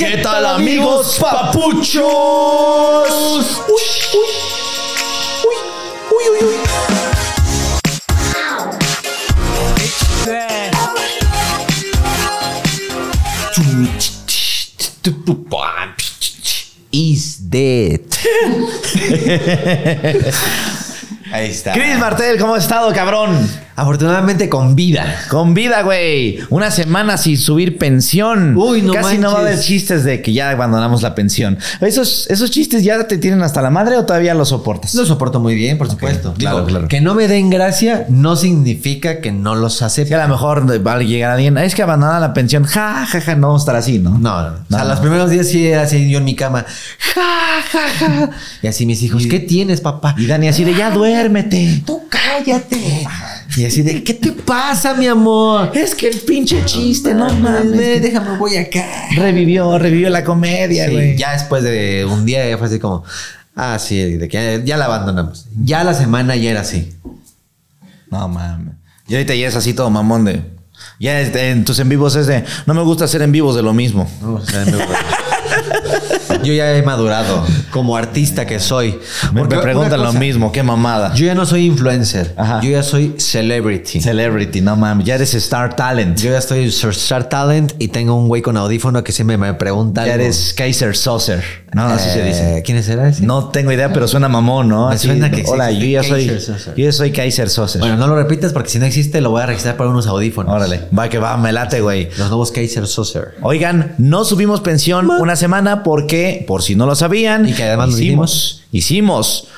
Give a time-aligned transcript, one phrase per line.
[0.00, 2.00] ¿Qué tal amigos papuchos?
[3.68, 3.82] Uy,
[4.14, 4.32] uy,
[5.44, 5.56] uy,
[6.10, 6.48] uy, uy.
[16.90, 18.00] Is dead.
[21.30, 21.72] Ahí está.
[21.72, 23.36] Chris Martel, ¿cómo has estado, cabrón?
[23.80, 25.06] Afortunadamente con vida.
[25.30, 26.38] Con vida, güey.
[26.50, 28.54] Una semana sin subir pensión.
[28.56, 31.58] Uy, no Casi no va a haber chistes de que ya abandonamos la pensión.
[31.80, 34.94] ¿Esos, ¿Esos chistes ya te tienen hasta la madre o todavía los soportas?
[34.94, 36.34] Lo soporto muy bien, por supuesto.
[36.36, 36.88] claro, Digo, claro.
[36.88, 40.14] Que no me den gracia no significa que no los acepte.
[40.14, 42.64] a lo mejor va a llegar alguien, es que abandonan la pensión.
[42.64, 44.10] Ja, ja, ja, no vamos a estar así, ¿no?
[44.18, 44.56] No, no, no.
[44.56, 45.00] O sea, No, los no.
[45.00, 46.66] primeros días sí era así yo en mi cama.
[47.14, 48.30] Ja, ja, ja.
[48.62, 50.14] Y así mis hijos, ¿qué tienes, papá?
[50.18, 51.82] Y Dani así de, ya duérmete.
[51.86, 53.06] Tú cállate.
[53.56, 55.72] Y así de, ¿qué te pasa, mi amor?
[55.74, 58.00] Es que el pinche chiste, no mames.
[58.02, 58.84] Déjame, voy acá.
[59.16, 61.16] Revivió, revivió la comedia, Sí, güey.
[61.16, 63.02] ya después de un día fue así como,
[63.56, 65.46] ah, sí, de que ya la abandonamos.
[65.62, 66.92] Ya la semana ya era así.
[68.10, 68.74] No mames.
[69.08, 70.42] Y ahorita ya es así todo mamón de.
[71.00, 72.44] Ya en tus en vivos es de.
[72.66, 74.08] No me gusta hacer en vivos de lo mismo.
[74.22, 74.72] No, o sea, me-
[76.42, 78.98] Yo ya he madurado como artista que soy.
[79.32, 81.14] Me, Porque me preguntan lo mismo, qué mamada.
[81.14, 82.34] Yo ya no soy influencer.
[82.36, 82.60] Ajá.
[82.62, 84.00] Yo ya soy celebrity.
[84.00, 85.06] Celebrity, no mames.
[85.06, 86.18] Ya eres Star Talent.
[86.18, 90.04] Yo ya estoy Star Talent y tengo un güey con audífono que siempre me pregunta.
[90.06, 90.24] ya algo.
[90.24, 91.42] eres Kaiser Saucer.
[91.72, 92.62] No, así se Eh, dice.
[92.64, 93.24] ¿Quién será ese?
[93.24, 94.88] No tengo idea, pero suena mamón, ¿no?
[94.88, 96.26] Me Así, suena que Hola, yo ya soy.
[96.26, 96.56] Kaiser.
[96.76, 97.80] Yo ya soy Kaiser Saucer.
[97.80, 100.52] Bueno, no lo repitas porque si no existe lo voy a registrar para unos audífonos.
[100.54, 100.88] Órale.
[100.96, 102.08] Va que va, me late, güey.
[102.18, 103.34] Los nuevos Kaiser Saucer.
[103.42, 107.90] Oigan, no subimos pensión una semana porque, por si no lo sabían, Y que además
[107.90, 109.48] lo hicimos, hicimos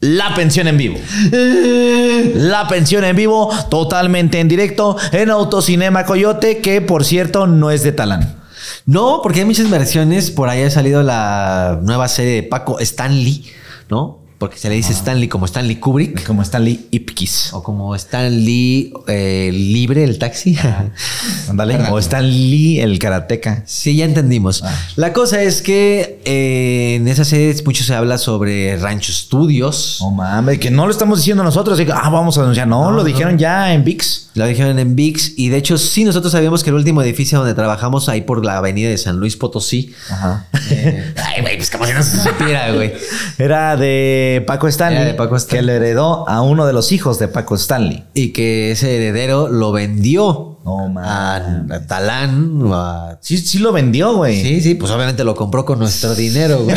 [0.00, 0.98] la pensión en vivo.
[2.34, 7.82] La pensión en vivo, totalmente en directo, en Autocinema Coyote, que por cierto no es
[7.84, 8.41] de Talán.
[8.86, 10.30] No, porque hay muchas versiones.
[10.30, 13.44] Por ahí ha salido la nueva serie de Paco Stanley,
[13.88, 14.21] ¿no?
[14.42, 16.26] Porque se le dice Stanley como Stanley Kubrick.
[16.26, 17.52] Como Stanley Ipkiss.
[17.52, 20.58] O como Stanley eh, Libre, el taxi.
[21.48, 21.78] Ándale.
[21.92, 23.62] O Stan Lee, el karateca.
[23.66, 24.64] Sí, ya entendimos.
[24.96, 29.98] La cosa es que eh, en esa serie mucho se habla sobre Rancho Studios.
[30.00, 31.78] No mames, que no lo estamos diciendo nosotros.
[31.78, 32.66] así que, ah, vamos a anunciar.
[32.66, 34.30] No, lo dijeron ya en VIX.
[34.34, 35.34] Lo dijeron en VIX.
[35.36, 38.56] Y de hecho, sí, nosotros sabíamos que el último edificio donde trabajamos, ahí por la
[38.56, 39.94] avenida de San Luis Potosí.
[40.10, 40.46] Ajá.
[40.70, 42.92] eh, ay, güey, pues como si no se supiera, güey.
[43.38, 44.98] Era de Paco Stanley.
[45.02, 45.60] Era de Paco Stanley.
[45.60, 48.04] Que le heredó a uno de los hijos de Paco Stanley.
[48.14, 52.62] Y que ese heredero lo vendió No a, a Talán.
[52.72, 54.40] a- Sí, sí lo vendió, güey.
[54.42, 56.76] Sí, sí, pues obviamente lo compró con nuestro dinero, güey.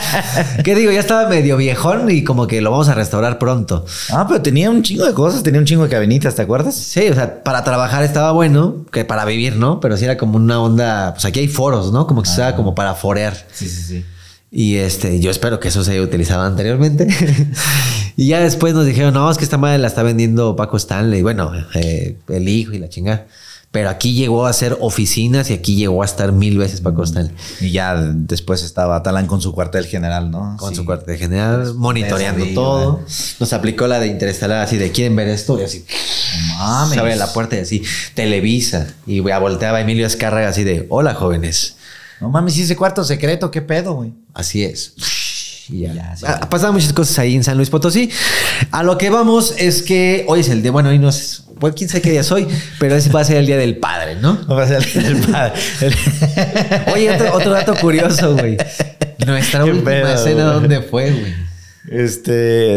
[0.64, 0.90] ¿Qué digo?
[0.92, 3.84] Ya estaba medio viejón y como que lo vamos a restaurar pronto.
[4.10, 6.74] Ah, pero tenía un chingo de cosas, tenía un chingo de cabinitas, ¿te acuerdas?
[6.74, 9.80] Sí, o sea, para trabajar estaba bueno, que para vivir, ¿no?
[9.80, 12.06] Pero sí era como una onda, pues aquí hay foros, ¿no?
[12.06, 13.34] Como que se usaba como para forear.
[13.52, 14.04] Sí, sí, sí.
[14.58, 17.06] Y este, yo espero que eso se haya utilizado anteriormente.
[18.16, 21.20] y ya después nos dijeron, no, es que esta madre la está vendiendo Paco Stanley.
[21.20, 23.26] Bueno, eh, el hijo y la chingada.
[23.70, 27.34] Pero aquí llegó a ser oficinas y aquí llegó a estar mil veces Paco Stanley.
[27.60, 30.56] Y ya después estaba Talán con su cuartel general, ¿no?
[30.58, 30.76] Con Sí.
[30.76, 32.54] su cuartel general, monitoreando arriba.
[32.54, 33.00] todo.
[33.38, 35.84] Nos aplicó la de interestelar así de quieren ver esto y así.
[36.56, 36.94] Mames.
[36.94, 37.82] Se abre la puerta y así,
[38.14, 38.86] Televisa.
[39.06, 41.76] Y güey, volteaba Emilio Escárraga así de, hola jóvenes.
[42.20, 43.50] No mames, ¿y ese cuarto secreto?
[43.50, 44.12] ¿Qué pedo, güey?
[44.34, 44.94] Así es.
[45.68, 45.92] Y ya.
[45.92, 46.24] Ya, sí.
[46.26, 48.10] Ha pasado muchas cosas ahí en San Luis Potosí.
[48.70, 51.74] A lo que vamos es que hoy es el día, bueno, hoy no es, pues
[51.74, 52.46] quién sabe qué día es hoy,
[52.78, 54.38] pero ese va a ser el día del padre, ¿no?
[54.48, 55.52] Va a ser el, el padre.
[55.80, 55.94] El-
[56.94, 58.56] Oye, otro, otro dato curioso, güey.
[59.26, 60.44] Nuestra Qué última pedo, cena.
[60.52, 61.45] ¿dónde fue, güey?
[61.88, 62.30] Este,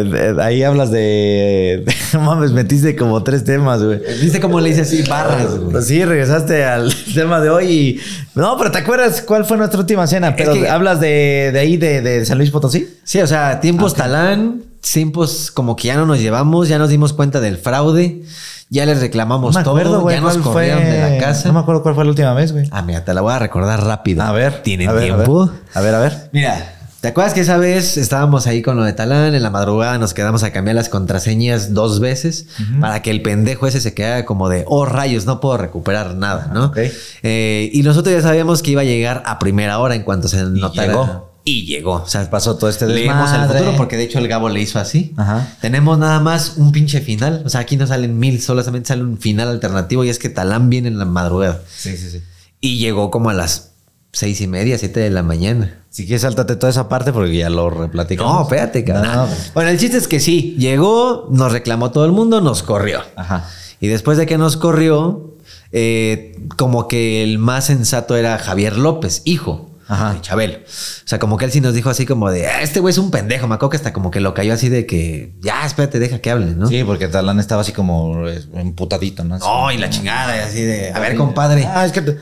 [0.04, 1.84] de- ahí hablas de.
[2.14, 4.00] No mames, metiste como tres temas, güey.
[4.22, 5.84] ¿Viste cómo le hice así barras, güey?
[5.84, 8.00] Sí, regresaste al tema de hoy y.
[8.36, 10.36] No, pero ¿te acuerdas cuál fue nuestra última cena?
[10.36, 12.98] Pero que- hablas de, de ahí, de, de San Luis Potosí.
[13.04, 17.14] Sí, o sea, tiempos talán, tiempos como que ya no nos llevamos, ya nos dimos
[17.14, 18.24] cuenta del fraude,
[18.70, 20.16] ya les reclamamos No me acuerdo, todo, güey.
[20.16, 21.48] ya nos ¿cuál corrieron de la casa.
[21.48, 22.68] No me acuerdo cuál fue la última vez, güey.
[22.72, 24.24] Ah, mira, te la voy a recordar rápido.
[24.24, 24.64] A ver.
[24.64, 25.52] ¿Tienen a ver, tiempo?
[25.74, 25.94] A ver.
[25.96, 26.30] a ver.
[26.32, 29.34] Mira, ¿te acuerdas que esa vez estábamos ahí con lo de Talán?
[29.34, 32.48] En la madrugada nos quedamos a cambiar las contraseñas dos veces
[32.82, 36.52] para que el pendejo ese se quedara como de, oh rayos, no puedo recuperar nada,
[36.54, 36.66] ¿no?
[36.66, 36.78] ok.
[37.24, 40.44] Eh, y nosotros ya sabíamos que iba a llegar a primera hora en cuanto se
[40.44, 40.88] notara.
[40.88, 41.30] llegó.
[41.46, 41.94] Y llegó.
[41.94, 44.78] O sea, Pasó todo este Leemos el futuro porque de hecho el Gabo le hizo
[44.78, 45.14] así.
[45.18, 45.56] Ajá.
[45.62, 47.42] Tenemos nada más un pinche final.
[47.46, 50.70] O sea, aquí no salen mil, solamente sale un final alternativo y es que Talán
[50.70, 51.62] viene en la madrugada.
[51.76, 52.22] Sí, sí, sí.
[52.62, 53.72] Y llegó como a las
[54.12, 55.79] seis y media, siete de la mañana.
[55.90, 58.32] Si quieres, sáltate toda esa parte porque ya lo replaticamos.
[58.34, 59.12] No, espérate, cabrón.
[59.12, 59.28] No.
[59.56, 63.02] Bueno, el chiste es que sí, llegó, nos reclamó todo el mundo, nos corrió.
[63.16, 63.50] Ajá.
[63.80, 65.36] Y después de que nos corrió,
[65.72, 69.66] eh, como que el más sensato era Javier López, hijo.
[69.92, 70.14] Ajá.
[70.14, 70.58] de Chabelo.
[70.60, 70.62] O
[71.08, 73.10] sea, como que él sí nos dijo así como de, "Ah, este güey es un
[73.10, 73.48] pendejo.
[73.48, 76.30] Me acuerdo que hasta como que lo cayó así de que, ya, espérate, deja que
[76.30, 76.68] hable, ¿no?
[76.68, 79.34] Sí, porque Talán estaba así como eh, emputadito, ¿no?
[79.36, 79.46] Así.
[79.48, 82.18] No, y la chingada, y así de, a ver, compadre, Ah, es que.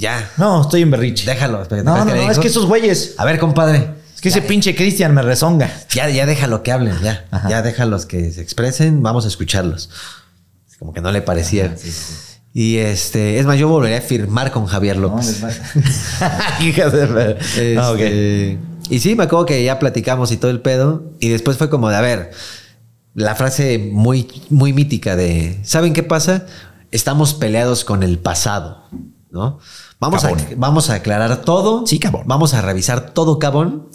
[0.00, 1.24] Ya, No, estoy en berriche.
[1.30, 1.62] déjalo.
[1.70, 3.14] No, no, no, le es dijo, que esos güeyes.
[3.18, 5.70] A ver, compadre, Es que ese pinche Cristian me rezonga.
[5.92, 7.26] ya, ya déjalo que hablen, ya.
[7.30, 7.48] Ajá.
[7.48, 9.90] Ya déjalos que se expresen, vamos a escucharlos.
[10.78, 11.74] Como que no le parecía.
[12.52, 15.40] Y este, es más, yo volvería a firmar con Javier López.
[16.60, 17.06] Hija de.
[17.06, 17.38] ver-
[17.78, 17.98] Ah, ok.
[18.00, 18.58] Este,
[18.88, 21.12] Y sí, me acuerdo que ya platicamos y todo el pedo.
[21.20, 22.30] Y después fue como de, a ver,
[23.14, 26.46] la frase muy, muy mítica de, ¿saben qué pasa?
[26.90, 28.82] Estamos peleados con el pasado,
[29.30, 29.58] ¿no?
[29.98, 31.86] Vamos, a, vamos a aclarar todo.
[31.86, 32.22] Sí, cabón.
[32.26, 33.88] Vamos a revisar todo, cabón.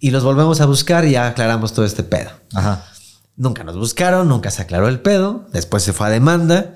[0.00, 2.30] Y los volvemos a buscar y ya aclaramos todo este pedo.
[2.54, 2.84] Ajá.
[3.36, 5.46] Nunca nos buscaron, nunca se aclaró el pedo.
[5.52, 6.74] Después se fue a demanda.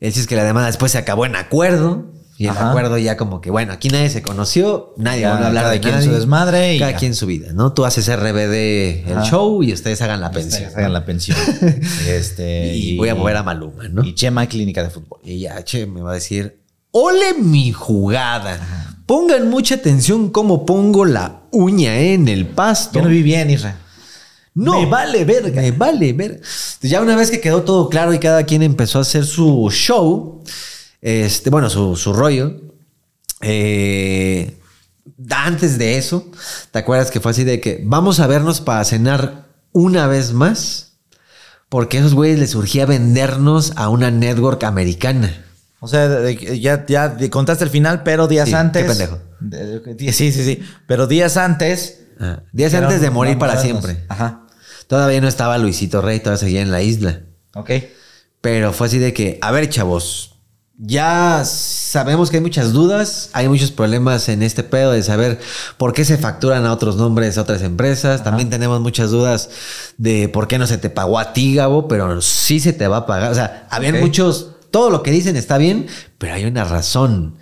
[0.00, 2.12] El chiste es que la demanda después se acabó en acuerdo.
[2.36, 2.70] Y el Ajá.
[2.70, 5.78] acuerdo ya como que, bueno, aquí nadie se conoció, nadie Ya, volvió a hablar de
[5.78, 6.08] quien nadie.
[6.08, 6.96] su desmadre y cada ya.
[6.96, 7.72] quien su vida, ¿no?
[7.74, 10.68] Tú haces RBD el show y ustedes hagan la pensión.
[10.74, 11.38] Hagan la pensión.
[12.08, 14.02] este, Y, voy a mover a Maluma, ¿no?
[14.02, 15.20] Y Chema Clínica de Fútbol.
[15.22, 16.60] Y ya, che, me va a decir,
[16.94, 18.96] ole mi jugada.
[19.04, 23.00] Pongan mucha atención cómo pongo la uña en el pasto.
[23.00, 23.76] Yo no vi bien, Isra.
[24.54, 24.80] No.
[24.80, 25.60] Me vale verga.
[25.60, 26.38] Me vale verga.
[26.80, 30.42] Ya una vez que quedó todo claro y cada quien empezó a hacer su show,
[31.02, 32.60] este, bueno, su, su rollo,
[33.40, 34.56] eh,
[35.30, 36.30] antes de eso,
[36.70, 40.92] ¿te acuerdas que fue así de que vamos a vernos para cenar una vez más?
[41.68, 45.44] Porque a esos güeyes les surgía vendernos a una network americana.
[45.84, 48.84] O sea, de- de- ya, ya contaste el final, pero días Sí, qué antes.
[48.86, 49.18] pendejo.
[49.40, 50.62] de- de- sí, sí, sí.
[50.86, 52.00] Pero días antes.
[52.18, 53.84] Ah, días antes de morir "Vamos para a vernos".
[53.84, 54.04] siempre.
[54.08, 54.46] Ajá.
[54.86, 57.20] Todavía no estaba Luisito Rey, todavía seguía en la isla.
[57.54, 57.70] Ok.
[58.40, 60.30] Pero fue así de que, a ver, chavos,
[60.76, 65.38] ya sabemos que hay muchas dudas, hay muchos problemas en este pedo de saber
[65.78, 68.24] por qué se facturan a otros nombres, a otras empresas.
[68.24, 69.50] También tenemos muchas dudas
[69.98, 72.98] de por qué no se te pagó a ti, Gabo, pero sí se te va
[72.98, 73.30] a pagar.
[73.30, 75.86] O sea, habían muchos, todo lo que dicen está bien,
[76.18, 77.36] pero hay una razón.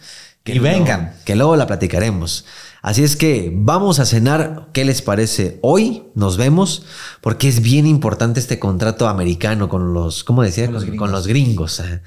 [0.44, 1.14] Y luego- vengan.
[1.24, 2.44] Que luego la platicaremos.
[2.82, 4.68] Así es que vamos a cenar.
[4.74, 5.58] ¿Qué les parece?
[5.62, 6.82] Hoy nos vemos
[7.22, 10.66] porque es bien importante este contrato americano con los, ¿cómo decía?
[10.66, 10.98] Con los gringos.
[10.98, 11.80] con los gringos.
[11.80, 12.02] ajá.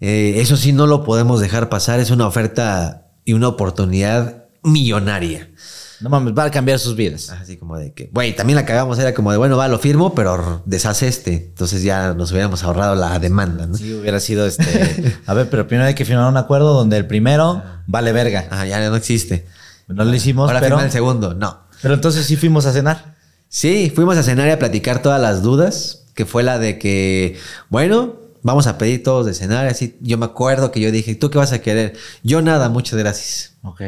[0.00, 1.98] Eh, eso sí, no lo podemos dejar pasar.
[1.98, 5.50] Es una oferta y una oportunidad millonaria.
[6.00, 7.28] No mames, va a cambiar sus vidas.
[7.30, 8.98] Así como de que, güey, también la cagamos.
[8.98, 11.34] Era como de, bueno, va, lo firmo, pero deshace este.
[11.34, 13.76] Entonces ya nos hubiéramos ahorrado la demanda, ¿no?
[13.76, 15.18] Sí, hubiera sido este.
[15.26, 18.48] A ver, pero primero hay que firmar un acuerdo donde el primero vale verga.
[18.50, 19.46] Ah, ya no existe.
[19.88, 20.76] No lo hicimos, Ahora pero.
[20.76, 21.34] firma el segundo.
[21.34, 21.64] No.
[21.82, 23.16] Pero entonces sí fuimos a cenar.
[23.48, 27.38] Sí, fuimos a cenar y a platicar todas las dudas, que fue la de que,
[27.68, 29.66] bueno, vamos a pedir todos de cenar.
[29.66, 31.94] Así, yo me acuerdo que yo dije, ¿tú qué vas a querer?
[32.22, 33.54] Yo nada, muchas gracias.
[33.62, 33.80] Ok.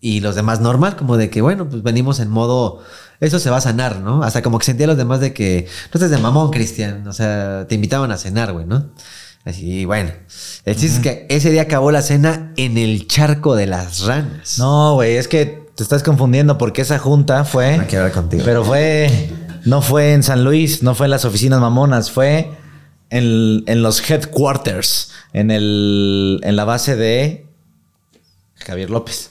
[0.00, 2.82] Y los demás normal, como de que, bueno, pues venimos en modo,
[3.20, 4.22] eso se va a sanar, ¿no?
[4.22, 7.12] Hasta como que sentía a los demás de que, no estás de mamón, Cristian, o
[7.12, 8.90] sea, te invitaban a cenar, güey, ¿no?
[9.44, 10.10] Así, bueno.
[10.64, 14.58] El chiste es que ese día acabó la cena en el charco de las ranas.
[14.58, 17.78] No, güey, es que te estás confundiendo porque esa junta fue.
[17.78, 18.42] No quiero hablar contigo.
[18.44, 19.30] Pero fue.
[19.64, 22.50] No fue en San Luis, no fue en las oficinas mamonas, fue
[23.10, 27.46] en, en los headquarters, en, el, en la base de
[28.56, 29.30] Javier López.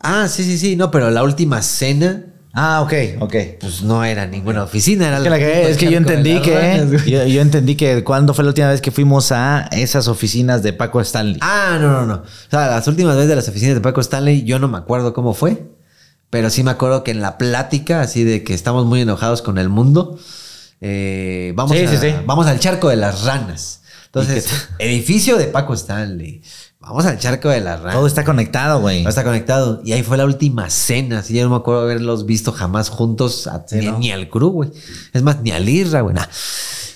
[0.00, 2.24] Ah, sí, sí, sí, no, pero la última cena,
[2.58, 3.34] Ah, ok, ok.
[3.60, 7.28] pues no era ninguna oficina, era Es que, la cagué, es que yo entendí que
[7.30, 11.00] yo entendí que cuando fue la última vez que fuimos a esas oficinas de Paco
[11.00, 11.38] Stanley.
[11.42, 12.14] Ah, no, no, no.
[12.14, 15.12] O sea, las últimas veces de las oficinas de Paco Stanley, yo no me acuerdo
[15.12, 15.64] cómo fue.
[16.30, 19.58] Pero sí me acuerdo que en la plática, así de que estamos muy enojados con
[19.58, 20.18] el mundo,
[20.80, 22.14] eh, vamos, Sí, a- sí, sí.
[22.26, 23.82] vamos al charco de las ranas.
[24.06, 24.48] Entonces,
[24.78, 26.42] edificio de Paco Stanley.
[26.86, 27.94] Vamos al charco de las ranas.
[27.96, 29.00] Todo está conectado, güey.
[29.02, 29.80] Todo está conectado.
[29.84, 31.18] Y ahí fue la última cena.
[31.18, 33.98] Así yo no me acuerdo haberlos visto jamás juntos, a- Sí, ni, ¿no?
[33.98, 34.70] ni al crew, güey.
[35.12, 36.14] Es más, ni al Irra, güey.
[36.14, 36.26] nah.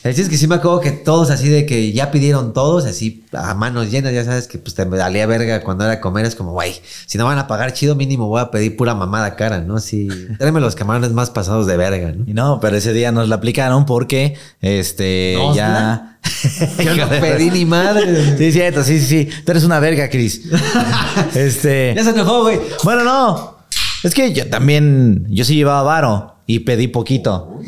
[0.02, 2.87] El chiste es que sí me acuerdo que todos así de que ya pidieron todos,
[2.87, 6.35] así a manos llenas, ya sabes que pues te valía verga cuando era comer, es
[6.35, 9.61] como, güey, si no van a pagar chido, mínimo voy a pedir pura mamada cara,
[9.61, 9.76] ¿no?
[9.76, 12.25] Así, tráeme los camarones más pasados de verga, ¿no?
[12.26, 16.19] Y no, pero ese día nos la aplicaron porque este ¿Nos ya.
[16.83, 18.38] Yo no pedí ni madre.
[18.38, 19.42] Sí, cierto, sí, sí, sí.
[19.45, 20.42] Tú eres una verga, Chris.
[21.35, 21.95] este.
[21.95, 22.59] Ya se enojó, güey.
[22.85, 23.59] Bueno, no.
[24.02, 25.26] Es que yo también.
[25.28, 27.61] Yo sí llevaba varo y pedí poquito.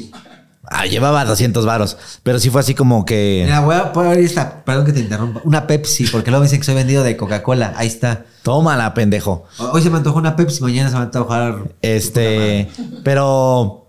[0.75, 1.97] Ah, llevaba 200 varos.
[2.23, 3.43] Pero sí fue así como que.
[3.45, 6.61] Mira, voy a poner esta, perdón que te interrumpa, una Pepsi, porque luego me dicen
[6.61, 7.75] que soy vendido de Coca-Cola.
[7.77, 8.25] Ahí está.
[8.43, 9.45] Tómala, pendejo.
[9.59, 11.59] Hoy se me antojó una Pepsi, mañana se me va a antojar.
[11.83, 12.71] Este.
[13.05, 13.87] Pero.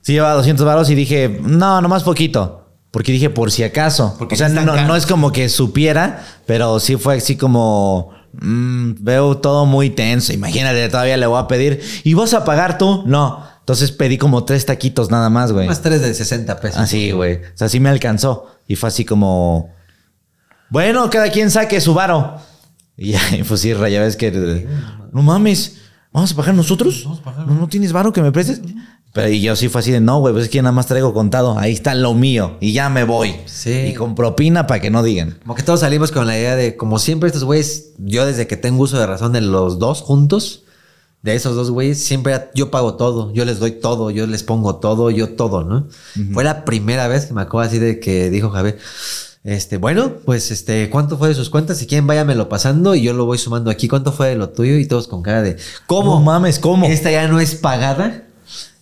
[0.00, 2.68] Sí llevaba 200 varos y dije, no, nomás poquito.
[2.90, 4.14] Porque dije, por si acaso.
[4.18, 8.10] Porque o sea, no, no es como que supiera, pero sí fue así como.
[8.32, 10.32] mm, veo todo muy tenso.
[10.32, 11.80] Imagínate, todavía le voy a pedir.
[12.04, 13.02] ¿Y vas a pagar tú?
[13.06, 13.53] No.
[13.64, 15.66] Entonces pedí como tres taquitos nada más, güey.
[15.66, 16.78] Más tres de 60 pesos.
[16.78, 17.36] Así, güey.
[17.36, 18.46] O sea, sí me alcanzó.
[18.68, 19.72] Y fue así como.
[20.68, 22.36] Bueno, cada quien saque su varo.
[22.94, 24.68] Y ya, pues sí, Raya, ves que.
[25.12, 25.76] No mames,
[26.12, 27.08] ¿vamos a pagar nosotros?
[27.46, 28.60] ¿No, no tienes varo que me prestes?
[29.14, 31.14] Pero y yo sí fue así de no, güey, pues es que nada más traigo
[31.14, 31.58] contado.
[31.58, 32.58] Ahí está lo mío.
[32.60, 33.34] Y ya me voy.
[33.46, 33.72] Sí.
[33.72, 35.38] Y con propina para que no digan.
[35.40, 38.58] Como que todos salimos con la idea de, como siempre, estos güeyes, yo desde que
[38.58, 40.63] tengo uso de razón de los dos juntos,
[41.24, 44.76] de esos dos güeyes, siempre yo pago todo, yo les doy todo, yo les pongo
[44.76, 45.88] todo, yo todo, ¿no?
[46.34, 48.78] Fue la primera vez que me acuerdo así de que dijo Javier,
[49.42, 51.78] este, bueno, pues este, ¿cuánto fue de sus cuentas?
[51.78, 53.88] Si quieren, váyamelo pasando y yo lo voy sumando aquí.
[53.88, 54.76] ¿Cuánto fue de lo tuyo?
[54.76, 56.16] Y todos con cara de, ¿cómo?
[56.16, 56.84] No mames, ¿cómo?
[56.84, 58.24] ¿Esta ya no es pagada?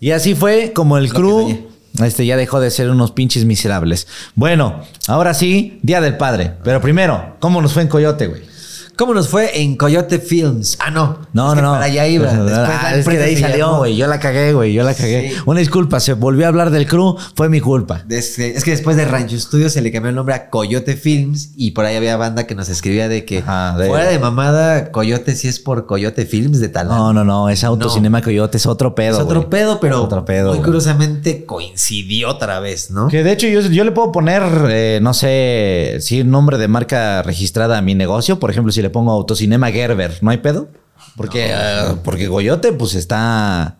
[0.00, 1.68] Y así fue como el crew.
[2.04, 4.08] Este ya dejó de ser unos pinches miserables.
[4.34, 6.54] Bueno, ahora sí, Día del Padre.
[6.64, 8.51] Pero primero, ¿cómo nos fue en Coyote, güey?
[8.96, 10.76] ¿Cómo nos fue en Coyote Films?
[10.78, 11.18] Ah, no.
[11.32, 11.72] No, Es no, no.
[11.72, 12.28] Para allá iba.
[12.30, 13.96] Ah, es que empresa de ahí salió, güey.
[13.96, 14.72] Yo la cagué, güey.
[14.74, 15.30] Yo la cagué.
[15.30, 15.36] Sí.
[15.46, 17.16] Una disculpa, se volvió a hablar del crew.
[17.34, 18.02] Fue mi culpa.
[18.06, 21.50] Desde- es que después de Rancho Studios se le cambió el nombre a Coyote Films
[21.56, 24.90] y por ahí había banda que nos escribía de que Ajá, de- fuera de mamada,
[24.92, 26.88] Coyote sí es por Coyote Films de tal.
[26.88, 27.48] No, no, no.
[27.48, 28.58] Es Autocinema Coyote.
[28.58, 33.08] Es otro pedo, es otro pedo, pero Otro pedo, muy curiosamente coincidió otra vez, ¿no?
[33.08, 37.22] Que de hecho yo, yo le puedo poner, eh, no sé, si nombre de marca
[37.22, 38.38] registrada a mi negocio.
[38.38, 40.68] Por ejemplo, si le pongo Autocinema Gerber, ¿no hay pedo?
[41.16, 43.78] Porque, eh, porque Coyote, pues está,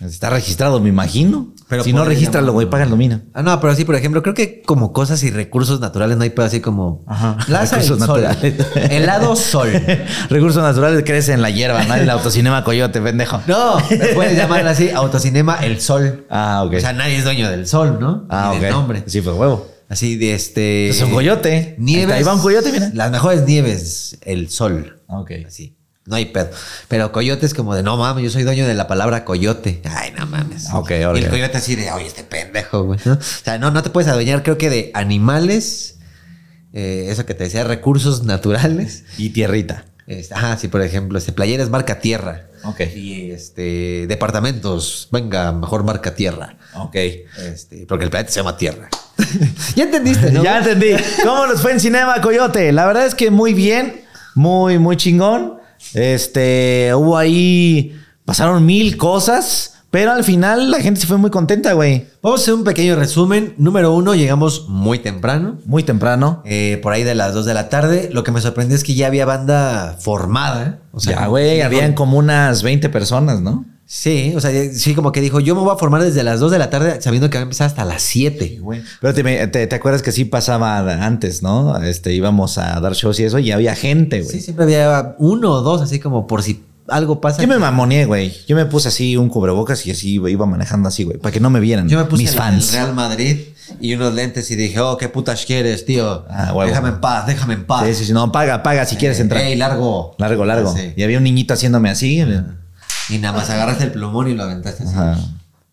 [0.00, 1.48] está registrado, me imagino.
[1.68, 3.20] Pero si no regístralo, güey, paga el dominio.
[3.34, 6.30] Ah, no, pero sí, por ejemplo, creo que como cosas y recursos naturales no hay
[6.30, 7.36] pedo así como Ajá.
[7.46, 8.66] Plaza Recursos Sol, naturales.
[8.90, 9.68] helado sol.
[10.30, 11.94] Recursos naturales crecen en la hierba, ¿no?
[11.94, 13.42] El Autocinema Coyote, pendejo.
[13.46, 13.76] No,
[14.14, 16.24] puedes llamarlo así, Autocinema El Sol.
[16.30, 16.74] Ah, ok.
[16.76, 18.24] O sea, nadie es dueño del sol, ¿no?
[18.30, 18.60] ah, ok.
[18.60, 19.02] del nombre.
[19.06, 19.66] Sí, fue huevo.
[19.88, 20.88] Así de este.
[20.90, 21.74] Es un coyote.
[21.78, 22.14] Nieves.
[22.14, 22.90] Ahí va un coyote, mira.
[22.94, 25.02] Las mejores nieves, el sol.
[25.06, 25.32] Ok.
[25.46, 25.74] Así.
[26.08, 26.50] No hay pedo.
[26.88, 29.82] Pero coyote es como de, no mames, yo soy dueño de la palabra coyote.
[29.84, 30.68] Ay, no mames.
[30.72, 32.98] Ok, Y el coyote así de, oye, este pendejo, güey.
[33.04, 33.12] ¿no?
[33.12, 35.98] O sea, no, no te puedes adueñar, creo que de animales.
[36.72, 39.04] eh, eso que te decía, recursos naturales.
[39.18, 39.84] Y tierrita.
[40.08, 42.46] Este, ajá, sí, por ejemplo, este playeras marca tierra.
[42.64, 42.80] Ok.
[42.96, 46.56] Y este, departamentos, venga, mejor marca tierra.
[46.74, 46.96] Ok.
[46.96, 48.88] Este, porque el planeta se llama Tierra.
[49.76, 50.42] ya entendiste, ¿no?
[50.44, 50.92] Ya entendí.
[51.22, 52.72] ¿Cómo nos fue en Cinema Coyote?
[52.72, 54.02] La verdad es que muy bien,
[54.34, 55.58] muy, muy chingón.
[55.92, 61.72] Este, hubo ahí, pasaron mil cosas, pero al final la gente se fue muy contenta,
[61.72, 62.06] güey.
[62.22, 63.54] Vamos a hacer un pequeño resumen.
[63.56, 65.58] Número uno, llegamos muy temprano.
[65.64, 66.42] Muy temprano.
[66.44, 68.10] eh, por ahí de las 2 de la tarde.
[68.12, 70.80] Lo que me sorprendió es que ya había banda formada.
[70.92, 73.64] O sea, ya, güey, habían como unas 20 personas, ¿no?
[73.90, 76.52] Sí, o sea, sí, como que dijo, yo me voy a formar desde las 2
[76.52, 78.60] de la tarde sabiendo que va a empezar hasta las 7.
[79.00, 80.76] Pero te, te- te acuerdas que sí pasaba
[81.06, 81.74] antes, ¿no?
[81.82, 84.30] Este, íbamos a dar shows y eso, y había gente, güey.
[84.30, 87.42] Sí, siempre había uno o dos, así como por si algo pasa.
[87.42, 88.34] Yo me mamoneé, güey.
[88.46, 91.50] Yo me puse así un cubrebocas y así iba manejando así, güey, para que no
[91.50, 91.88] me vieran.
[91.88, 92.72] Yo me puse mis el fans.
[92.72, 93.38] Real Madrid
[93.80, 96.24] y unos lentes y dije, oh, qué putas quieres, tío.
[96.30, 96.68] Ah, huevo.
[96.70, 97.86] déjame en paz, déjame en paz.
[97.96, 99.42] Sí, sí, no, paga, paga si quieres entrar.
[99.42, 100.14] Ey, largo.
[100.18, 100.74] Largo, largo.
[100.74, 100.92] Sí.
[100.96, 102.24] Y había un niñito haciéndome así.
[103.10, 104.92] Y nada más agarraste el plumón y lo aventaste así.
[104.94, 105.16] Ajá.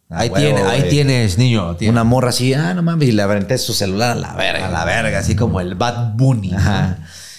[0.09, 0.89] Ahí, Ah, huevo, tiene- ahí güey.
[0.91, 1.75] tienes, niño.
[1.77, 4.67] tiene- Una morra así, ah, no mames, y le aventé su celular a la verga.
[4.67, 6.51] A la verga, así como el Bad Bunny.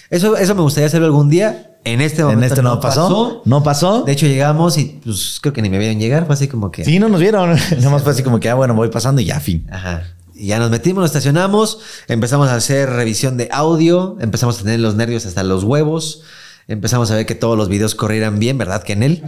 [0.09, 1.66] Eso, eso me gustaría hacerlo algún día.
[1.93, 4.03] En este momento En este no, pasó, No pasó.
[4.03, 6.25] De hecho, llegamos y pues creo que ni me vieron llegar.
[6.25, 6.83] Fue así como que.
[6.83, 7.51] sí, no nos vieron.
[7.77, 9.65] Nada más fue así como que, ah, bueno, voy pasando y ya, fin.
[9.71, 10.03] Ajá.
[10.35, 14.79] Y ya nos metimos, nos estacionamos, empezamos a hacer revisión de audio, empezamos a tener
[14.79, 16.21] los nervios hasta los huevos,
[16.67, 19.23] empezamos a ver que todos los videos corrieran bien, ¿verdad, Kennel?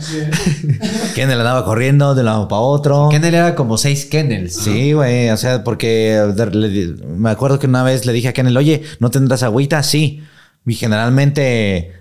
[1.15, 3.09] Kennel andaba corriendo de un lado para otro.
[3.09, 4.57] Kennel era como seis Kennels.
[4.57, 4.63] ¿no?
[4.63, 6.31] Sí, güey, o sea, porque
[7.07, 9.81] me acuerdo que una vez le dije a Kennel, oye, ¿no tendrás agüita?
[9.81, 10.21] Sí.
[10.67, 11.99] Y generalmente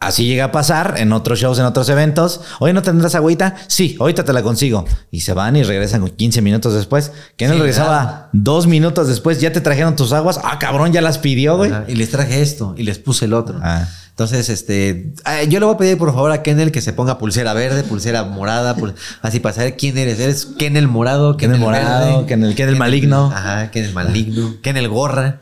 [0.00, 2.40] así llega a pasar en otros shows, en otros eventos.
[2.60, 3.54] Oye, ¿no tendrás agüita?
[3.68, 4.84] Sí, ahorita te la consigo.
[5.10, 7.12] Y se van y regresan con 15 minutos después.
[7.36, 8.28] Kennel Sí, regresaba claro.
[8.32, 10.40] dos minutos después, ya te trajeron tus aguas.
[10.42, 11.72] Ah, cabrón, ya las pidió, güey.
[11.88, 13.58] Y les traje esto y les puse el otro.
[13.62, 13.86] Ah.
[14.10, 17.16] Entonces, este, ah, yo le voy a pedir por favor a Kennel que se ponga
[17.16, 20.20] pulsera verde, pulsera morada, pul- así para saber quién eres.
[20.20, 23.32] Eres Kennel morado, Kennel morado, verde, Kennel- Kennel maligno.
[23.34, 25.40] Ajá, Kennel maligno, Kennel gorra.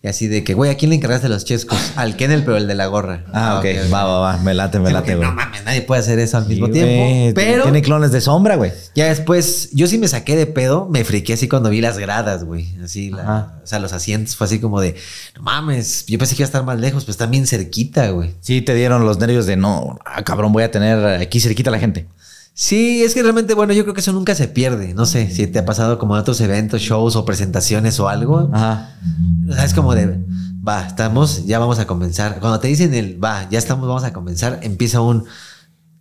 [0.00, 1.76] Y así de que, güey, ¿a quién le encargaste los chescos?
[1.96, 3.24] Al Kennel, pero el de la gorra.
[3.32, 5.28] Ah, ok, va, va, va, me late, me late, güey.
[5.28, 7.34] no mames, nadie puede hacer eso al mismo Sí, tiempo.
[7.34, 8.70] Pero Tiene clones de sombra, güey.
[8.94, 12.44] ya después, yo sí me saqué de pedo, me friqué así cuando vi las gradas,
[12.44, 12.68] güey.
[12.82, 14.94] Así, la- o sea, los asientos fue así como de,
[15.34, 18.36] no mames, yo pensé que iba a estar más lejos, pues están bien cerquita, güey.
[18.40, 21.72] Sí, te dieron los nervios de no, ah, cabrón, voy a tener aquí cerquita a
[21.72, 22.06] la gente.
[22.60, 24.92] Sí, es que realmente, bueno, yo creo que eso nunca se pierde.
[24.92, 28.50] No sé si te ha pasado como en otros eventos, shows o presentaciones o algo.
[28.52, 28.96] Ajá.
[29.62, 30.18] Es como de,
[30.66, 32.40] va, estamos, ya vamos a comenzar.
[32.40, 35.24] Cuando te dicen el va, ya estamos, vamos a comenzar, empieza un.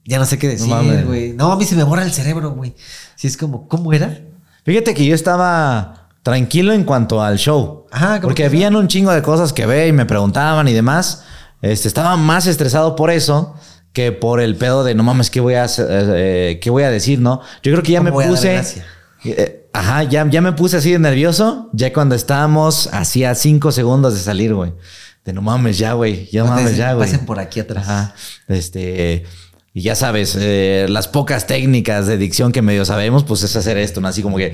[0.04, 0.74] Ya no sé qué decir,
[1.06, 1.34] güey.
[1.34, 2.74] No, a mí se me borra el cerebro, güey.
[3.16, 4.20] Si es como, ¿cómo era?
[4.66, 7.86] Fíjate que yo estaba tranquilo en cuanto al show.
[7.92, 10.74] Ajá, ¿cómo porque que habían un chingo de cosas que ve y me preguntaban y
[10.74, 11.22] demás.
[11.62, 13.54] Este, estaba más estresado por eso
[13.94, 16.84] que por el pedo de no mames, ¿qué voy a, hacer, eh, eh, ¿qué voy
[16.84, 17.42] a decir, no?
[17.64, 18.62] Yo creo que ya ¿Cómo me puse.
[19.26, 21.70] eh, ajá, ya, ya me puse así de nervioso.
[21.74, 24.74] Ya cuando estábamos hacía cinco segundos de salir, güey.
[25.26, 26.30] De no mames, ya, güey.
[26.32, 27.10] Ya No mames, dicen, ya, güey.
[27.10, 27.84] Pasen por aquí atrás.
[27.88, 28.16] Ajá.
[28.48, 29.26] Este.
[29.74, 33.78] Y ya sabes, eh, las pocas técnicas de dicción que medio sabemos, pues es hacer
[33.78, 34.08] esto, ¿no?
[34.08, 34.54] Así como que.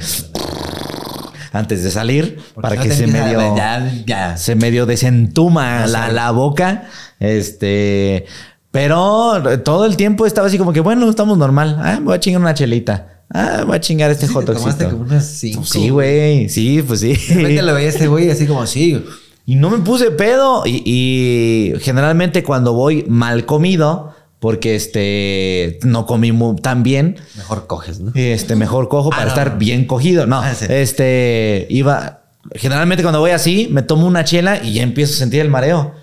[1.52, 3.56] Antes de salir, Porque para no que se medio.
[3.56, 4.38] Ya, ya.
[4.38, 6.86] Se medio desentuma No la, la boca.
[7.20, 8.26] Este.
[8.74, 11.78] Pero todo el tiempo estaba así como que, bueno, estamos normal.
[11.80, 13.22] Ah, me voy a chingar una chelita.
[13.32, 15.64] Ah, voy a chingar este Sí, hot te tomaste como unas cinco.
[15.64, 16.50] Sí, güey.
[16.50, 17.14] Sí, pues sí.
[17.14, 19.06] De repente lo veía este güey así como, sí.
[19.46, 20.64] Y no me puse pedo.
[20.66, 27.68] Y, y generalmente cuando voy mal comido, porque este no comí mu- tan bien, Mejor
[27.68, 28.12] coges, ¿no?
[28.16, 29.58] este mejor cojo Ah, para no, estar no.
[29.60, 30.26] bien cogido.
[30.26, 30.66] No, Ah, sí.
[30.68, 32.22] este iba.
[32.56, 35.94] Generalmente cuando voy así, me tomo una chela y ya empiezo a sentir el mareo.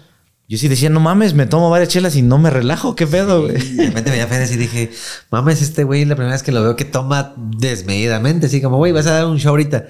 [0.50, 2.96] Yo sí decía, no mames, me tomo varias chelas y no me relajo.
[2.96, 3.52] ¿Qué pedo, güey?
[3.54, 4.90] De repente me veía Fede y dije,
[5.30, 8.90] mames, este güey la primera vez que lo veo que toma desmedidamente, así como, güey,
[8.90, 9.86] vas a dar un show ahorita.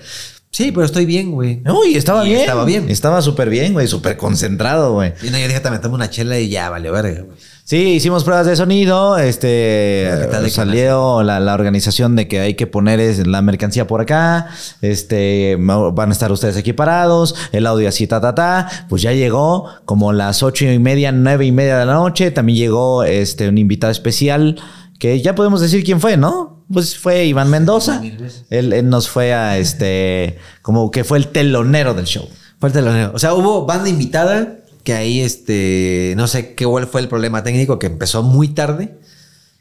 [0.51, 1.63] Sí, pero estoy bien, güey.
[1.67, 2.41] Uy, estaba Y bien.
[2.41, 2.91] estaba bien.
[2.91, 3.87] Estaba súper bien, güey.
[3.89, 5.15] Súper concentrado, güey.
[5.23, 7.39] Y no, yo dije, "Te me tomo una chela y ya, vale, verga, güey.
[7.71, 9.17] Sí, hicimos pruebas de sonido.
[9.17, 13.43] Este ¿Qué tal de salió la, la organización de que hay que poner es- la
[13.43, 14.49] mercancía por acá.
[14.83, 17.37] Este van a estar ustedes aquí parados.
[17.53, 18.69] El audio así, ta, ta, ta.
[18.89, 22.33] Pues ya llegó como las ocho y media, nueve y media de la noche.
[22.33, 24.61] También llegó este un invitado especial
[24.99, 26.65] que ya podemos decir quién fue, ¿no?
[26.73, 28.03] Pues fue Iván Mendoza.
[28.51, 32.29] Él, él nos fue a este como que fue el telonero del show.
[32.59, 33.13] Fuerte lo neo.
[33.15, 37.79] O sea, hubo banda invitada que ahí, este, no sé qué fue el problema técnico,
[37.79, 38.99] que empezó muy tarde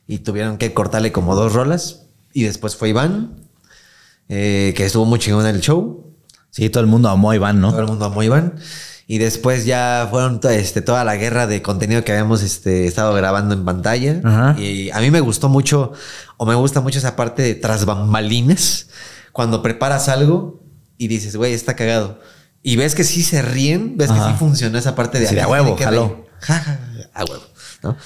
[0.07, 2.03] y tuvieron que cortarle como dos rolas.
[2.33, 3.35] Y después fue Iván,
[4.27, 6.05] eh, que estuvo muy chingón en el show.
[6.51, 7.71] Sí, todo el mundo amó a Iván, ¿no?
[7.71, 8.55] Todo el mundo amó a Iván.
[9.07, 13.55] Y después ya fueron este, toda la guerra de contenido que habíamos este, estado grabando
[13.55, 14.21] en pantalla.
[14.23, 14.59] Ajá.
[14.59, 15.93] Y a mí me gustó mucho,
[16.37, 18.87] o me gusta mucho esa parte de tras bambalinas,
[19.31, 20.59] cuando preparas algo
[20.97, 22.19] y dices, güey, está cagado.
[22.61, 24.25] Y ves que sí se ríen, ves Ajá.
[24.27, 25.27] que sí funcionó esa parte de...
[25.27, 26.07] Sí, a "Ah, huevo, tiene que jaló".
[26.07, 26.29] reír".
[26.41, 26.79] Ja, ja, ja,
[27.13, 27.43] a huevo,
[27.83, 27.97] ¿no?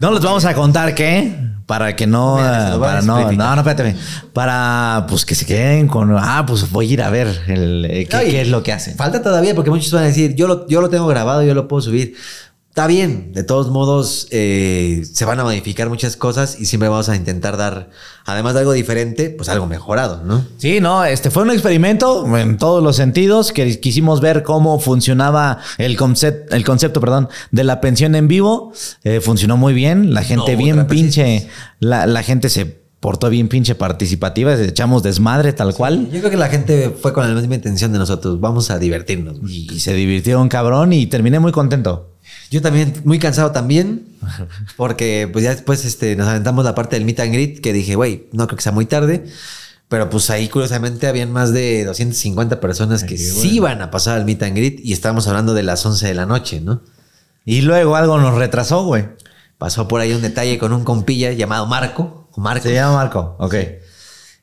[0.00, 3.96] No les vamos a contar qué, para que no, Mira, para no, no, no, espérate,
[4.32, 8.06] para pues que se queden con, ah, pues voy a ir a ver el, eh,
[8.08, 8.94] qué, qué es lo que hacen.
[8.96, 11.66] Falta todavía porque muchos van a decir, yo lo, yo lo tengo grabado, yo lo
[11.66, 12.14] puedo subir.
[12.78, 17.08] Está bien, de todos modos eh, se van a modificar muchas cosas y siempre vamos
[17.08, 17.90] a intentar dar,
[18.24, 20.44] además de algo diferente, pues algo mejorado, ¿no?
[20.58, 25.58] Sí, no, este fue un experimento en todos los sentidos que quisimos ver cómo funcionaba
[25.78, 28.72] el concepto, el concepto, perdón, de la pensión en vivo.
[29.02, 31.48] Eh, funcionó muy bien, la gente No, bien pinche,
[31.80, 36.08] la, la gente se portó bien pinche participativa, echamos desmadre tal cual.
[36.12, 39.40] Yo creo que la gente fue con la misma intención de nosotros, vamos a divertirnos.
[39.40, 39.66] güey.
[39.72, 42.07] Y se divirtieron cabrón y terminé muy contento.
[42.50, 44.06] Yo también, muy cansado también,
[44.76, 47.94] porque pues ya después este, nos aventamos la parte del meet and greet que dije,
[47.94, 49.24] güey, no creo que sea muy tarde.
[49.88, 54.26] Pero pues ahí curiosamente habían más de 250 personas que sí iban a pasar al
[54.26, 56.82] meet and greet y estábamos hablando de las 11 de la noche, ¿no?
[57.46, 59.08] Y luego algo nos retrasó, güey.
[59.56, 62.28] Pasó por ahí un detalle con un compilla llamado Marco.
[62.36, 62.68] Marco.
[62.68, 63.36] Se llama Marco.
[63.38, 63.54] Ok.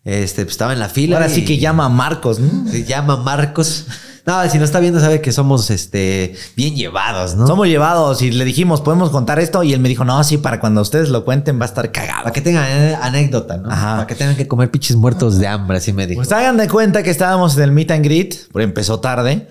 [0.04, 1.18] Este, pues, estaba en la fila.
[1.18, 2.70] Ahora sí que llama a Marcos, ¿no?
[2.70, 3.86] Se llama Marcos.
[4.26, 7.46] No, si nos está viendo sabe que somos este, bien llevados, ¿no?
[7.46, 9.62] Somos llevados y le dijimos, podemos contar esto.
[9.62, 12.24] Y él me dijo, no, sí, para cuando ustedes lo cuenten va a estar cagado.
[12.24, 13.70] Para que tengan eh, anécdota, ¿no?
[13.70, 13.96] Ajá.
[13.96, 16.20] Para que tengan que comer pinches muertos de hambre, así me dijo.
[16.20, 19.48] Pues hagan de cuenta que estábamos en el meet and greet, porque empezó tarde.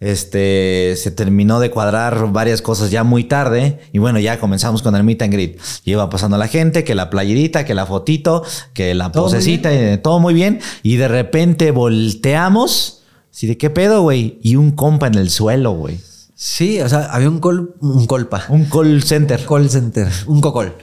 [0.00, 3.78] Este se terminó de cuadrar varias cosas ya muy tarde.
[3.92, 5.60] Y bueno, ya comenzamos con el meet and greet.
[5.84, 8.42] Y iba pasando la gente, que la playerita, que la fotito,
[8.74, 10.60] que la Todo muy posecita, y todo muy bien.
[10.82, 12.97] Y de repente volteamos.
[13.38, 14.40] Así de qué pedo, güey.
[14.42, 16.00] Y un compa en el suelo, güey.
[16.34, 18.44] Sí, o sea, había un col, un colpa.
[18.48, 19.46] Un call center.
[19.46, 20.74] call center, un cocol.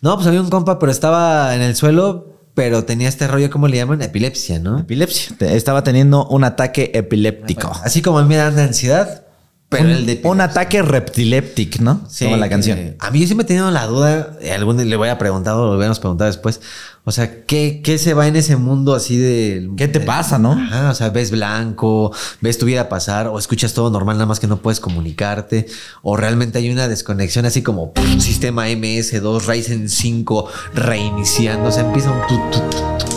[0.00, 3.68] No, pues había un compa, pero estaba en el suelo, pero tenía este rollo, ¿cómo
[3.68, 4.00] le llaman?
[4.00, 4.78] Epilepsia, ¿no?
[4.78, 5.36] Epilepsia.
[5.40, 7.70] Estaba teniendo un ataque epiléptico.
[7.84, 9.26] Así como a mí me dan de ansiedad,
[9.68, 12.00] pero un, el de un ataque reptiléptico, ¿no?
[12.08, 12.96] Sí, Como la canción.
[12.98, 15.66] A mí yo siempre he tenido la duda, eh, algún le voy a preguntar o
[15.66, 16.60] lo hubiéramos preguntado después.
[17.04, 19.70] O sea, ¿qué, qué se va en ese mundo así de...
[19.78, 20.52] ¿Qué te de- pasa, no?
[20.52, 24.40] Ajá, o sea, ves blanco, ves tu vida pasar o escuchas todo normal, nada más
[24.40, 25.66] que no puedes comunicarte.
[26.02, 31.68] O realmente hay una desconexión así como pum, sistema MS2, Ryzen 5 reiniciando.
[31.68, 32.20] O sea, empieza un...
[32.26, 33.07] tut.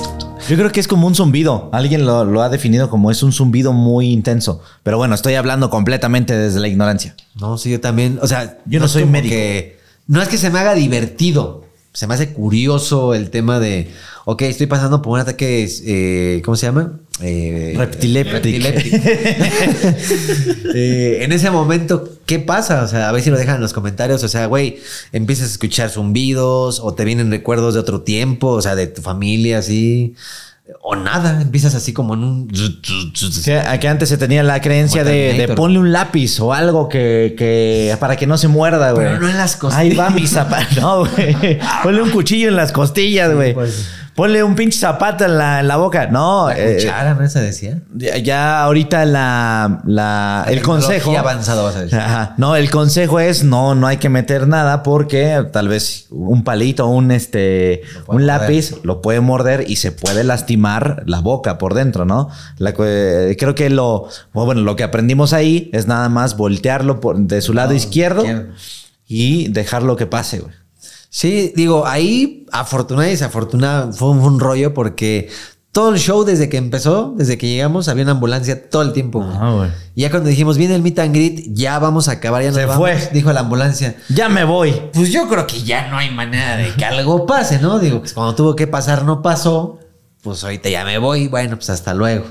[0.52, 1.70] Yo creo que es como un zumbido.
[1.72, 4.62] Alguien lo, lo ha definido como es un zumbido muy intenso.
[4.84, 7.16] Pero bueno, estoy hablando completamente desde la ignorancia.
[7.40, 8.20] No, sí, yo también.
[8.22, 9.34] O sea, Yo no soy médico.
[9.34, 11.64] que- no es que se me haga divertido.
[11.94, 13.92] Se me hace curioso el tema de,
[14.26, 17.00] ok, estoy pasando por un ataque, eh, ¿cómo se llama?
[17.22, 18.98] Eh, Reptiléptico.
[20.74, 22.84] Eh, en ese momento, ¿qué pasa?
[22.84, 24.24] O sea, a ver si lo dejan en los comentarios.
[24.24, 24.78] O sea, güey,
[25.12, 29.02] empiezas a escuchar zumbidos o te vienen recuerdos de otro tiempo, o sea, de tu
[29.02, 30.16] familia, así.
[30.82, 32.48] O nada, empiezas así como en un...
[33.14, 37.36] Sí, aquí antes se tenía la creencia de, de ponle un lápiz o algo que,
[37.38, 39.08] que para que no se muerda, güey.
[39.08, 40.66] Pero no en las Ahí va mi zapato.
[40.82, 41.60] No, güey.
[41.84, 43.54] Ponle un cuchillo en las costillas, güey.
[43.54, 43.86] pues.
[44.16, 46.08] Ponle un pinche zapato en la, en la boca.
[46.08, 47.24] No, La eh, cuchara, ¿no?
[47.24, 47.80] Esa decía.
[47.96, 51.18] ya, ya ahorita la, la- el consejo.
[51.18, 51.98] avanzado, vas a decir.
[51.98, 52.34] Ajá.
[52.38, 56.88] No, el consejo es no, no hay que meter nada porque tal vez un palito,
[56.88, 58.28] un este, Lo un morder.
[58.28, 62.30] lápiz lo puede morder y se puede lastimar la boca por dentro, ¿no?
[62.58, 67.18] La eh, creo que lo, bueno, lo que aprendimos ahí es nada más voltearlo por,
[67.18, 68.52] de su lado No, izquierdo izquierdo.
[69.08, 70.54] y dejarlo que pase, güey.
[71.14, 75.30] Sí, digo, ahí afortunada y desafortunada fue un, rollo porque
[75.74, 79.20] todo el show desde que empezó, desde que llegamos, había una ambulancia todo el tiempo.
[79.20, 79.38] güey.
[79.38, 79.70] Ah, güey.
[79.94, 82.60] Y ya cuando dijimos, viene el meet and greet, ya vamos a acabar, ya nos
[82.60, 83.10] Se vamos", fue.
[83.12, 83.98] dijo la ambulancia.
[84.08, 84.72] Ya me voy.
[84.94, 87.80] Pues yo creo que ya no hay manera de que algo pase, ¿no?
[87.80, 89.80] Digo, pues cuando tuvo que pasar no pasó,
[90.24, 92.26] pues ahorita ya me voy, bueno, pues hasta luego.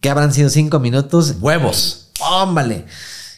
[0.00, 1.34] ¿Qué habrán sido cinco minutos?
[1.40, 2.12] Huevos.
[2.20, 2.84] ¡Ómbale!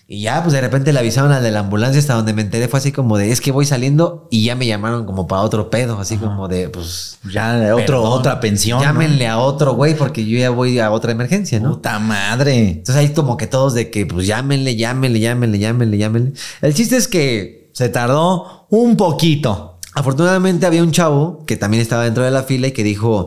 [0.09, 2.69] Y ya, pues de repente le avisaron al de la ambulancia hasta donde me enteré.
[2.69, 5.69] Fue así como de, es que voy saliendo y ya me llamaron como para otro
[5.69, 5.99] pedo.
[5.99, 7.19] Así como de, pues.
[7.29, 8.79] Ya otro, perdón, otra pensión.
[8.79, 8.85] ¿no?
[8.85, 11.73] Llámenle a otro güey porque yo ya voy a otra emergencia, ¿no?
[11.73, 12.69] Puta madre.
[12.69, 16.33] Entonces ahí como que todos de que, pues llámenle, llámenle, llámenle, llámenle, llámenle.
[16.63, 19.81] El chiste es que Se tardó un poquito.
[19.93, 23.27] afortunadamente había un chavo que también estaba dentro de la fila y que dijo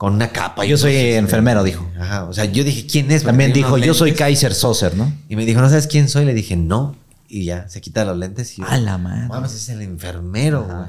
[0.00, 0.64] con una capa.
[0.64, 1.86] Yo soy cosas, enfermero, dijo.
[2.00, 3.22] Ajá, o sea, yo dije, ¿quién es?
[3.22, 4.12] También dijo, yo soy.
[4.12, 5.12] Kaiser Soser, ¿no?
[5.28, 6.24] Y me dijo, ¿no sabes quién soy?
[6.24, 6.96] Le dije, no.
[7.28, 9.28] Y ya, se quita los lentes y yo, A la madre.
[9.28, 10.88] Mames, es el enfermero, güey.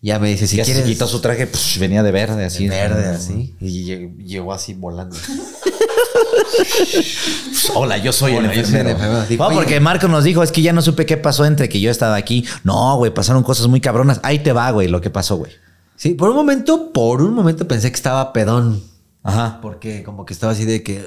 [0.00, 0.84] Ya me dice, si ya quieres.
[0.84, 2.66] se quitó su traje, psh, venía de verde, de así.
[2.66, 3.54] verde, así.
[3.60, 5.14] Y lle- llegó así volando.
[7.74, 8.98] Hola, yo soy Hola, el enfermero.
[9.36, 11.90] No, porque Marco nos dijo, es que ya no supe qué pasó entre que yo
[11.90, 12.46] estaba aquí.
[12.64, 14.18] No, güey, pasaron cosas muy cabronas.
[14.22, 15.52] Ahí te va, güey, lo que pasó, güey.
[16.00, 18.82] Sí, por un momento, por un momento pensé que estaba pedón.
[19.22, 19.58] Ajá.
[19.60, 21.04] Porque como que estaba así de que.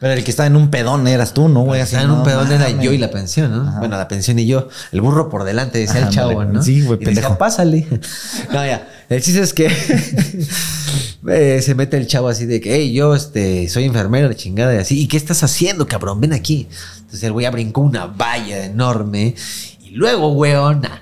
[0.00, 1.80] Pero el que estaba en un pedón eras tú, ¿no, güey?
[1.80, 3.78] Estaba en un no pedón era yo y la pensión, ¿no?
[3.78, 4.66] Bueno, la pensión y yo.
[4.90, 6.44] El burro por delante, decía Ajá, el chavo.
[6.44, 6.60] ¿no?
[6.60, 7.38] Sí, güey, decía, pendejo.
[7.38, 7.86] pásale.
[8.52, 8.88] no, ya.
[9.08, 9.66] El chiste es que
[11.28, 14.78] eh, se mete el chavo así de que, hey, yo este, soy enfermero, chingada, y
[14.78, 15.00] así.
[15.00, 16.20] ¿Y qué estás haciendo, cabrón?
[16.20, 16.66] Ven aquí.
[16.96, 19.36] Entonces el güey brincó una valla enorme.
[19.96, 21.00] Luego, weona.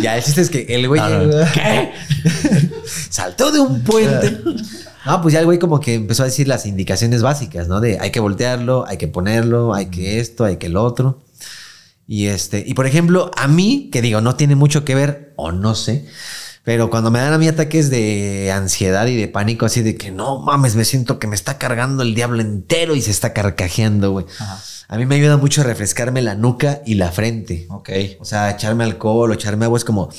[0.00, 1.44] Ya, el chiste es que el güey No, no, llegó-
[3.10, 4.40] saltó de un puente.
[5.06, 7.80] No, pues ya el güey como que empezó a decir las indicaciones básicas, ¿no?
[7.80, 11.22] De hay que voltearlo, hay que ponerlo, hay que esto, hay que el otro.
[12.06, 15.52] Y este, y por ejemplo, a mí, que digo, no tiene mucho que ver, o
[15.52, 16.06] no sé,
[16.64, 20.10] pero cuando me dan a mí ataques de ansiedad y de pánico, así de que
[20.10, 24.12] no mames, me siento que me está cargando el diablo entero y se está carcajeando,
[24.12, 24.26] güey.
[24.88, 27.66] A mí me ayuda mucho a refrescarme la nuca y la frente.
[27.70, 27.90] Ok.
[28.18, 30.10] O sea, echarme alcohol o echarme agua es como,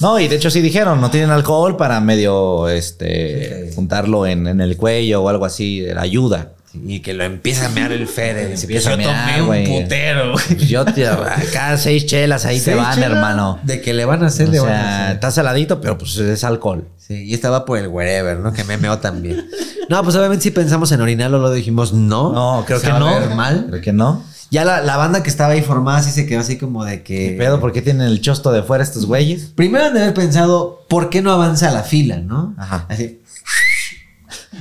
[0.00, 4.60] No, y de hecho sí dijeron, no tienen alcohol para medio, este, juntarlo en, en
[4.60, 6.52] el cuello o algo así, ayuda.
[6.86, 8.56] Y que lo empieza a mear el Fede.
[8.56, 9.82] Se empieza a Yo mear, tomé un güey.
[9.82, 10.44] putero, güey.
[10.56, 13.58] Pues yo, te, acá seis chelas ahí te Seis van, chelas hermano.
[13.62, 15.14] De que le van a hacer, O le van a sea, hacer.
[15.14, 16.88] está saladito, pero pues es alcohol.
[16.98, 18.52] Sí, y estaba por el wherever, ¿no?
[18.52, 19.46] Que me meó también.
[19.88, 22.32] No, pues obviamente si pensamos en orinarlo, lo dijimos no.
[22.32, 23.36] No, creo que a no.
[23.36, 23.66] mal.
[23.70, 24.20] Creo que no.
[24.50, 27.28] Ya la, la banda que estaba ahí formada sí se quedó así como de ¿Qué
[27.30, 27.36] que.
[27.38, 27.60] pedo?
[27.60, 29.52] ¿Por qué tienen el chosto de fuera estos güeyes?
[29.54, 32.56] Primero han de haber pensado, ¿por qué no avanza la fila, no?
[32.58, 32.86] Ajá.
[32.88, 33.20] Así.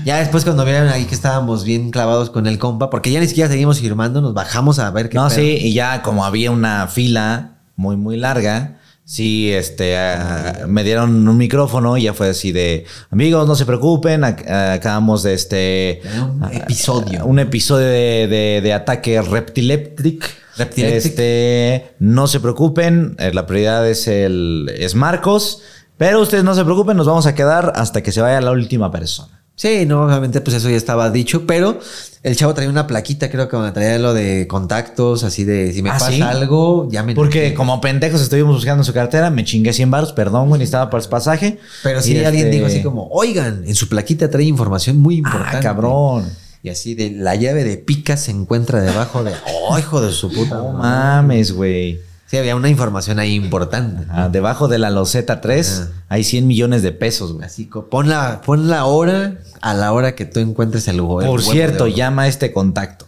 [0.03, 3.27] Ya después cuando vieron ahí que estábamos bien clavados con el compa, porque ya ni
[3.27, 5.36] siquiera seguimos firmando, nos bajamos a ver qué No, pedo.
[5.38, 11.27] sí, y ya como había una fila muy, muy larga, sí, este, ah, me dieron
[11.27, 16.01] un micrófono y ya fue así de, amigos, no se preocupen, ac- acabamos de este...
[16.19, 17.25] Un ah, episodio.
[17.25, 20.23] Un episodio de, de- de ataque reptileptic.
[20.58, 21.05] Reptileptic.
[21.05, 25.62] Este, no se preocupen, eh, la prioridad es el es Marcos,
[25.97, 28.91] pero ustedes no se preocupen, nos vamos a quedar hasta que se vaya la última
[28.91, 29.35] persona.
[29.57, 31.79] Sí, no, obviamente pues eso ya estaba dicho, pero
[32.23, 35.81] el chavo traía una plaquita, creo que donde traía lo de contactos, así de si
[35.81, 36.21] me ¿Ah, pasa sí?
[36.21, 37.15] algo, ya me...
[37.15, 41.01] Porque como pendejos estuvimos buscando su cartera, me chingué 100 baros, perdón, güey, necesitaba para
[41.03, 41.57] el pasaje.
[41.83, 45.57] Pero sí alguien este- dijo así como, oigan, en su plaquita trae información muy importante.
[45.57, 46.29] Ah, cabrón.
[46.61, 49.31] Y así de la llave de pica se encuentra debajo de...
[49.69, 50.55] ¡Oh, hijo de su puta!
[50.55, 50.81] No madre".
[51.21, 52.01] mames, güey.
[52.36, 54.06] Sí, había una información ahí importante.
[54.10, 57.45] Ah, debajo de la loseta 3 hay 100 millones de pesos, güey.
[57.45, 61.21] Así, pon la, pon la hora a la hora que tú encuentres el huevo.
[61.21, 63.08] el Por cierto, llama a este contacto.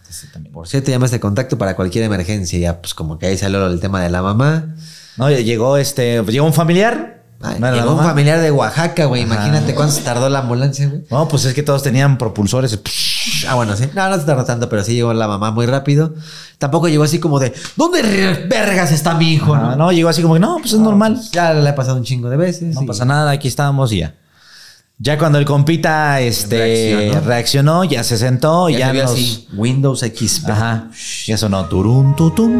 [0.52, 2.58] Por cierto, llama a este contacto para cualquier emergencia.
[2.58, 4.74] Ya, pues como que ahí salió el tema de la mamá.
[5.18, 7.22] No, llegó este, llegó un familiar.
[7.40, 9.22] Ay, ¿No era la llegó un familiar de Oaxaca, güey.
[9.22, 11.04] Imagínate cuánto tardó la ambulancia, güey.
[11.10, 12.78] No, pues es que todos tenían propulsores.
[13.48, 13.84] Ah, bueno, sí.
[13.94, 16.14] No, no se tardó tanto, pero sí llegó la mamá muy rápido.
[16.58, 18.02] Tampoco llegó así como de, ¿dónde
[18.48, 19.54] vergas está mi hijo?
[19.54, 21.20] Ah, no, llegó así como que no, pues es normal.
[21.32, 22.74] Ya le he pasado un chingo de veces.
[22.74, 24.14] No y- pasa nada, aquí estábamos y ya.
[25.00, 26.56] Ya cuando el compita este,
[27.14, 27.26] Reaccionó.
[27.26, 27.84] reaccionó.
[27.84, 29.12] ya se sentó, Ya, ya, nos...
[29.12, 30.50] así, Windows XP.
[30.50, 30.90] Ajá.
[31.26, 32.50] Ya sonó turun, tutum.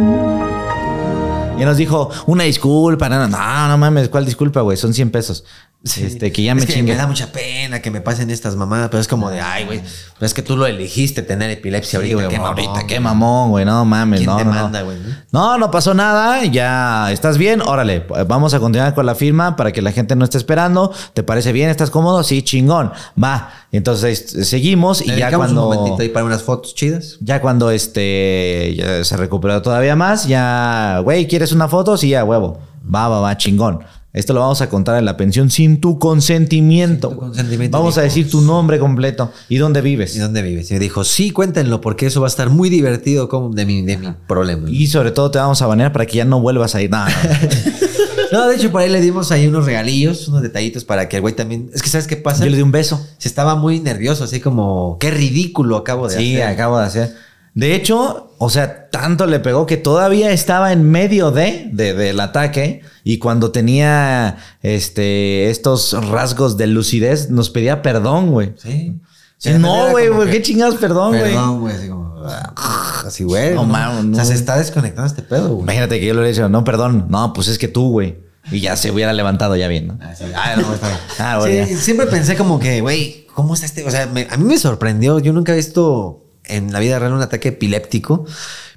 [1.59, 3.09] Y nos dijo, una disculpa.
[3.09, 4.77] No, no, no mames, ¿cuál disculpa, güey?
[4.77, 5.45] Son 100 pesos.
[5.85, 6.03] Sí.
[6.03, 6.93] Este, que ya Es me que chingue.
[6.93, 9.81] Me da mucha pena que me pasen estas mamadas, pero es como de, ay, güey,
[10.21, 12.15] es que tú lo elegiste tener epilepsia Sí, ahorita.
[12.17, 13.65] güey, qué mamón, ahorita, qué mamón, güey.
[13.65, 14.87] No mames, ¿Quién no, te no, manda, no.
[14.87, 14.99] güey?
[15.31, 16.45] No, no pasó nada.
[16.47, 17.61] Ya estás bien.
[17.63, 20.93] Órale, vamos a continuar con la firma para que la gente no esté esperando.
[21.15, 21.71] ¿Te parece bien?
[21.71, 22.25] ¿Estás cómodo?
[22.25, 22.93] Sí, chingón.
[23.23, 23.51] Va.
[23.71, 25.69] Entonces seguimos y ya cuando.
[25.69, 27.19] un momentito ahí para unas fotos chidas.
[27.21, 31.97] Ya cuando este ya se recuperó todavía más, ya, güey, ¿quieres una foto?
[31.97, 32.59] Sí, ya, huevo.
[32.93, 33.85] Va, va, va, chingón.
[34.19, 37.09] Esto lo vamos a contar en la pensión sin tu consentimiento.
[37.09, 40.17] Sin tu consentimiento, Vamos a decir tu nombre completo y dónde vives.
[40.17, 40.71] ¿Y dónde vives?
[40.71, 43.83] Y me dijo, sí, cuéntenlo, porque eso va a estar muy divertido como de mi,
[43.83, 44.69] de mi problema.
[44.69, 46.91] Y sobre todo te vamos a banear para que ya no vuelvas a ir.
[46.91, 47.11] No, no.
[48.31, 51.23] No, de hecho, por ahí le dimos ahí unos regalillos, unos detallitos para que el
[51.23, 51.71] güey también.
[51.73, 52.45] Es que, ¿sabes qué pasa?
[52.45, 53.01] Yo le di un beso.
[53.17, 56.47] Se estaba muy nervioso, así como, qué ridículo acabo de Sí, hacer.
[56.49, 57.15] acabo de hacer.
[57.55, 62.21] De hecho, o sea, tanto le pegó que todavía estaba en medio de, de- del
[62.21, 68.55] ataque y cuando tenía este, estos rasgos de lucidez nos pedía perdón, güey.
[68.57, 69.01] Sí.
[69.39, 71.23] Sí, no, güey, güey, qué chingados, perdón, güey.
[71.33, 72.09] Perdón, güey, así como.
[73.07, 73.55] Así, güey.
[73.55, 74.29] No, No, mames, O sea, no.
[74.31, 75.63] se está desconectando este pedo, güey.
[75.63, 78.19] Imagínate que yo le hubiera dicho, no, perdón, no, pues es que tú, güey.
[78.51, 79.99] Y ya se hubiera levantado ya bien, ¿no?
[80.03, 81.01] Así, ah, no, está bien.
[81.19, 83.85] Ah, bueno, Sí, siempre pensé como que, güey, ¿cómo está este?
[83.87, 85.19] O sea, me- a mí me sorprendió.
[85.21, 88.25] Yo nunca he visto en la vida real un ataque epiléptico.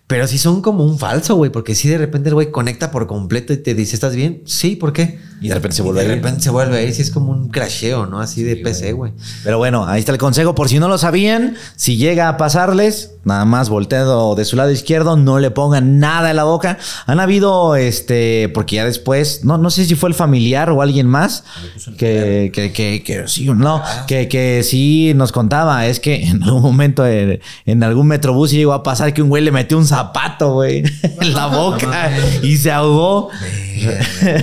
[0.08, 3.08] Pero sí son como un falso, güey, porque si de repente el güey conecta por
[3.08, 4.42] completo y te dice, ¿estás bien?
[4.46, 5.20] Sí, ¿por qué?
[5.42, 6.16] Y de repente se vuelve a de ir.
[6.18, 8.20] repente se vuelve a ir, sí es como un crasheo, ¿no?
[8.20, 9.12] Así de PC, güey.
[9.44, 10.54] Pero bueno, ahí está el consejo.
[10.54, 14.70] Por si no lo sabían, si llega a pasarles, nada más volteado de su lado
[14.70, 16.78] izquierdo, no le pongan nada en la boca.
[17.08, 21.08] Han habido, este, porque ya después, no, no sé si fue el familiar o alguien
[21.08, 21.44] más,
[21.98, 25.88] que, que, que, que sí, no, que, que sí nos contaba.
[25.88, 29.44] Es que en algún momento en, en algún metrobús llegó a pasar que un güey
[29.44, 30.84] le metió un zapato, güey,
[31.22, 32.12] en la boca
[32.44, 33.32] y se ahogó.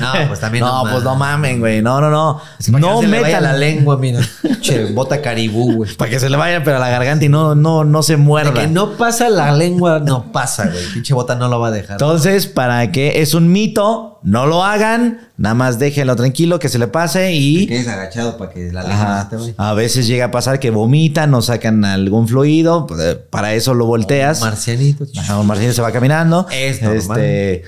[0.01, 1.83] No, pues también No, no pues no mamen, güey.
[1.83, 2.41] No, no, no.
[2.65, 4.21] Que No se le vaya metan la lengua, mira.
[4.61, 5.95] Che, bota caribú, güey.
[5.97, 8.17] Para que se le vaya, pero a la garganta y no, no, no se De
[8.19, 8.53] muerda.
[8.55, 10.85] que no pasa la lengua, no pasa, güey.
[10.95, 11.93] Pinche bota no lo va a dejar.
[11.93, 15.21] Entonces, para que es un mito, no lo hagan.
[15.37, 17.67] Nada más déjenlo tranquilo, que se le pase Que y.
[17.69, 19.55] quedes agachado para que la lengua no te.
[19.57, 22.87] A veces llega a pasar que vomitan o sacan algún fluido.
[22.89, 24.41] pues, eh, Para eso lo volteas.
[24.41, 25.05] Marcianito.
[25.17, 26.47] Ajá, un marciano se va caminando.
[26.51, 27.21] Es normal.
[27.21, 27.63] Este,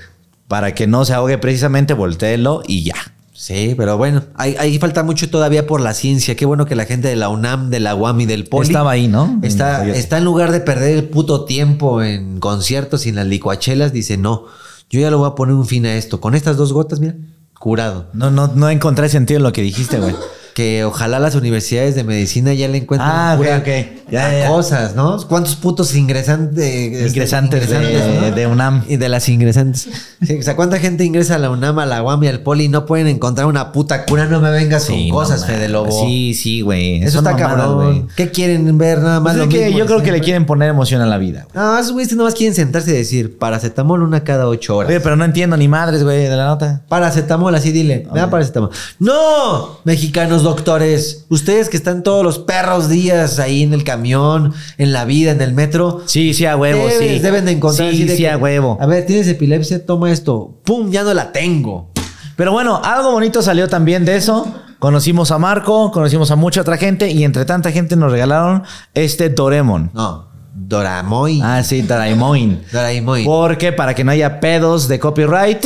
[0.51, 2.95] para que no se ahogue precisamente, volteelo y ya.
[3.31, 6.35] Sí, pero bueno, ahí, ahí falta mucho todavía por la ciencia.
[6.35, 8.91] Qué bueno que la gente de la UNAM, de la UAM y del Poli Estaba
[8.91, 9.39] ahí, ¿no?
[9.43, 13.27] Está, En- está en lugar de perder el puto tiempo en conciertos y en las
[13.27, 14.43] licuachelas, dice, no,
[14.89, 16.19] yo ya lo voy a poner un fin a esto.
[16.19, 17.15] Con estas dos gotas, mira,
[17.57, 18.07] curado.
[18.11, 20.13] No, no, no encontré sentido en lo que dijiste, güey.
[20.53, 23.67] Que ojalá las universidades de medicina ya le encuentren Ah, ok, cura ok.
[24.11, 25.17] Ya, ya, cosas, ¿no?
[25.29, 27.07] ¿Cuántos putos ingresantes?
[27.09, 28.83] Ingresantes de- de UNAM.
[28.87, 29.87] Y de las ingresantes.
[30.21, 32.65] Sí, o sea, ¿cuánta gente ingresa a la UNAM, a la UAM y al Poli
[32.65, 34.25] y no pueden encontrar una puta cura?
[34.27, 35.55] No me vengas Sí, con no cosas, mames.
[35.55, 36.05] Fede Lobo.
[36.05, 36.97] Sí, sí, güey.
[37.01, 37.75] Eso está mamadas, cabrón.
[38.03, 38.05] güey.
[38.15, 39.33] ¿Qué quieren ver nada más?
[39.33, 41.47] Pues es lo que yo creo que le quieren poner emoción a la vida.
[41.51, 41.65] güey.
[41.65, 44.89] No, esos güeyes nomás quieren sentarse y decir paracetamol una cada ocho horas.
[44.91, 46.83] Oye, pero no entiendo ni madres, güey, de la nota.
[46.87, 48.07] Paracetamol, así dile.
[48.13, 48.69] Me da paracetamol.
[48.99, 49.79] ¡No!
[49.85, 51.25] Mexicanos doctores.
[51.29, 55.41] Ustedes que están todos los perros días ahí en el camión, en la vida, en
[55.41, 56.01] el metro.
[56.05, 57.19] Sí, sí, a huevo, debes- sí.
[57.19, 58.77] Deben de encontrar Sí, sí, que, a huevo.
[58.81, 60.59] A ver, tienes epilepsia, toma esto.
[60.63, 60.91] ¡Pum!
[60.91, 61.91] Ya no la tengo.
[62.35, 64.47] Pero bueno, algo bonito salió también de eso.
[64.79, 68.63] Conocimos a Marco, conocimos a mucha otra gente y entre tanta gente nos regalaron
[68.95, 69.91] este Doremon.
[69.93, 70.30] No.
[70.67, 71.41] Doramoy.
[71.43, 72.61] Ah, sí, Doraemon.
[72.71, 73.23] Doraemon.
[73.25, 75.65] Porque para que no haya pedos de copyright,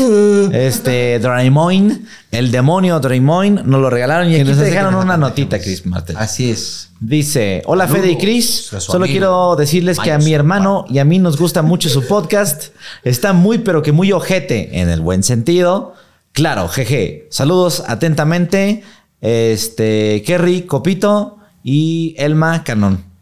[0.53, 5.59] este Doraemon, el demonio Doraemon, nos lo regalaron y aquí nos te dejaron una notita,
[5.59, 6.15] Chris Martel.
[6.17, 6.89] Así es.
[6.99, 11.19] Dice, hola Fede y Chris, solo quiero decirles que a mi hermano y a mí
[11.19, 12.73] nos gusta mucho su podcast.
[13.03, 15.93] Está muy pero que muy ojete en el buen sentido.
[16.31, 17.27] Claro, jeje.
[17.31, 18.83] Saludos atentamente.
[19.19, 23.14] Este, Kerry, Copito y Elma Canón.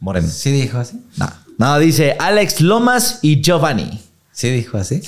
[0.00, 0.28] Moreno.
[0.28, 1.00] Sí dijo así.
[1.16, 4.00] No, no, dice Alex Lomas y Giovanni.
[4.32, 5.02] Sí, dijo así.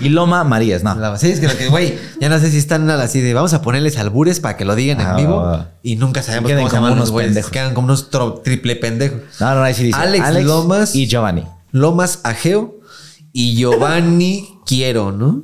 [0.00, 0.94] Y Loma Marías, no.
[0.94, 3.52] La- Sí, es que, lo que, güey, ya no sé si están así de vamos
[3.52, 5.70] a ponerles albures para que lo digan Ah, en vivo va, va.
[5.82, 7.46] y nunca sabemos cómo se llaman unos güeyes.
[7.48, 8.08] Quedan como unos
[8.42, 9.20] triple pendejos.
[9.40, 9.98] No, no, ahí sí dice.
[9.98, 10.94] Alex Lomas.
[10.94, 11.44] y Giovanni.
[11.70, 12.78] Lomas Ageo
[13.32, 15.42] y Giovanni Quiero, ¿no?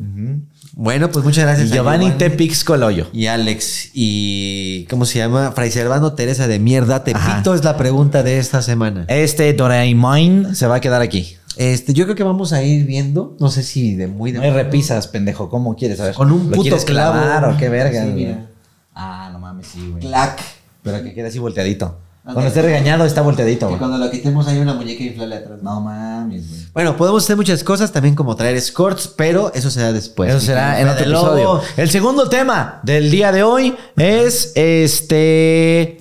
[0.77, 1.71] Bueno, pues muchas gracias.
[1.71, 3.07] A Giovanni Tepix Coloyo.
[3.13, 5.53] Y Alex y ¿cómo se llama?
[5.53, 7.05] Fray Servando Teresa de mierda.
[7.05, 7.55] Tepito Ajá.
[7.55, 9.05] es la pregunta de esta semana.
[9.09, 11.37] Este Doraemon se va a quedar aquí.
[11.57, 14.45] Este, yo creo que vamos a ir viendo, no sé si de muy de No
[14.45, 15.49] hay repisas, pendejo.
[15.49, 16.15] ¿Cómo quieres saber?
[16.15, 16.85] Con un ¿Lo puto clavo.
[16.85, 18.01] clavar o qué verga?
[18.03, 18.25] Sí, güey?
[18.25, 18.47] mira.
[18.95, 20.01] Ah, no mames, sí, güey.
[20.01, 20.41] clac.
[20.83, 21.97] Pero que quede así volteadito.
[22.25, 23.79] Cuando esté regañado está volteadito, güey.
[23.79, 25.59] cuando lo quitemos hay una muñeca inflable atrás.
[25.63, 26.61] No mames, güey.
[26.73, 30.31] Bueno, podemos hacer muchas cosas, también como traer escorts, pero eso será después.
[30.31, 31.27] Eso será en otro Lobo.
[31.37, 31.61] episodio.
[31.77, 36.01] El segundo tema del día de hoy es este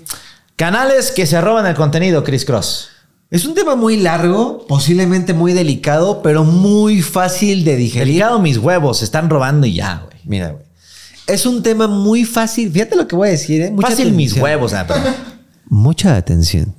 [0.55, 2.89] canales que se roban el contenido, Chris Cross.
[3.29, 8.07] Es un tema muy largo, posiblemente muy delicado, pero muy fácil de digerir.
[8.07, 10.17] Delicado mis huevos, se están robando y ya, güey.
[10.23, 10.63] Mira, güey.
[11.27, 12.71] Es un tema muy fácil.
[12.71, 13.71] Fíjate lo que voy a decir, ¿eh?
[13.71, 15.01] Mucha Fácil mis huevos, ah, pero-
[15.73, 16.75] Mucha atención.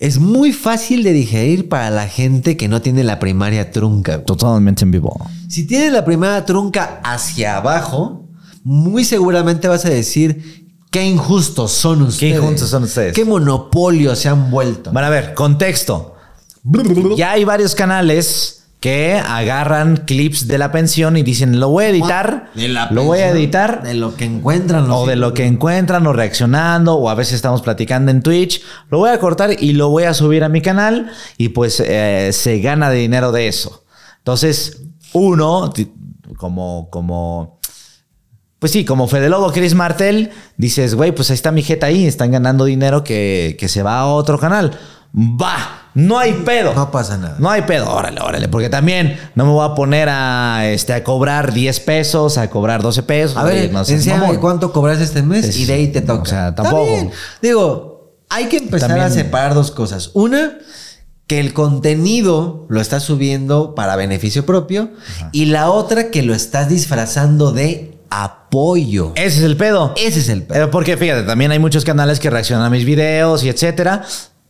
[0.00, 4.16] Es muy fácil de digerir para la gente que no tiene la primaria trunca.
[4.16, 4.26] güey.
[4.26, 5.16] Totalmente en vivo.
[5.48, 8.26] Si tienes la primaria trunca hacia abajo,
[8.64, 12.42] muy seguramente vas a decir qué injustos son ustedes.
[12.42, 13.14] injustos son ustedes.
[13.14, 14.90] Qué monopolio se han vuelto.
[14.90, 16.16] Bueno, a ver, contexto.
[17.16, 21.88] Ya hay varios canales que agarran clips de la pensión y dicen, lo voy a
[21.88, 24.88] editar, De la lo voy a editar, De lo que encuentran.
[24.90, 28.98] o de lo que encuentran, o reaccionando, o a veces estamos platicando en Twitch, lo
[28.98, 32.60] voy a cortar y lo voy a subir a mi canal y pues eh, se
[32.60, 33.84] gana dinero de eso.
[34.18, 35.72] Entonces, uno,
[36.36, 37.58] como, como,
[38.60, 42.06] pues sí, como Fede Lobo, Chris Martel, dices, güey, pues ahí está mi jeta ahí,
[42.06, 44.78] están ganando dinero que, que se va a otro canal.
[45.16, 46.74] Va, no hay pedo.
[46.74, 47.36] No pasa nada.
[47.38, 51.02] No hay pedo, órale, órale, porque también no me voy a poner a, este, a
[51.02, 53.36] cobrar 10 pesos, a cobrar 12 pesos.
[53.36, 54.36] A ver, no enséñame mamón.
[54.36, 56.22] cuánto cobras este mes Es- y de ahí te toca.
[56.22, 57.10] o sea, tampoco.
[57.42, 60.10] Digo, hay que empezar También- a separar dos cosas.
[60.14, 60.58] Una,
[61.26, 64.90] que el contenido lo estás subiendo para beneficio propio.
[65.32, 69.12] Y la otra, que lo estás disfrazando de apoyo.
[69.14, 69.92] Ese es el pedo.
[69.96, 70.64] Ese es el pedo.
[70.64, 74.04] Eh, Porque fíjate, también hay muchos canales que reaccionan a mis videos y etcétera.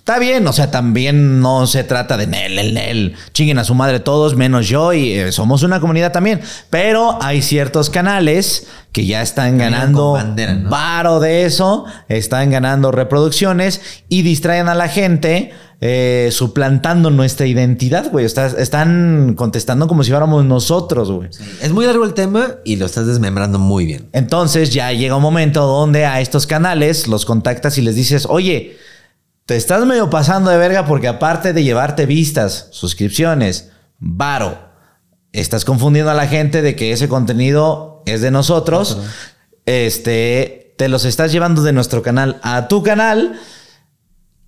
[0.09, 3.15] Está bien, o sea, también no se trata de Nel, el Nel.
[3.35, 6.41] Chinguen a su madre todos, menos yo, y eh, somos una comunidad también.
[6.71, 10.71] Pero hay ciertos canales que ya están ganando bandera, ¿no?
[10.71, 15.53] varo de eso, están ganando reproducciones y distraen a la gente.
[15.81, 18.25] eh, suplantando nuestra identidad, güey.
[18.25, 21.29] Está- Están contestando como si fuéramos nosotros, güey.
[21.63, 24.09] Es muy largo el tema y lo estás desmembrando muy bien.
[24.13, 28.77] Entonces ya llega un momento donde a estos canales los contactas y les dices, oye,
[29.49, 34.59] te estás medio pasando de verga porque aparte de llevarte vistas, suscripciones, varo,
[35.33, 38.99] estás confundiendo a la gente de que ese contenido es de nosotros.
[39.65, 43.41] Este, te los estás llevando de nuestro canal a tu canal.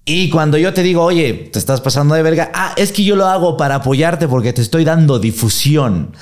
[0.05, 3.17] Y cuando yo te digo, oye, te estás pasando de verga, ah, es que yo
[3.17, 6.15] lo hago para apoyarte porque te estoy dando difusión.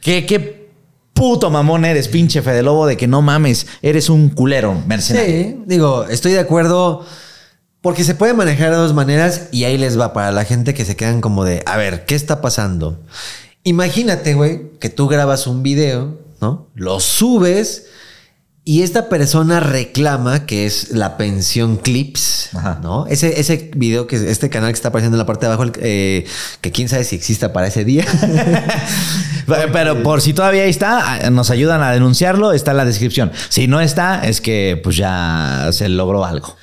[0.00, 0.70] ¿Qué, qué
[1.14, 5.28] puto mamón eres, pinche Fede Lobo, de que no mames, eres un culero mercenario.
[5.28, 7.04] Sí, digo, estoy de acuerdo.
[7.80, 10.84] Porque se puede manejar de dos maneras y ahí les va para la gente que
[10.84, 13.00] se quedan como de, a ver, ¿qué está pasando?
[13.64, 16.68] Imagínate, güey, que tú grabas un video, ¿no?
[16.74, 17.86] Lo subes
[18.62, 22.78] y esta persona reclama que es la pensión Clips, Ajá.
[22.82, 23.06] ¿no?
[23.06, 26.26] Ese, ese video que este canal que está apareciendo en la parte de abajo, eh,
[26.60, 28.04] que quién sabe si exista para ese día.
[29.72, 33.32] Pero por si todavía está, nos ayudan a denunciarlo, está en la descripción.
[33.48, 36.56] Si no está, es que pues ya se logró algo.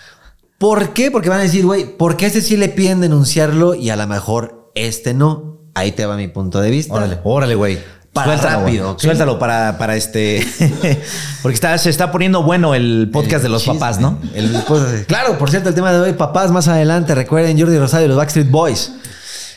[0.58, 1.12] ¿Por qué?
[1.12, 3.96] Porque van a decir, güey, ¿por qué a este sí le piden denunciarlo y a
[3.96, 5.62] lo mejor este no?
[5.76, 6.93] Ahí te va mi punto de vista.
[6.96, 7.78] Órale, órale, güey.
[8.13, 8.96] Para Suéltalo, rápido.
[8.98, 10.43] Suéltalo para, para este.
[11.43, 13.76] Porque está, se está poniendo bueno el podcast de los Chisme.
[13.80, 14.20] papás, ¿no?
[14.34, 18.06] El podcast- claro, por cierto, el tema de hoy, papás, más adelante, recuerden Jordi Rosario
[18.06, 18.93] y los Backstreet Boys.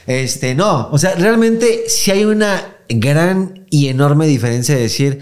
[0.06, 5.20] Este, no, o sea, realmente si hay una gran y enorme diferencia de decir,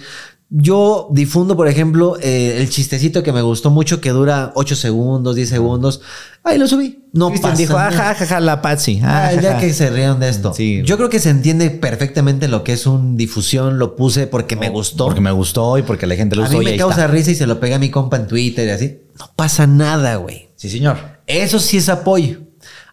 [0.50, 5.36] yo difundo, por ejemplo, eh, el chistecito que me gustó mucho, que dura 8 segundos,
[5.36, 6.00] 10 segundos,
[6.42, 7.04] ahí lo subí.
[7.12, 7.88] No Cristian pasa dijo, nada.
[7.88, 9.00] ajá, ajá, la Patsy.
[9.02, 10.54] Ah, Ah, ya que se rieron de esto.
[10.54, 10.82] Sí.
[10.84, 14.70] Yo creo que se entiende perfectamente lo que es un difusión, lo puse porque me
[14.70, 15.04] gustó.
[15.06, 17.06] Porque me gustó y porque la gente lo A usó mí y me causa está.
[17.08, 18.98] risa y se lo pega a mi compa en Twitter y así.
[19.18, 20.48] No pasa nada, güey.
[20.56, 20.96] Sí, señor.
[21.26, 22.40] Eso sí es apoyo.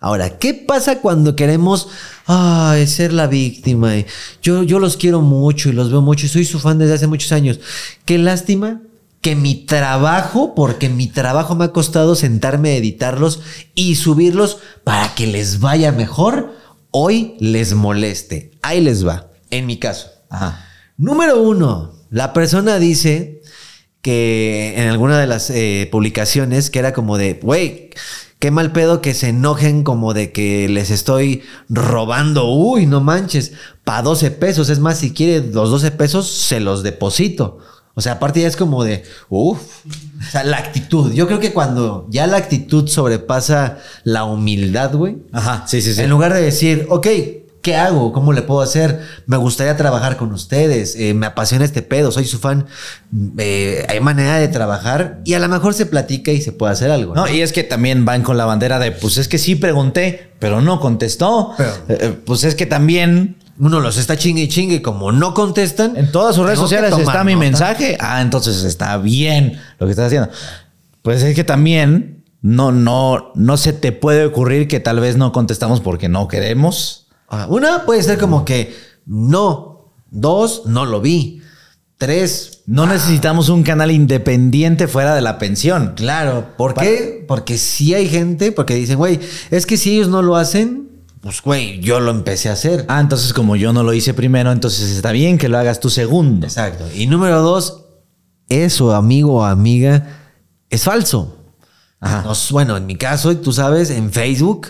[0.06, 1.88] Ahora, ¿qué pasa cuando queremos
[2.28, 3.98] ay, ser la víctima?
[3.98, 4.06] Y
[4.40, 7.08] Yo, yo los quiero mucho y los veo mucho y soy su fan desde hace
[7.08, 7.60] muchos años.
[8.06, 8.84] Qué lástima
[9.22, 13.42] que mi trabajo, porque mi trabajo me ha costado sentarme a editarlos
[13.74, 16.54] y subirlos para que les vaya mejor,
[16.92, 18.52] hoy les moleste.
[18.62, 19.32] Ahí les va.
[19.50, 20.10] En mi caso.
[20.30, 20.68] Ajá.
[20.98, 23.42] Número uno, la persona dice
[24.04, 27.90] que en alguna de las eh, publicaciones que era como de, güey,
[28.40, 32.50] qué mal pedo que se enojen como de que les estoy robando.
[32.50, 34.70] Uy, no manches, pa 12 pesos.
[34.70, 37.60] Es más, si quiere los 12 pesos, se los deposito.
[37.98, 41.14] O sea, aparte ya es como de, uff, o sea, la actitud.
[41.14, 45.18] Yo creo que cuando ya la actitud sobrepasa la humildad, güey.
[45.32, 46.02] Ajá, sí, sí, sí.
[46.02, 47.08] En lugar de decir, ok,
[47.66, 48.14] ¿qué hago?
[48.14, 49.02] ¿Cómo le puedo hacer?
[49.26, 50.96] Me gustaría trabajar con ustedes.
[50.96, 52.68] eh, me apasiona este pedo, soy su fan.
[53.40, 56.92] eh, hay manera de trabajar y a lo mejor se platica y se puede hacer
[56.92, 57.16] algo.
[57.16, 60.32] No, y es que también van con la bandera de, pues es que sí pregunté,
[60.38, 61.54] pero no contestó.
[61.58, 65.34] Pero- Eh, eh, pues es que también Uno los está chingue y chingue como no
[65.34, 65.96] contestan.
[65.98, 67.46] en todas sus redes sociales está mi nota.
[67.46, 67.98] mensaje.
[68.00, 70.30] Ah, entonces está bien lo que estás haciendo.
[71.02, 75.32] Pues es que también no, no, no se te puede ocurrir que tal vez no
[75.32, 77.05] contestamos porque no queremos.
[77.30, 79.92] Ah, Una puede ser como que no.
[80.12, 81.42] Dos, no lo vi.
[81.98, 85.94] Tres, No necesitamos un canal independiente fuera de la pensión.
[85.96, 87.24] Claro, ¿por qué?
[87.28, 89.20] Porque sí hay gente, porque dicen, güey,
[89.52, 90.90] es que si ellos no lo hacen,
[91.22, 92.86] pues, güey, yo lo empecé a hacer.
[92.90, 95.90] Ah, entonces como yo no lo hice primero, entonces está bien que lo hagas tú
[95.90, 96.46] segundo.
[96.48, 96.86] Exacto.
[96.94, 97.86] Y número dos,
[98.50, 100.08] eso, amigo o amiga,
[100.70, 101.38] es falso.
[102.00, 102.24] Ajá.
[102.24, 104.68] Nos- bueno, en mi caso, tú sabes, en Facebook,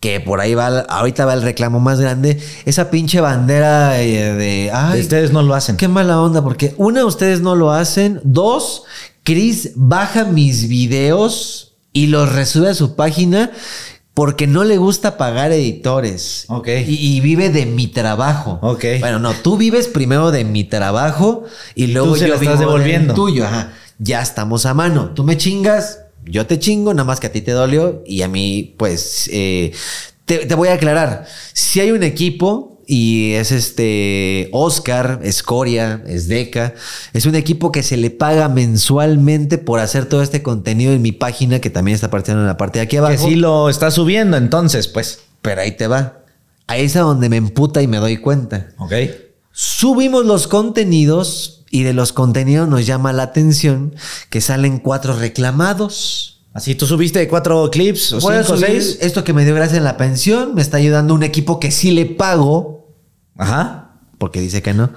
[0.00, 4.70] que por ahí va, ahorita va el reclamo más grande, esa pinche bandera eh, de,
[4.72, 5.76] ay, Ustedes no lo hacen.
[5.76, 8.20] Qué mala onda, porque una, ustedes no lo hacen.
[8.22, 8.84] Dos,
[9.24, 13.50] Chris baja mis videos y los resube a su página
[14.14, 16.44] porque no le gusta pagar editores.
[16.48, 16.68] Ok.
[16.86, 18.58] Y, y vive de mi trabajo.
[18.62, 18.84] Ok.
[19.00, 21.44] Bueno, no, tú vives primero de mi trabajo
[21.74, 23.14] y luego se yo la estás vivo del devolviendo.
[23.14, 23.44] tuyo.
[23.44, 23.72] Ajá.
[23.98, 25.10] Ya estamos a mano.
[25.14, 28.28] Tú me chingas, yo te chingo, nada más que a ti te dolió y a
[28.28, 29.72] mí, pues, eh,
[30.24, 31.26] te, te voy a aclarar.
[31.52, 36.74] Si hay un equipo y es este Oscar, Escoria, Esdeca,
[37.12, 41.12] es un equipo que se le paga mensualmente por hacer todo este contenido en mi
[41.12, 43.12] página que también está apareciendo en la parte de aquí abajo.
[43.12, 45.20] Que sí lo está subiendo, entonces, pues.
[45.42, 46.24] Pero ahí te va.
[46.66, 48.70] Ahí es a donde me emputa y me doy cuenta.
[48.78, 48.92] Ok.
[49.52, 53.94] Subimos los contenidos y de los contenidos nos llama la atención
[54.30, 56.40] que salen cuatro reclamados.
[56.54, 58.98] Así, tú subiste cuatro clips o cinco seis.
[59.00, 61.90] esto que me dio gracia en la pensión, me está ayudando un equipo que sí
[61.90, 62.88] le pago,
[63.36, 63.92] Ajá.
[64.18, 64.90] porque dice que no.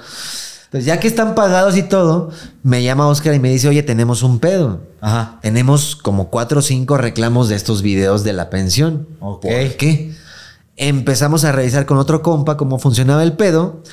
[0.65, 2.31] Entonces, ya que están pagados y todo,
[2.63, 4.79] me llama Oscar y me dice, oye, tenemos un pedo.
[5.01, 5.37] Ajá.
[5.41, 9.09] Tenemos como cuatro o cinco reclamos de estos videos de la pensión.
[9.19, 9.41] Ok.
[9.41, 10.13] ¿Por qué?
[10.77, 13.83] Empezamos a revisar con otro compa cómo funcionaba el pedo.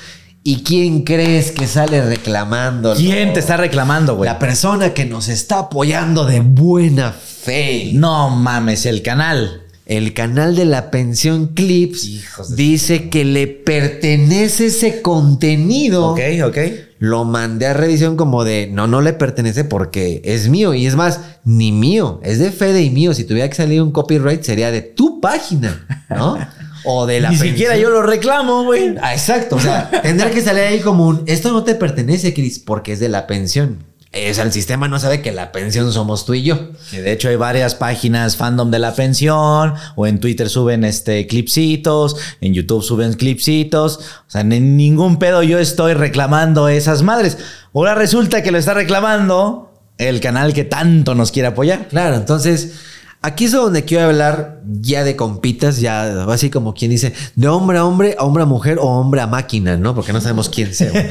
[0.43, 2.95] ¿Y quién crees que sale reclamando?
[2.95, 4.29] ¿Quién te está reclamando, güey?
[4.29, 7.91] La persona que nos está apoyando de buena fe.
[7.93, 9.63] No mames, el canal.
[9.85, 16.11] El canal de la pensión Clips Hijos dice que le pertenece ese contenido.
[16.11, 16.57] Ok, ok.
[16.99, 20.73] Lo mandé a revisión como de, no, no le pertenece porque es mío.
[20.73, 23.13] Y es más, ni mío, es de Fede y mío.
[23.13, 26.37] Si tuviera que salir un copyright sería de tu página, ¿no?
[26.83, 27.55] O de la Ni pensión.
[27.55, 28.95] siquiera yo lo reclamo, güey.
[29.01, 29.57] Ah, exacto.
[29.57, 32.99] O sea, tendrá que salir ahí como un, esto no te pertenece, Chris, porque es
[32.99, 33.87] de la pensión.
[34.11, 36.71] O sea, el sistema no sabe que la pensión somos tú y yo.
[36.89, 41.27] Que de hecho hay varias páginas fandom de la pensión, o en Twitter suben este
[41.27, 43.97] clipsitos, en YouTube suben clipsitos.
[43.97, 47.37] O sea, en ningún pedo yo estoy reclamando esas madres.
[47.71, 51.87] Ahora resulta que lo está reclamando el canal que tanto nos quiere apoyar.
[51.89, 52.73] Claro, entonces,
[53.21, 57.77] aquí es donde quiero hablar ya de compitas, ya así como quien dice, de hombre
[57.79, 59.95] a hombre, a hombre a mujer o hombre a máquina, ¿no?
[59.95, 60.91] Porque no sabemos quién sea.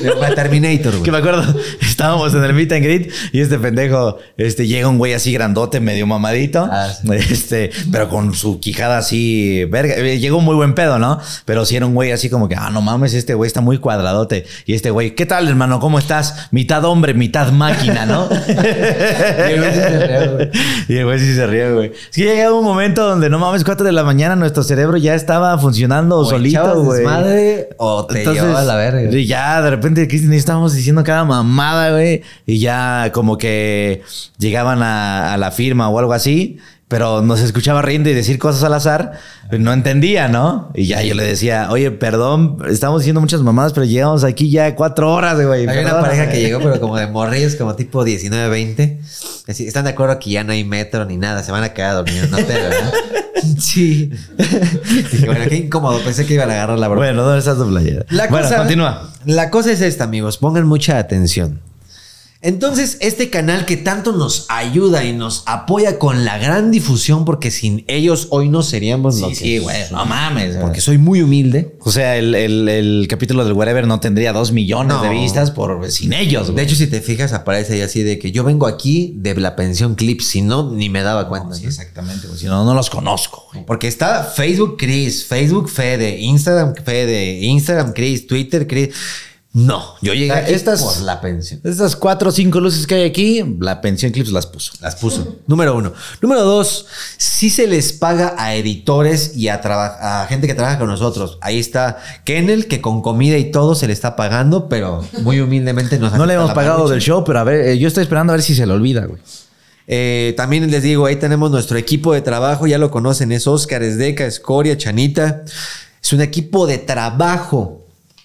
[0.00, 1.02] De Terminator, güey.
[1.02, 1.42] Que me acuerdo,
[1.82, 5.78] estábamos en el meet and greet y este pendejo, este, llega un güey así grandote,
[5.80, 7.06] medio mamadito, Ah, sí.
[7.12, 11.20] este, pero con su quijada así, verga, eh, llegó un muy buen pedo, ¿no?
[11.44, 13.76] Pero si era un güey así como que, ah, no mames, este güey está muy
[13.76, 14.46] cuadradote.
[14.64, 15.80] Y este güey, ¿qué tal, hermano?
[15.80, 16.48] ¿Cómo estás?
[16.50, 18.26] Mitad hombre, mitad máquina, ¿no?
[20.88, 21.92] Y el güey sí se ríe, güey.
[21.92, 25.14] Es que llega un momento donde, no mames, 4 de la mañana, nuestro cerebro ya
[25.14, 27.00] estaba funcionando solito, güey.
[27.00, 29.10] desmadre o te llevaba a la verga.
[29.10, 32.22] Y ya de repente, Cristian y estábamos diciendo cada mamada, güey.
[32.46, 34.02] Y ya como que
[34.38, 36.58] llegaban a, a la firma o algo así.
[36.90, 39.12] Pero nos escuchaba riendo y decir cosas al azar.
[39.56, 40.72] no entendía, ¿no?
[40.74, 44.74] Y ya yo le decía, oye, perdón, estamos diciendo muchas mamadas, pero llegamos aquí ya
[44.74, 45.60] cuatro horas, güey.
[45.60, 46.02] Hay una perdóname".
[46.02, 49.00] pareja que llegó, pero como de morrillos, como tipo 19, 20.
[49.46, 51.94] Así, están de acuerdo que ya no hay metro ni nada, se van a quedar
[51.94, 52.92] dormidos, no te ¿verdad?
[53.58, 54.10] Sí.
[54.36, 57.06] Dije, bueno, qué incómodo, pensé que iban a agarrar la broma.
[57.06, 58.04] Bueno, ¿dónde está tu playera?
[58.10, 59.10] La bueno, cosa, continúa.
[59.26, 60.38] La cosa es esta, amigos.
[60.38, 61.60] Pongan mucha atención.
[62.42, 67.50] Entonces, este canal que tanto nos ayuda y nos apoya con la gran difusión, porque
[67.50, 70.56] sin ellos hoy no seríamos lo que Sí, güey, no mames.
[70.56, 71.76] Porque soy muy humilde.
[71.80, 75.02] O sea, el, el- el capítulo del Whatever no tendría dos millones No.
[75.02, 76.64] de vistas por sin ellos, De güey.
[76.64, 79.94] hecho, si te fijas, aparece ahí así de que yo vengo aquí de la pensión
[79.94, 81.54] Clip, si no, ni me daba cuenta.
[81.54, 82.38] Sí, exactamente, güey.
[82.40, 83.66] Si no, no los conozco, güey.
[83.66, 88.88] Porque está Facebook Chris, Facebook Fede, Instagram Fede, Instagram Chris, Twitter Chris.
[89.52, 91.60] No, yo llegué O sea, aquí estas- por la pensión.
[91.64, 94.72] Estas cuatro o cinco luces que hay aquí, la pensión Clips las puso.
[94.80, 95.38] Las puso.
[95.48, 95.92] Número uno.
[96.22, 96.86] Número dos,
[97.16, 101.38] sí se les paga a editores y a, a gente que trabaja con nosotros.
[101.40, 105.98] Ahí está Kennel, que con comida y todo se le está pagando, pero muy humildemente
[105.98, 108.36] nos No le hemos pagado del show, pero a ver, eh, yo estoy esperando a
[108.36, 109.20] ver si se le olvida, güey.
[109.88, 113.82] Eh, también les digo, ahí tenemos nuestro equipo de trabajo, ya lo conocen, es Oscar,
[113.82, 115.42] es Deca, Escoria, Chanita.
[116.00, 117.79] Es un equipo de trabajo,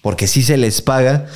[0.06, 1.26] porque sí se les paga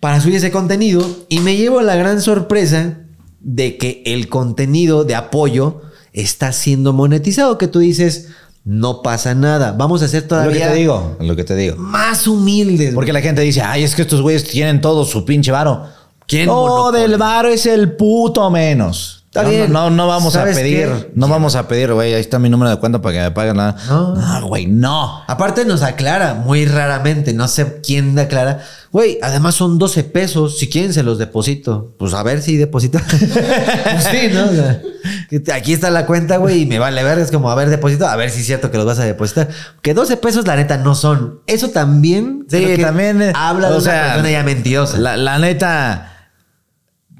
[0.00, 1.06] para subir ese contenido.
[1.28, 3.00] Y me llevo la gran sorpresa
[3.40, 5.82] de que el contenido de apoyo
[6.14, 8.28] está siendo monetizado, que tú dices,
[8.64, 11.76] no pasa nada, vamos a ser Lo que todavía te digo, lo que te digo.
[11.76, 12.94] más humildes.
[12.94, 15.84] Porque la gente dice, ay, es que estos güeyes tienen todo su pinche varo.
[16.26, 17.02] Quieren No, monopolio.
[17.02, 19.23] del varo es el puto menos.
[19.34, 19.72] Está no, bien.
[19.72, 21.10] No, no vamos a ¿Sabes pedir, qué?
[21.16, 23.56] no vamos a pedir, güey, ahí está mi número de cuenta para que me paguen
[23.56, 23.74] nada.
[23.88, 24.14] No.
[24.14, 25.24] No, güey, no.
[25.26, 28.60] Aparte nos aclara muy raramente, no sé quién aclara.
[28.92, 31.96] Güey, además son 12 pesos, si quieren se los deposito.
[31.98, 33.02] Pues a ver si deposita.
[33.10, 34.44] Pues sí, ¿no?
[34.44, 34.80] O sea,
[35.28, 38.06] que aquí está la cuenta, güey, y me vale ver, es como, a ver, deposito,
[38.06, 39.48] a ver si es cierto que los vas a depositar.
[39.82, 41.40] Que 12 pesos la neta no son.
[41.48, 43.20] Eso también Sí, también.
[43.20, 44.98] eh, habla de una sea, persona ya mentirosa.
[44.98, 46.13] La, la neta,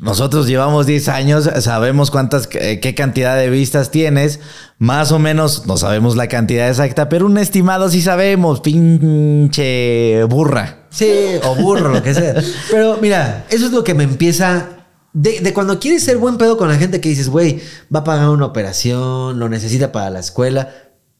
[0.04, 4.38] nosotros llevamos 10 años, sabemos cuántas, eh, qué cantidad de vistas tienes.
[4.76, 10.88] Más o menos no sabemos la cantidad exacta, pero un estimado sí sabemos, pinche burra.
[10.90, 11.10] Sí,
[11.42, 12.34] o burro, lo que sea.
[12.70, 14.68] Pero mira, eso es lo que me empieza.
[15.14, 18.04] De, de cuando quieres ser buen pedo con la gente que dices, güey, va a
[18.04, 20.68] pagar una operación, lo necesita para la escuela,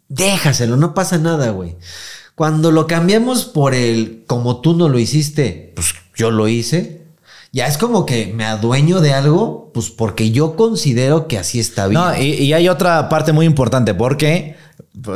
[0.08, 1.76] déjaselo, no pasa nada, güey.
[2.34, 7.03] Cuando lo cambiamos por el como tú no lo hiciste, pues yo lo hice.
[7.54, 11.86] Ya es como que me adueño de algo, pues porque yo considero que así está
[11.86, 12.00] bien.
[12.00, 14.56] No, y, y hay otra parte muy importante porque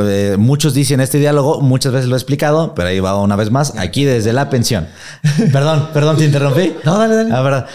[0.01, 3.51] eh, muchos dicen este diálogo, muchas veces lo he explicado, pero ahí va una vez
[3.51, 4.87] más, aquí desde la pensión.
[5.53, 6.75] perdón, perdón, te interrumpí.
[6.85, 7.31] No, dale, dale.
[7.31, 7.67] La verdad.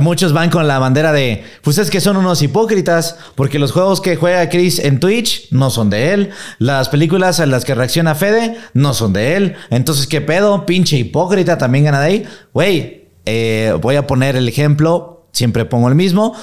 [0.00, 4.00] Muchos van con la bandera de, pues es que son unos hipócritas, porque los juegos
[4.00, 8.14] que juega Chris en Twitch no son de él, las películas a las que reacciona
[8.14, 12.26] Fede no son de él, entonces qué pedo, pinche hipócrita, también gana de ahí.
[12.54, 16.34] Güey, eh, voy a poner el ejemplo, siempre pongo el mismo,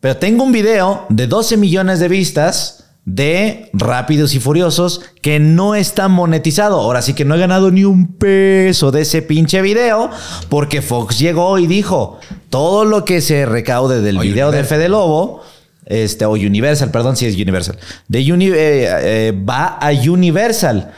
[0.00, 5.74] pero tengo un video de 12 millones de vistas de Rápidos y Furiosos que no
[5.74, 6.78] está monetizado.
[6.80, 10.08] Ahora sí que no he ganado ni un peso de ese pinche video
[10.48, 12.18] porque Fox llegó y dijo
[12.48, 14.64] todo lo que se recaude del O video de.
[14.64, 15.42] Fede Lobo.
[15.84, 17.76] Este, o Universal, perdón, si es Universal.
[18.06, 18.86] De Uni- eh,
[19.28, 20.92] eh, va a Universal.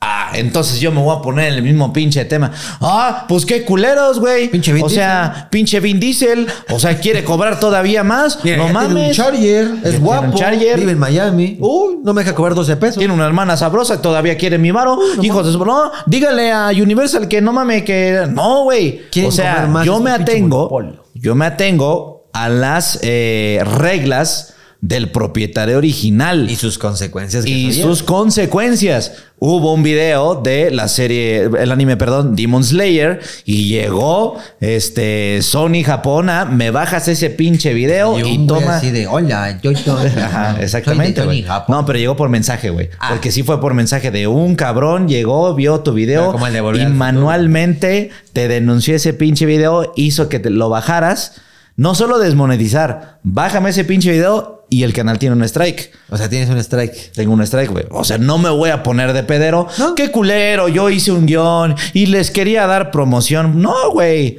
[0.00, 2.52] Ah, entonces yo me voy a poner en el mismo pinche tema.
[2.80, 4.48] Ah, pues qué culeros, güey.
[4.48, 6.46] Pinche Vin O sea, pinche Vin Diesel.
[6.70, 8.38] O sea, quiere cobrar todavía más.
[8.44, 9.08] Mira, no ya tiene mames.
[9.08, 10.78] un Charger, Ya es tiene guapo, un Charger.
[10.78, 11.56] vive en Miami.
[11.58, 12.98] Uy, no me deja cobrar 12 pesos.
[12.98, 14.98] Tiene una hermana sabrosa y todavía quiere mi varo.
[15.20, 15.64] Hijos de su...
[15.64, 18.24] No, dígale a Universal que no mames que...
[18.30, 19.02] No, güey.
[19.26, 20.80] O sea, yo es me atengo...
[21.14, 26.48] Yo me atengo a las eh, reglas del propietario original.
[26.48, 27.44] Y sus consecuencias.
[27.44, 29.12] que Y sus consecuencias.
[29.40, 35.84] Hubo un video de la serie, el anime, perdón, Demon Slayer, y llegó este Sony
[35.84, 38.76] Japón a, me bajas ese pinche video y, un güey toma.
[38.76, 40.06] así de, hola, yo soy...
[40.16, 41.20] Ajá, exactamente.
[41.20, 41.42] Soy de güey.
[41.42, 41.76] Tony Japón".
[41.76, 42.90] No, pero llegó por mensaje, güey.
[42.98, 43.10] Ah.
[43.10, 46.82] Porque sí fue por mensaje de un cabrón, llegó, vio tu video como el de
[46.82, 51.40] y manualmente te denunció ese pinche video, hizo que te lo bajaras.
[51.76, 55.92] No solo desmonetizar, bájame ese pinche video y el canal tiene un strike.
[56.10, 57.12] O sea, tienes un strike.
[57.12, 57.84] Tengo un strike, güey.
[57.90, 59.66] O sea, no me voy a poner de pedero.
[59.78, 59.94] No.
[59.94, 63.60] Qué culero, yo hice un guion y les quería dar promoción.
[63.62, 64.38] No, güey.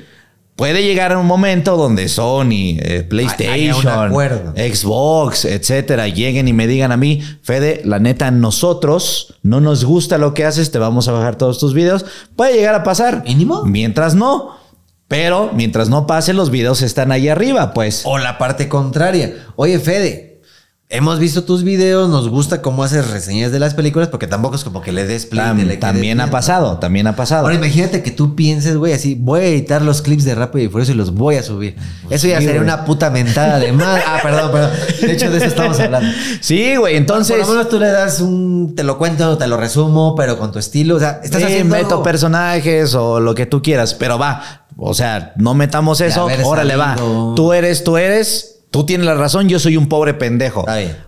[0.60, 4.12] Puede llegar un momento donde Sony, eh, PlayStation.
[4.58, 10.18] Xbox, etcétera, lleguen y me digan a mí, Fede, la neta, nosotros no nos gusta
[10.18, 12.06] lo que haces, te vamos a bajar todos tus videos.
[12.36, 13.24] Puede llegar a pasar.
[13.24, 13.64] Mínimo.
[13.64, 14.59] Mientras no.
[15.10, 18.04] Pero mientras no pase, los videos están ahí arriba, pues.
[18.06, 19.34] O la parte contraria.
[19.58, 20.40] Oye, Fede,
[20.88, 24.64] hemos visto tus videos, nos gusta cómo haces reseñas de las películas, porque tampoco es
[24.64, 25.44] como que le des play.
[25.46, 27.42] Tam- le también ha pasado, también ha pasado.
[27.44, 30.70] Ahora imagínate que tú pienses, güey, así, voy a editar los clips de Rápido y
[30.70, 31.76] Furioso y los voy a subir.
[32.12, 34.02] Eso ya sería una puta mentada de más.
[34.06, 34.72] Ah, perdón, perdón.
[35.02, 36.08] De hecho, de eso estamos hablando.
[36.42, 36.98] Sí, güey.
[36.98, 40.38] Entonces, Por lo menos tú le das un, te lo cuento, te lo resumo, pero
[40.38, 40.96] con tu estilo.
[40.96, 44.59] O sea, estás sí, haciendo meto personajes o lo que tú quieras, pero va.
[44.80, 46.96] O sea, no metamos eso, órale va.
[46.98, 47.34] sabido.
[47.36, 50.66] Tú eres, tú eres, tú tienes la razón, yo soy un pobre pendejo.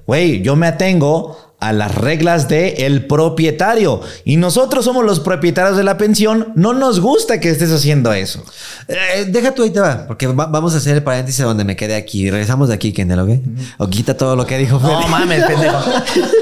[0.08, 5.78] Güey, yo me atengo a las reglas de el propietario y nosotros somos los propietarios
[5.78, 8.44] de la pensión, no nos gusta que estés haciendo eso.
[8.88, 11.76] Eh, deja tú ahí te va, porque va- vamos a hacer el paréntesis donde me
[11.76, 12.32] quedé aquí.
[12.32, 13.40] Regresamos de aquí, Kendall, ¿ok?
[13.78, 15.12] O quita todo lo que dijo No Feli.
[15.12, 15.78] mames, pendejo.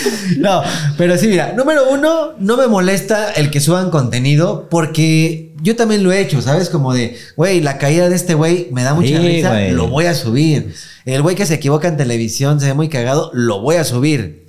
[0.38, 0.62] No,
[0.98, 6.02] pero sí, mira, número uno, no me molesta el que suban contenido porque yo también
[6.02, 6.68] lo he hecho, ¿sabes?
[6.68, 9.70] Como de, güey, la caída de este güey me da mucha Sí, risa, güey.
[9.72, 10.74] lo voy a subir.
[11.04, 14.46] El güey que se equivoca en televisión, se ve muy cagado, lo voy a subir.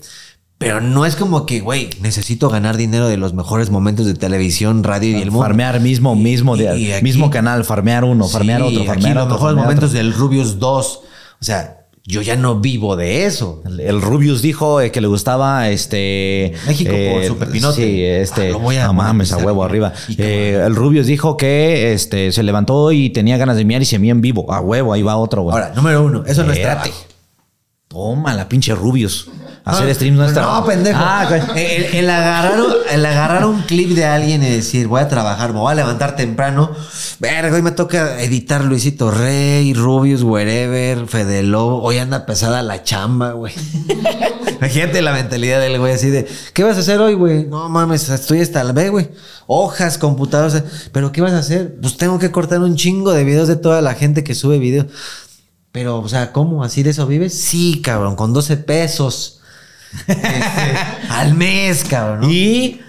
[0.57, 4.83] Pero no es como que, güey, necesito ganar dinero de los mejores momentos de televisión,
[4.83, 5.43] radio y el mundo.
[5.45, 8.87] Farmear mismo, mismo, Y- de- y aquí- mismo canal, farmear uno, farmear Sí, otro, aquí
[8.87, 9.35] farmear los otro.
[9.35, 9.97] mejores farmear momentos otro.
[9.99, 11.01] del Rubius 2.
[11.39, 11.76] O sea,
[12.07, 13.61] yo ya no vivo de eso.
[13.65, 17.75] El, el Rubius dijo eh, que le gustaba este México por su pepinote.
[17.75, 18.47] Sí, este.
[18.47, 19.91] Ah, lo voy a no mames, a huevo arriba.
[20.17, 23.99] Eh, el Rubius dijo que este se levantó y tenía ganas de miar y se
[23.99, 24.49] mía en vivo.
[24.53, 25.53] A huevo, ahí va otro, güey.
[25.53, 26.89] Ahora, número uno, eso no es trabajo.
[27.89, 29.29] Toma la pinche Rubius.
[29.69, 30.97] Hacer Ah, streams no es No, pendejo.
[31.01, 35.07] Ah, el, el agarrar, un- el agarrar un clip de alguien y decir, voy a
[35.09, 36.71] trabajar, me voy a levantar temprano.
[37.19, 41.81] Verga, hoy me toca editar Luisito Rey, Rubius, Wherever, Fede Lobo.
[41.83, 43.53] Hoy anda pesada la chamba, güey.
[44.59, 47.45] Imagínate la mentalidad del güey así de, ¿qué vas a hacer hoy, güey?
[47.45, 49.09] No mames, estoy hasta la ve, güey.
[49.47, 50.63] Hojas, computadoras.
[50.91, 51.75] ¿Pero qué vas a hacer?
[51.81, 54.87] Pues tengo que cortar un chingo de videos de toda la gente que sube videos.
[55.71, 56.63] Pero, o sea, ¿cómo?
[56.63, 57.33] ¿Así de eso vives?
[57.39, 59.41] Sí, cabrón, con 12 pesos.
[61.09, 62.21] Al mes, cabrón.
[62.21, 62.29] ¿no?
[62.31, 62.81] Y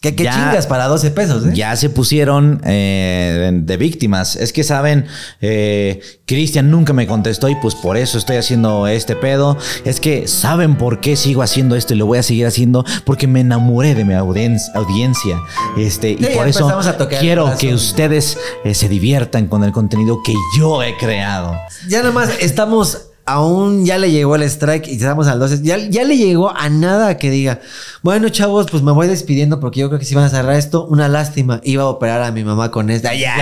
[0.00, 1.50] ¿Qué, qué ya- chingas para 12 pesos, eh?
[1.54, 4.36] Ya se pusieron eh, de víctimas.
[4.36, 5.06] Es que saben,
[5.40, 9.56] eh, Cristian nunca me contestó y pues por eso estoy haciendo este pedo.
[9.84, 13.26] Es que saben por qué sigo haciendo esto y lo voy a seguir haciendo porque
[13.26, 15.40] me enamoré de mi audien- audiencia.
[15.76, 18.38] Este, y por eso a tocar quiero que ustedes
[18.74, 21.56] se diviertan con el contenido que yo he creado.
[21.88, 23.08] Ya nomás estamos.
[23.28, 25.62] Aún ya le llegó el strike y estamos al 12.
[25.62, 27.58] Ya, ya le llegó a nada que diga.
[28.02, 30.86] Bueno, chavos, pues me voy despidiendo porque yo creo que si van a cerrar esto,
[30.86, 31.60] una lástima.
[31.64, 33.12] Iba a operar a mi mamá con esta.
[33.14, 33.36] Ya,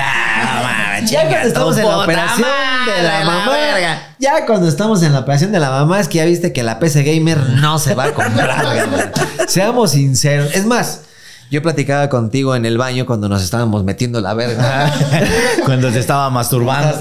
[1.04, 2.48] ya cuando estamos en la operación
[2.86, 3.56] de la mamá.
[4.18, 6.78] Ya cuando estamos en la operación de la mamá, es que ya viste que la
[6.78, 8.88] PC Gamer no se va a comprar.
[9.48, 10.54] Seamos sinceros.
[10.54, 11.02] Es más,
[11.54, 14.92] yo platicaba contigo en el baño cuando nos estábamos metiendo la verga.
[15.64, 16.98] Cuando se estaba masturbando.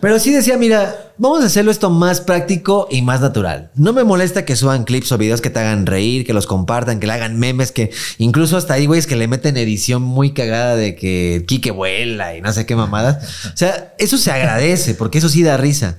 [0.00, 3.70] Pero sí decía, mira, vamos a hacerlo esto más práctico y más natural.
[3.74, 7.00] No me molesta que suban clips o videos que te hagan reír, que los compartan,
[7.00, 10.32] que le hagan memes, que incluso hasta ahí, güey, es que le meten edición muy
[10.32, 13.46] cagada de que Kike vuela y no sé qué mamadas.
[13.46, 15.96] O sea, eso se agradece porque eso sí da risa.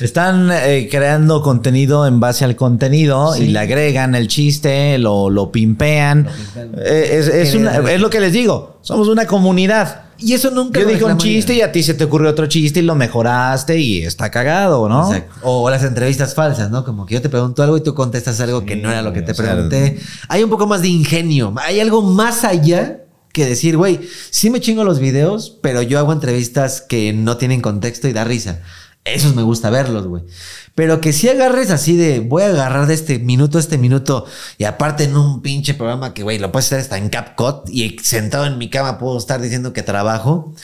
[0.00, 5.50] Están eh, creando contenido en base al contenido y le agregan el chiste, lo, lo
[5.52, 6.28] pimpean.
[6.84, 8.78] Eh, es, es una- lo que les digo.
[8.82, 10.02] Somos una comunidad.
[10.18, 12.46] Y eso nunca Yo lo dije un chiste y a ti se te ocurrió otro
[12.46, 15.12] chiste y lo mejoraste y está cagado, ¿no?
[15.12, 15.34] Exacto.
[15.42, 16.84] O las entrevistas falsas, ¿no?
[16.84, 19.22] Como que yo te pregunto algo y tú contestas algo que no era lo que
[19.22, 19.98] te sea, pregunté.
[20.28, 21.52] Hay un poco más de ingenio.
[21.58, 23.00] Hay algo más allá
[23.32, 24.00] que decir, güey,
[24.30, 28.22] sí me chingo los videos, pero yo hago entrevistas que no tienen contexto y da
[28.22, 28.60] risa.
[29.04, 30.22] Esos me gusta verlos, güey.
[30.74, 34.26] Pero que si agarres así de, voy a agarrar de este minuto a este minuto
[34.56, 37.98] y aparte en un pinche programa que, güey, lo puedes hacer hasta en CapCut y
[38.02, 40.54] sentado en mi cama puedo estar diciendo que trabajo.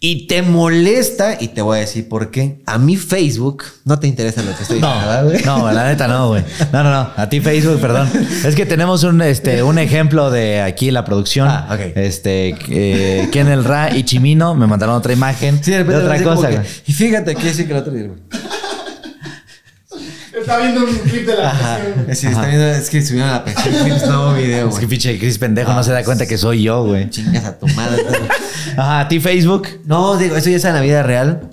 [0.00, 2.62] Y te molesta, y te voy a decir por qué.
[2.66, 6.06] A mí Facebook no te interesa lo que estoy diciendo, ¿verdad, No, no, la neta
[6.06, 6.44] no, güey.
[6.72, 7.10] No, no, no.
[7.16, 8.08] A ti Facebook, perdón.
[8.44, 11.48] Es que tenemos un, este, un ejemplo de aquí en la producción.
[11.48, 11.96] Ah, ok.
[11.96, 16.22] Este, eh, Ken el Ra y Chimino me mandaron otra imagen Sí, de de, otra
[16.22, 16.48] cosa.
[16.48, 18.18] que, y fíjate que sí que el otro día, güey.
[20.48, 21.78] Está viendo un clip de la Ajá.
[21.78, 22.16] canción.
[22.16, 25.36] Sí, está viendo, es que subieron la pensión Clips nuevo video, Es que pinche Chris
[25.36, 27.10] pendejo no se da cuenta que soy yo, güey.
[27.10, 28.02] Chingas a tu madre.
[28.78, 29.68] Ajá, a ti Facebook.
[29.84, 31.50] No, digo, eso ya es en la vida real.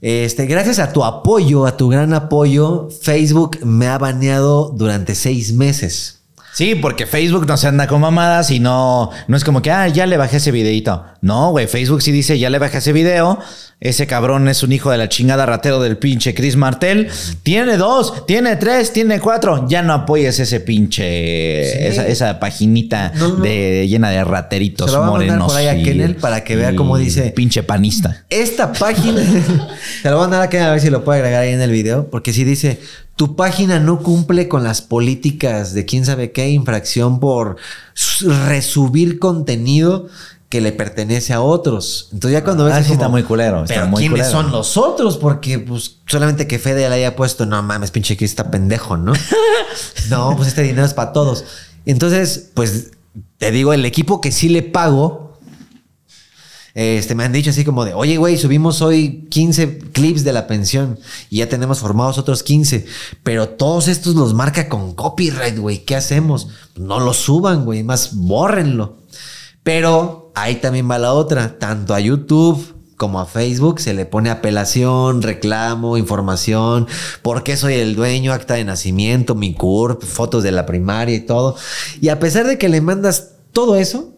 [0.00, 5.52] Este, gracias a tu apoyo, a tu gran apoyo, Facebook me ha baneado durante seis
[5.52, 6.20] meses.
[6.54, 9.88] Sí, porque Facebook no se anda con mamadas y no, no es como que, ah,
[9.88, 11.04] ya le bajé ese videito.
[11.20, 13.38] No, güey, Facebook sí dice, ya le bajé ese video.
[13.80, 17.08] Ese cabrón es un hijo de la chingada ratero del pinche Chris Martel.
[17.44, 19.68] Tiene dos, tiene tres, tiene cuatro.
[19.68, 21.78] Ya no apoyes ese pinche, Sí.
[21.86, 23.36] esa, esa paginita No, no.
[23.36, 26.56] de, llena de rateritos Se lo voy a mandar por ahí a Kennel para que
[26.56, 28.24] vea cómo dice- Pinche panista.
[28.30, 29.22] Esta página,
[30.02, 31.70] te lo voy a mandar a a ver si lo puedo agregar ahí en el
[31.70, 32.80] video, porque si dice,
[33.14, 37.56] tu página no cumple con las políticas de quién sabe qué infracción por
[38.48, 40.08] resubir contenido
[40.48, 42.08] que le pertenece a otros.
[42.12, 44.42] Entonces ya cuando ves Ah, sí, está muy culero, está Pero muy ¿quiénes culero.
[44.42, 45.18] son los otros?
[45.18, 49.12] Porque pues solamente que Fede le haya puesto, no mames, pinche que está pendejo, ¿no?
[50.10, 51.44] no, pues este dinero es para todos.
[51.84, 52.92] Entonces, pues
[53.36, 55.26] te digo, el equipo que sí le pago
[56.74, 60.46] Este, me han dicho así como de, oye, güey, subimos hoy 15 clips de la
[60.46, 62.86] pensión y ya tenemos formados otros 15,
[63.24, 65.84] pero todos estos los marca con copyright, güey.
[65.84, 66.48] ¿Qué hacemos?
[66.76, 68.96] No los suban, güey, más bórrenlo.
[69.68, 74.30] Pero ahí también va la otra, tanto a YouTube como a Facebook se le pone
[74.30, 76.86] apelación, reclamo, información,
[77.20, 81.20] por qué soy el dueño, acta de nacimiento, mi CURP, fotos de la primaria y
[81.20, 81.54] todo.
[82.00, 84.14] Y a pesar de que le mandas todo eso,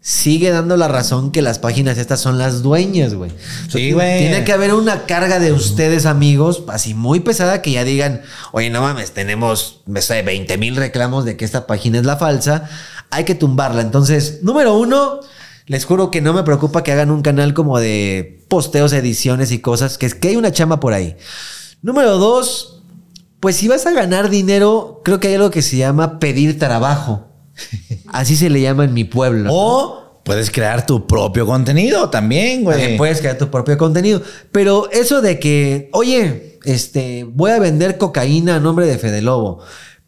[0.00, 3.32] sigue dando la razón que las páginas estas son las dueñas, güey.
[3.68, 4.20] Sí, güey.
[4.20, 8.22] Tiene que haber una carga de ustedes, amigos, así muy pesada que ya digan,
[8.52, 12.16] oye, no mames, tenemos, me sé, 20 mil reclamos de que esta página es la
[12.16, 12.70] falsa,
[13.10, 13.82] hay que tumbarla.
[13.82, 15.20] Entonces, número uno,
[15.66, 19.58] les juro que no me preocupa que hagan un canal como de posteos, ediciones y
[19.60, 21.16] cosas, que es que hay una chamba por ahí.
[21.82, 22.82] Número dos,
[23.40, 27.28] pues si vas a ganar dinero, creo que hay algo que se llama pedir trabajo.
[28.08, 29.50] Así se le llama en mi pueblo.
[29.52, 32.96] O puedes crear tu propio contenido también, También güey.
[32.96, 34.22] puedes crear tu propio contenido.
[34.52, 39.60] Pero eso de que, oye, este, voy a vender cocaína a nombre de Fede Lobo.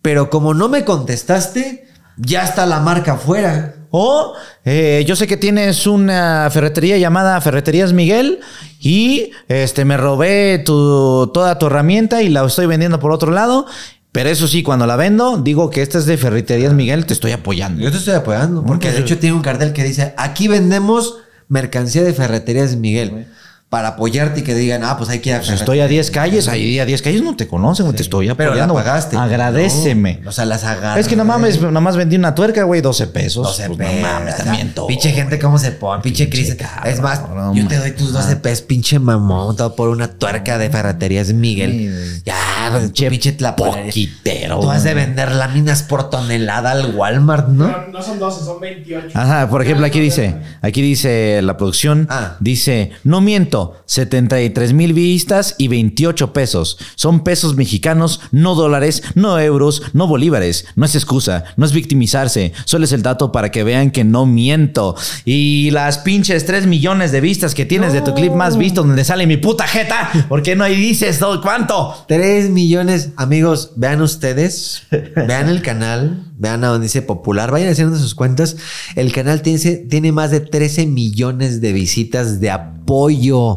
[0.03, 1.88] Pero como no me contestaste,
[2.19, 3.75] ya está la marca afuera.
[3.91, 8.41] O eh, yo sé que tienes una ferretería llamada Ferreterías Miguel
[8.81, 13.67] y este me robé tu, toda tu herramienta y la estoy vendiendo por otro lado.
[14.13, 17.33] Pero eso sí, cuando la vendo, digo que esta es de Ferreterías Miguel, te estoy
[17.33, 17.83] apoyando.
[17.83, 18.65] Yo te estoy apoyando.
[18.65, 23.27] Porque de hecho tiene un cartel que dice, aquí vendemos mercancía de Ferreterías Miguel.
[23.69, 26.11] Para apoyarte y que digan, ah, pues hay que ir a Pues estoy a 10
[26.11, 28.73] calles, ahí a 10 calles no te conocen, güey, te estoy Pero la apoyando.
[28.75, 29.15] pagaste.
[29.19, 30.21] Agradeceme.
[30.23, 30.99] No, o sea, las agarras.
[30.99, 33.47] es que no mames, nada más vendí una tuerca, güey, 12 pesos.
[33.47, 33.95] 12 Pues pesos.
[33.95, 34.87] no mames, o sea, también todo.
[34.87, 36.03] Pinche gente, ¿cómo se pone?
[36.03, 36.55] Pinche crisis.
[36.55, 40.09] cabrón, Es más, no yo te doy tus 12 pesos, pinche mamón, todo por una
[40.09, 42.15] tuerca de ferreterías Miguel.
[42.17, 43.85] Sí, ya, pinche tlapolería.
[43.85, 44.61] poquitero.
[44.61, 47.69] Tú has de vender láminas por tonelada al Walmart, ¿no?
[47.69, 49.09] No, no son 12, son 28.
[49.13, 52.37] Ajá, por ejemplo, aquí dice, aquí dice la producción, Ah.
[52.41, 56.79] dice, no miento, 73 mil vistas y 28 pesos.
[56.95, 60.67] Son pesos mexicanos, no dólares, no euros, no bolívares.
[60.77, 64.27] No es excusa, no es victimizarse, solo es el dato para que vean que no
[64.27, 64.97] miento.
[65.25, 69.05] Y las pinches 3 millones de vistas que tienes de tu clip más visto donde
[69.05, 71.95] sale mi puta jeta, ¿por qué no ahí dices todo cuánto?
[72.09, 77.97] 3 millones, amigos, vean ustedes, vean el canal, vean a donde dice popular, vayan haciendo
[77.97, 78.57] sus cuentas.
[78.95, 83.48] El canal tiene, tiene más de 13 millones de visitas de apoyo.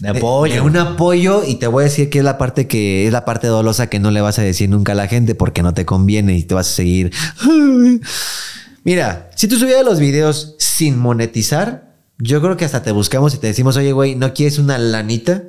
[0.00, 0.54] De apoyo.
[0.54, 3.24] De, un apoyo, y te voy a decir que es la parte que es la
[3.24, 5.84] parte dolosa que no le vas a decir nunca a la gente porque no te
[5.84, 7.12] conviene y te vas a seguir.
[8.84, 11.86] Mira, si tú subieras los videos sin monetizar,
[12.18, 15.42] yo creo que hasta te buscamos y te decimos, oye, güey, ¿no quieres una lanita?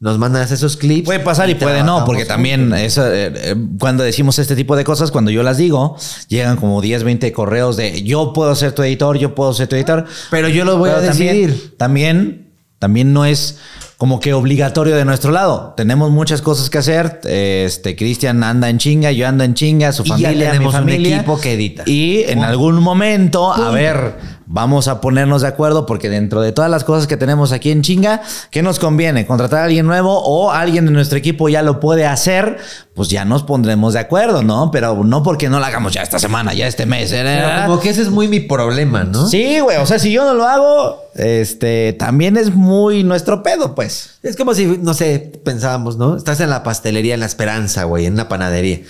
[0.00, 1.06] Nos mandas esos clips.
[1.06, 4.84] Puede pasar y, puede no, porque también eso, eh, eh, cuando decimos este tipo de
[4.84, 5.96] cosas, cuando yo las digo,
[6.28, 9.74] llegan como 10, 20 correos de yo puedo ser tu editor, yo puedo ser tu
[9.74, 10.04] editor.
[10.30, 11.74] Pero yo lo voy a Pero decidir.
[11.76, 12.47] También, también
[12.80, 13.58] no es
[13.96, 15.74] como que obligatorio de nuestro lado.
[15.76, 17.20] Tenemos muchas cosas que hacer.
[17.24, 20.78] Este, Cristian anda en chinga, yo ando en chinga, su Y ya familia, tenemos mi
[20.78, 21.16] un familia.
[21.16, 21.82] equipo que edita.
[21.86, 24.14] Y en algún momento, a ver,
[24.46, 27.82] vamos a ponernos de acuerdo porque dentro de todas las cosas que tenemos aquí en
[27.82, 28.22] chinga,
[28.52, 29.26] ¿qué nos conviene?
[29.26, 32.58] ¿Contratar a alguien nuevo o alguien de nuestro equipo ya lo puede hacer?
[32.98, 34.72] Pues ya nos pondremos de acuerdo, ¿no?
[34.72, 37.12] Pero no porque no lo hagamos ya esta semana, ya este mes.
[37.12, 37.22] ¿eh?
[37.22, 39.28] Pero como que ese es muy mi problema, ¿no?
[39.28, 39.76] Sí, güey.
[39.76, 44.18] O sea, si yo no lo hago, este, también es muy nuestro pedo, pues.
[44.24, 46.16] Es como si, no sé, pensábamos, ¿no?
[46.16, 48.80] Estás en la pastelería en La Esperanza, güey, en una panadería.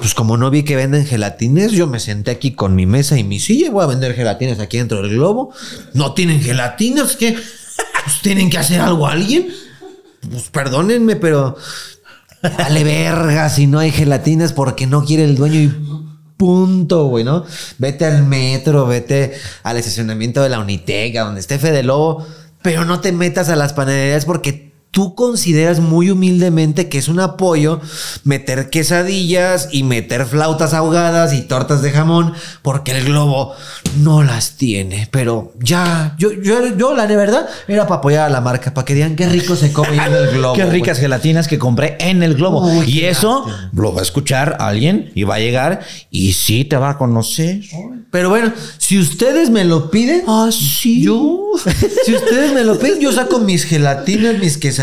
[0.00, 3.22] Pues como no vi que venden gelatines, yo me senté aquí con mi mesa y
[3.24, 5.52] mi silla y voy a vender gelatines aquí dentro del globo.
[5.92, 7.16] ¿No tienen gelatinas?
[7.16, 7.32] ¿Qué?
[7.34, 9.48] Pues tienen que hacer algo a alguien.
[10.30, 11.58] Pues perdónenme, pero
[12.42, 15.72] dale verga si no hay gelatinas porque no quiere el dueño y
[16.36, 17.44] punto, güey, ¿no?
[17.78, 19.34] Vete al metro, vete
[19.64, 22.24] al estacionamiento de la Unitega, donde esté Fede Lobo,
[22.62, 27.20] pero no te metas a las panaderías porque tú consideras muy humildemente que es un
[27.20, 27.80] apoyo
[28.24, 32.32] meter quesadillas y meter flautas ahogadas y tortas de jamón
[32.62, 33.54] porque el globo
[34.00, 35.08] no las tiene.
[35.10, 38.84] Pero ya, yo, yo, yo la de verdad era para apoyar a la marca, para
[38.84, 40.54] que digan qué rico se come en el globo.
[40.58, 42.60] Qué ricas gelatinas que compré en el globo.
[42.66, 43.70] Uy, y eso lástima.
[43.74, 45.80] lo va a escuchar alguien y va a llegar
[46.10, 47.60] y sí te va a conocer.
[48.10, 51.02] Pero bueno, si ustedes me lo piden, Ah, sí.
[51.02, 51.50] yo,
[52.04, 54.77] si ustedes me lo piden, yo saco mis gelatinas, mis quesadillas,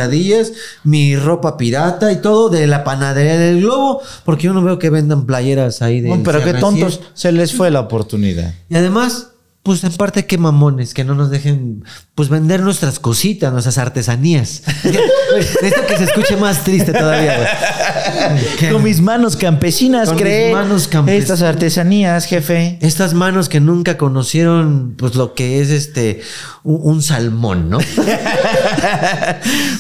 [0.84, 4.90] mi ropa pirata y todo de la panadería del globo, porque yo no veo que
[4.90, 6.10] vendan playeras ahí de.
[6.10, 6.60] No, pero qué CR100.
[6.60, 8.54] tontos se les fue la oportunidad.
[8.70, 9.30] Y además,
[9.66, 14.62] pues en parte qué mamones, que no nos dejen pues vender nuestras cositas, nuestras artesanías.
[15.36, 18.72] Necesito que se escuche más triste todavía, güey.
[18.72, 22.78] Con mis manos campesinas, Con mis manos campes- Estas artesanías, jefe.
[22.80, 26.22] Estas manos que nunca conocieron pues lo que es este
[26.64, 27.80] un, un salmón, ¿no?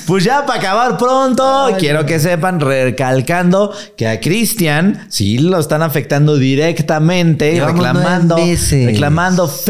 [0.07, 5.59] Pues ya para acabar pronto, Ay, quiero que sepan, recalcando que a Cristian sí lo
[5.59, 8.87] están afectando directamente, Llevamos reclamando, nueve meses.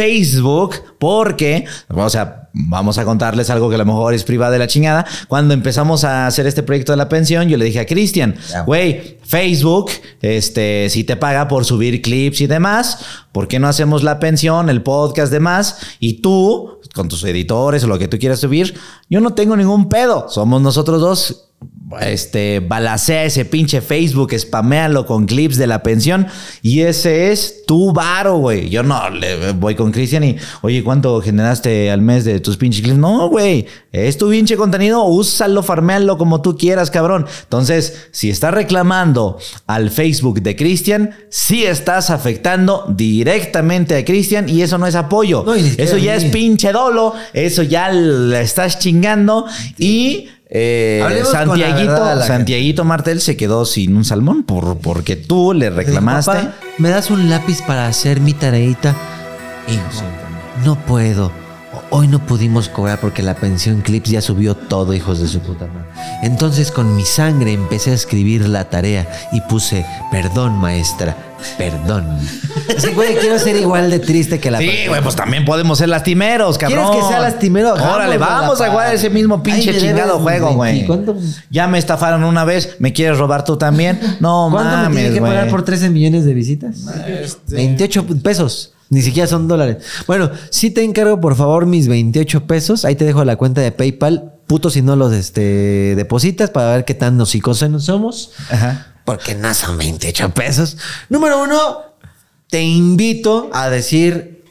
[0.05, 4.59] Facebook, porque, o sea, vamos a contarles algo que a lo mejor es privado de
[4.59, 5.03] la chingada.
[5.27, 8.35] Cuando empezamos a hacer este proyecto de la pensión, yo le dije a Cristian,
[8.67, 9.89] güey, Facebook,
[10.21, 12.99] este, si te paga por subir clips y demás,
[13.31, 15.77] ¿por qué no hacemos la pensión, el podcast, demás?
[15.99, 18.75] Y tú, con tus editores o lo que tú quieras subir,
[19.09, 20.27] yo no tengo ningún pedo.
[20.29, 21.41] Somos nosotros dos.
[22.01, 26.25] Este, balacea ese pinche Facebook, spaméalo con clips de la pensión
[26.63, 28.69] y ese es tu varo, güey.
[28.69, 32.81] Yo no le voy con Cristian y, oye, ¿cuánto generaste al mes de tus pinches
[32.81, 32.97] clips?
[32.97, 37.27] No, güey, es tu pinche contenido, úsalo, farmealo como tú quieras, cabrón.
[37.43, 39.37] Entonces, si estás reclamando
[39.67, 45.43] al Facebook de Cristian, sí estás afectando directamente a Cristian y eso no es apoyo.
[45.45, 49.45] No, eso ya es pinche dolo, eso ya le estás chingando
[49.77, 56.31] y eh, Santiaguito, verdad Martel se quedó sin un salmón por, porque tú le reclamaste.
[56.31, 58.95] Papá, ¿me das un lápiz para hacer mi tareita?
[59.67, 60.03] Hijo,
[60.63, 61.29] no puedo.
[61.89, 65.67] Hoy no pudimos cobrar porque la pensión Clips ya subió todo, hijos de su puta
[65.67, 65.89] madre.
[66.23, 72.17] Entonces con mi sangre empecé a escribir la tarea y puse, perdón maestra, perdón.
[72.77, 75.89] Sí, güey, quiero ser igual de triste que la Sí, güey, pues también podemos ser
[75.89, 76.87] lastimeros, cabrón.
[76.89, 77.73] ¿Quieres que sea lastimero?
[77.73, 80.55] Órale, vamos a jugar ese mismo pinche Ay, me chingado juego, 20.
[80.55, 80.85] güey.
[80.85, 81.17] ¿Cuánto?
[81.49, 83.99] Ya me estafaron una vez, ¿me quieres robar tú también?
[84.19, 86.85] No ¿Cuánto me tiene mames, que pagar por 13 millones de visitas?
[87.49, 88.71] 28 pesos.
[88.89, 89.77] Ni siquiera son dólares.
[90.05, 92.85] Bueno, sí te encargo, por favor, mis 28 pesos.
[92.85, 94.33] Ahí te dejo la cuenta de PayPal.
[94.45, 98.31] Puto si no los este, depositas para ver qué tan hocicos somos.
[98.49, 98.94] Ajá.
[99.05, 100.77] Porque no son 28 pesos.
[101.09, 101.83] Número uno,
[102.49, 104.43] te invito a decir,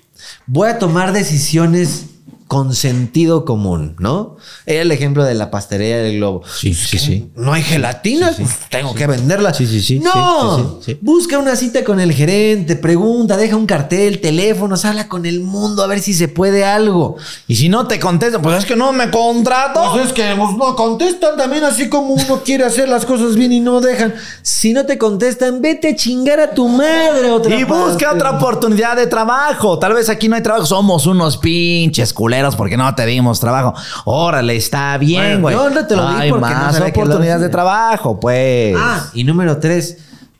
[0.46, 2.06] voy a tomar decisiones
[2.46, 4.36] con sentido común, ¿no?
[4.66, 6.42] Era el ejemplo de la pastelería del globo.
[6.46, 7.30] Sí, sí, sí.
[7.34, 9.54] No hay gelatina, pues tengo que venderla.
[9.54, 14.84] Sí, sí, sí, No, busca una cita con el gerente, pregunta, deja un cartel, teléfonos,
[14.84, 17.16] habla con el mundo a ver si se puede algo.
[17.48, 19.92] Y si no te contestan, pues es que no me contrato.
[19.92, 23.52] Pues es que pues, no contestan también así como uno quiere hacer las cosas bien
[23.52, 24.14] y no dejan.
[24.42, 28.16] Si no te contestan, vete a chingar a tu madre otra Y busca parte.
[28.16, 29.78] otra oportunidad de trabajo.
[29.78, 30.66] Tal vez aquí no hay trabajo.
[30.66, 33.74] Somos unos pinches culeros porque no te dimos trabajo.
[34.04, 35.54] Órale, está bien, güey.
[35.54, 38.74] Bueno, yo no te lo di Hay porque no más lo oportunidades de trabajo, pues.
[38.78, 39.98] Ah, y número tres,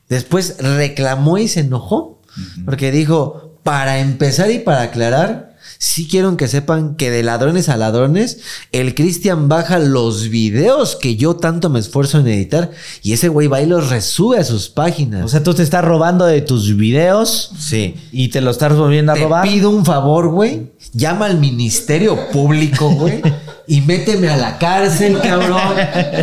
[0.09, 2.21] después reclamó y se enojó
[2.65, 5.54] porque dijo, para empezar y para aclarar,
[5.85, 8.39] sí quiero que sepan que de ladrones a ladrones,
[8.73, 12.71] el Cristian baja los videos que yo tanto me esfuerzo en editar
[13.03, 15.23] y ese güey va y los resube a sus páginas.
[15.27, 17.97] O sea, tú te estás robando de tus videos sí.
[18.13, 19.43] y te lo estás volviendo a Te robar.
[19.47, 20.73] pido un favor, güey.
[20.95, 23.21] Llama al Ministerio Público, güey.
[23.69, 25.61] y méteme a la cárcel, cabrón.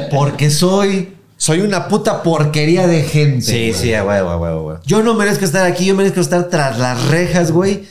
[0.09, 1.17] Porque soy.
[1.37, 3.41] Soy una puta porquería de gente.
[3.45, 3.73] Sí, güey.
[3.73, 4.79] sí, huevo, a huevo.
[4.85, 7.83] Yo no merezco estar aquí, yo merezco estar tras las rejas, güey.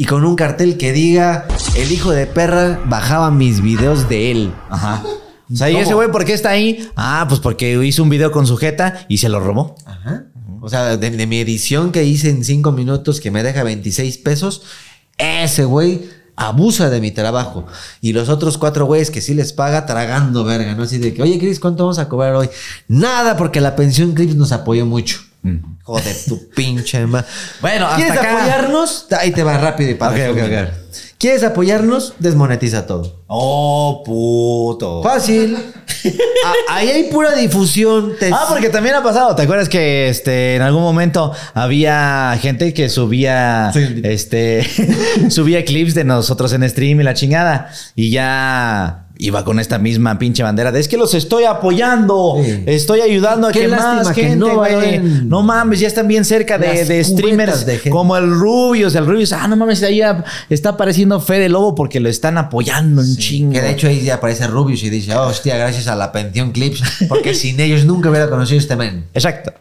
[0.00, 4.54] Y con un cartel que diga: El hijo de perra bajaba mis videos de él.
[4.70, 5.02] Ajá.
[5.52, 6.88] O sea, ¿y ese güey por qué está ahí?
[6.94, 9.74] Ah, pues porque hizo un video con sujeta y se lo robó.
[9.84, 10.26] Ajá.
[10.60, 14.18] O sea, de, de mi edición que hice en cinco minutos que me deja 26
[14.18, 14.62] pesos,
[15.16, 17.66] ese güey abusa de mi trabajo.
[18.00, 20.84] Y los otros cuatro güeyes que sí les paga tragando verga, ¿no?
[20.84, 22.48] Así de que, oye, Chris, ¿cuánto vamos a cobrar hoy?
[22.86, 25.18] Nada, porque la pensión Chris nos apoyó mucho.
[25.82, 27.24] Joder, tu pinche ma.
[27.60, 28.36] Bueno, hasta ¿Quieres acá.
[28.38, 29.06] apoyarnos?
[29.18, 30.68] Ahí te va rápido y para Ok, ok, ok.
[31.18, 32.14] ¿Quieres apoyarnos?
[32.18, 33.22] Desmonetiza todo.
[33.26, 35.02] Oh, puto.
[35.02, 35.56] Fácil.
[35.56, 38.12] A- ahí hay pura difusión.
[38.20, 39.34] Te- Ah, porque también ha pasado.
[39.34, 44.00] ¿Te acuerdas que este en algún momento había gente que subía Sí.
[44.04, 44.64] este
[45.30, 50.16] subía clips de nosotros en stream y la chingada y ya iba con esta misma
[50.18, 52.62] pinche bandera de es que los estoy apoyando, Sí.
[52.66, 54.98] estoy ayudando a Qué que más lástima que gente, no güey.
[55.24, 57.90] No mames, ya están bien cerca de, streamers de gente.
[57.90, 61.98] como el Rubius, el Rubius, ah, no mames, ahí ya está apareciendo Fede Lobo porque
[61.98, 63.52] lo están apoyando un chingo.
[63.52, 66.52] Que de hecho ahí ya aparece Rubius y dice, oh, hostia, gracias a la pensión
[66.52, 69.06] Clips, porque sin ellos nunca hubiera conocido este men.
[69.14, 69.52] Exacto.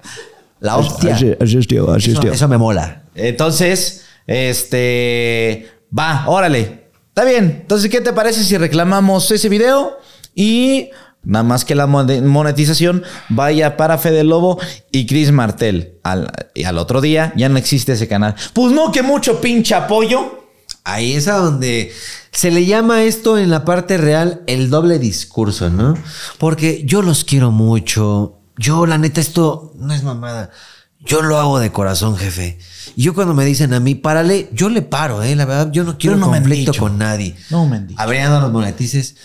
[0.60, 1.16] La hostia.
[1.16, 2.32] Así, así es, tío, así es, Eso, tío.
[2.32, 3.04] eso me mola.
[3.16, 5.68] Entonces, este.
[5.98, 6.87] Va, órale.
[7.18, 7.58] Está bien.
[7.62, 9.98] Entonces, ¿qué te parece si reclamamos ese video?
[10.36, 10.92] Y
[11.24, 14.60] nada más que la mon- monetización vaya para Fede Lobo
[14.92, 15.98] y Chris Martel.
[16.04, 18.36] Al, y al otro día ya no existe ese canal.
[18.54, 20.44] Pues no, que mucho pinche apoyo.
[20.84, 21.92] Ahí es a donde
[22.32, 25.98] se le llama esto en la parte real el doble discurso, ¿no?
[26.38, 28.38] Porque yo los quiero mucho.
[28.58, 30.52] Yo, la neta, esto no es mamada.
[31.00, 32.60] Yo lo hago de corazón, jefe.
[32.96, 35.36] Y yo cuando me dicen a mí, párale, yo le paro, ¿eh?
[35.36, 37.36] La verdad, yo no quiero Pero no conflicto con nadie.
[37.50, 38.00] No me han dicho.
[38.02, 39.16] A ver, ya no los monetices.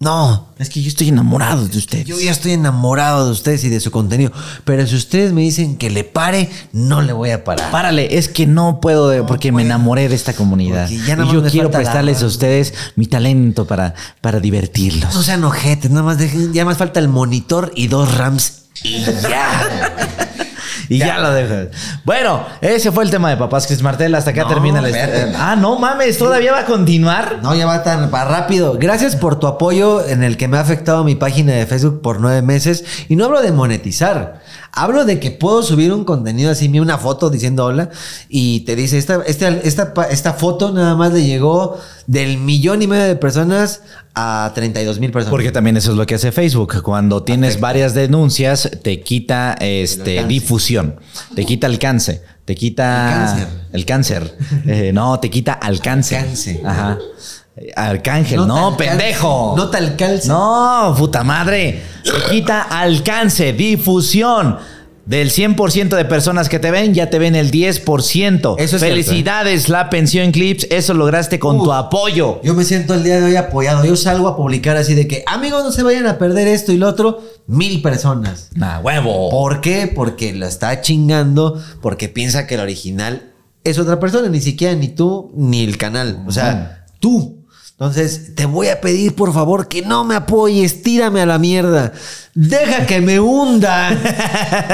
[0.00, 2.04] No, Es que yo estoy enamorado de ustedes.
[2.06, 4.32] yo ya estoy enamorado de ustedes y de su contenido.
[4.64, 7.70] Pero si ustedes me dicen que le pare, no le voy a parar.
[7.70, 10.88] Párale, es que no puedo de- porque me enamoré de esta comunidad.
[10.88, 15.14] Ya y yo quiero la- prestarles a ustedes mi talento para, para divertirlos.
[15.14, 18.62] No sean ojetes, nada más dejen, ya más falta el monitor y dos RAMs.
[18.82, 19.92] Y ya.
[20.88, 21.68] Y ya, lo dejas.
[22.04, 24.14] Bueno, ese fue el tema de Papás Chris Martel.
[24.14, 25.32] Hasta acá No, termina la historia.
[25.36, 27.38] Ah, no mames, todavía va a continuar.
[27.42, 28.76] No, ya va tan va rápido.
[28.78, 32.20] Gracias por tu apoyo en el que me ha afectado mi página de Facebook por
[32.20, 32.84] nueve meses.
[33.08, 34.40] Y no hablo de monetizar.
[34.74, 37.90] Hablo de que puedo subir un contenido así, una foto diciendo hola
[38.30, 42.80] y te dice, esta, esta, esta, pa- esta foto nada más le llegó del millón
[42.80, 43.82] y medio de personas
[44.14, 45.30] a 32 mil personas.
[45.30, 46.82] Porque también eso es lo que hace Facebook.
[46.82, 50.96] Cuando tienes varias denuncias, te quita este, difusión,
[51.34, 53.48] te quita alcance, te quita El cáncer.
[53.72, 54.38] el cáncer.
[54.66, 56.16] Eh, no, te quita alcance.
[56.16, 56.62] Alcance.
[56.64, 56.98] Ajá.
[57.56, 59.54] Eh, Arcángel, No pendejo.
[59.56, 60.28] No te alcance.
[60.28, 61.82] No, puta madre.
[62.04, 64.58] Te quita alcance, difusión.
[65.04, 68.54] Del 100% de personas que te ven, ya te ven el 10%.
[68.56, 70.68] Eso es Felicidades, la pensión Clips.
[70.70, 72.40] Eso lograste con tu apoyo.
[72.44, 73.84] Yo me siento el día de hoy apoyado.
[73.84, 76.76] Yo salgo a publicar así de que, amigos, no se vayan a perder esto y
[76.76, 77.20] lo otro.
[77.48, 78.50] Mil personas.
[78.54, 79.28] Nah, huevo.
[79.30, 79.90] ¿Por qué?
[79.92, 83.32] Porque lo está chingando, porque piensa que el original
[83.64, 86.22] es otra persona, ni siquiera ni tú ni el canal.
[86.28, 87.41] O sea, tú.
[87.72, 91.92] Entonces, te voy a pedir, por favor, que no me apoyes, tírame a la mierda.
[92.32, 93.90] Deja que me hunda.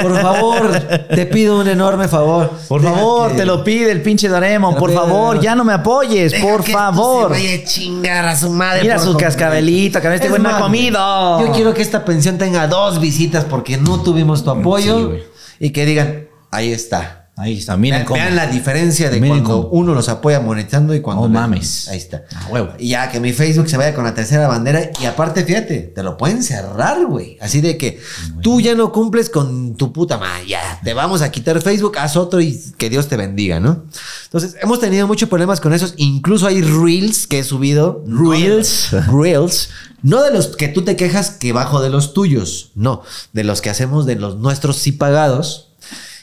[0.03, 0.73] Por favor,
[1.09, 2.51] te pido un enorme favor.
[2.69, 5.73] Por Deja favor, que- te lo pide el pinche lo Por favor, ya no me
[5.73, 6.33] apoyes.
[6.33, 7.35] Deja por que esto favor.
[7.35, 8.83] se vaya a chingar a su madre.
[8.83, 11.41] Mira por su cascabelito, que este Es güey no ha comido.
[11.47, 15.13] Yo quiero que esta pensión tenga dos visitas porque no tuvimos tu Sí, apoyo.
[15.59, 17.18] y que digan, ahí está.
[17.39, 18.21] Ahí está, miren Vean, cómo.
[18.21, 19.81] vean la diferencia de Miren cuando cómo.
[19.81, 21.23] uno los apoya monetizando y cuando.
[21.23, 21.87] No mames.
[21.89, 22.25] Ahí está.
[22.35, 22.73] A huevo.
[22.79, 24.91] Y ya que mi Facebook se vaya con la tercera bandera.
[25.01, 27.39] Y aparte, fíjate, te lo pueden cerrar, güey.
[27.41, 28.01] Así de que
[28.43, 30.49] tú ya no cumples con tu puta madre.
[30.49, 33.85] Ya, te vamos a quitar Facebook, haz otro y que Dios te bendiga, ¿no?
[34.25, 35.95] Entonces, hemos tenido muchos problemas con esos.
[35.97, 38.03] Incluso hay reels que he subido.
[38.07, 38.91] Reels.
[39.07, 39.69] Reels.
[40.03, 42.71] No de los que tú te quejas que bajo de los tuyos.
[42.75, 45.68] No, de los que hacemos de los nuestros sí pagados.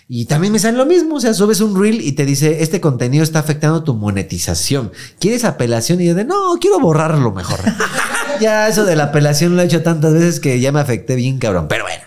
[0.07, 2.79] Y también me sale lo mismo, o sea, subes un reel y te dice, este
[2.79, 4.91] contenido está afectando tu monetización.
[5.19, 5.99] ¿Quieres apelación?
[5.99, 7.59] Y yo de, no, quiero borrarlo mejor.
[8.39, 11.39] ya eso de la apelación lo he hecho tantas veces que ya me afecté bien
[11.39, 11.67] cabrón.
[11.67, 12.03] Pero bueno.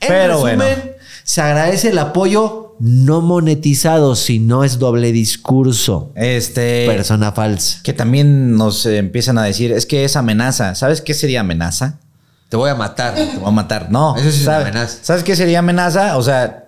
[0.00, 0.92] En Pero resumen, bueno.
[1.24, 6.12] se agradece el apoyo no monetizado, si no es doble discurso.
[6.14, 6.86] Este.
[6.86, 7.80] Persona falsa.
[7.82, 10.74] Que también nos empiezan a decir, es que es amenaza.
[10.76, 11.98] ¿Sabes qué sería amenaza?
[12.48, 13.14] Te voy a matar.
[13.14, 13.90] Te voy a matar.
[13.90, 14.16] No.
[14.16, 14.68] Eso sí es ¿sabes?
[14.68, 14.98] amenaza.
[15.02, 16.16] ¿Sabes qué sería amenaza?
[16.16, 16.59] O sea,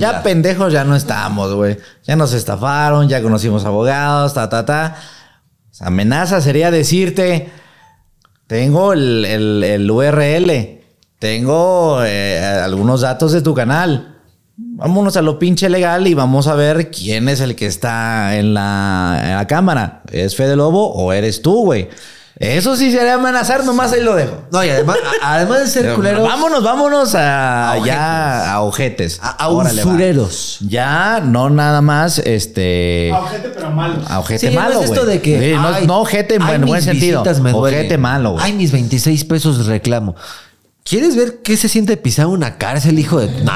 [0.00, 1.76] Ya pendejos ya no estamos, güey.
[2.04, 4.96] Ya nos estafaron, ya conocimos abogados, ta, ta, ta.
[5.80, 7.50] Amenaza sería decirte,
[8.46, 10.80] tengo el, el- el URL,
[11.18, 14.10] tengo eh, algunos datos de tu canal.
[14.56, 18.54] Vámonos a lo pinche legal y vamos a ver quién es el que está en
[18.54, 20.02] la, en la cámara.
[20.12, 21.88] ¿Es Fede Lobo o eres tú, güey?
[22.36, 24.42] Eso sí sería amenazar, nomás ahí lo dejo.
[24.50, 29.20] No, y además, además de ser culeros, Vámonos, vámonos a, A ya a ojetes.
[29.22, 29.62] a, a va.
[29.62, 30.58] usureros.
[30.60, 33.12] Ya, no nada más, este.
[33.12, 33.94] A ojete, pero malo.
[34.08, 35.38] A ojete Sí, no malo, es esto de que.
[35.38, 37.22] Sí, no, ay, no ojete en buen, buen sentido.
[37.52, 38.44] Ojete malo, güey.
[38.44, 40.16] Ay, mis 26 pesos reclamo.
[40.86, 43.28] ¿Quieres ver qué se siente pisar una cárcel, hijo de.?
[43.42, 43.52] No,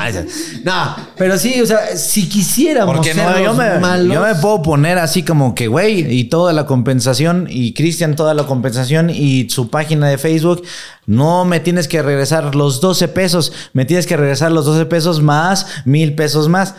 [0.65, 4.23] no, pero sí, o sea, si quisiéramos Porque ser no, yo los me, malos, yo
[4.23, 8.45] me puedo poner así como que, güey, y toda la compensación, y Cristian toda la
[8.47, 10.63] compensación, y su página de Facebook,
[11.05, 15.21] no me tienes que regresar los 12 pesos, me tienes que regresar los 12 pesos
[15.21, 16.77] más, mil pesos más.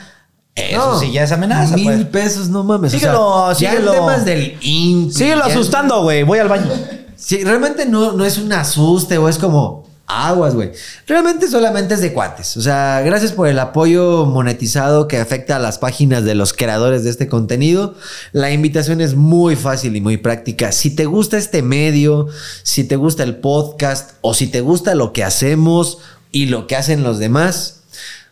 [0.55, 2.05] Eso No, sí ya es amenaza, Mil pues.
[2.07, 2.91] pesos, no mames.
[2.91, 3.91] Síguelo, o sea, ya síguelo.
[3.91, 6.23] temas del INPI, Síguelo ya- asustando, güey.
[6.23, 6.71] Voy al baño.
[7.15, 10.71] Sí, realmente no, no es un asuste o es como aguas, güey.
[11.07, 12.57] Realmente solamente es de cuates.
[12.57, 17.03] O sea, gracias por el apoyo monetizado que afecta a las páginas de los creadores
[17.03, 17.95] de este contenido.
[18.33, 20.71] La invitación es muy fácil y muy práctica.
[20.71, 22.27] Si te gusta este medio,
[22.63, 25.99] si te gusta el podcast o si te gusta lo que hacemos
[26.31, 27.81] y lo que hacen los demás,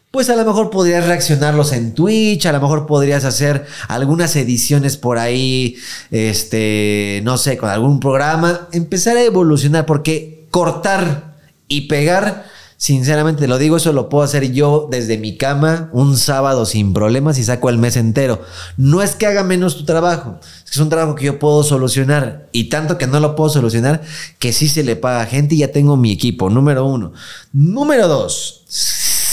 [0.09, 4.97] pues a lo mejor podrías reaccionarlos en Twitch, a lo mejor podrías hacer algunas ediciones
[4.97, 5.75] por ahí,
[6.09, 11.26] este, no sé, con algún programa, empezar a evolucionar, porque cortar
[11.67, 12.45] y pegar
[12.79, 16.93] Sinceramente te lo digo, eso lo puedo hacer yo desde mi cama un sábado sin
[16.93, 18.43] problemas y saco el mes entero.
[18.77, 20.39] No es que haga menos tu trabajo,
[20.69, 24.03] es un trabajo que yo puedo solucionar y tanto que no lo puedo solucionar
[24.37, 27.13] que sí se le paga a gente y ya tengo mi equipo, número uno.
[27.51, 28.63] Número dos,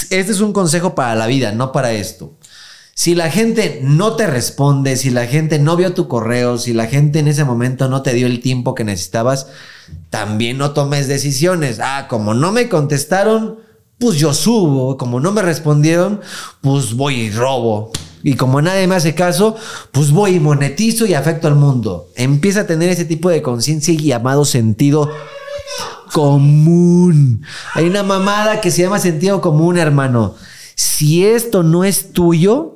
[0.09, 2.33] este es un consejo para la vida, no para esto.
[2.97, 6.87] Si la gente no te responde, si la gente no vio tu correo, si la
[6.87, 9.49] gente en ese momento no te dio el tiempo que necesitabas,
[10.11, 11.81] también no tomes decisiones.
[11.83, 13.59] Ah, como no me contestaron,
[13.99, 14.97] pues yo subo.
[14.97, 16.21] Como no me respondieron,
[16.61, 17.91] pues voy y robo.
[18.23, 19.57] Y como nadie me hace caso,
[19.91, 22.09] pues voy y monetizo y afecto al mundo.
[22.15, 25.11] Empieza a tener ese tipo de conciencia y llamado sentido
[26.13, 27.45] común.
[27.75, 30.37] Hay una mamada que se llama sentido común, hermano.
[30.77, 32.74] Si esto no es tuyo,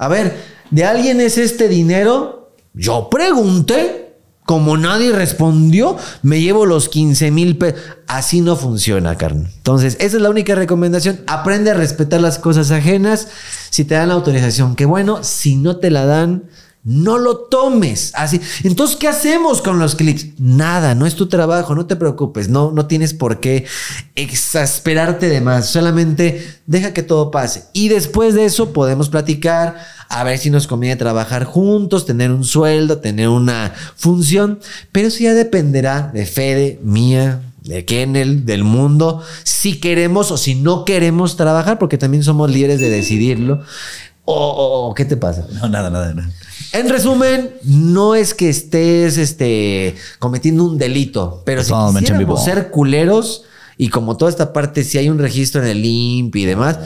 [0.00, 0.34] a ver,
[0.70, 2.54] ¿de alguien es este dinero?
[2.72, 4.06] Yo pregunté.
[4.46, 7.78] Como nadie respondió, me llevo los 15 mil pesos.
[8.08, 9.48] Así no funciona, carne.
[9.58, 11.20] Entonces, esa es la única recomendación.
[11.28, 13.28] Aprende a respetar las cosas ajenas.
[13.68, 15.22] Si te dan la autorización, qué bueno.
[15.22, 16.44] Si no te la dan,
[16.82, 18.40] no lo tomes así.
[18.64, 20.38] Entonces, ¿qué hacemos con los clics?
[20.38, 23.66] Nada, no es tu trabajo, no te preocupes, no, no tienes por qué
[24.14, 27.64] exasperarte de más, solamente deja que todo pase.
[27.72, 29.76] Y después de eso podemos platicar,
[30.08, 34.58] a ver si nos conviene trabajar juntos, tener un sueldo, tener una función,
[34.90, 40.54] pero eso ya dependerá de Fede, mía, de Kennel, del mundo, si queremos o si
[40.54, 43.62] no queremos trabajar, porque también somos líderes de decidirlo.
[44.24, 45.46] O, ¿qué te pasa?
[45.60, 46.30] No, nada, nada, nada.
[46.72, 53.44] En resumen, no es que estés este, cometiendo un delito, pero si quisiéramos ser culeros
[53.76, 56.78] y como toda esta parte, si hay un registro en el IMP y demás,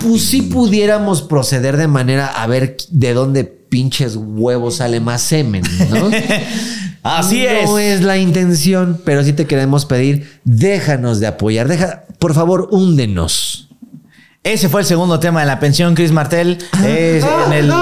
[0.00, 5.62] pues sí pudiéramos proceder de manera a ver de dónde pinches huevos sale más semen,
[5.90, 6.10] ¿no?
[7.04, 7.68] Así es.
[7.68, 12.68] No es la intención, pero sí te queremos pedir, déjanos de apoyar, deja, por favor,
[12.70, 13.68] húndenos.
[14.42, 16.58] Ese fue el segundo tema de la pensión, Chris Martel.
[16.84, 17.74] Es en el, eh,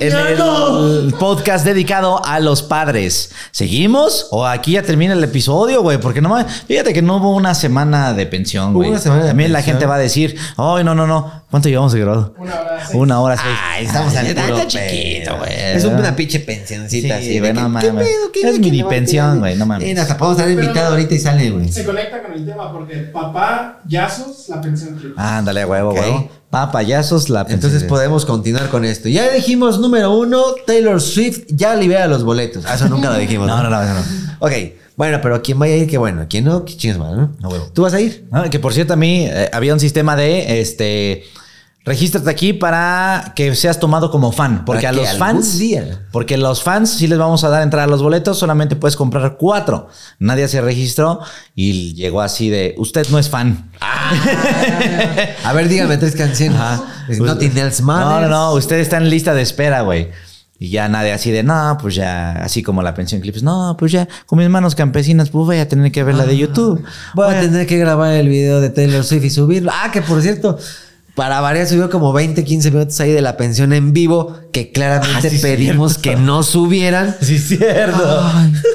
[0.00, 3.32] en el podcast dedicado a los padres.
[3.50, 4.28] ¿Seguimos?
[4.30, 5.98] ¿O aquí ya termina el episodio, güey?
[5.98, 6.34] Porque no
[6.66, 8.92] fíjate que no hubo una semana de pensión, güey.
[8.98, 11.40] También la gente va a decir, ay, no, no, no.
[11.50, 12.34] ¿Cuánto llevamos de grado?
[12.38, 12.88] Una hora.
[12.94, 13.56] Una hora seis.
[13.62, 15.52] Ay, estamos al puro chiquito, güey.
[15.52, 17.52] Es una pinche pensioncita sí, así.
[17.52, 18.08] no mames.
[18.42, 19.86] Es mini pensión, güey, no mames.
[19.88, 21.70] Sí, hasta podemos estar invitado ahorita y sale, güey.
[21.70, 24.98] Se conecta con el tema porque papá, yazos, la pensión.
[25.16, 26.39] Ándale, huevo, huevo.
[26.50, 27.46] Pa, payasos, la.
[27.48, 29.08] Entonces podemos continuar con esto.
[29.08, 32.64] Ya dijimos, número uno, Taylor Swift ya libera los boletos.
[32.66, 33.46] Ah, eso nunca lo dijimos.
[33.46, 34.00] no, no, no, no.
[34.40, 34.52] Ok.
[34.96, 36.26] Bueno, pero quien vaya a ir, qué bueno.
[36.28, 37.32] Quien no, qué chingas más, ¿no?
[37.38, 37.70] No, huevo.
[37.72, 38.26] ¿Tú vas a ir?
[38.32, 41.24] Ah, que por cierto, a mí eh, había un sistema de este
[41.82, 44.64] Regístrate aquí para que seas tomado como fan.
[44.66, 45.58] Porque a los fans.
[45.58, 46.06] Día.
[46.12, 48.38] Porque los fans sí les vamos a dar entrada a los boletos.
[48.38, 49.88] Solamente puedes comprar cuatro.
[50.18, 51.20] Nadie se registró
[51.54, 52.74] y llegó así de.
[52.76, 53.70] Usted no es fan.
[53.80, 54.12] Ah.
[55.44, 56.58] a ver, dígame tres canciones.
[57.18, 58.52] No pues, No, no, no.
[58.52, 60.10] Usted está en lista de espera, güey.
[60.62, 63.92] Y ya nadie así de, no, pues ya, así como la pensión clips, no, pues
[63.92, 66.84] ya, con mis manos campesinas, pues voy a tener que ver la de YouTube.
[67.14, 69.72] Voy, a tener que grabar el video de Taylor Swift y subirlo.
[69.72, 70.58] Ah, que por cierto,
[71.14, 75.28] para variar subió como 20, 15 minutos ahí de la pensión en vivo que claramente
[75.28, 77.16] ah, pedimos que no subieran.
[77.20, 78.32] Sí, cierto.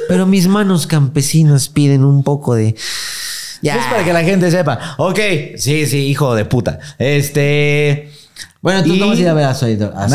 [0.08, 2.76] pero mis manos campesinas piden un poco de...
[3.62, 3.78] Ya.
[3.78, 4.96] Es para que la gente sepa.
[4.98, 5.20] Ok,
[5.58, 6.80] sí, sí, hijo de puta.
[7.00, 8.12] Este...
[8.62, 10.10] Bueno, tú no vas a ir a ver a Sailor, a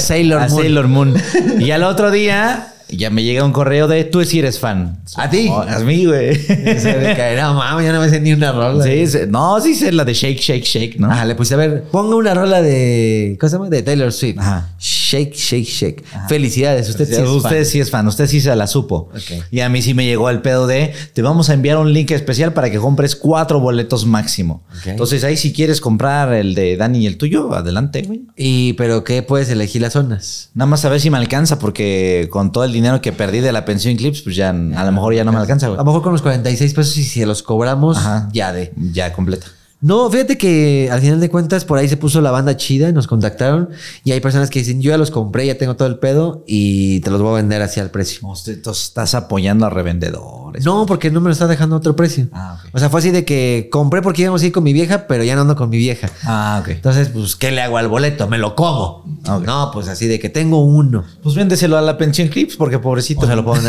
[0.00, 1.14] Sailor, a Sailor Moon.
[1.60, 5.00] y al otro día ya me llega un correo de tú si eres fan.
[5.16, 5.48] ¿A ti?
[5.48, 6.46] a mí, güey.
[6.46, 8.84] Caerá, mamá, ya no me sé ni una rola.
[8.84, 11.10] Sí, no, sí sé la de Shake, Shake, Shake, ¿no?
[11.10, 13.68] Ah, le puse a ver, ponga una rola de, ¿cómo se llama?
[13.70, 14.38] De Taylor Swift.
[14.38, 14.68] Ajá.
[15.10, 16.04] Shake, Shake, Shake.
[16.28, 17.64] Felicidades, usted sí, es usted fan.
[17.64, 19.08] sí es fan, usted sí se la supo.
[19.50, 22.12] Y a mí sí me llegó el pedo de, te vamos a enviar un link
[22.12, 24.62] especial para que compres cuatro boletos máximo.
[24.84, 28.22] Entonces ahí si quieres comprar el de Dani y el tuyo, adelante, güey.
[28.36, 30.50] ¿Y pero qué puedes elegir las zonas?
[30.54, 33.50] Nada más a ver si me alcanza porque con todo el dinero que perdí de
[33.50, 34.52] la pensión Clips, pues ya a
[34.84, 35.76] lo mejor ya no me alcanza, güey.
[35.76, 37.98] A lo mejor con los 46 pesos y si los cobramos,
[38.32, 38.72] ya de.
[38.92, 39.46] Ya completa.
[39.80, 42.92] No, fíjate que al final de cuentas por ahí se puso la banda chida y
[42.92, 43.70] nos contactaron
[44.04, 47.00] y hay personas que dicen, yo ya los compré, ya tengo todo el pedo y
[47.00, 48.26] te los voy a vender así al precio.
[48.28, 50.64] Usted estás apoyando a revendedores.
[50.64, 52.28] No, porque no me lo está dejando a otro precio.
[52.32, 55.06] Ah, O sea, fue así de que compré porque íbamos a ir con mi vieja,
[55.06, 56.10] pero ya no ando con mi vieja.
[56.24, 56.68] Ah, ok.
[56.70, 58.28] Entonces, pues, ¿qué le hago al boleto?
[58.28, 59.04] Me lo como.
[59.24, 61.04] No, pues así de que tengo uno.
[61.22, 63.26] Pues véndeselo a la pensión clips porque pobrecito.
[63.26, 63.60] se lo pongo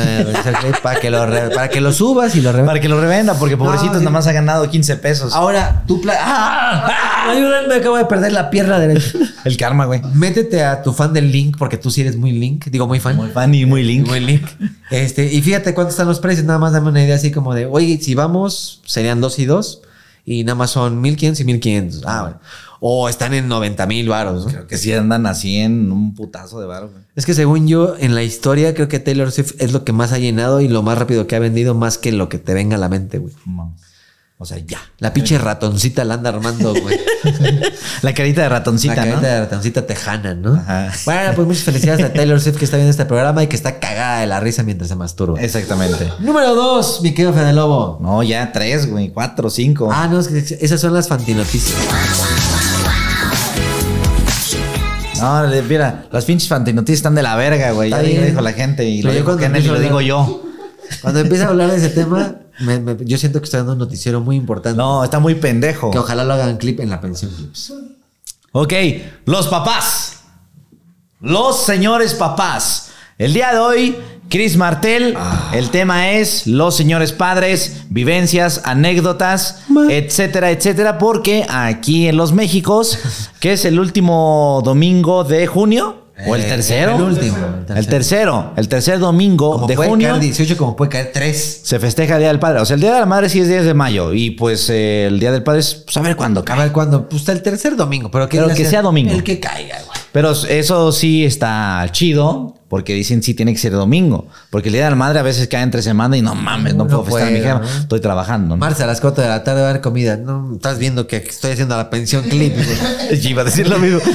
[0.84, 1.20] para que lo
[1.54, 2.72] para que lo subas y lo revenda.
[2.72, 5.34] Para que lo revenda porque pobrecito nada más ha ganado 15 pesos.
[5.34, 7.30] Ahora, tú ¡Ah!
[7.30, 9.18] Ayúdenme, acabo de perder la pierna derecha.
[9.46, 10.02] El karma, güey.
[10.14, 12.66] Métete a tu fan del Link, porque tú sí eres muy Link.
[12.66, 13.16] Digo, muy fan.
[13.16, 14.08] Muy fan y muy Link.
[14.08, 14.46] Muy Link.
[14.90, 16.46] Este, y fíjate cuántos están los precios.
[16.46, 19.82] Nada más dame una idea así como de, oye, si vamos, serían dos y dos.
[20.26, 22.04] y nada más son 1500 y 1500.
[22.06, 22.40] Ah, bueno.
[22.80, 24.46] O están en 90 mil varos.
[24.46, 24.52] ¿no?
[24.52, 26.80] Creo que sí andan así en un putazo de güey.
[27.16, 30.12] Es que según yo, en la historia, creo que Taylor Swift es lo que más
[30.14, 32.78] ha llenado y lo más rápido que ha vendido, más que lo que te venga
[32.78, 33.34] a la mente, güey.
[33.46, 33.91] Mames.
[34.42, 34.80] O sea, ya.
[34.98, 37.00] La pinche ratoncita la anda armando, güey.
[38.02, 39.12] La carita de ratoncita, la ¿no?
[39.12, 40.56] carita de ratoncita tejana, ¿no?
[40.56, 40.92] Ajá.
[41.06, 43.80] Bueno, pues muchas felicidades a Taylor Swift que está viendo este programa y que está
[43.80, 45.40] cagada de la risa mientras se masturba.
[45.40, 46.12] Exactamente.
[46.22, 48.00] Número dos, mi querido Fede Lobo.
[48.02, 49.10] No, ya tres, güey.
[49.10, 49.90] Cuatro, cinco.
[49.94, 51.78] Ah, no, es que esas son las fantinoticias.
[55.20, 57.92] No, mira, las pinches fantinoticias están de la verga, güey.
[57.92, 58.26] Ya Está bien.
[58.26, 60.44] dijo la gente y lo yo dijo cuando Kenneth y lo empiezo a digo yo.
[61.04, 63.80] Cuando empieza a hablar de ese tema, me- me- yo siento que está dando un
[63.80, 64.78] noticiero muy importante.
[64.78, 65.92] No, está muy pendejo.
[65.92, 67.74] Que ojalá lo hagan clip en la pensión clips.
[68.54, 68.74] Ok,
[69.26, 70.22] los papás.
[71.20, 72.88] Los señores papás.
[73.18, 73.96] El día de hoy,
[74.30, 75.16] Chris Martel,
[75.54, 79.60] el tema es los señores padres, vivencias, anécdotas,
[79.90, 82.98] etcétera, etcétera, porque aquí en Los Méxicos,
[83.40, 87.38] que es el último domingo de junio, o el Eh, tercero, el último,
[87.70, 90.10] el el tercero, el tercer domingo Como de puede junio.
[90.10, 91.62] caer 18, como puede caer 3.
[91.64, 92.62] Se festeja el Día del Padre.
[92.62, 94.14] O sea, el Día de la Madre sí es 10 de mayo.
[94.14, 96.58] Y pues eh, el Día del Padre es pues, a ver cuándo A cae.
[96.60, 97.08] ver cuándo.
[97.10, 99.12] Pues el tercer domingo, pero que, Pero que sea domingo.
[99.14, 99.91] El que caiga, güey.
[100.12, 104.28] Pero eso sí está chido, porque dicen sí tiene que ser domingo.
[104.50, 106.84] Porque el Día de la Madre a veces cae entre semana y no mames, no,
[106.86, 107.66] No puedo festejar a mi.
[107.66, 107.80] ¿no?
[107.80, 108.58] Estoy trabajando.
[108.58, 108.66] ¿no?
[108.66, 110.18] A las 4 de la tarde va a haber comida.
[110.18, 112.54] No, estás viendo que estoy haciendo la pensión clip,
[113.24, 114.00] iba a decir lo mismo.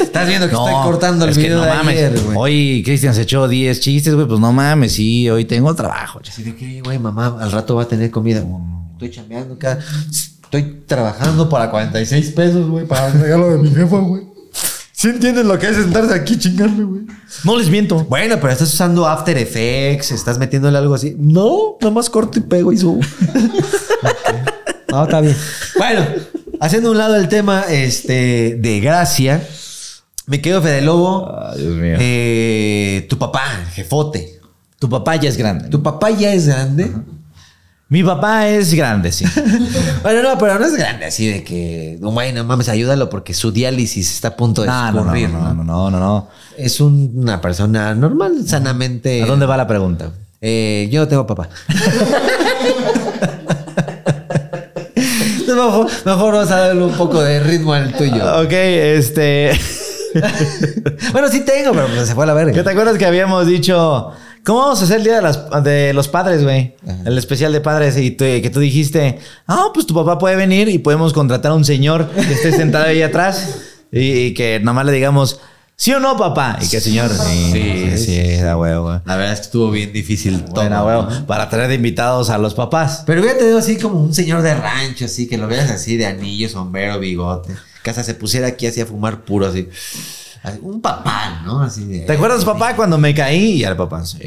[0.00, 1.94] Estás viendo que estoy cortando el es que video no de mames.
[1.94, 2.20] ayer.
[2.34, 4.26] Hoy Cristian se echó 10 chistes, güey.
[4.26, 6.20] Pues no mames, sí, hoy tengo trabajo.
[6.26, 8.42] Así de que, güey, mamá, al rato va a tener comida.
[8.92, 9.78] Estoy chambeando acá.
[10.10, 14.35] Estoy trabajando para 46 pesos, güey, para el regalo de mi jefa, güey.
[15.06, 17.02] ¿Sí entiendes lo que es sentarse aquí y chingarme, güey?
[17.44, 18.02] No les miento.
[18.06, 21.14] Bueno, pero estás usando After Effects, estás metiéndole algo así.
[21.16, 23.00] No, nada más corto y pego y subo.
[24.90, 25.36] No, está bien.
[25.78, 26.04] Bueno,
[26.58, 29.46] haciendo un lado el tema este, de gracia,
[30.26, 31.32] me quedo Fede Lobo.
[31.40, 31.96] Ay, Dios mío.
[32.00, 34.40] Eh, tu papá, jefote.
[34.80, 35.68] Tu papá ya es grande.
[35.68, 36.90] Tu papá ya es grande.
[37.88, 39.24] Mi papá es grande, sí.
[40.02, 43.52] Bueno, no, pero no es grande así de que, no, no mames, ayúdalo porque su
[43.52, 46.28] diálisis está a punto de No, no, no, escurrir, no, no, no, no, no.
[46.56, 49.22] Es un- una persona normal, sanamente.
[49.22, 50.10] ¿A dónde va la pregunta?
[50.40, 51.48] Eh, yo no tengo papá.
[55.46, 58.42] mejor, mejor vamos a darle un poco de ritmo al tuyo.
[58.42, 59.58] Ok, este.
[61.12, 62.64] Bueno, sí tengo, pero pues se fue a la ¿Qué verga.
[62.64, 64.12] te acuerdas que habíamos dicho?
[64.46, 66.76] ¿Cómo vamos a hacer el día de, las- de los padres, güey?
[67.04, 67.96] El especial de padres.
[67.98, 69.18] Y tú- que tú dijiste,
[69.48, 72.84] ah, pues tu papá puede venir y podemos contratar a un señor que esté sentado
[72.86, 73.56] ahí atrás
[73.90, 75.40] y, y que nomás le digamos,
[75.74, 76.58] ¿sí o no, papá?
[76.62, 79.00] Y que el señor, sí, sí, sí, da huevo, güey.
[79.04, 80.62] La verdad es que estuvo bien difícil todo.
[81.08, 81.26] Huevo.
[81.26, 83.02] Para traer de invitados a los papás.
[83.04, 86.06] Pero hubiera tenido así como un señor de rancho, así, que lo veas así de
[86.06, 87.52] anillo, sombrero, bigote.
[87.82, 89.68] Que hasta se pusiera aquí así a fumar puro, así.
[90.62, 91.62] Un papá, ¿no?
[91.62, 92.00] Así de.
[92.00, 93.52] ¿Te acuerdas, papá, cuando me caí?
[93.52, 94.18] Y al papá, sí.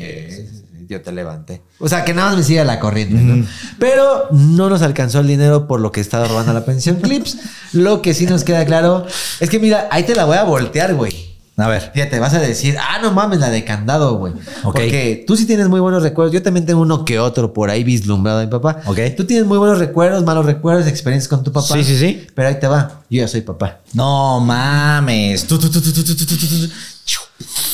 [0.87, 1.61] Yo te levanté.
[1.77, 3.45] O sea, que nada más me siga la corriente, ¿no?
[3.77, 7.37] Pero no nos alcanzó el dinero por lo que estaba robando la pensión Clips.
[7.73, 9.05] Lo que sí nos queda claro
[9.39, 11.28] es que, mira, ahí te la voy a voltear, güey.
[11.59, 11.91] A ver.
[11.93, 14.33] Fíjate, vas a decir, ah, no mames, la de candado, güey.
[14.63, 14.85] Okay.
[14.85, 16.33] Porque tú sí tienes muy buenos recuerdos.
[16.33, 18.77] Yo también tengo uno que otro por ahí vislumbrado de mi papá.
[18.85, 18.99] Ok.
[19.17, 21.73] Tú tienes muy buenos recuerdos, malos recuerdos, experiencias con tu papá.
[21.73, 22.27] Sí, sí, sí.
[22.33, 23.01] Pero ahí te va.
[23.09, 23.79] Yo ya soy papá.
[23.93, 25.45] No mames.
[25.47, 25.79] Tú, tú, tú,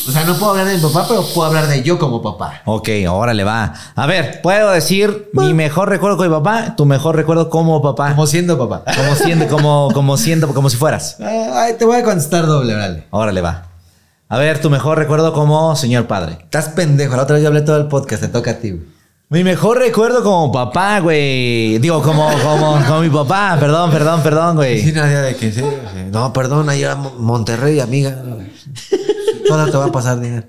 [0.08, 2.62] o sea, no puedo hablar de mi papá, pero puedo hablar de yo como papá.
[2.66, 3.74] Ok, órale, va.
[3.96, 8.12] A ver, puedo decir mi mejor recuerdo con mi papá, tu mejor recuerdo como papá.
[8.12, 8.84] Como siendo papá.
[8.96, 11.18] Como siendo, como, como siendo, como si fueras.
[11.20, 13.06] Ah, Ay, te voy a contestar doble, órale.
[13.10, 13.75] Órale, va.
[14.28, 16.38] A ver, tu mejor recuerdo como señor padre.
[16.42, 17.16] Estás pendejo.
[17.16, 18.24] La otra vez yo hablé todo el podcast.
[18.24, 18.84] Te toca a ti, güey.
[19.30, 21.78] Mi mejor recuerdo como papá, güey.
[21.80, 23.58] Digo, como, como, como mi papá.
[23.60, 24.92] Perdón, perdón, perdón, Sí, güey.
[24.94, 26.00] nadie de que sí, sí.
[26.12, 28.24] No, perdón, ahí a Mo- Monterrey, amiga.
[29.48, 30.48] Todo te va a pasar dinero.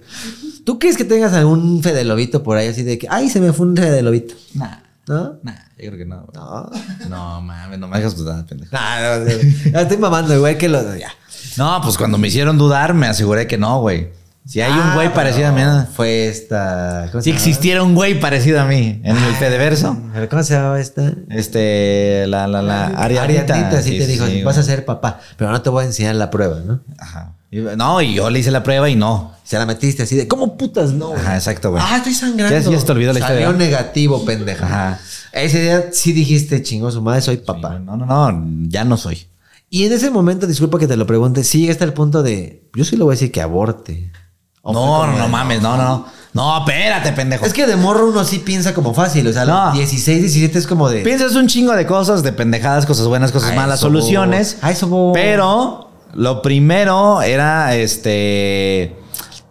[0.64, 3.52] ¿Tú crees que tengas algún Fede Lobito por ahí así de que, ay, se me
[3.52, 4.34] fue un Fede Lobito?
[4.54, 4.78] Nah,
[5.08, 5.38] ¿No?
[5.42, 6.24] nah, yo creo que no.
[6.26, 6.34] güey.
[6.34, 6.70] No.
[7.08, 8.74] No, mames, no me hagas dudar, pendejo.
[8.74, 9.70] No, no, no.
[9.72, 10.68] No, estoy mamando, igual que.
[10.68, 11.12] Ya.
[11.56, 14.08] No, pues cuando me hicieron dudar, me aseguré que no, güey.
[14.44, 15.62] Si hay un güey Ah, parecido a mí.
[15.96, 17.08] Fue esta.
[17.10, 19.96] ¿cómo se Si existiera un güey parecido a mí en el Fedeverso.
[20.14, 21.12] ¿Pero ¿Cómo se llama esta?
[21.30, 23.54] Este, la, la, la, Ariadita.
[23.54, 24.66] Ariadita sí, te dijo, sí, vas a güey.
[24.70, 26.80] ser papá, pero no te voy a enseñar la prueba, ¿no?
[26.98, 27.32] Ajá.
[27.50, 29.32] No, y yo le hice la prueba y no.
[29.44, 31.08] Se la metiste así de, ¿cómo putas no?
[31.10, 31.20] güey?
[31.20, 31.82] Ajá, exacto, güey.
[31.86, 32.52] Ah, estoy sangrando.
[32.54, 33.58] Ya- ya se te olvidó la Salió historia.
[33.66, 34.66] negativo, pendeja.
[34.66, 35.00] Ajá.
[35.32, 37.78] Ese día sí dijiste, chingó su madre, soy papá.
[37.78, 39.26] No, no, no, ya no soy.
[39.70, 42.68] Y en ese momento, disculpa que te lo pregunte, sí llega hasta el punto de,
[42.74, 44.10] yo sí le voy a decir que aborte.
[44.62, 46.06] O No, no, no mames, no, no, no.
[46.32, 47.46] No, espérate, pendejo.
[47.46, 49.26] Es que de morro uno sí piensa como fácil.
[49.28, 49.66] O sea, No.
[49.66, 51.02] los 16, 17 es como de.
[51.02, 54.58] Piensas un chingo de cosas, de pendejadas, cosas buenas, cosas A malas, eso soluciones.
[54.60, 55.14] A eso voy.
[55.14, 55.85] Pero
[56.16, 58.96] lo primero era este.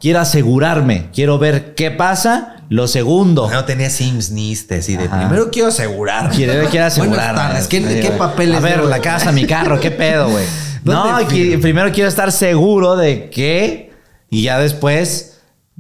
[0.02, 2.52] Quiero asegurarme, quiero ver qué pasa.
[2.68, 5.20] Lo segundo, No tenía Sims ni Istes y de Ajá.
[5.20, 6.32] primero quiero asegurar.
[6.32, 7.34] quiero, quiero asegurarme.
[7.34, 7.68] Buenas tardes.
[7.68, 8.58] ¿Qué, qué papeles?
[8.58, 8.88] A ver, debo?
[8.90, 10.46] la casa, mi carro, qué pedo, güey.
[10.84, 11.18] No,
[11.62, 13.92] primero quiero estar seguro de que.
[14.30, 15.35] Y ya después.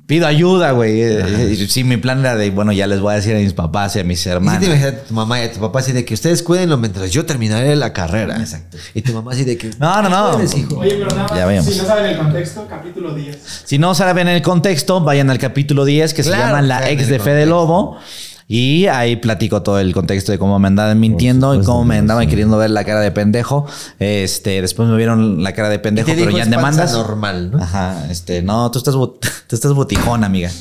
[0.07, 1.55] Pido ayuda, güey.
[1.67, 3.99] Sí, mi plan era de, bueno, ya les voy a decir a mis papás y
[3.99, 4.59] a mis Y si hermanos.
[4.59, 7.09] te imaginas a tu mamá y a tu papá así de que ustedes cuídenlo mientras
[7.09, 8.37] yo terminaré la carrera.
[8.37, 8.77] Exacto.
[8.93, 9.71] Y tu mamá así de que.
[9.79, 10.33] No, no, no.
[10.33, 10.77] "Puedes, hijo".
[10.77, 11.73] Oye, pero nada Ya más, veamos.
[11.73, 13.37] si no saben el contexto, capítulo 10.
[13.65, 17.17] Si no saben el contexto, vayan al capítulo 10 que se llama La ex de
[17.19, 17.45] Fede.
[17.47, 17.97] Lobo.
[18.47, 22.27] Y ahí platico todo el contexto de cómo me andaban mintiendo y cómo me andaban
[22.29, 23.65] queriendo ver la cara de pendejo.
[23.97, 26.93] Este, después me vieron la cara de pendejo, pero dijo, ya "Es en demandas.
[26.93, 27.57] normal, ¿no?
[27.63, 28.93] Ajá, este, no, tú estás,
[29.47, 30.51] tú estás botijón, amiga.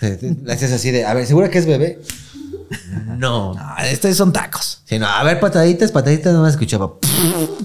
[0.00, 2.00] Le haces así de, a ver, ¿segura que es bebé?
[3.18, 3.54] No.
[3.54, 4.82] No, estos son tacos.
[4.84, 6.92] Sí, no, a ver, pataditas, pataditas, no me escuchaba.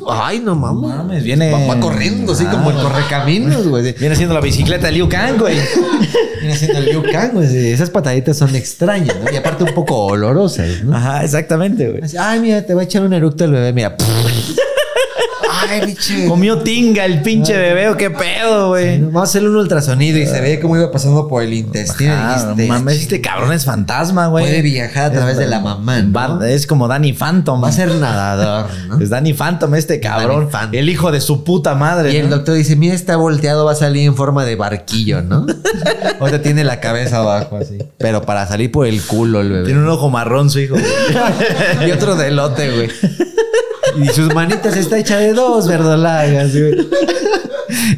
[0.09, 0.95] Ay, no mames.
[0.97, 2.51] mames, viene- Va, corriendo, así Ah.
[2.51, 3.93] como el correcaminos, güey.
[3.93, 5.55] Viene siendo la bicicleta de Liu Kang, güey.
[6.39, 7.71] Viene haciendo el Liu Kang, güey.
[7.71, 9.31] Esas pataditas son extrañas, ¿no?
[9.31, 10.95] Y aparte un poco olorosas, ¿no?
[10.95, 12.01] Ajá, exactamente, güey.
[12.17, 13.95] Ay, mira, te va a echar un eructo el bebé, mira.
[15.69, 16.27] Ay, biche.
[16.27, 18.99] Comió tinga el pinche bebé, ¿o qué pedo, güey?
[19.01, 22.13] Vamos a hacerle un ultrasonido y se ve cómo iba pasando por el intestino.
[22.13, 24.45] Y dijiste, mames, este cabrón es fantasma, güey.
[24.45, 26.13] Puede viajar a través de la mamá, ¿no?
[26.13, 27.63] Va- Es como Danny Phantom.
[27.63, 28.99] Va a ser nadador, ¿no?
[28.99, 30.49] Es Danny Phantom este cabrón.
[30.49, 30.75] Phantom.
[30.79, 32.13] El hijo de su puta madre.
[32.13, 32.37] Y el ¿no?
[32.37, 35.45] doctor dice, mira, está volteado, va a salir en forma de barquillo, ¿no?
[36.19, 37.77] Ahorita tiene la cabeza abajo así.
[37.97, 39.65] Pero para salir por el culo el bebé.
[39.65, 40.75] Tiene un ojo marrón su hijo.
[41.87, 42.89] y otro de elote, güey.
[43.97, 46.87] Y sus manitas está hecha de dos verdolagas, güey.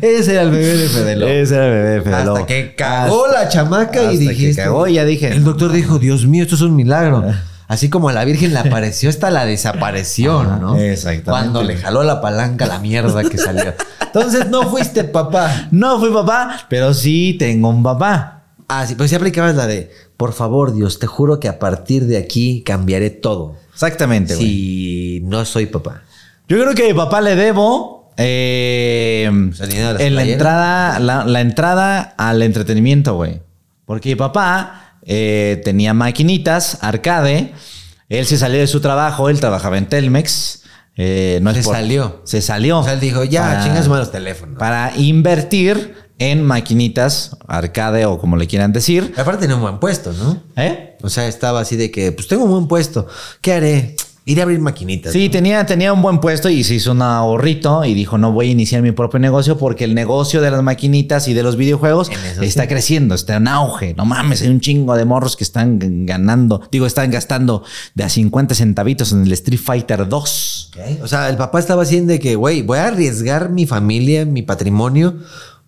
[0.01, 1.31] Ese era el bebé de Fede Lobo.
[1.31, 4.63] Ese era el bebé de Fede Hasta que cagó la chamaca Hasta y que dijiste.
[4.63, 5.29] cagó y ya dije.
[5.29, 7.23] El doctor dijo, Dios mío, esto es un milagro.
[7.67, 10.75] Así como a la Virgen le apareció, hasta la desapareció, ¿no?
[10.75, 11.29] exactamente.
[11.29, 13.73] Cuando le jaló la palanca la mierda que salió.
[14.01, 15.69] Entonces no fuiste papá.
[15.71, 18.43] No fui papá, pero sí tengo un papá.
[18.67, 22.07] Ah, sí, pues sí aplicabas la de, por favor, Dios, te juro que a partir
[22.07, 23.55] de aquí cambiaré todo.
[23.85, 24.47] Exactamente, güey.
[24.47, 26.03] Si no soy papá.
[26.47, 32.13] Yo creo que a mi papá le debo eh, en la entrada, la, la entrada
[32.17, 33.41] al entretenimiento, güey.
[33.85, 37.53] Porque mi papá eh, tenía maquinitas, arcade.
[38.09, 40.63] Él se salió de su trabajo, él trabajaba en Telmex.
[40.97, 42.21] Eh, no es Se por- salió.
[42.25, 42.79] Se salió.
[42.79, 44.57] O sea, él dijo, ya, Para- chingas teléfonos.
[44.59, 49.11] Para invertir en maquinitas, arcade o como le quieran decir.
[49.17, 50.43] Aparte tenía un buen puesto, ¿no?
[50.55, 50.95] ¿Eh?
[51.01, 53.07] O sea, estaba así de que, pues tengo un buen puesto.
[53.41, 53.95] ¿Qué haré?
[54.23, 55.13] Iré a abrir maquinitas.
[55.13, 55.31] Sí, ¿no?
[55.31, 58.51] tenía, tenía un buen puesto y se hizo un ahorrito y dijo, no voy a
[58.51, 62.61] iniciar mi propio negocio porque el negocio de las maquinitas y de los videojuegos está
[62.61, 62.67] sí.
[62.67, 63.95] creciendo, está en auge.
[63.95, 67.63] No mames, hay un chingo de morros que están ganando, digo, están gastando
[67.95, 70.71] de a 50 centavitos en el Street Fighter 2.
[70.71, 71.03] Ok.
[71.03, 74.43] O sea, el papá estaba haciendo de que, güey, voy a arriesgar mi familia, mi
[74.43, 75.15] patrimonio,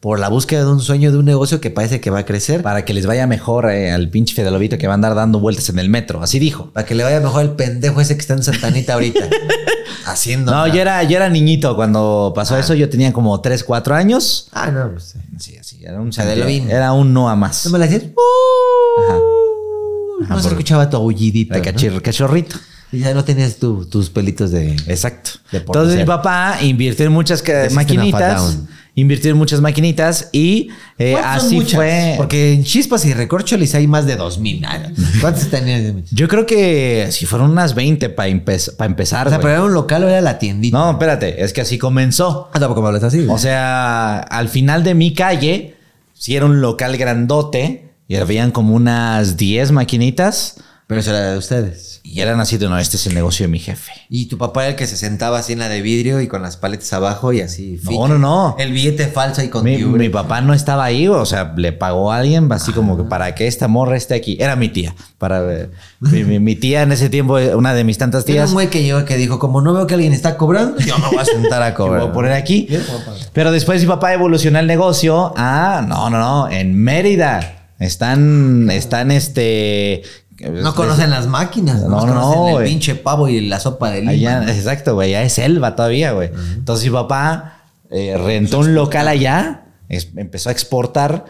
[0.03, 2.61] por la búsqueda de un sueño de un negocio que parece que va a crecer.
[2.61, 5.69] Para que les vaya mejor eh, al pinche Fedelobito que va a andar dando vueltas
[5.69, 6.21] en el metro.
[6.21, 6.71] Así dijo.
[6.73, 9.21] Para que le vaya mejor el pendejo ese que está en Santanita ahorita.
[10.05, 10.51] Haciendo.
[10.51, 10.75] No, nada.
[10.75, 12.59] yo era, yo era niñito cuando pasó Ah.
[12.59, 12.73] eso.
[12.73, 14.49] Yo tenía como 3, 4 años.
[14.51, 15.15] Ah, no, pues.
[15.39, 15.79] Sí, así.
[15.81, 16.69] Era un, Fedelobín.
[16.69, 17.65] era un no a más.
[17.65, 18.03] No me la hacías.
[18.03, 19.17] Ajá.
[20.19, 21.55] No Ajá, se escuchaba tu aullidito.
[21.55, 21.61] ¿no?
[21.63, 22.57] cachir- cachorrito.
[22.91, 24.71] Y ya no tenías tu- tus pelitos de.
[24.87, 25.31] Exacto.
[25.51, 28.59] De Entonces mi papá invirtió en muchas De maquinitas.
[28.95, 31.73] Invirtió en muchas maquinitas y eh, ¿Cuántas son así muchas?
[31.73, 32.13] fue.
[32.17, 34.65] Porque en Chispas y Recorcholis hay más de 2000.
[35.21, 35.93] ¿Cuántas tenías?
[36.11, 39.27] Yo creo que si fueron unas 20 para empezar.
[39.27, 39.41] O sea, güey.
[39.41, 40.77] pero era un local o era la tiendita.
[40.77, 42.49] No, espérate, es que así comenzó.
[42.53, 43.25] Ah, tampoco me hablas así.
[43.27, 45.75] O sea, al final de mi calle,
[46.13, 51.37] si era un local grandote y habían como unas 10 maquinitas pero eso era de
[51.37, 52.01] ustedes.
[52.03, 53.91] y eran así de no, este es el negocio de mi jefe.
[54.09, 56.41] Y tu papá era el que se sentaba así en la de vidrio y con
[56.41, 57.79] las paletas abajo y así.
[57.83, 58.55] No, no, no.
[58.59, 62.17] El billete falso ahí con Mi, papá no estaba ahí, o sea, le pagó a
[62.17, 64.37] alguien así como que para que esta morra esté aquí.
[64.39, 64.93] Era mi tía.
[65.17, 65.69] Para eh,
[66.01, 68.53] mi, mi- mi tía en ese tiempo, eh, una de mis tantas Era tías, un
[68.55, 71.17] güey que llegó que dijo, como no veo que alguien está cobrando, yo me voy
[71.17, 72.01] a sentar a cobrar.
[72.01, 72.67] voy a poner aquí.
[72.69, 72.79] Yo.
[73.31, 77.59] Pero después mi papá evolucionó el negocio a, no, no, no, en Mérida.
[77.79, 80.03] Están, están este...
[80.39, 83.91] No conocen las máquinas, No, no, no, no, conocen el pinche pavo y la sopa
[83.91, 84.11] de lima.
[84.11, 86.29] Allá, exacto, güey, ya es selva todavía, güey.
[86.55, 87.59] Entonces mi papá
[87.91, 91.25] eh, rentó un local allá, es- empezó a exportar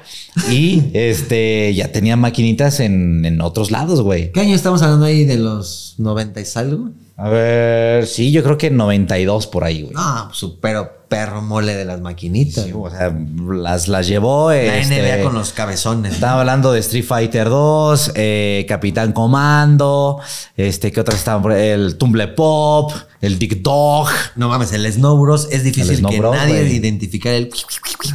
[0.50, 4.32] y este ya tenía maquinitas en, en otros lados, güey.
[4.32, 6.90] ¿Qué año estamos hablando ahí de los 90 y algo?
[7.24, 9.94] A ver, sí, yo creo que 92 por ahí, güey.
[9.94, 12.66] No, super perro mole de las maquinitas.
[12.66, 13.16] Sí, o sea,
[13.50, 14.50] las, las llevó.
[14.50, 16.16] la este, NBA con los cabezones.
[16.16, 20.20] Estaba hablando de Street Fighter 2, eh, Capitán Comando,
[20.58, 21.50] este, ¿qué otras estaban?
[21.54, 22.92] El Tumble Pop,
[23.22, 24.10] el Dick Dog.
[24.36, 25.48] No mames, el Snow Bros.
[25.50, 26.76] es difícil Snow que Bros, nadie güey.
[26.76, 27.50] identificar el.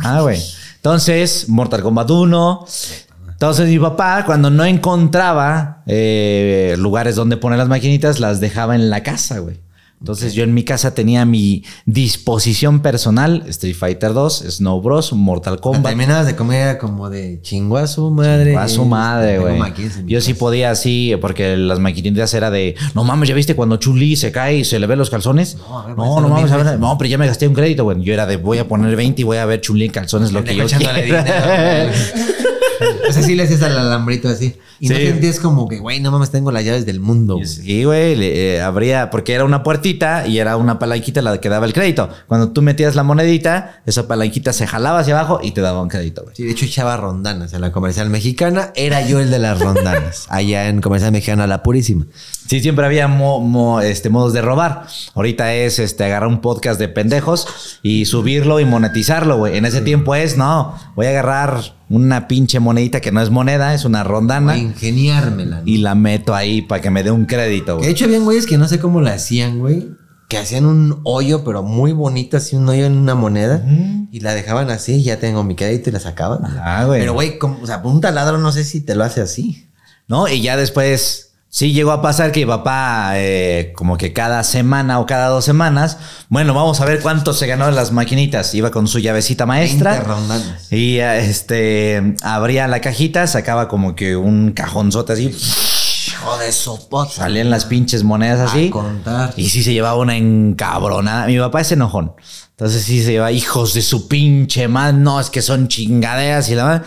[0.04, 0.38] Ah, güey.
[0.76, 2.66] Entonces, Mortal Kombat 1.
[3.38, 8.90] Entonces, mi papá, cuando no encontraba eh, lugares donde poner las maquinitas, las dejaba en
[8.90, 9.60] la casa, güey.
[10.00, 15.60] Entonces, yo en mi casa tenía mi disposición personal: Street Fighter 2, Snow Bros, Mortal
[15.60, 15.84] Kombat.
[15.84, 18.56] Terminabas de comer como de chingo a su madre.
[18.56, 19.60] A su madre, güey.
[20.06, 24.16] Yo sí podía así, porque las maquinitas era de, no mames, ¿ya viste cuando Chuli
[24.16, 25.56] se cae y se le ve los calzones?
[25.56, 27.84] No, a ver, No, no, mames, a ver, no, pero ya me gasté un crédito,
[27.84, 28.02] güey.
[28.02, 30.42] Yo era de, voy a poner 20 y voy a ver Chuli en calzones lo
[30.42, 31.92] que yo quiera.
[33.08, 34.54] o sea, sí le hacías al alambrito así.
[34.80, 35.06] Y no Sí.
[35.06, 37.38] sentías como que, güey, no mames, tengo las llaves del mundo.
[37.44, 41.66] Sí, güey, eh, abría, porque era una puertita y era una palanquita la que daba
[41.66, 42.08] el crédito.
[42.26, 45.88] Cuando tú metías la monedita, esa palanquita se jalaba hacia abajo y te daba un
[45.88, 46.36] crédito, güey.
[46.36, 48.72] Sí, de hecho echaba rondanas en la comercial mexicana.
[48.76, 50.26] Era yo el de las rondanas.
[50.28, 52.06] allá en comercial mexicana La Purísima.
[52.48, 54.86] Sí, siempre había mo- mo- este, modos de robar.
[55.14, 59.56] Ahorita es este, agarrar un podcast de pendejos y subirlo y monetizarlo, güey.
[59.56, 61.60] En ese tiempo es, no, voy a agarrar
[61.90, 65.56] una pinche monedita que no es moneda, es una rondana ingeniármela.
[65.60, 65.62] ¿no?
[65.66, 67.90] y la meto ahí para que me dé un crédito, Que de güey.
[67.90, 69.88] hecho habían güeyes que no sé cómo la hacían, güey.
[70.28, 73.64] Que hacían un hoyo, pero muy bonito, así un hoyo en una moneda.
[74.12, 76.40] Y la dejaban así, ya tengo mi crédito y la sacaban.
[76.44, 77.00] Ah, güey.
[77.00, 79.70] Pero, güey, como- o sea, un taladro no sé si te lo hace así.
[80.06, 80.28] ¿No?
[80.28, 81.27] Y ya después
[81.58, 85.44] sí llegó a pasar que mi papá, eh, como que cada semana o cada dos
[85.44, 85.98] semanas,
[86.28, 88.54] bueno, vamos a ver cuánto se ganó en las maquinitas.
[88.54, 89.90] Iba con su llavecita maestra.
[89.90, 90.72] 20 rondanas.
[90.72, 95.34] Y eh, este abría la cajita, sacaba como que un cajonzote así,
[96.06, 97.10] Hijo de sopota.
[97.10, 98.68] salían las pinches monedas así.
[98.68, 99.34] A contar.
[99.36, 101.26] Y sí se llevaba una encabronada.
[101.26, 102.12] Mi papá es enojón.
[102.50, 104.96] Entonces sí se lleva hijos de su pinche madre.
[104.96, 106.84] No, es que son chingaderas y la madre.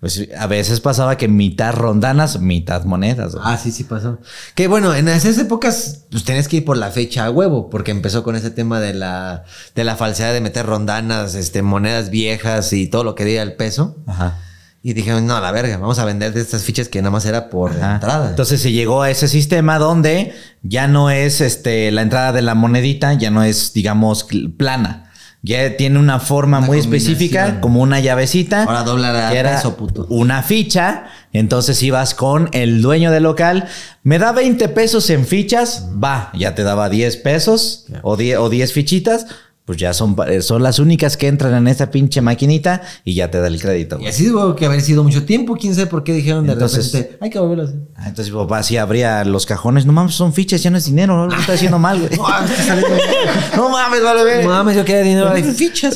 [0.00, 3.32] Pues a veces pasaba que mitad rondanas, mitad monedas.
[3.32, 3.44] güey.
[3.46, 4.18] Ah, sí, sí pasó.
[4.54, 7.90] Que bueno, en esas épocas, pues tenías que ir por la fecha a huevo, porque
[7.90, 9.44] empezó con ese tema de la,
[9.74, 13.56] de la falsedad de meter rondanas, este, monedas viejas y todo lo que diera el
[13.56, 13.98] peso.
[14.06, 14.38] Ajá.
[14.82, 17.50] Y dijeron, no, la verga, vamos a vender de estas fichas que nada más era
[17.50, 17.96] por Ajá.
[17.96, 18.30] entrada.
[18.30, 20.32] Entonces se llegó a ese sistema donde
[20.62, 25.09] ya no es este, la entrada de la monedita, ya no es, digamos, plana.
[25.42, 28.64] Ya tiene una forma Una muy específica, como una llavecita.
[28.64, 30.06] Ahora dobla la peso, puto.
[30.10, 31.04] Una ficha.
[31.32, 33.66] Entonces ibas con el dueño del local.
[34.02, 35.88] Me da 20 pesos en fichas.
[36.02, 39.26] Va, ya te daba 10 pesos o 10, o 10 fichitas.
[39.70, 43.30] Pues ya son, eh, son las únicas que entran en esa pinche maquinita y ya
[43.30, 43.94] te da el crédito.
[43.94, 44.08] Y güey.
[44.08, 47.18] así tuvo que haber sido mucho tiempo, quién sabe por qué dijeron de Entonces- repente,
[47.20, 47.78] hay que volverlo a hacer.
[47.94, 49.86] Ah, Entonces papá sí abría los cajones.
[49.86, 51.16] No mames, son fichas, ya no es dinero.
[51.16, 52.10] No lo estoy haciendo mal, güey.
[53.54, 54.42] No, mames, vale, ver.
[54.44, 55.94] No mames, yo quería dinero de fichas.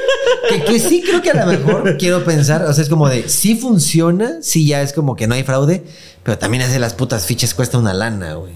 [0.48, 3.28] que, que sí creo que a lo mejor quiero pensar, o sea, es como de,
[3.28, 5.82] sí funciona, sí ya es como que no hay fraude,
[6.22, 8.52] pero también hacer las putas fichas cuesta una lana, güey.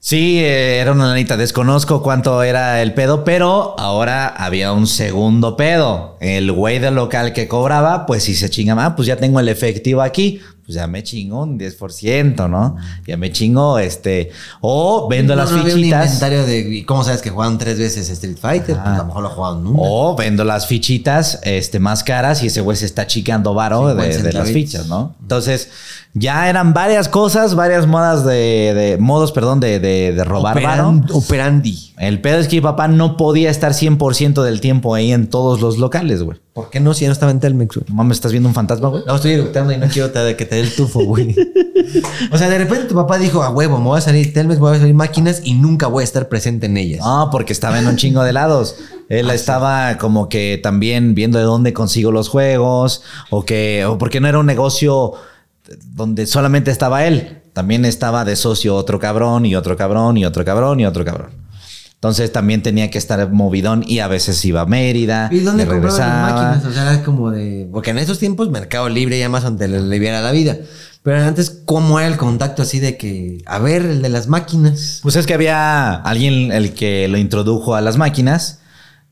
[0.00, 1.36] Sí, eh, era una lanita.
[1.36, 6.16] Desconozco cuánto era el pedo, pero ahora había un segundo pedo.
[6.20, 9.48] El güey del local que cobraba, pues si se chingaba, ah, pues ya tengo el
[9.48, 10.40] efectivo aquí.
[10.64, 12.76] Pues ya me chingo un 10%, ¿no?
[13.06, 14.30] Ya me chingo este.
[14.60, 16.04] O vendo No, las no un fichitas.
[16.04, 18.76] inventario de, ¿y ¿cómo sabes que jugaron tres veces Street Fighter?
[18.76, 19.80] Pues a lo mejor lo jugaron nunca.
[19.82, 24.16] O vendo las fichitas este, más caras y ese güey se está chicando varo 50
[24.18, 25.16] de, de las fichas, ¿no?
[25.22, 25.70] Entonces,
[26.14, 30.88] ya eran varias cosas, varias modas de, de- modos, perdón, de, de, de robar varo.
[30.88, 31.92] Operan- Operandi.
[31.98, 35.60] El pedo es que mi papá no podía estar 100% del tiempo ahí en todos
[35.60, 36.38] los locales, güey.
[36.54, 36.92] ¿Por qué no?
[36.94, 37.86] Si ya no estaba en Telmex, güey.
[37.92, 39.02] Mames, ¿estás viendo un fantasma, güey?
[39.06, 41.36] No, estoy eructando y no quiero te- que te dé el tufo, güey.
[42.32, 44.66] o sea, de repente tu papá dijo, a huevo, me voy a salir Telmex, me
[44.68, 47.00] voy a salir máquinas y nunca voy a estar presente en ellas.
[47.00, 48.76] No, porque estaba en un chingo de lados.
[49.08, 54.20] Él estaba como que también viendo de dónde consigo los juegos o que o porque
[54.20, 55.12] no era un negocio
[55.86, 57.42] donde solamente estaba él.
[57.52, 61.48] También estaba de socio otro cabrón y otro cabrón y otro cabrón y otro cabrón.
[61.94, 65.28] Entonces también tenía que estar movidón y a veces iba a Mérida.
[65.32, 66.64] ¿Y dónde compraban las máquinas?
[66.64, 67.68] O sea, era como de.
[67.72, 70.56] Porque en esos tiempos Mercado Libre y Amazon te le aliviara la vida.
[71.02, 75.00] Pero antes, ¿cómo era el contacto así de que, a ver, el de las máquinas?
[75.02, 78.60] Pues es que había alguien el que lo introdujo a las máquinas.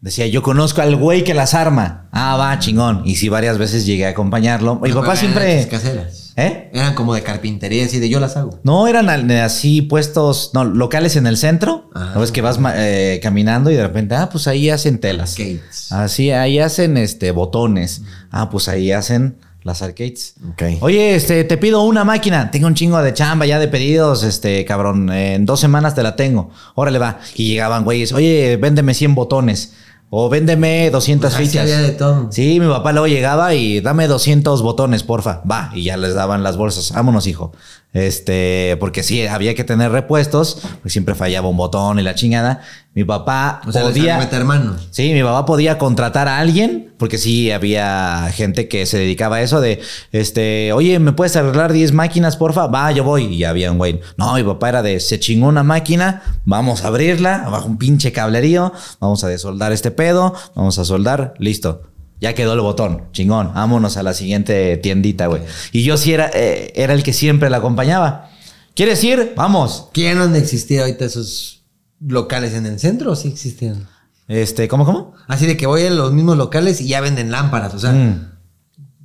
[0.00, 2.08] Decía, yo conozco al güey que las arma.
[2.12, 3.02] Ah, va, chingón.
[3.04, 4.76] Y sí, varias veces llegué a acompañarlo.
[4.76, 5.66] Mi No, papá siempre...
[5.68, 6.32] caseras.
[6.36, 6.70] ¿Eh?
[6.74, 8.60] Eran como de carpintería, así de yo las hago.
[8.62, 11.90] No, eran así puestos, no, locales en el centro.
[11.94, 12.12] Ah.
[12.14, 15.32] ¿No ves que vas eh, caminando y de repente, ah, pues ahí hacen telas.
[15.32, 15.90] Arcades.
[15.92, 18.02] Así, ahí hacen este botones.
[18.30, 20.34] Ah, pues ahí hacen las arcades.
[20.52, 20.62] Ok.
[20.82, 22.50] Oye, este, te pido una máquina.
[22.50, 25.10] Tengo un chingo de chamba ya de pedidos, este, cabrón.
[25.10, 26.50] En dos semanas te la tengo.
[26.74, 27.18] Órale, va.
[27.34, 28.12] Y llegaban güeyes.
[28.12, 29.72] Oye, véndeme 100 botones.
[30.08, 31.62] O véndeme 200 Pues fichas.
[31.62, 32.28] había de todo.
[32.30, 35.42] Sí, mi papá luego llegaba y dame 200 botones, porfa.
[35.50, 35.70] Va.
[35.74, 36.92] Y ya les daban las bolsas.
[36.92, 37.52] Vámonos, hijo.
[37.96, 40.58] Este, porque sí, había que tener repuestos.
[40.60, 42.60] Porque siempre fallaba un botón y la chingada.
[42.92, 44.18] Mi papá O sea, podía.
[44.18, 44.76] meter mano.
[44.90, 49.42] Sí, mi papá podía contratar a alguien, porque sí había gente que se dedicaba a
[49.42, 49.80] eso de,
[50.12, 52.66] este, oye, ¿me puedes arreglar 10 máquinas, porfa?
[52.66, 53.26] Va, yo voy.
[53.26, 54.00] Y había un güey.
[54.16, 58.12] No, mi papá era de, se chingó una máquina, vamos a abrirla, abajo un pinche
[58.12, 61.82] cablerío, vamos a desoldar este pedo, vamos a soldar, listo.
[62.20, 65.42] Ya quedó el botón, chingón, vámonos a la siguiente tiendita, güey.
[65.72, 68.30] Y yo sí era, eh, era el que siempre la acompañaba.
[68.74, 69.34] ¿Quieres ir?
[69.36, 69.88] Vamos.
[69.92, 71.64] ¿Quién no existir ahorita esos
[72.00, 73.86] locales en el centro o sí existen?
[74.28, 75.14] Este, ¿cómo, cómo?
[75.28, 78.32] Así de que voy a los mismos locales y ya venden lámparas, o sea, Mm.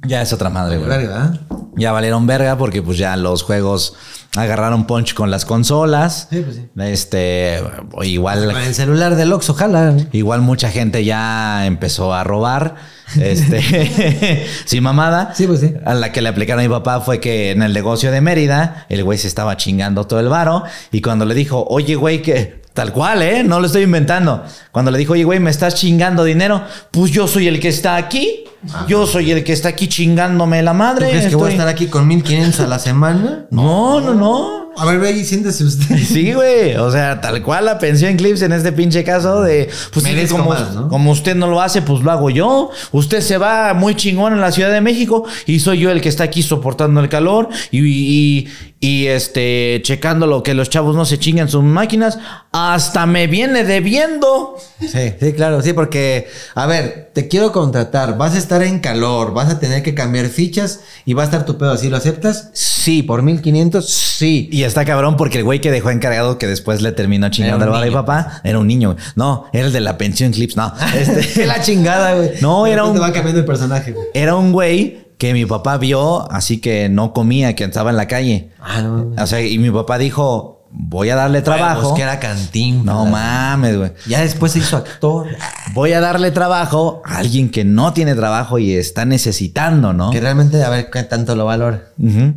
[0.08, 0.90] Ya es otra madre, güey.
[0.90, 1.40] ¿verdad?
[1.78, 3.94] Ya valieron verga porque pues ya los juegos
[4.36, 6.28] agarraron punch con las consolas.
[6.32, 6.68] Sí, pues sí.
[6.78, 7.62] Este,
[7.92, 9.96] Con igual, el celular del Oxxo, ojalá.
[10.12, 12.76] igual mucha gente ya empezó a robar.
[13.20, 15.34] Este, sin mamada.
[15.36, 15.74] Sí, pues sí.
[15.86, 18.86] A la que le aplicaron a mi papá fue que en el negocio de Mérida,
[18.90, 20.64] el güey se estaba chingando todo el varo.
[20.92, 23.44] Y cuando le dijo, oye, güey, que tal cual, ¿eh?
[23.44, 24.44] No lo estoy inventando.
[24.72, 27.96] Cuando le dijo, oye, güey, me estás chingando dinero, pues yo soy el que está
[27.96, 28.46] aquí.
[28.88, 31.10] Yo soy el que está aquí chingándome la ¿Tú madre.
[31.10, 33.48] crees que voy a estar aquí con 1500 a la semana?
[33.50, 34.71] No, no, no.
[34.78, 35.98] A ver, ve y siéntese usted.
[36.12, 36.76] Sí, güey.
[36.76, 39.70] O sea, tal cual la pensión Clips en este pinche caso de.
[39.94, 40.88] Pues Merezco como, más, ¿no?
[40.88, 42.70] como usted no lo hace, pues lo hago yo.
[42.92, 46.10] Usted se va muy chingón en la Ciudad de México y soy yo el que
[46.10, 48.48] está aquí soportando el calor y, y,
[48.80, 52.18] y, este checando lo que los chavos no se chingan sus máquinas.
[52.52, 54.58] Hasta me viene debiendo.
[54.80, 59.34] Sí, sí, claro, sí, porque, a ver, te quiero contratar, vas a estar en calor,
[59.34, 62.50] vas a tener que cambiar fichas y va a estar tu pedo así, ¿lo aceptas?
[62.54, 64.50] Sí, por 1500, sí.
[64.52, 67.92] Y está cabrón porque el güey que dejó encargado que después le terminó chingando al
[67.92, 68.96] papá era un niño.
[69.16, 70.56] No, era el de la pensión Clips.
[70.58, 72.32] No, este, la chingada, güey.
[72.42, 74.08] No, De era un- va cambiando el personaje, güey.
[74.14, 78.08] era un güey que mi papá vio, así que no comía, que estaba en la
[78.08, 78.50] calle.
[78.60, 79.14] Ah, no.
[79.22, 81.82] O sea, y mi papá dijo, voy a darle trabajo.
[81.90, 82.84] Pues que era cantín.
[82.86, 83.92] no mames, güey.
[84.08, 85.28] Ya después se hizo actor.
[85.74, 90.10] Voy a darle trabajo a alguien que no tiene trabajo y está necesitando, ¿no?
[90.12, 91.84] Que realmente, a ver qué tanto lo valora.
[92.00, 92.34] Ujú.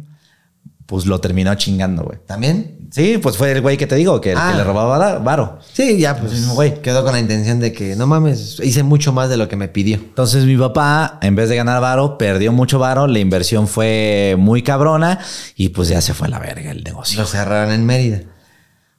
[0.86, 2.18] Pues lo terminó chingando, güey.
[2.26, 2.78] ¿También?
[2.90, 4.50] Sí, pues fue el güey que te digo, que, el Ah.
[4.52, 5.58] que le robaba varo.
[5.72, 6.30] Sí, ya, pues.
[6.32, 6.80] El mismo güey.
[6.82, 9.66] Quedó con la intención de que, no mames, hice mucho más de lo que me
[9.68, 9.96] pidió.
[9.96, 14.62] Entonces mi papá, en vez de ganar varo, perdió mucho varo, la inversión fue muy
[14.62, 15.18] cabrona
[15.56, 17.18] y pues ya se fue a la verga el negocio.
[17.20, 18.20] Lo cerraron en Mérida.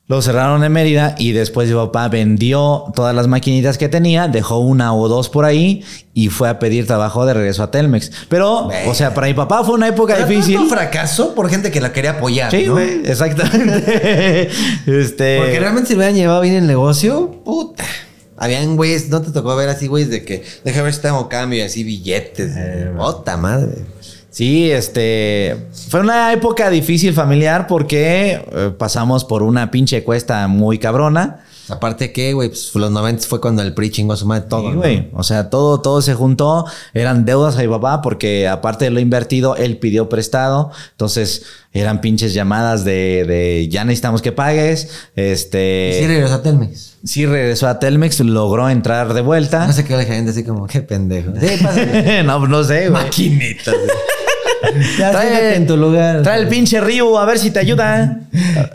[0.08, 4.60] Lo cerraron en Mérida y después mi papá vendió todas las maquinitas que tenía, dejó
[4.60, 5.84] una o dos por ahí
[6.14, 8.12] y fue a pedir trabajo de regreso a Telmex.
[8.30, 10.60] Pero, o sea, para mi papá fue una época Pero difícil.
[10.60, 12.52] Un fracaso por gente que la quería apoyar.
[12.52, 12.78] Sí, ¿no?
[12.78, 14.44] exactamente.
[14.86, 15.40] este.
[15.40, 17.84] Porque realmente si hubieran llevado bien el negocio, puta.
[18.38, 21.60] Habían güeyes, no te tocó ver así, güeyes, de que deja ver si tengo cambio
[21.60, 22.52] y así billetes.
[22.96, 23.95] Puta madre.
[24.36, 25.56] Sí, este.
[25.88, 31.46] Fue una época difícil familiar porque eh, pasamos por una pinche cuesta muy cabrona.
[31.70, 34.68] Aparte que, güey, pues los 90 fue cuando el PRI chingó a su madre todo.
[34.68, 34.82] Sí, ¿no?
[34.82, 35.10] güey.
[35.14, 36.66] O sea, todo, todo se juntó.
[36.94, 40.70] Eran deudas a mi papá porque aparte de lo invertido, él pidió prestado.
[40.92, 44.90] Entonces, eran pinches llamadas de, de ya necesitamos que pagues.
[45.16, 45.92] Este.
[45.94, 46.98] Y sí regresó a Telmex.
[47.06, 49.66] sí regresó a Telmex, logró entrar de vuelta.
[49.66, 51.32] No sé qué la gente así como, qué pendejo.
[51.40, 51.48] Sí,
[52.26, 53.06] no, no sé, güey.
[53.06, 53.76] Maquinitas.
[55.00, 56.22] ya Trae- en tu lugar.
[56.24, 58.20] Trae el pinche río a ver si te ayuda.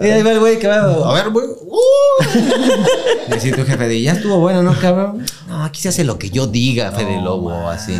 [0.01, 1.11] Y ahí va el güey que va.
[1.11, 1.47] A ver, güey.
[1.47, 3.31] Uh.
[3.31, 5.25] Y así tu jefe de, ya estuvo bueno, ¿no, cabrón?
[5.49, 7.95] No, aquí se hace lo que yo diga, Fede Lobo, así.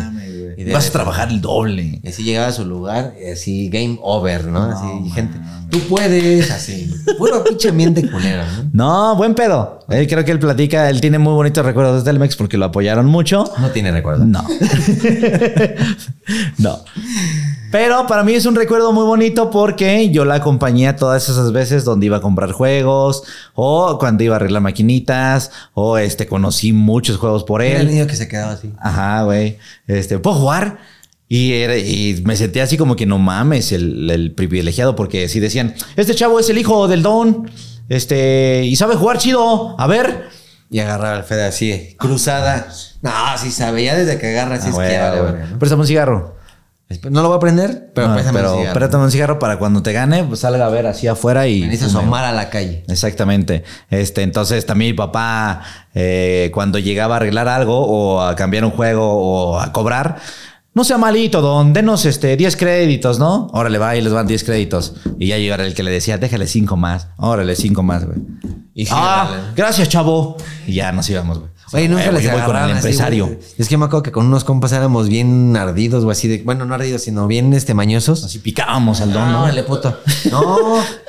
[0.57, 1.99] Y de Vas a trabajar el doble.
[2.03, 4.61] Y así llegaba a su lugar, y así game over, ¿no?
[4.63, 5.39] así, y gente,
[5.71, 6.93] tú puedes, así.
[7.17, 8.43] Puro pinche ambiente culero,
[8.73, 8.73] ¿no?
[8.73, 9.79] No, buen pedo.
[9.89, 13.07] Él creo que él platica, él tiene muy bonitos recuerdos de Telmex porque lo apoyaron
[13.07, 13.51] mucho.
[13.59, 14.25] No tiene recuerdo.
[14.25, 14.43] No.
[16.59, 16.79] no.
[17.71, 21.85] Pero para mí es un recuerdo muy bonito porque yo la acompañé todas esas veces
[21.85, 23.23] donde iba a comprar juegos
[23.55, 27.93] o cuando iba a arreglar maquinitas o este conocí muchos juegos por Era el él.
[27.93, 28.73] niño que se quedaba así.
[28.79, 29.57] Ajá, güey.
[29.87, 30.79] Este, ¿puedo jugar?
[31.29, 35.39] Y, era- y me sentía así como que no mames, el, el privilegiado, porque si
[35.39, 37.49] decían, este chavo es el hijo del don,
[37.87, 40.25] este, y sabe jugar chido, a ver.
[40.69, 42.67] Y agarraba al Fede así, cruzada.
[43.01, 43.11] No,
[43.41, 45.59] sí sabe, ya desde que agarra así Ah, es güey, que vale, ¿no?
[45.59, 46.35] Préstame un cigarro.
[47.09, 49.03] No lo voy a prender, pero No, pero el cigarro.
[49.03, 51.61] un cigarro para cuando te gane, pues salga a ver así afuera y.
[51.61, 52.83] Me asomar a la calle.
[52.87, 53.63] Exactamente.
[53.89, 55.61] Este, entonces también mi papá,
[55.93, 60.17] eh, cuando llegaba a arreglar algo o a cambiar un juego o a cobrar,
[60.73, 63.47] No sea malito, don, denos este 10 créditos, ¿no?
[63.51, 64.95] Órale, va y les van 10 créditos.
[65.19, 67.09] Y ya era el que le decía, déjale 5 más.
[67.17, 68.19] Órale, 5 más, güey.
[68.73, 70.37] Y ah, gracias, chavo.
[70.65, 71.51] Y ya nos íbamos, güey.
[71.73, 73.37] Oye, nunca Eh, les voy con el así, empresario.
[73.57, 76.41] Es que me acuerdo que con unos compas éramos bien ardidos, o así de.
[76.43, 78.23] Bueno, no ardidos, sino bien este mañosos.
[78.23, 79.45] Así picábamos al don, No, ¿no?
[79.47, 79.97] dale, puto.
[80.31, 80.57] No,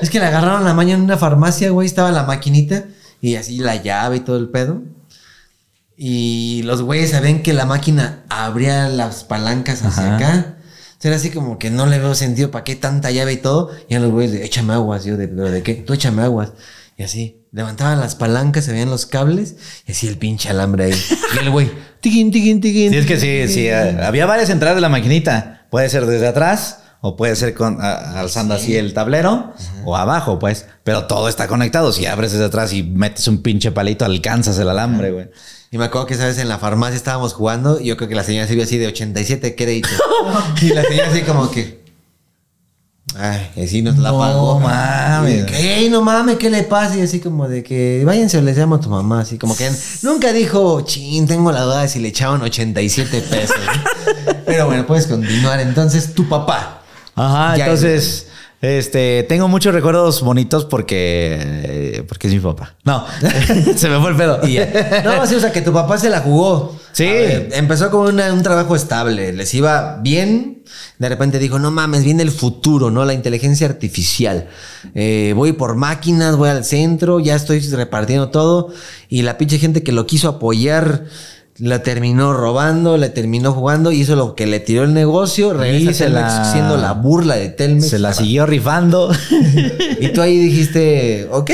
[0.01, 1.87] es que le agarraron la mañana en una farmacia, güey.
[1.87, 2.85] Estaba la maquinita
[3.21, 4.83] y así la llave y todo el pedo.
[6.05, 10.17] Y los güeyes sabían que la máquina abría las palancas hacia Ajá.
[10.17, 10.35] acá.
[10.35, 13.71] Entonces era así como que no le veo sentido para qué tanta llave y todo.
[13.89, 15.05] Y eran los güeyes de échame aguas.
[15.05, 15.75] Yo de, ¿pero de qué?
[15.75, 16.55] Tú échame aguas.
[16.99, 19.55] Y así, levantaban las palancas, se veían los cables
[19.87, 20.95] y así el pinche alambre ahí.
[21.37, 21.71] Y el güey,
[22.01, 22.91] tiquín, tiquín, tiquín.
[22.91, 23.69] Sí, es que sí, sí.
[23.69, 25.67] eh, Había varias entradas de la maquinita.
[25.71, 29.55] Puede ser desde atrás o puede ser con, a- alzando así el tablero
[29.85, 30.67] o abajo, pues.
[30.83, 31.93] Pero todo está conectado.
[31.93, 35.31] Si abres desde atrás y metes un pinche palito, alcanzas el alambre, güey.
[35.73, 38.15] Y me acuerdo que esa vez en la farmacia estábamos jugando y yo creo que
[38.15, 39.91] la señora se vio así de 87 créditos.
[40.63, 41.83] y la señora así como que...
[43.17, 44.61] Ay, y así nos la No pagó.
[44.61, 45.41] mames.
[45.41, 46.97] De que, "Ey, no mames, ¿qué le pasa?
[46.97, 49.21] Y así como de que váyanse les llamo a tu mamá.
[49.21, 49.71] Así como que
[50.03, 53.57] nunca dijo, chin, tengo la duda de si le echaban 87 pesos.
[54.47, 55.61] Pero bueno, puedes continuar.
[55.61, 56.83] Entonces, tu papá.
[57.15, 58.29] Ajá, Ya entonces,
[58.63, 62.77] este, tengo muchos recuerdos bonitos porque, eh, porque es mi papá.
[62.85, 63.05] No,
[63.77, 64.41] se me fue el pedo.
[64.47, 65.03] Y ya.
[65.05, 66.79] No, sí, o sea, que tu papá se la jugó.
[66.93, 67.05] Sí.
[67.05, 70.63] Ver, empezó con una- un trabajo estable, les iba bien.
[70.99, 73.05] De repente dijo, no mames, viene el futuro, ¿no?
[73.05, 74.49] La inteligencia artificial.
[74.95, 78.73] Eh, voy por máquinas, voy al centro, ya estoy repartiendo todo.
[79.09, 81.05] Y la pinche gente que lo quiso apoyar
[81.59, 85.53] la terminó robando, la terminó jugando es lo que le tiró el negocio.
[85.53, 87.89] Regresa Y se a Telmex la- siendo la burla de Telmex.
[87.89, 89.11] Se la para- siguió rifando.
[90.01, 91.51] Y tú ahí dijiste, ok.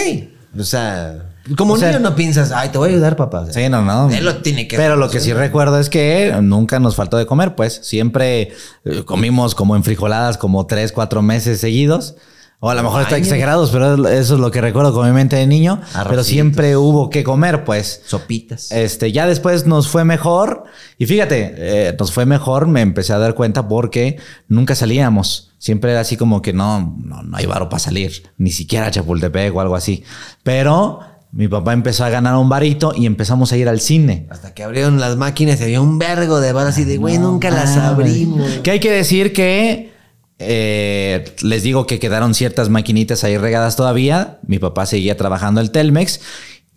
[0.59, 1.25] O sea,
[1.57, 3.41] como O sea- niño no piensas, ay, te voy a ayudar, papá.
[3.41, 4.11] O sea, Sí, no, no.
[4.11, 7.27] Él lo tiene que Pero lo que sí recuerdo es que nunca nos faltó de
[7.27, 7.81] comer, pues.
[7.83, 8.53] Siempre
[8.85, 12.15] eh, comimos como en frijoladas como tres, cuatro meses seguidos.
[12.61, 15.13] O a lo mejor está Ay, exagerados, pero eso es lo que recuerdo con mi
[15.13, 15.81] mente de niño.
[15.81, 16.27] Pero Arrocitos.
[16.27, 18.03] siempre hubo que comer, pues.
[18.05, 18.73] Sopitas.
[18.73, 20.65] Este, ya después nos fue mejor.
[20.99, 24.17] Y fíjate, eh, nos fue mejor, me empecé a dar cuenta porque
[24.49, 25.53] nunca salíamos.
[25.59, 28.91] Siempre era así como que no, no, no hay varo para salir, ni siquiera a
[28.91, 30.03] Chapultepec o algo así.
[30.43, 30.99] Pero
[31.31, 34.27] mi papá empezó a ganar un varito y empezamos a ir al cine.
[34.31, 37.51] Hasta que abrieron las máquinas y había un vergo de balas así de, güey, nunca
[37.51, 38.51] las Ah, abrimos.
[38.65, 39.93] Que hay que decir que
[40.39, 44.39] eh, les digo que quedaron ciertas maquinitas ahí regadas todavía.
[44.47, 46.21] Mi papá seguía trabajando el Telmex.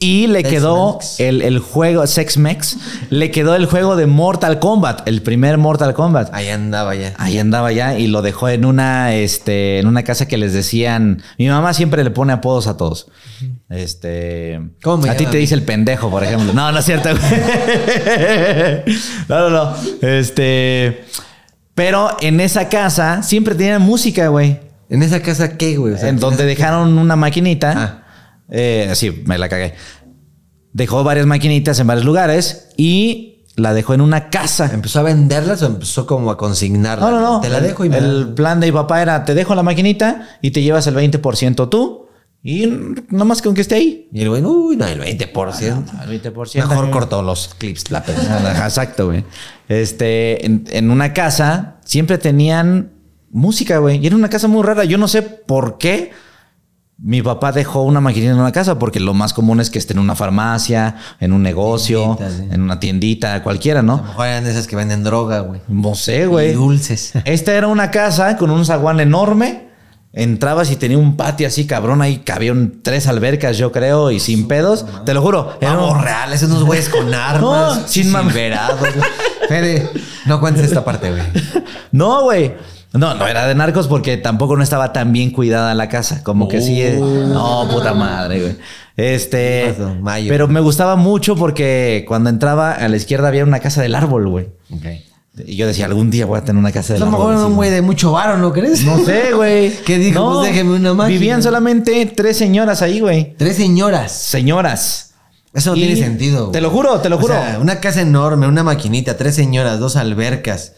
[0.04, 2.78] Y le quedó el, el juego, Sex-Mex,
[3.12, 6.34] le quedó el juego de Mortal Kombat, el primer Mortal Kombat.
[6.34, 7.14] Ahí andaba ya.
[7.20, 11.22] Ahí andaba ya y lo dejó en una, este, en una casa que les decían.
[11.38, 13.12] Mi mamá siempre le pone apodos a todos.
[13.70, 14.60] Este.
[14.82, 16.52] ¿Cómo a ti te dice el pendejo, por ejemplo.
[16.52, 17.10] No, no es cierto.
[19.30, 19.76] no, no, no.
[20.02, 21.06] Este.
[21.76, 24.60] Pero en esa casa siempre tenían música, güey.
[24.90, 25.94] ¿En esa casa qué, güey?
[25.94, 27.74] O sea, En donde ¿tienes- dejaron una maquinita.
[27.76, 27.98] Ah.
[28.50, 29.74] Eh, sí, me la cagué.
[30.74, 34.70] Dejó varias maquinitas en varios lugares y la dejó en una casa.
[34.74, 37.10] ¿Empezó a venderlas o empezó como a consignarlas?
[37.10, 37.42] No, no, no.
[37.42, 39.64] Te la dejo y me El la- plan de mi papá era: te dejo la
[39.64, 42.01] maquinita y te llevas el 20% tú.
[42.44, 42.66] Y
[43.10, 44.10] nomás con que esté ahí.
[44.12, 46.04] Y el güey, uy, no, el 20%.
[46.10, 46.56] El 20%.
[46.56, 46.92] Mejor güey.
[46.92, 48.52] cortó los clips la persona.
[48.66, 49.24] Exacto, güey.
[49.70, 52.92] Este, en, en una casa siempre tenían
[53.30, 54.00] música, güey.
[54.04, 54.86] Y era una casa muy rara.
[54.86, 56.12] Yo no sé por qué
[56.98, 59.94] mi papá dejó una maquinita en una casa, porque lo más común es que esté
[59.94, 62.50] en una farmacia, en un negocio, Tiendita, sí.
[62.54, 63.98] en una tiendita, cualquiera, A ¿no?
[63.98, 65.62] lo mejor eran esas que venden droga, güey.
[65.68, 66.54] No sé, Y güey.
[66.54, 67.14] dulces.
[67.26, 69.71] Esta era una casa con un zaguán enorme.
[70.14, 72.02] Entrabas y tenía un patio así, cabrón.
[72.02, 74.86] Ahí cabían tres albercas, yo creo, y sin pedos.
[75.06, 75.58] Te lo juro.
[75.62, 77.42] Un- Vamos reales, unos güeyes con armas,
[77.80, 78.12] No, sin.
[79.48, 79.90] Fede,
[80.26, 81.24] no cuentes esta parte, güey.
[81.92, 82.54] No, güey.
[82.94, 86.24] No, no era de narcos porque tampoco no estaba tan bien cuidada la casa.
[86.24, 86.82] Como que sí.
[86.82, 88.58] eh, No, puta madre, güey.
[88.98, 89.74] Este.
[90.02, 90.28] Mayo.
[90.30, 94.28] Pero me gustaba mucho porque cuando entraba a la izquierda había una casa del árbol,
[94.28, 94.50] güey.
[95.46, 97.46] Y yo decía, algún día voy a tener una casa A del lo mejor era
[97.46, 98.84] un güey de mucho varo, ¿no crees?
[98.84, 99.72] No sé, güey.
[99.86, 100.34] ¿Qué dijo?
[100.40, 101.18] Pues déjeme una máquina.
[101.20, 103.34] Vivían solamente tres señoras ahí, güey.
[103.38, 104.12] Tres señoras.
[104.12, 105.14] Señoras.
[105.54, 106.52] Eso no Y- tiene sentido.
[106.52, 107.34] Te lo juro, te lo O juro.
[107.34, 110.74] sea, una casa enorme, una maquinita, tres señoras, dos albercas.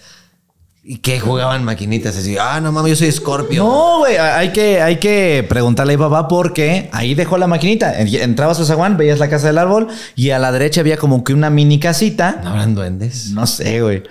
[0.85, 2.17] ¿Y qué jugaban maquinitas?
[2.17, 3.63] Así, ah, no mames, yo soy Scorpio.
[3.63, 7.99] No, güey, hay que, hay que preguntarle a papá porque ahí dejó la maquinita.
[8.01, 11.23] En- Entrabas a zaguán, veías la casa del árbol y a la derecha había como
[11.23, 12.41] que una mini casita.
[12.43, 13.29] ¿No habrán duendes?
[13.29, 14.03] No sé, güey.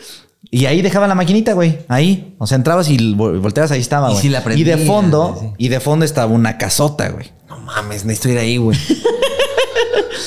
[0.50, 1.78] Y ahí dejaba la maquinita, güey.
[1.88, 2.34] Ahí.
[2.38, 4.22] O sea, entrabas y vol- volteabas, ahí estaba, Y güey.
[4.22, 5.46] sí la y de fondo, sí.
[5.58, 7.30] y de fondo estaba una casota, güey.
[7.48, 8.78] No mames, necesito ir ahí, güey.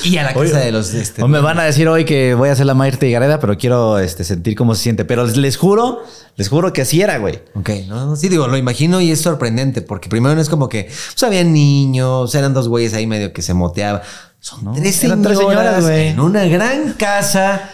[0.04, 0.94] Y a la casa Oye, de los.
[0.94, 3.40] Este, o me van a decir hoy que voy a hacer la Marta y Gareda,
[3.40, 5.04] pero quiero este, sentir cómo se siente.
[5.04, 6.00] Pero les, les juro,
[6.36, 7.40] les juro que así era, güey.
[7.54, 10.68] Ok, no, no, sí digo, lo imagino y es sorprendente porque primero no es como
[10.68, 14.02] que pues, había niños, eran dos güeyes ahí medio que se moteaban.
[14.38, 16.08] Son No, tres eran señoras, tres señoras, güey.
[16.08, 17.70] en una gran casa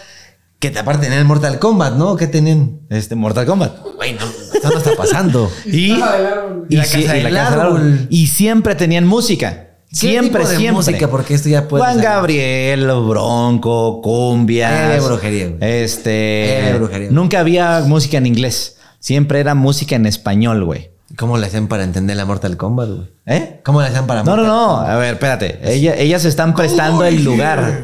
[0.63, 2.15] que te- aparte tenían el Mortal Kombat, ¿no?
[2.15, 2.79] ¿Qué tenían?
[2.89, 3.73] Este, Mortal Kombat.
[3.97, 5.51] Güey, no, esto no está pasando.
[5.65, 7.77] Y, la casa y la del casa del árbol.
[7.81, 8.07] árbol.
[8.09, 9.67] Y siempre tenían música.
[9.89, 10.71] ¿Qué Siempre, tipo de siempre.
[10.77, 11.07] música?
[11.09, 14.95] Porque esto ya puede Juan Gabriel, Bronco, cumbia.
[14.95, 15.57] Eh, brujería, güey.
[15.83, 16.69] Este.
[16.69, 17.09] Eh, brujería.
[17.11, 18.77] Nunca había música en inglés.
[18.99, 20.91] Siempre era música en español, güey.
[21.17, 23.07] ¿Cómo le hacían para entender la Mortal Kombat, güey?
[23.27, 23.59] ¿Eh?
[23.63, 24.77] ¿Cómo le hacían para No, no, no.
[24.79, 25.59] A ver, espérate.
[25.61, 27.83] Ella- ellas están prestando el lugar.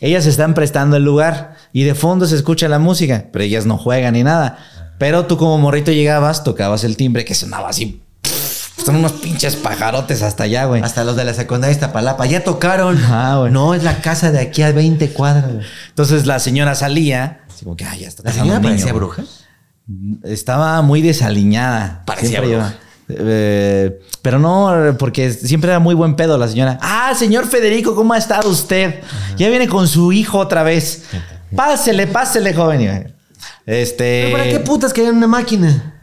[0.00, 1.54] Ellas están prestando el lugar.
[1.72, 3.26] Y de fondo se escucha la música.
[3.32, 4.58] Pero ellas no juegan ni nada.
[4.98, 8.02] Pero tú como morrito llegabas, tocabas el timbre que sonaba así.
[8.84, 10.82] Son unos pinches pajarotes hasta allá, güey.
[10.82, 12.98] Hasta los de la secundaria Iztapalapa ya tocaron.
[13.04, 13.52] Ah, güey.
[13.52, 15.52] No, es la casa de aquí a 20 cuadras.
[15.52, 15.66] güey.
[15.90, 17.40] Entonces la señora salía.
[17.48, 19.04] Así como que, ay, ya está ¿La señora niño, parecía güey.
[19.04, 19.22] bruja?
[20.24, 22.02] Estaba muy desaliñada.
[22.06, 22.54] Parecía bruja.
[22.54, 22.74] iba-
[23.18, 26.78] eh, pero no, porque siempre era muy buen pedo la señora.
[26.82, 29.00] Ah, señor Federico, ¿cómo ha estado usted?
[29.36, 31.04] Ya viene con su hijo otra vez.
[31.54, 33.14] Pásele, pásele, joven.
[33.66, 34.24] Este.
[34.26, 35.96] ¿Pero ¿Para qué putas querían una máquina?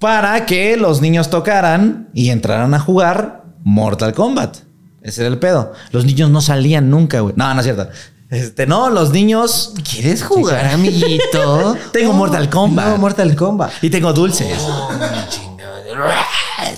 [0.00, 4.56] para que los niños tocaran y entraran a jugar Mortal Kombat.
[5.02, 5.72] Ese era el pedo.
[5.92, 7.34] Los niños no salían nunca, güey.
[7.36, 7.86] No, no es cierto.
[8.30, 9.74] Este, no, los niños.
[9.88, 11.76] ¿Quieres jugar, amiguito?
[11.92, 12.86] Tengo Mortal Kombat.
[12.88, 13.72] No, Mortal Kombat.
[13.82, 14.58] Y tengo dulces.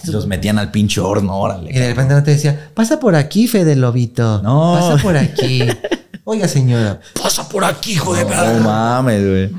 [0.06, 1.72] Los metían al pinche horno, Y órale.
[1.72, 4.42] de repente no te decía, pasa por aquí, Fede Lobito.
[4.42, 4.76] No.
[4.78, 5.62] Pasa por aquí.
[6.24, 7.00] Oiga, señora.
[7.20, 9.50] Pasa por aquí, hijo de No mames, güey.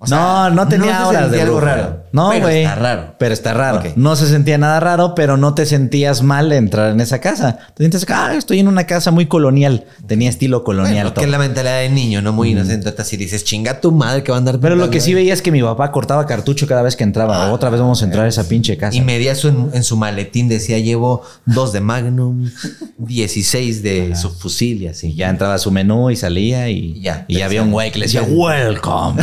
[0.00, 2.04] O sea, no, no tenía no horas de algo raro.
[2.12, 2.62] No, Pero güey.
[2.62, 3.14] está raro.
[3.18, 3.82] Pero está raro.
[3.96, 7.58] No se sentía nada raro, pero no te sentías mal entrar en esa casa.
[7.74, 9.84] Te sientes, ah, estoy en una casa muy colonial.
[10.06, 10.94] Tenía estilo colonial.
[11.04, 12.94] Bueno, que es la mentalidad de niño, no muy inocente.
[12.98, 14.58] Así dices, chinga tu madre que va a andar.
[14.60, 15.16] Pero lo que sí ¿eh?".
[15.16, 17.52] veía es que mi papá cortaba cartucho cada vez que entraba.
[17.52, 18.96] Otra vez vamos a entrar a esa pinche casa.
[18.96, 22.50] Y medía eso en, en su maletín, decía, llevo dos de Magnum,
[22.98, 25.14] 16 de su fusil y así.
[25.14, 27.24] Ya entraba a su menú y salía y, Y ya.
[27.28, 29.22] y había un güey que le decía, welcome.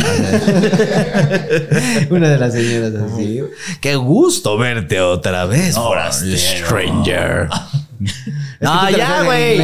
[2.10, 3.42] Una de las señoras así.
[3.80, 5.76] Qué gusto verte otra vez,
[6.36, 7.48] stranger.
[8.60, 9.58] no, te lo ya, güey.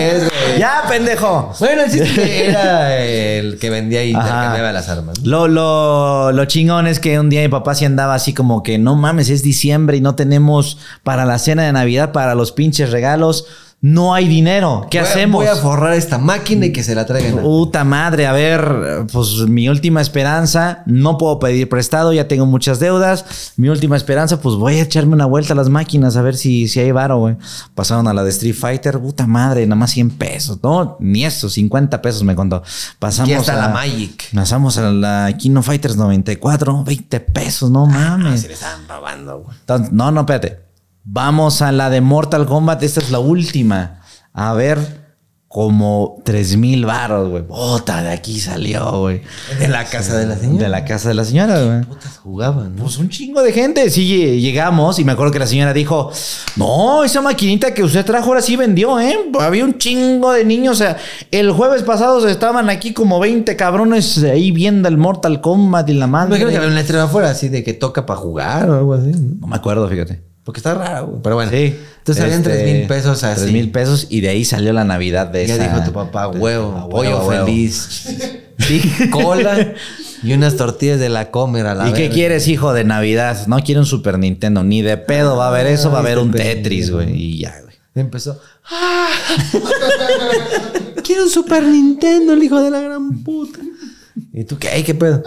[0.58, 1.54] Ya, pendejo.
[1.58, 5.20] Bueno, el chiste era el que vendía y intercambiaba las armas.
[5.22, 8.78] Lo, lo, lo chingón es que un día mi papá sí andaba así como que
[8.78, 12.90] no mames, es diciembre y no tenemos para la cena de Navidad, para los pinches
[12.90, 13.46] regalos,
[13.82, 14.86] no hay dinero.
[14.90, 15.44] ¿Qué Voy a- hacemos?
[15.44, 17.42] Voy a forrar esta máquina y que se la traigan.
[17.42, 22.78] Puta madre, a ver, pues mi última esperanza, no puedo pedir prestado, ya tengo muchas
[22.78, 23.52] deudas.
[23.56, 26.68] Mi última esperanza, pues voy a echarme una vuelta a las máquinas a ver si,
[26.68, 27.36] si hay varo, güey.
[27.74, 31.50] Pasaron a la de Street Fighter, puta madre, nada más 100 pesos, no, ni eso,
[31.50, 32.62] 50 pesos me contó.
[33.00, 34.28] Pasamos a la Magic.
[34.32, 38.42] Pasamos a la Kino Fighters 94, 20 pesos, no mames.
[38.42, 39.88] Se le estaban robando, güey.
[39.90, 40.71] No, no, espérate.
[41.04, 42.82] Vamos a la de Mortal Kombat.
[42.82, 44.00] Esta es la última.
[44.32, 45.02] A ver,
[45.48, 47.42] como 3 mil baros, güey.
[47.42, 49.20] Bota, de aquí salió, güey.
[49.58, 50.62] De la casa de la señora.
[50.62, 51.82] De la casa de la señora, güey.
[51.82, 52.84] Putas jugaban, ¿no?
[52.84, 53.90] Pues un chingo de gente.
[53.90, 56.10] Sí, lle- llegamos y me acuerdo que la señora dijo:
[56.56, 59.14] No, esa maquinita que usted trajo ahora sí vendió, ¿eh?
[59.40, 60.76] Había un chingo de niños.
[60.76, 60.96] O sea,
[61.32, 66.06] el jueves pasado estaban aquí como 20 cabrones ahí viendo el Mortal Kombat y la
[66.06, 66.28] Me madre.
[66.28, 69.10] imagino que había un letrero afuera así de que toca para jugar o algo así.
[69.40, 70.31] No me acuerdo, fíjate.
[70.44, 71.20] Porque está raro, güey.
[71.22, 71.50] Pero bueno.
[71.52, 71.76] Sí.
[71.98, 73.40] Entonces habían Este, 3 mil pesos así.
[73.42, 75.68] 3 mil pesos y de ahí salió la Navidad de Ya esa.
[75.68, 77.46] dijo tu papá, huevo, pollo huevo.
[77.46, 78.08] feliz.
[78.58, 79.74] Sí, cola
[80.22, 83.46] y unas tortillas de la comer a la ¿Y qué quieres, hijo de Navidad?
[83.48, 86.18] No quiero un Super Nintendo, ni de pedo va a haber eso, va a haber
[86.18, 87.10] un este Tetris, güey.
[87.12, 87.74] Y ya, güey.
[87.96, 88.38] Empezó.
[88.70, 89.08] ¡Ah!
[91.04, 93.58] Quiero un Super Nintendo, el hijo de la gran puta.
[94.32, 94.82] ¿Y tú qué?
[94.84, 95.22] ¿Qué pedo?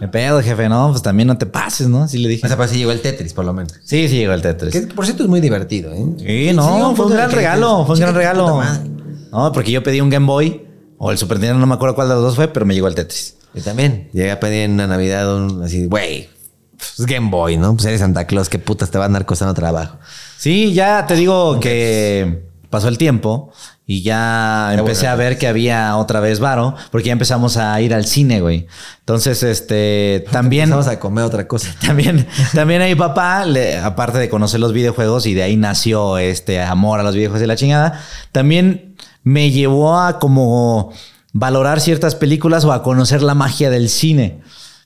[0.00, 2.08] Me pedo, jefe, no, pues también no te pases, ¿no?
[2.08, 2.46] Sí le dije.
[2.46, 3.72] O sea, pues sí llegó el Tetris, por lo menos.
[3.84, 4.72] Sí, sí llegó el Tetris.
[4.72, 6.04] Que por cierto es muy divertido, ¿eh?
[6.18, 8.44] Sí, no, Sí, fue un gran regalo, fue un gran "Chica, tu regalo.
[8.46, 8.90] puta madre".
[9.30, 10.66] No, porque yo pedí un Game Boy
[10.98, 12.88] o el Super Nintendo, no me acuerdo cuál de los dos fue, pero me llegó
[12.88, 13.36] el Tetris.
[13.54, 14.08] Yo también.
[14.12, 16.28] Llegué a pedir en una Navidad un así, güey,
[16.76, 17.74] pues Game Boy, ¿no?
[17.74, 19.98] Pues eres Santa Claus, qué putas te va a andar costando trabajo.
[20.38, 23.52] Sí, ya te digo que pasó el tiempo
[23.84, 27.92] y ya empecé a ver que había otra vez varo, porque ya empezamos a ir
[27.92, 28.66] al cine, güey.
[29.00, 30.70] Entonces, este, también...
[30.70, 31.74] Vamos a comer otra cosa.
[31.84, 36.18] También, también a mi papá, le- aparte de conocer los videojuegos y de ahí nació
[36.18, 38.00] este amor a los videojuegos y la chingada,
[38.32, 38.94] también
[39.24, 40.92] me llevó a como
[41.32, 44.40] valorar ciertas películas o a conocer la magia del cine.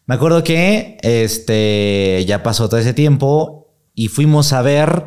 [0.07, 5.07] Me acuerdo que este ya pasó todo ese tiempo y fuimos a ver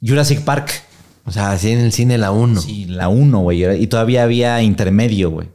[0.00, 0.72] Jurassic Park.
[1.26, 2.60] O sea, así en el cine la 1.
[2.60, 3.82] Sí, la 1, güey.
[3.82, 5.48] Y todavía había intermedio, güey.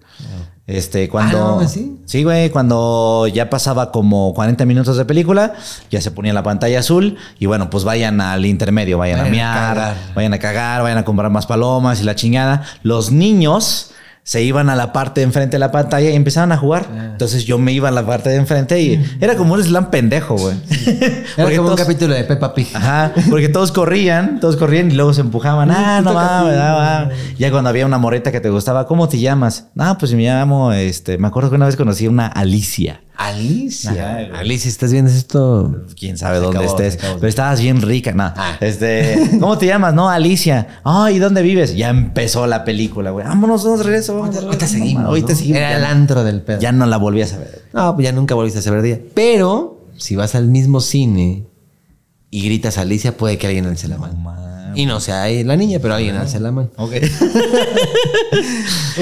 [0.65, 1.59] Este, cuando.
[1.61, 1.99] Ah, ¿sí?
[2.05, 2.51] Sí, güey.
[2.51, 5.53] Cuando ya pasaba como 40 minutos de película,
[5.89, 7.17] ya se ponía la pantalla azul.
[7.39, 10.99] Y bueno, pues vayan al intermedio, vayan, a Vayan a miar, vayan a cagar, vayan
[10.99, 12.63] a comprar más palomas y la chingada.
[12.83, 13.88] Los niños
[14.23, 16.85] se iban a la parte de enfrente de la pantalla y empezaban a jugar.
[16.91, 17.09] Ah.
[17.11, 20.35] Entonces yo me iba a la parte de enfrente y era como un slam pendejo,
[20.35, 20.55] güey.
[20.85, 22.67] Era Porque como un capítulo de Peppa Pig.
[22.73, 25.71] Ajá, porque todos corrían, todos corrían y luego se empujaban.
[25.71, 27.09] Ah, no mames, ah.
[27.37, 29.67] Ya cuando había una moreta que te gustaba, ¿cómo te llamas?
[29.77, 33.01] Ah, pues me llamo, este, me acuerdo que una vez conocí a una Alicia.
[33.19, 33.91] Alicia.
[33.91, 34.39] Ajá.
[34.39, 35.75] Alicia, ¿estás viendo esto?
[35.99, 38.23] Quién sabe Se dónde acabó, estés, pero estabas bien rica, no.
[38.23, 38.55] Ah.
[38.61, 39.93] Este, ¿cómo te llamas?
[39.93, 40.79] No, Alicia.
[40.85, 41.75] Ay, ¿dónde vives?
[41.75, 43.25] Ya empezó la película, güey.
[43.25, 44.13] Vámonos, vamos, regreso.
[44.13, 45.03] vamos, Ahorita, ahorita seguimos.
[45.05, 45.35] Ahorita ¿no?
[45.35, 45.57] seguimos.
[45.57, 46.59] Era Ya el antro del pedo.
[46.61, 47.61] Ya no la volví a saber.
[47.73, 49.01] No, pues ya nunca volviste a saber de ella.
[49.13, 51.45] Pero si vas al mismo cine
[52.31, 54.71] y gritas Alicia, puede que alguien alce la mano.
[54.75, 56.69] y no sea la niña, pero alguien alce la mano.
[56.77, 56.93] Ok.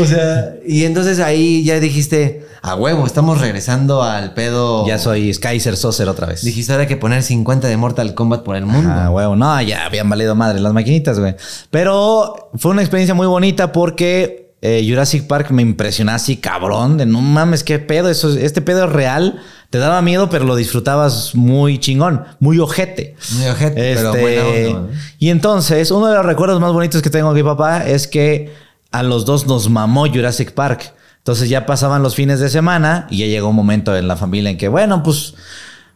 [0.01, 4.85] O sea, y entonces ahí ya dijiste, a huevo, estamos regresando al pedo.
[4.87, 6.43] ya soy Skyzer Saucer otra vez.
[6.43, 8.89] Dijiste ahora hay que poner 50 de Mortal Kombat por el mundo.
[8.93, 9.35] Ah, huevo.
[9.35, 11.35] No, ya habían valido madre las maquinitas, güey.
[11.71, 16.97] Pero fue una experiencia muy bonita porque eh, Jurassic Park me impresionó así, cabrón.
[16.97, 18.09] De no mames, qué pedo.
[18.09, 19.41] Eso, es- este pedo es real.
[19.69, 23.15] Te daba miedo, pero lo disfrutabas muy chingón, muy ojete.
[23.33, 24.99] Muy ojete, pero Este, buena onda, ¿no?
[25.19, 28.53] Y entonces, uno de los recuerdos más bonitos que tengo aquí, papá, es que
[28.91, 30.93] a los dos nos mamó Jurassic Park.
[31.17, 34.49] Entonces ya pasaban los fines de semana y ya llegó un momento en la familia
[34.49, 35.33] en que, bueno, pues,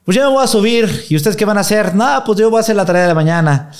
[0.04, 1.06] pues yo me voy a subir.
[1.08, 1.96] ¿Y ustedes qué van a hacer?
[1.96, 3.72] No, pues yo voy a hacer la tarea de la mañana.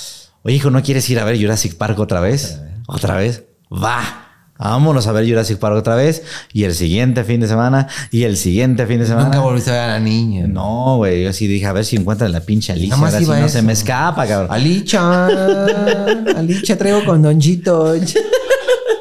[0.44, 2.62] Oye, hijo, ¿no quieres ir a ver Jurassic Park otra vez?
[2.88, 3.44] ¿Otra vez?
[3.72, 4.31] Va.
[4.62, 6.24] Vámonos a ver Jurassic Park otra vez.
[6.54, 7.88] Y el siguiente fin de semana.
[8.12, 9.26] Y el siguiente fin de semana.
[9.26, 10.46] Nunca volviste a ver a la niña.
[10.48, 11.24] No, güey.
[11.24, 12.90] Yo sí dije, a ver si encuentran la pinche Alicia.
[12.90, 13.54] Nada más Ahora iba no eso.
[13.58, 14.52] se me escapa, cabrón.
[14.52, 15.26] Alicia,
[16.38, 17.96] Alicia traigo con Don Chito.
[17.96, 18.02] Y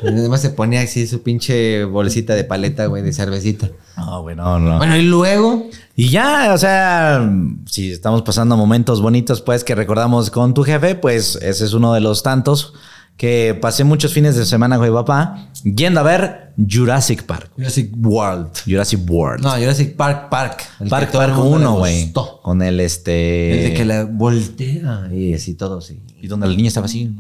[0.07, 3.69] Además se ponía así su pinche bolsita de paleta, güey, de cervecita.
[3.99, 4.79] No, güey, no, no.
[4.79, 7.31] Bueno, y luego, Y ya, o sea,
[7.67, 11.93] si estamos pasando momentos bonitos, pues, que recordamos con tu jefe, pues ese es uno
[11.93, 12.73] de los tantos
[13.17, 17.51] que pasé muchos fines de semana con mi papá yendo a ver Jurassic Park.
[17.57, 18.51] Jurassic World.
[18.67, 19.43] Jurassic World.
[19.43, 20.65] No, Jurassic Park Park.
[20.81, 22.13] El Park Park mundo le 1, güey.
[22.43, 23.53] Con el este.
[23.53, 26.03] El de que la voltea y así todo, sí.
[26.21, 27.15] Y donde el niño estaba así.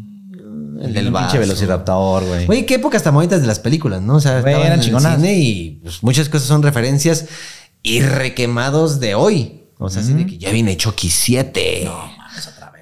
[0.80, 2.46] El del pinche velociraptor, güey.
[2.48, 4.16] Oye, qué épocas tan bonitas de las películas, ¿no?
[4.16, 5.16] O sea, estaban eran en el chingonas.
[5.16, 7.26] cine y pues, muchas cosas son referencias
[7.82, 9.64] y requemados de hoy.
[9.78, 11.82] O sea, así de que ya viene Chucky 7.
[11.84, 12.09] No.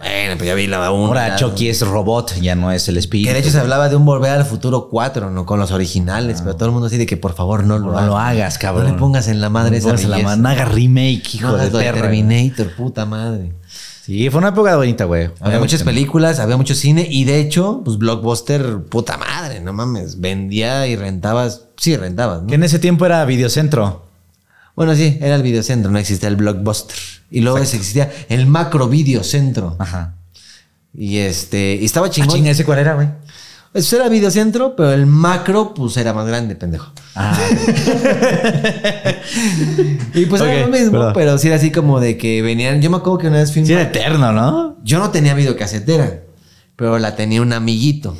[0.01, 1.07] Bueno, pues ya vi la 1.
[1.07, 3.29] Ahora Chucky es robot, ya no es el espíritu.
[3.29, 5.45] Que de hecho se hablaba de un volver al futuro 4, ¿no?
[5.45, 7.99] Con los originales, pero todo el mundo así de que por favor no lo, No
[7.99, 8.07] hagas.
[8.09, 8.87] lo hagas, cabrón.
[8.87, 10.37] No le pongas en la madre No le esa pongas en la belleza.
[10.37, 12.01] ma- No haga remake, hijo No de hagas lo de perra.
[12.03, 13.53] Terminator, puta madre.
[14.05, 15.31] Sí, fue una época bonita, güey.
[15.41, 20.19] Había muchas películas, había mucho cine y de hecho, pues Blockbuster, puta madre, no mames,
[20.21, 22.47] vendía y rentabas, sí, rentabas, ¿no?
[22.47, 24.07] Que en ese tiempo era Videocentro.
[24.75, 26.97] Bueno, sí, era el videocentro, no existía el Blockbuster.
[27.31, 29.77] Y luego existía el macro videocentro.
[29.79, 30.15] Ajá.
[30.95, 32.37] Y este, y estaba Ah, chingón.
[32.37, 33.09] chinga, ¿ese cuál era, güey?
[33.75, 36.91] Eso era videocentro, pero el macro, pues era más grande, pendejo.
[37.15, 37.39] Ah,
[40.15, 41.13] Y pues era lo mismo, perdón.
[41.15, 42.81] pero sí era así como de que venían.
[42.81, 43.65] Yo me acuerdo que una vez fui.
[43.65, 44.79] sí era eterno, ¿no?
[44.83, 46.23] Yo no tenía videocasetera,
[46.77, 48.17] pero la tenía un amiguito.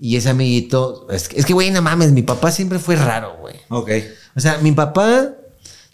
[0.00, 3.36] Y ese amiguito, es que, es que, güey, no mames, mi papá siempre fue raro,
[3.40, 3.54] güey.
[3.68, 3.90] Ok.
[4.34, 5.28] O sea, mi papá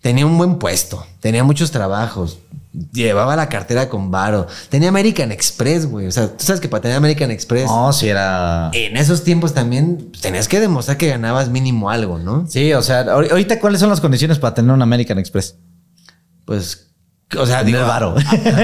[0.00, 2.38] tenía un buen puesto, tenía muchos trabajos,
[2.92, 6.06] llevaba la cartera con varo, tenía American Express, güey.
[6.06, 8.70] O sea, tú sabes que para tener American Express, No, sí era...
[8.72, 12.46] en esos tiempos también tenías que demostrar que ganabas mínimo algo, ¿no?
[12.48, 15.56] Sí, o sea, ahor- ahorita ¿cuáles son las condiciones para tener un American Express?
[16.46, 16.88] Pues,
[17.38, 18.14] o sea, Tener digo, varo.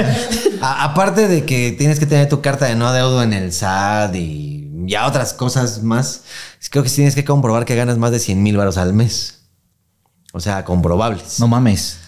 [0.63, 4.15] a- aparte de que tienes que tener tu carta de no adeudo en el SAT
[4.15, 6.23] y ya otras cosas más,
[6.71, 9.35] creo que tienes que comprobar que ganas más de 100 mil varos al mes.
[10.33, 11.41] O sea, comprobables.
[11.41, 11.99] No mames.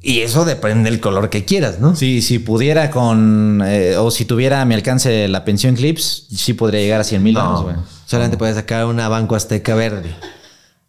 [0.00, 1.96] Y eso depende del color que quieras, ¿no?
[1.96, 3.60] Sí, si pudiera con...
[3.64, 7.22] eh, o si tuviera a mi alcance la pensión Clips, sí podría llegar a 100
[7.22, 7.76] mil No, güey.
[8.06, 10.14] solamente puedes sacar una Banco Azteca verde.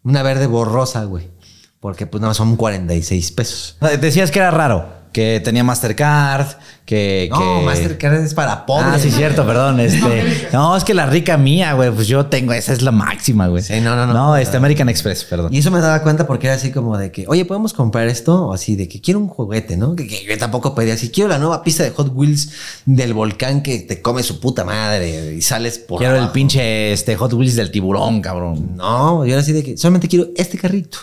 [0.03, 1.27] Una verde borrosa, güey.
[1.79, 3.77] Porque pues nada más son 46 pesos.
[3.99, 6.45] Decías que era raro, que tenía Mastercard,
[6.85, 7.27] que...
[7.31, 8.87] No, que- Mastercard es para pobres.
[8.93, 9.79] Ah, sí, cierto, perdón.
[9.89, 13.47] Este, no, es que la rica mía, güey, pues yo tengo, esa es la máxima,
[13.47, 13.63] güey.
[13.63, 14.13] Sí, no, no, no.
[14.13, 15.53] No, este American Express, perdón.
[15.53, 18.47] Y eso me daba cuenta porque era así como de que, oye, podemos comprar esto
[18.47, 19.95] o así de que quiero un juguete, ¿no?
[19.95, 22.51] Que, que yo tampoco pedía así, quiero la nueva pista de Hot Wheels
[22.85, 25.99] del volcán que te come su puta madre y sales por.
[25.99, 28.75] Quiero el pinche este, Hot Wheels del tiburón, cabrón.
[28.75, 30.99] No, yo era así de que solamente quiero este carrito.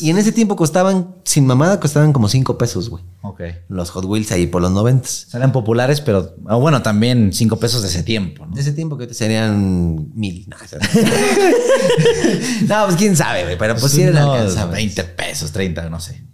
[0.00, 3.04] Y en ese tiempo costaban, sin mamada, costaban como 5 pesos, güey.
[3.20, 3.42] Ok.
[3.68, 5.28] Los Hot Wheels ahí por los noventas.
[5.34, 8.54] Eran populares, pero ah, bueno, también cinco pesos de ese tiempo, ¿no?
[8.54, 10.48] De ese tiempo que serían mil.
[10.48, 10.56] No,
[12.66, 13.58] no, pues quién sabe, güey.
[13.58, 14.76] Pero pues sí eran Unos alcanzables.
[14.76, 16.24] 20 pesos, 30, no sé.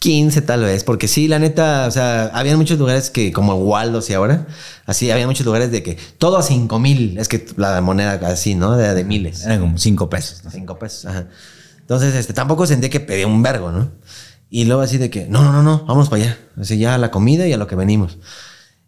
[0.00, 4.10] 15 tal vez, porque sí, la neta, o sea, había muchos lugares que, como Waldos
[4.10, 4.46] y ahora,
[4.84, 8.54] así, había muchos lugares de que todo a 5 mil, es que la moneda así,
[8.54, 8.76] ¿no?
[8.76, 9.46] De, de miles.
[9.46, 10.44] Eran como cinco pesos.
[10.44, 10.50] ¿no?
[10.50, 11.28] 5 pesos, ajá.
[11.84, 13.92] Entonces, este, tampoco sentía que pedía un vergo, ¿no?
[14.48, 16.38] Y luego así de que, no, no, no, no, vamos para allá.
[16.58, 18.16] Así ya a la comida y a lo que venimos.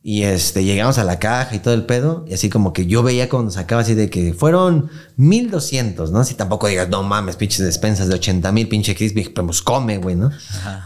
[0.02, 2.24] Y este, llegamos a la caja y todo el pedo.
[2.27, 6.24] Y así como que yo veía cuando sacaba así de que fueron 1200, ¿no?
[6.24, 10.16] Si tampoco digas, no mames, pinches despensas de 80 mil, pinche crispy, pues come, güey,
[10.16, 10.31] ¿no?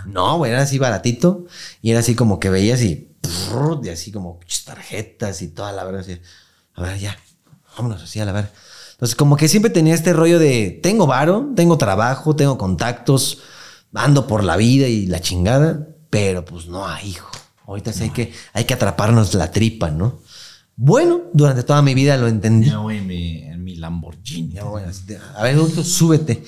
[0.07, 1.45] No, güey, era así baratito.
[1.81, 5.85] Y era así como que veías y, prrr, y así como tarjetas y toda la
[5.85, 6.01] verdad.
[6.01, 6.19] Así,
[6.75, 7.17] a ver, ya,
[7.77, 8.51] vámonos así a la ver.
[9.01, 13.39] Entonces, como que siempre tenía este rollo de tengo varo, tengo trabajo, tengo contactos,
[13.95, 17.31] ando por la vida y la chingada, pero pues no hay, hijo.
[17.67, 20.21] Ahorita sí hay, que, hay que atraparnos la tripa, ¿no?
[20.77, 22.69] Bueno, durante toda mi vida lo entendí.
[22.69, 24.53] Ya voy en mi, en mi Lamborghini.
[24.53, 24.65] Ya,
[25.07, 26.45] de, a ver, adulto, súbete.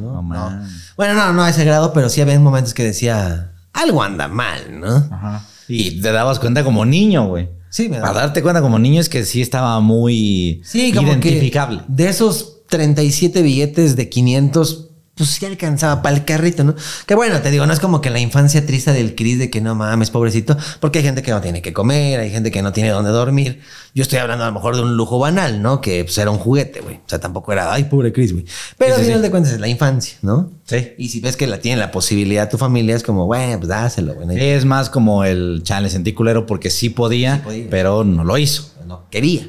[0.00, 0.22] ¿no?
[0.22, 0.66] No.
[0.96, 4.80] Bueno, no, no a ese grado, pero sí había momentos que decía, algo anda mal,
[4.80, 4.96] ¿no?
[5.10, 5.44] Ajá.
[5.68, 7.50] Y te dabas cuenta como niño, güey.
[7.70, 11.78] Sí, me Para darte cuenta como niño es que sí estaba muy Sí, como identificable.
[11.78, 14.87] que de esos 37 billetes de 500,
[15.18, 16.74] pues sí alcanzaba para el carrito, ¿no?
[17.06, 19.60] Que bueno, te digo, no es como que la infancia triste del Cris de que
[19.60, 22.72] no mames, pobrecito, porque hay gente que no tiene que comer, hay gente que no
[22.72, 23.60] tiene dónde dormir.
[23.94, 25.80] Yo estoy hablando a lo mejor de un lujo banal, ¿no?
[25.80, 26.96] Que pues, era un juguete, güey.
[26.96, 28.44] O sea, tampoco era, ay, pobre Cris, güey.
[28.78, 29.22] Pero Sí, al final sí.
[29.24, 30.50] de cuentas es la infancia, ¿no?
[30.64, 30.92] Sí.
[30.98, 34.14] Y si ves que la tiene la posibilidad tu familia, es como, bueno, pues dáselo,
[34.14, 34.38] güey.
[34.38, 37.66] Es más como el chale sentí culero porque sí podía, podía.
[37.70, 38.72] pero no lo hizo.
[38.86, 39.48] no quería.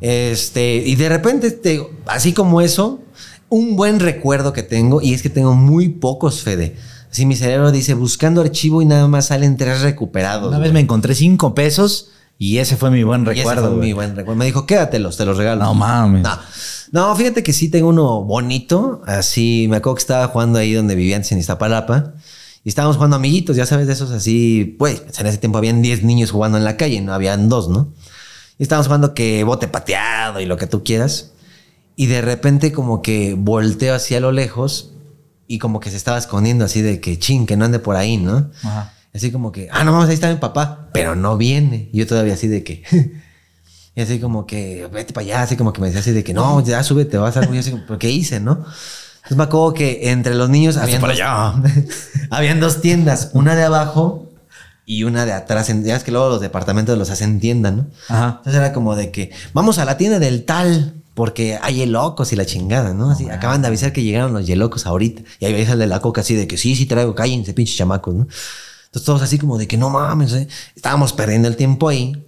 [0.00, 3.00] Este, y de repente, te así como eso,
[3.48, 6.76] un buen recuerdo que tengo, y es que tengo muy pocos, Fede.
[7.10, 10.48] Así mi cerebro dice, buscando archivo y nada más salen tres recuperados.
[10.48, 13.70] Una vez me encontré cinco pesos y ese fue mi buen Y ese recuerdo.
[13.70, 14.38] fue mi buen recuerdo.
[14.38, 15.64] Me dijo, quédatelos, te los regalo.
[15.64, 16.22] No mames.
[16.22, 16.38] No.
[16.92, 19.02] No, fíjate que sí tengo uno bonito.
[19.06, 22.12] Así, me acuerdo que estaba jugando ahí donde vivía antes en Iztapalapa.
[22.64, 24.76] Y estábamos jugando amiguitos, ya sabes, de esos así.
[24.78, 27.92] Pues, en ese tiempo habían 10 niños jugando en la calle, no habían dos, ¿no?
[28.58, 31.32] Y estábamos jugando que bote pateado y lo que tú quieras.
[31.96, 34.92] Y de repente, como que volteo hacia lo lejos
[35.48, 38.18] y como que se estaba escondiendo así de que chin, que no ande por ahí,
[38.18, 38.50] ¿no?
[38.62, 38.92] Ajá.
[39.16, 41.88] Así como que, ah, no mames, ahí está mi papá, pero no viene.
[41.90, 42.82] Y yo todavía así de que,
[43.94, 46.34] y así como que, vete para allá, así como que me decía así de que,
[46.34, 47.54] no, ya súbete, vas a algo.
[47.54, 48.52] Y así como, ¿pero qué hice, no?
[48.52, 51.54] Entonces me acuerdo que entre los niños habían dos, allá.
[52.30, 54.30] habían dos tiendas, una de abajo
[54.84, 55.72] y una de atrás.
[55.82, 57.86] Ya es que luego los departamentos los hacen tienda, ¿no?
[58.08, 58.36] Ajá.
[58.38, 62.36] Entonces era como de que vamos a la tienda del tal porque hay locos y
[62.36, 63.10] la chingada, ¿no?
[63.10, 65.22] Así acaban de avisar que llegaron los yelocos ahorita.
[65.40, 67.74] Y ahí veis al de la coca así de que sí, sí traigo, cállense, pinches
[67.74, 68.20] chamacos, ¿no?
[68.20, 70.46] Entonces todos así como de que no mames, ¿eh?
[70.74, 72.22] estábamos perdiendo el tiempo ahí.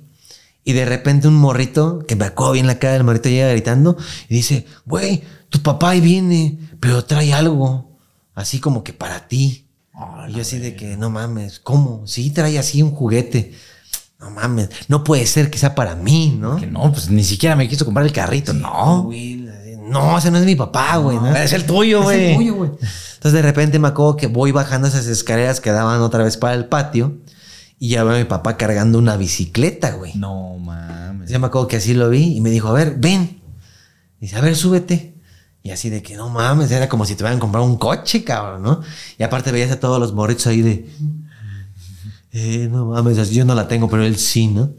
[0.65, 3.95] Y de repente un morrito, que me acuerdo bien la cara del morrito, llega gritando
[4.27, 7.99] y dice, güey, tu papá ahí viene, pero trae algo,
[8.35, 9.67] así como que para ti.
[10.31, 12.07] y yo así de que, no mames, ¿cómo?
[12.07, 13.53] Sí, trae así un juguete.
[14.21, 16.57] No mames, no puede ser que sea para mí, ¿no?
[16.57, 18.53] Que no, pues ni siquiera me quiso comprar el carrito.
[18.53, 19.05] no.
[19.05, 19.47] Güey,
[19.89, 21.17] No, ese no es mi papá, güey.
[21.19, 21.35] ¿no?
[21.37, 22.31] Es el tuyo, Es güey.
[22.33, 22.71] el tuyo, güey.
[22.71, 26.55] Entonces de repente me acuerdo que voy bajando esas escaleras que daban otra vez para
[26.55, 27.19] el patio
[27.79, 30.15] y ya veo a mi papá cargando una bicicleta, güey.
[30.17, 31.31] No mames.
[31.31, 33.41] Ya me acuerdo que así lo vi y me dijo, a ver, ven.
[34.21, 35.15] Dice, a ver, súbete.
[35.63, 38.63] Y así de que no mames, era como si te hubieran comprado un coche, cabrón,
[38.63, 38.81] ¿no?
[39.19, 40.89] Y aparte veías a todos los morritos ahí de,
[42.33, 44.75] eh, no mames, yo no la tengo, pero él sí, ¿no?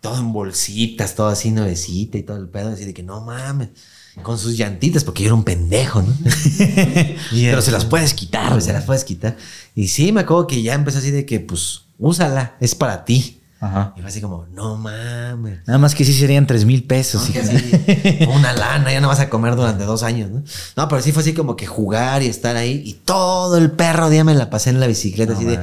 [0.00, 3.70] Todo en bolsitas, todo así nuevecita y todo el pedo, así de que no mames.
[4.22, 6.12] Con sus llantitas, porque yo era un pendejo, ¿no?
[7.30, 8.60] Pero se las puedes quitar.
[8.60, 9.38] Se las puedes quitar.
[9.74, 13.40] Y sí, me acuerdo que ya empezó así de que, pues, úsala, es para ti.
[13.64, 13.92] Ajá.
[13.96, 15.60] Y fue así como, no mames.
[15.68, 17.30] Nada más que sí serían tres mil pesos.
[17.32, 20.42] No, sí, una lana, ya no vas a comer durante dos años, ¿no?
[20.76, 22.82] No, pero sí fue así como que jugar y estar ahí.
[22.84, 25.58] Y todo el perro día me la pasé en la bicicleta, No así de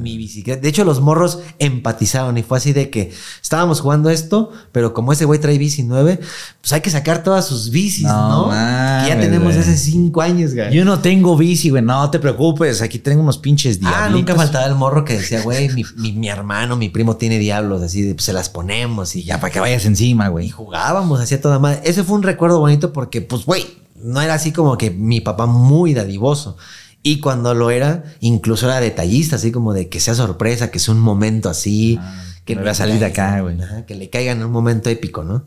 [0.00, 0.60] mi bicicleta.
[0.62, 3.12] De hecho, los morros empatizaron y fue así de que
[3.42, 6.20] estábamos jugando esto, pero como ese güey trae bici nueve,
[6.60, 8.52] pues hay que sacar todas sus bicis, No ¿no?
[8.52, 10.72] ya tenemos hace cinco años, güey.
[10.72, 11.82] Yo no tengo bici, güey.
[11.82, 12.80] No te preocupes.
[12.80, 14.06] Aquí tengo unos pinches diablitos.
[14.06, 17.39] Ah, nunca faltaba el morro que decía, güey, mi, mi- mi hermano, mi primo tiene
[17.40, 20.50] diablos, así de, pues, se las ponemos y ya para que vayas encima, Y güey.
[20.50, 21.80] jugábamos, hacía toda madre.
[21.84, 25.46] Ese fue un recuerdo bonito porque, pues, güey, no era así como que mi papá
[25.46, 26.56] muy dadivoso.
[27.02, 30.94] Y cuando lo era, incluso era detallista, así como de que sea sorpresa, que sea
[30.94, 31.98] un momento así.
[32.00, 33.56] Ah, que me vea salir de acá, güey.
[33.86, 35.46] Que le caiga en un momento épico, ¿no?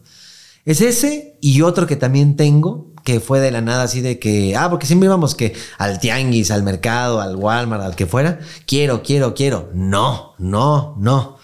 [0.66, 4.56] Es ese y otro que también tengo, que fue de la nada así de que,
[4.56, 9.04] ah, porque siempre íbamos que al tianguis, al mercado, al Walmart, al que fuera, quiero,
[9.04, 9.70] quiero, quiero.
[9.74, 11.38] No, no, no.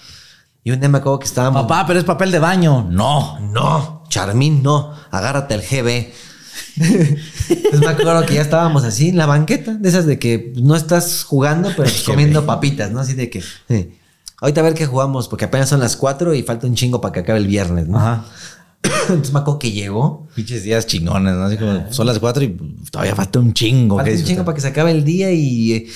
[0.63, 1.63] Y un día me acuerdo que estábamos...
[1.63, 2.85] Papá, pero es papel de baño.
[2.89, 3.39] No.
[3.39, 4.93] No, Charmín, no.
[5.11, 6.11] Agárrate el GB.
[6.79, 10.75] Entonces me acuerdo que ya estábamos así en la banqueta, de esas de que no
[10.75, 12.99] estás jugando, pero comiendo papitas, ¿no?
[12.99, 13.43] Así de que,
[14.41, 17.11] ahorita a ver qué jugamos, porque apenas son las 4 y falta un chingo para
[17.13, 17.97] que acabe el viernes, ¿no?
[17.97, 18.25] Ajá.
[18.81, 20.27] Entonces me acuerdo que llegó.
[20.35, 21.43] Pinches días chingones, ¿no?
[21.43, 22.55] Así como son las cuatro y
[22.89, 23.97] todavía falta un chingo.
[23.97, 25.87] Falta un chingo para que se acabe el día y eh,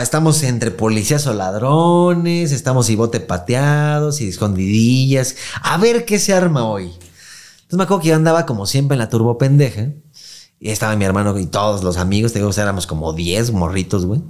[0.00, 5.36] estamos entre policías o ladrones, estamos y bote pateados y escondidillas.
[5.62, 6.84] A ver qué se arma hoy.
[6.84, 9.88] Entonces me acuerdo que yo andaba como siempre en la turbo pendeja.
[10.60, 14.22] Y estaba mi hermano y todos los amigos, te digo, éramos como 10 morritos, güey.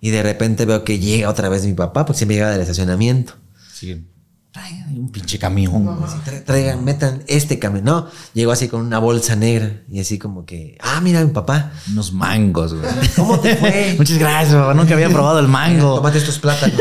[0.00, 3.34] Y de repente veo que llega otra vez mi papá, porque siempre llegaba del estacionamiento.
[3.72, 4.04] Sí.
[4.52, 5.86] Traigan un pinche camión.
[6.24, 7.84] Tra- Traigan, metan este camión.
[7.84, 11.70] No, llegó así con una bolsa negra y así como que, ah, mira mi papá.
[11.90, 12.84] Unos mangos, güey.
[13.16, 13.94] ¿Cómo te fue?
[13.98, 14.74] Muchas gracias, papá.
[14.74, 15.96] Nunca había probado el mango.
[15.96, 16.76] Tómate estos plátanos.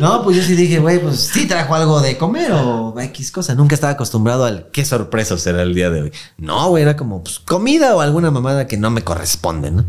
[0.00, 3.54] No, pues yo sí dije, güey, pues sí trajo algo de comer o X cosa.
[3.54, 6.12] Nunca estaba acostumbrado al qué sorpresa será el día de hoy.
[6.38, 9.84] No, güey, era como pues, comida o alguna mamada que no me corresponde, ¿no?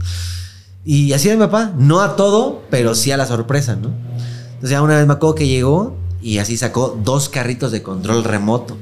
[0.86, 3.88] Y así era mi papá, no a todo, pero sí a la sorpresa, ¿no?
[4.46, 8.24] Entonces ya una vez me acuerdo que llegó y así sacó dos carritos de control
[8.24, 8.78] remoto.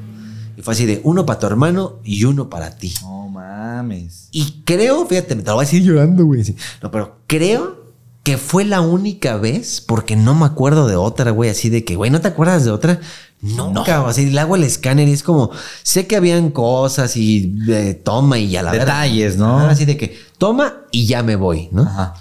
[0.57, 2.93] Y fue así de uno para tu hermano y uno para ti.
[3.01, 4.27] No mames.
[4.31, 6.43] Y creo, fíjate, me te lo voy a decir llorando, güey.
[6.43, 6.55] sí.
[6.81, 7.81] No, pero creo
[8.23, 11.95] que fue la única vez, porque no me acuerdo de otra, güey, así de que,
[11.95, 12.99] güey, ¿no te acuerdas de otra?
[13.41, 15.49] Nunca, así le hago el escáner y es como,
[15.81, 18.71] sé que habían cosas y eh, toma y ya la.
[18.71, 19.57] Detalles, ¿no?
[19.61, 21.81] Así de que toma y ya me voy, ¿no?
[21.83, 22.13] Ajá.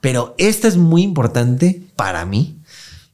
[0.00, 2.57] Pero esta es muy importante para mí,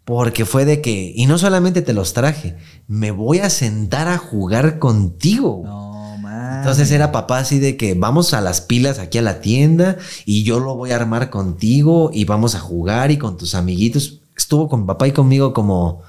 [0.05, 2.57] porque fue de que, y no solamente te los traje,
[2.87, 5.63] me voy a sentar a jugar contigo.
[5.65, 6.59] No mames.
[6.59, 10.43] Entonces era papá así de que vamos a las pilas aquí a la tienda y
[10.43, 14.21] yo lo voy a armar contigo y vamos a jugar y con tus amiguitos.
[14.37, 16.03] Estuvo con papá y conmigo como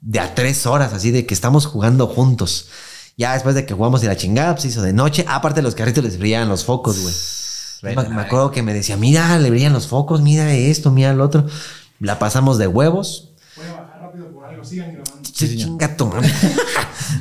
[0.00, 2.68] de a tres horas, así de que estamos jugando juntos.
[3.16, 5.24] Ya después de que jugamos de la chingada, pues hizo de noche.
[5.26, 7.96] Aparte los carritos les brillaban los focos, güey.
[7.96, 11.24] Me, me acuerdo que me decía, mira, le brillan los focos, mira esto, mira lo
[11.24, 11.46] otro.
[12.00, 13.27] La pasamos de huevos.
[14.58, 15.28] Algo, sigan grabando.
[15.32, 16.32] Sí, chinga tu madre.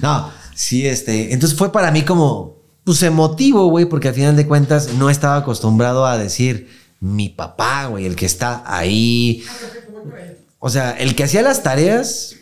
[0.02, 1.34] no, sí, este.
[1.34, 5.38] Entonces fue para mí como, pues emotivo, güey, porque al final de cuentas no estaba
[5.38, 6.70] acostumbrado a decir
[7.00, 9.44] mi papá, güey, el que está ahí.
[10.60, 12.36] O sea, el que hacía las tareas,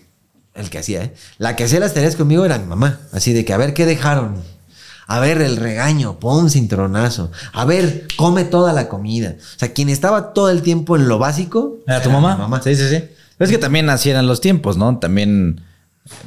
[0.54, 1.14] el que hacía, ¿eh?
[1.38, 3.02] La que hacía las tareas conmigo era mi mamá.
[3.12, 4.42] Así de que, a ver, ¿qué dejaron?
[5.08, 7.32] A ver, el regaño, pon cintronazo.
[7.54, 9.36] A ver, come toda la comida.
[9.38, 11.78] O sea, quien estaba todo el tiempo en lo básico.
[11.86, 12.36] ¿Era tu mamá?
[12.36, 12.62] mi mamá.
[12.64, 13.04] Sí, sí, sí.
[13.40, 14.98] Es que también así eran los tiempos, ¿no?
[15.00, 15.62] También,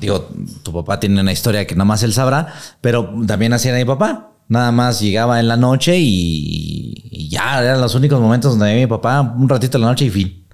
[0.00, 0.28] digo,
[0.62, 3.84] tu papá tiene una historia que nada más él sabrá, pero también así era mi
[3.84, 4.32] papá.
[4.48, 8.86] Nada más llegaba en la noche y, y ya eran los únicos momentos donde mi
[8.86, 10.46] papá un ratito en la noche y fin.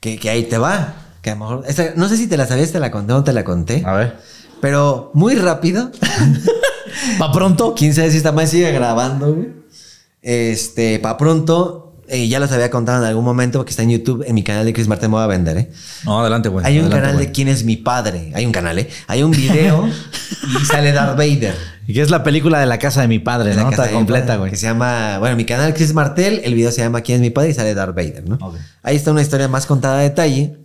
[0.00, 0.94] que, que ahí te va.
[1.22, 1.64] Que a lo mejor.
[1.68, 3.82] esta- no sé si te la sabías, te la conté o no te la conté.
[3.86, 4.18] A ver.
[4.60, 5.90] Pero muy rápido.
[7.18, 7.74] ¿Pa pronto?
[7.76, 9.48] Quién sabe si esta madre sigue grabando, güey.
[10.22, 11.89] Este, pa' pronto.
[12.10, 14.64] Eh, ya los había contado en algún momento porque está en YouTube, en mi canal
[14.66, 15.70] de Chris Martin me voy a vender, ¿eh?
[16.04, 16.66] No, adelante, güey.
[16.66, 18.32] Hay un Adelante, canal de quién es mi padre.
[18.34, 18.88] Hay un canal, ¿eh?
[19.06, 19.88] Hay un video
[20.60, 21.54] y sale Darth Vader.
[21.86, 23.70] Y que es la película de la casa de mi padre, la ¿no?
[23.70, 24.50] casa Está completa, güey.
[24.50, 27.30] Que se llama, bueno, mi canal Chris Martel, el video se llama ¿Quién es mi
[27.30, 27.50] padre?
[27.50, 28.36] y sale Darth Vader, ¿no?
[28.40, 28.56] Ok.
[28.82, 30.56] Ahí está una historia más contada a detalle.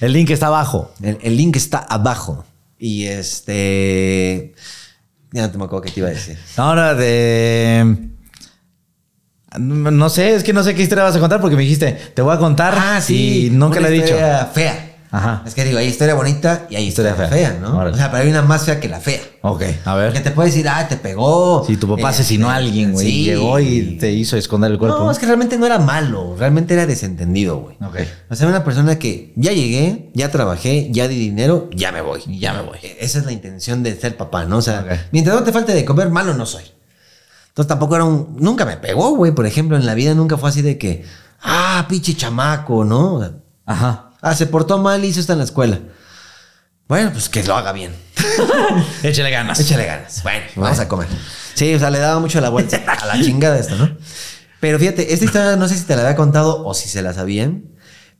[0.00, 0.92] El link está abajo.
[1.02, 2.44] El, el link está abajo.
[2.78, 4.54] Y este.
[5.30, 6.36] Ya no te me acuerdo qué te iba a decir.
[6.56, 8.08] Ahora de.
[9.58, 12.22] No sé, es que no sé qué historia vas a contar porque me dijiste, te
[12.22, 12.74] voy a contar.
[13.08, 14.04] Y nunca le he dicho.
[14.06, 14.88] historia fea.
[15.14, 15.42] Ajá.
[15.46, 17.50] Es que digo, hay historia bonita y hay Historia historia, fea.
[17.50, 17.76] fea, ¿no?
[17.76, 17.92] Órale.
[17.92, 19.20] O sea, pero hay una más fea que la fea.
[19.42, 20.14] Ok, a ver.
[20.22, 21.64] te puede decir, ah, te pegó.
[21.66, 23.24] Si tu papá Este, asesinó a alguien, güey, y sí.
[23.24, 24.96] llegó y te hizo esconder el cuerpo.
[25.00, 26.34] No, es que realmente no era malo.
[26.38, 27.76] Realmente era desentendido, güey.
[27.86, 27.98] Ok.
[28.30, 32.22] O sea, una persona que ya llegué, ya trabajé, ya di dinero, ya me voy.
[32.38, 32.78] Ya me voy.
[32.82, 34.56] E- Esa es la intención de ser papá, ¿no?
[34.56, 36.62] O sea, mientras no te falte de comer, malo no soy.
[37.52, 38.34] Entonces tampoco era un.
[38.38, 39.32] Nunca me pegó, güey.
[39.32, 41.04] Por ejemplo, en la vida nunca fue así de que.
[41.42, 43.20] Ah, pinche chamaco, ¿no?
[43.66, 44.12] Ajá.
[44.22, 45.78] Ah, se portó mal y hizo esto en la escuela.
[46.88, 47.94] Bueno, pues que lo haga bien.
[49.02, 49.60] Échale ganas.
[49.60, 50.22] Échale ganas.
[50.22, 51.08] Bueno, vamos a comer.
[51.52, 53.96] Sí, o sea, le daba mucho la vuelta a la chingada esto, ¿no?
[54.60, 57.12] Pero fíjate, esta historia no sé si te la había contado o si se la
[57.12, 57.64] sabían,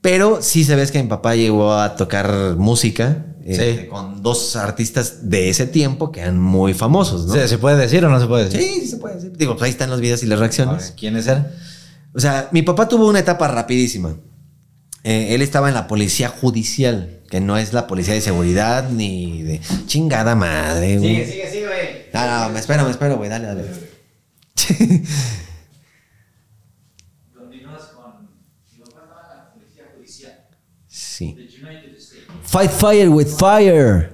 [0.01, 5.49] pero sí sabes que mi papá llegó a tocar música este, con dos artistas de
[5.49, 7.33] ese tiempo que eran muy famosos, ¿no?
[7.33, 8.61] ¿Se, se puede decir o no se puede decir?
[8.61, 9.33] Sí, sí se puede decir.
[9.37, 10.93] Digo, pues ahí están los videos y las reacciones.
[10.97, 11.51] ¿Quiénes eran?
[12.13, 14.15] O sea, mi papá tuvo una etapa rapidísima.
[15.03, 19.41] Eh, él estaba en la policía judicial, que no es la policía de seguridad ni
[19.41, 20.97] de chingada madre.
[20.97, 21.25] güey.
[21.25, 21.89] sigue, sigue, güey.
[22.13, 23.29] No, no, me espero, me espero, güey.
[23.29, 23.63] Dale, dale.
[27.35, 28.29] Continúas con.
[28.79, 30.45] Los manda a la policía judicial
[30.87, 31.33] Sí.
[31.33, 32.42] de United States.
[32.53, 34.11] Fight fire with fire.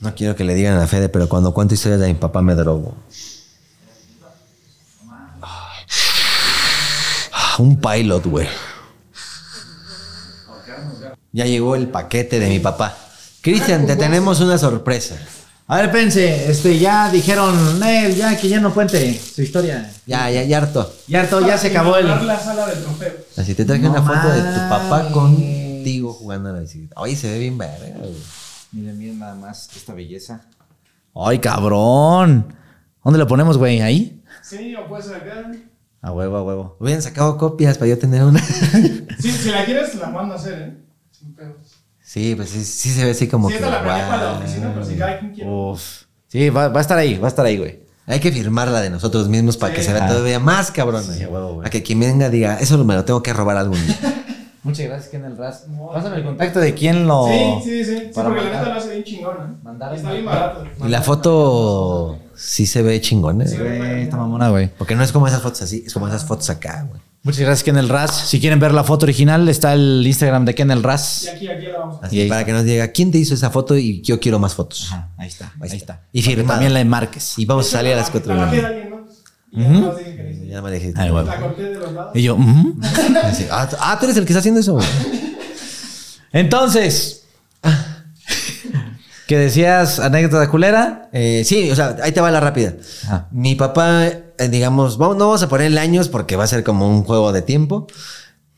[0.00, 2.54] No quiero que le digan a Fede, pero cuando cuento historias de mi papá me
[2.54, 2.94] drogo.
[5.40, 5.72] Ah,
[7.60, 8.46] Un pilot, güey.
[11.32, 12.94] Ya llegó el paquete de mi papá.
[13.40, 15.16] Cristian, te tenemos una sorpresa.
[15.72, 19.88] A ver, pense, este, ya dijeron, Nel, ya que ya no cuente su historia.
[20.04, 20.92] Ya, ya, ya harto.
[21.06, 22.08] Ya harto, ya se acabó el.
[22.08, 23.38] La sala de trofeos.
[23.38, 27.00] Así te traje No una foto de tu papá contigo jugando a la bicicleta.
[27.00, 28.16] Oye, se ve bien verga, güey.
[28.72, 30.40] Miren, miren nada más esta belleza.
[31.14, 32.52] ¡Ay, cabrón!
[33.04, 33.80] ¿Dónde lo ponemos, güey?
[33.80, 34.24] ¿Ahí?
[34.42, 35.52] Sí, o puede ser acá.
[36.02, 36.76] A huevo, a huevo.
[36.80, 38.42] Hubieran sacado copias para yo tener una.
[39.20, 40.76] Sí, si la quieres, la mando a hacer, ¿eh?
[41.12, 41.69] Sin pedos.
[42.12, 43.62] Sí, pues sí, sí se ve así como Sí, que.
[43.64, 45.48] esta la para la oficina, pero si cada quien quiere.
[45.48, 45.80] Uf.
[46.26, 47.84] Sí, va, va a estar ahí, va a estar ahí, güey.
[48.06, 49.78] Hay que firmarla de nosotros mismos para Sí.
[49.78, 50.08] que se vea Ah.
[50.08, 51.04] todavía más cabrón.
[51.04, 51.66] Sí, a huevo, güey.
[51.68, 53.96] A que quien venga diga, eso me lo tengo que robar algún día.
[54.64, 55.66] Muchas gracias, Ken el Ras.
[55.94, 57.28] Pásame el contacto de quién lo.
[57.28, 57.96] Sí, sí, sí.
[57.98, 58.52] Sí, porque la mandar.
[58.54, 59.56] neta lo hace bien chingón, ¿eh?
[59.62, 60.64] Mandar- Está bien barato.
[60.84, 63.46] y la foto sí se ve chingona.
[63.46, 63.56] Sí.
[63.56, 64.68] Güey, esta mamona, güey.
[64.76, 67.00] Porque no es como esas fotos así, es como esas fotos acá, güey.
[67.22, 68.28] Muchas gracias, Ken el Ras.
[68.28, 71.24] Si quieren ver la foto original, está el Instagram de Ken el Ras.
[71.24, 72.18] Y aquí, aquí la vamos a hacer.
[72.20, 74.86] Así, para que nos diga quién te hizo esa foto y yo quiero más fotos.
[74.90, 75.94] Ajá, ahí está, ahí, Ahí está.
[75.94, 76.06] está.
[76.12, 76.54] Y que firmada.
[76.54, 77.38] También la enmarques.
[77.38, 78.84] Y vamos a salir a las 4 de la La bajé de mañana.
[79.52, 80.44] alguien, ¿no?
[80.46, 80.92] Y ya que me dejé.
[80.96, 81.26] Ay, güey.
[81.26, 82.12] La corté de los lados.
[82.16, 82.38] Y yo.
[83.22, 84.86] Así, Ah, ah, tú eres el que está haciendo eso, güey.
[86.32, 87.24] Entonces,
[89.26, 89.98] ¿qué decías?
[90.00, 91.08] ¿Anécdota culera?
[91.12, 92.74] Eh, sí, o sea, ahí te va la rápida.
[93.30, 94.08] Mi papá,
[94.48, 97.42] digamos, vamos, no vamos a ponerle años porque va a ser como un juego de
[97.42, 97.86] tiempo.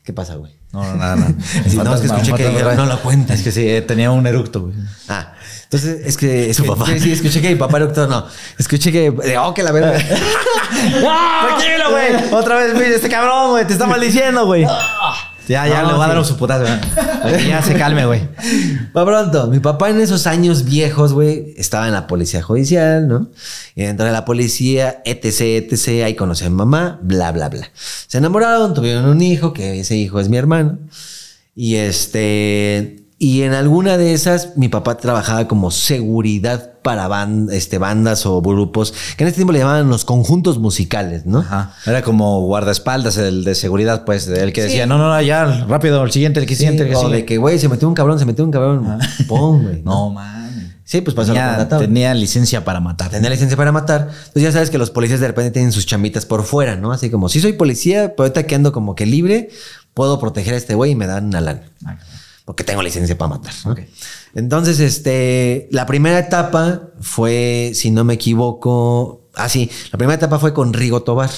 [0.03, 0.53] ¿Qué pasa, güey?
[0.73, 1.33] No, no, nada, nada.
[1.69, 3.37] Sí, no, es que escuché que dijeron, no lo cuentas.
[3.37, 4.73] Es que sí, eh, tenía un eructo, güey.
[5.07, 5.33] Ah,
[5.63, 6.49] entonces es que.
[6.49, 6.85] Es que- papá.
[6.87, 8.25] Sí, sí, escuché que mi papá doctor, no.
[8.57, 9.05] Escuché que.
[9.23, 9.93] eh, Oh, que la verga.
[10.73, 12.33] Tranquilo, güey.
[12.33, 14.65] Otra vez, güey, este cabrón, güey, te está maldiciendo, güey.
[15.47, 16.63] Ya, ya, No, le voy a dar su putazo,
[17.23, 17.47] güey.
[17.47, 18.21] Ya se calme, güey.
[18.95, 19.47] Va pronto.
[19.47, 23.29] Mi papá en esos años viejos, güey, estaba en la policía judicial, ¿no?
[23.75, 27.69] Y dentro de la policía, etc, etc, ahí conoció a mi mamá, bla, bla, bla.
[28.07, 30.79] Se enamoraron, tuvieron un hijo, que ese hijo es mi hermano.
[31.55, 33.02] Y este.
[33.23, 37.07] Y en alguna de esas, mi papá trabajaba como seguridad para
[37.51, 41.39] este, bandas o grupos, que en este tiempo le llamaban los conjuntos musicales, ¿no?
[41.39, 41.73] Ajá.
[41.85, 44.67] Era como guardaespaldas, el de seguridad, pues, el que Sí.
[44.67, 47.23] decía, no, no, ya, rápido, el siguiente, el que Sí, siguiente, el que o de
[47.23, 48.99] que, güey, se metió un cabrón, se metió un cabrón.
[49.29, 49.81] Pum, güey.
[49.83, 50.75] No, man.
[50.83, 51.81] Sí, pues pasó Tenía, contratado.
[51.81, 53.09] tenía licencia para matar.
[53.09, 54.01] Tenía licencia para matar.
[54.09, 56.91] Entonces ya sabes que los policías de repente tienen sus chamitas por fuera, ¿no?
[56.91, 59.47] Así como, si soy policía, pero ahorita que ando como que libre,
[59.93, 61.61] puedo proteger a este güey y me dan una lana.
[61.85, 61.95] Ah.
[62.45, 63.53] Porque tengo licencia para matar.
[64.35, 70.39] Entonces, este, la primera etapa fue, si no me equivoco, ah, sí, la primera etapa
[70.39, 71.29] fue con Rigo Tobar.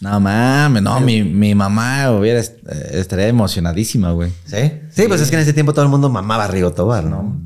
[0.00, 2.46] No mames, no, mi, mi mamá hubiera eh,
[2.94, 4.30] estaría emocionadísima, güey.
[4.46, 4.72] ¿Sí?
[4.90, 7.38] Sí, pues es que en ese tiempo todo el mundo mamaba a Rigo Tobar, ¿no?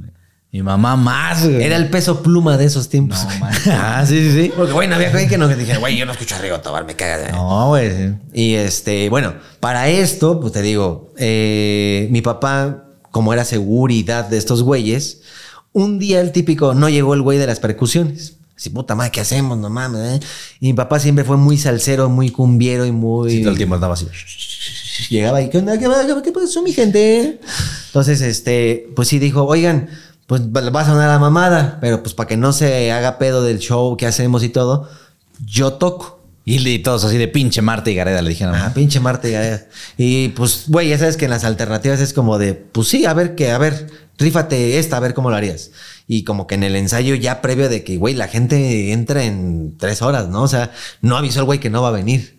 [0.53, 1.65] Mi mamá más, güey.
[1.65, 3.19] Era el peso pluma de esos tiempos.
[3.41, 4.53] No, ah, sí, sí, sí.
[4.57, 6.61] Porque, güey, no había güey que no que dije, güey, yo no escucho a Rigo
[6.61, 7.19] Tobar, me caga.
[7.19, 8.15] de- No, güey.
[8.33, 12.85] Y este, bueno, para esto, pues te digo, eh, mi papá,
[13.15, 15.21] como era seguridad de estos güeyes,
[15.73, 18.39] un día el típico, no llegó el güey de las percusiones.
[18.57, 19.57] Así, puta madre, ¿qué hacemos?
[19.57, 20.01] No mames.
[20.01, 20.27] eh?".
[20.59, 23.31] Y mi papá siempre fue muy salsero, muy cumbiero y muy.
[23.31, 24.09] Sí, todo el tiempo andaba así.
[25.11, 25.79] Llegaba y, ¿qué onda?
[25.79, 25.89] ¿Qué,
[26.25, 27.39] qué pasó, mi gente?
[27.87, 29.91] Entonces, este, pues sí dijo, oigan,
[30.27, 33.61] pues va a sonar la mamada, pero pues para que no se haga pedo del
[33.61, 34.89] show que hacemos y todo,
[35.47, 36.19] yo toco.
[36.47, 38.55] Y, y todos así de pinche Marta y Gareda le dijeron.
[38.55, 39.29] Ah, pinche Marta.
[39.29, 39.67] ya-
[39.97, 43.15] Y pues, güey, ya sabes que en las alternativas es como de, pues sí, a
[43.15, 43.87] ver que, a ver,
[44.19, 45.71] rífate esta, a ver cómo lo harías.
[46.07, 49.75] Y como que en el ensayo ya previo de que, güey, la gente entra en
[49.79, 50.43] tres horas, ¿no?
[50.43, 52.39] O sea, no avisó el güey que no va a venir.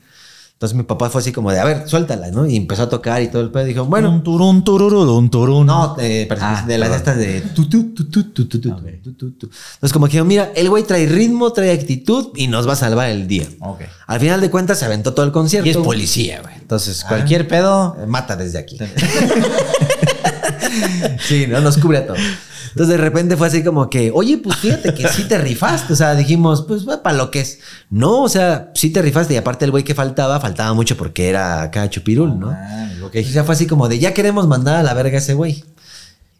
[0.55, 2.47] Entonces mi papá fue así como de, a ver, suéltala, ¿no?
[2.47, 3.65] Y empezó a tocar y todo el pedo.
[3.65, 5.67] Dijo, bueno, un turun, tururun, turun.
[5.67, 8.79] no, eh, Ah, de las estas de tu, tu, tu, tu, tu, tu, tu, Ok.
[9.03, 9.47] tu, tu, tu.
[9.47, 13.09] Entonces, como que mira, el güey trae ritmo, trae actitud y nos va a salvar
[13.09, 13.45] el día.
[13.59, 13.81] Ok.
[14.07, 15.67] Al final de cuentas, se aventó todo el concierto.
[15.67, 16.55] Y es policía, güey.
[16.55, 17.97] Entonces, cualquier pedo.
[18.01, 18.77] Eh, Mata desde aquí.
[21.27, 22.19] sí, no nos cubre a todos.
[22.69, 25.93] Entonces de repente fue así como que, oye, pues fíjate que sí te rifaste.
[25.93, 27.59] O sea, dijimos, pues para lo que es.
[27.89, 29.33] No, o sea, sí te rifaste.
[29.33, 32.49] Y aparte el güey que faltaba, faltaba mucho porque era acá chupirul, ¿no?
[32.51, 33.15] Ah, ok.
[33.15, 35.63] Y ya fue así como de, ya queremos mandar a la verga a ese güey.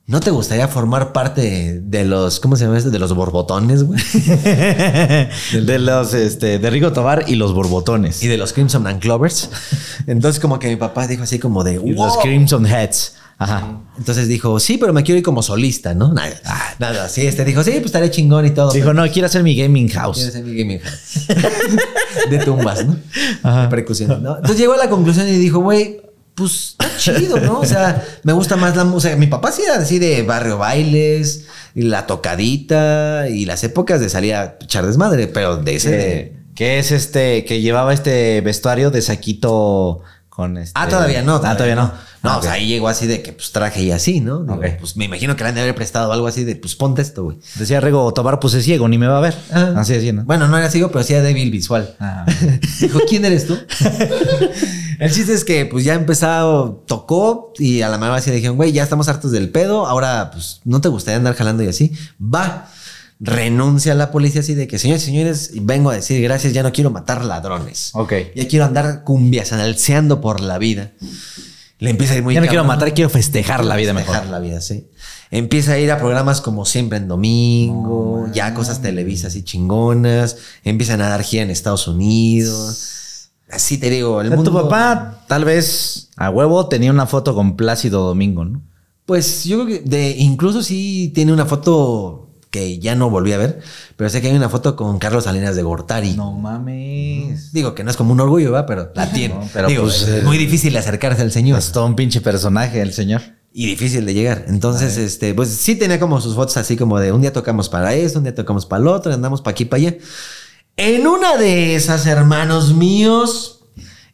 [0.07, 2.91] ¿No te gustaría formar parte de los, ¿cómo se llama este?
[2.91, 3.99] De los borbotones, güey.
[5.65, 8.21] de los, este, de Rigo Tobar y los borbotones.
[8.23, 9.49] Y de los Crimson and Clovers.
[10.05, 12.19] Entonces como que mi papá dijo así como de, Y los "Wow".
[12.21, 13.15] Crimson Heads.
[13.37, 13.81] Ajá.
[13.97, 16.13] Entonces dijo, sí, pero me quiero ir como solista, ¿no?
[16.13, 16.33] Nada,
[16.79, 18.71] nada, sí, este dijo, sí, pues estaré chingón y todo.
[18.71, 20.17] Dijo, pero no, quiero hacer mi gaming house.
[20.17, 21.27] quiero hacer mi gaming house".
[22.29, 22.97] de tumbas, ¿no?
[23.43, 23.63] Ajá.
[23.63, 24.35] De percusión, ¿no?
[24.35, 26.01] Entonces llegó a la conclusión y dijo, güey,
[26.33, 27.59] pues está chido, ¿no?
[27.59, 29.15] O sea, me gusta más la música.
[29.15, 34.09] Mi papá sí era así de barrio bailes, y la tocadita y las épocas de
[34.09, 35.91] salir a echar desmadre, pero de ese...
[35.91, 39.99] de- que es este, que llevaba este vestuario de saquito
[40.29, 40.71] con este.
[40.75, 41.35] Ah, todavía no.
[41.43, 41.81] Ah, todavía no.
[41.87, 41.93] No,
[42.29, 44.43] Ah, o sea, ahí llegó así de que pues traje y así, ¿no?
[44.43, 44.61] Digo.
[44.79, 47.23] Pues me imagino que le han de haber prestado algo así de pues ponte esto,
[47.23, 47.37] güey.
[47.55, 49.35] Decía Rego, Tobar, pues es ciego, ni me va a ver.
[49.51, 49.73] Ah.
[49.77, 50.23] Así así, ¿no?
[50.25, 51.95] Bueno, no era ciego, pero sí era débil visual.
[51.99, 52.25] Ah.
[52.79, 53.57] Dijo, ¿quién eres tú?
[54.99, 58.71] El chiste es que pues ya empezado, tocó y a la mano así dijeron, güey,
[58.71, 61.91] ya estamos hartos del pedo, ahora pues no te gustaría andar jalando y así.
[62.21, 62.69] Va,
[63.19, 66.71] renuncia a la policía así de que, señores, señores, vengo a decir gracias, ya no
[66.71, 67.91] quiero matar ladrones.
[67.93, 68.13] Ok.
[68.35, 70.91] Ya quiero andar cumbias, analceando por la vida.
[71.79, 74.31] Le empieza a ir muy Ya no quiero matar, quiero festejar la vida Festejar mejor.
[74.31, 74.87] la vida, sí.
[75.31, 80.37] Empieza a ir a programas como Siempre en Domingo, ya cosas televisas y chingonas.
[80.63, 83.31] Empiezan a dar gira en Estados Unidos.
[83.49, 84.51] Así te digo, el O sea, mundo...
[84.51, 88.61] Tu papá, tal vez a huevo, tenía una foto con Plácido Domingo, ¿no?
[89.05, 92.24] Pues yo creo que de, incluso sí tiene una foto
[92.55, 93.59] que ya no volví a ver,
[93.97, 96.13] pero sé que hay una foto con Carlos Salinas de Gortari.
[96.13, 97.51] No mames.
[97.51, 98.65] Digo que no es como un orgullo, ¿va?
[98.65, 99.33] Pero la tiene.
[99.35, 101.59] No, pero Digo, pues, es eh, muy difícil acercarse al señor.
[101.59, 103.21] Es todo un pinche personaje el señor.
[103.51, 104.45] y difícil de llegar.
[104.47, 107.93] Entonces, este, pues sí tenía como sus fotos así como de un día tocamos para
[107.93, 109.97] esto, un día tocamos para el otro, andamos para aquí, para allá.
[110.77, 113.65] En una de esas, hermanos míos,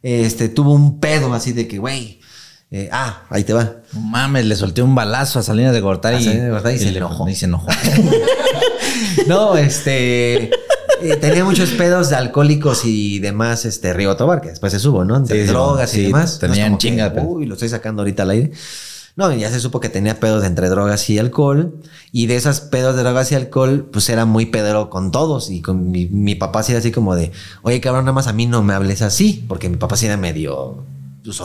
[0.02, 2.21] este, tuvo un pedo así de que, güey,
[2.74, 3.74] eh, ah, ahí te va.
[3.92, 6.16] No mames, le solté un balazo a Salinas de Gortari.
[6.16, 7.28] A Salinas de Gortari y se enojó.
[7.28, 7.68] Y se enojó.
[9.26, 14.72] No, este, eh, tenía muchos pedos de alcohólicos y demás, este, Río Tobar, que después
[14.72, 15.24] se subo, ¿no?
[15.26, 16.34] Sí, sí, drogas sí, y demás.
[16.34, 17.24] No tenían como que, chinga de pedo.
[17.26, 18.52] Uy, lo estoy sacando ahorita al aire.
[19.14, 21.74] No, ya se supo que tenía pedos entre drogas y alcohol.
[22.10, 25.50] Y de esas pedos de drogas y alcohol, pues era muy pedero con todos.
[25.50, 27.32] Y con mi, mi papá sí era así como de,
[27.62, 29.44] oye, cabrón, nada más a mí no me hables así.
[29.46, 30.84] Porque mi papá sí era medio...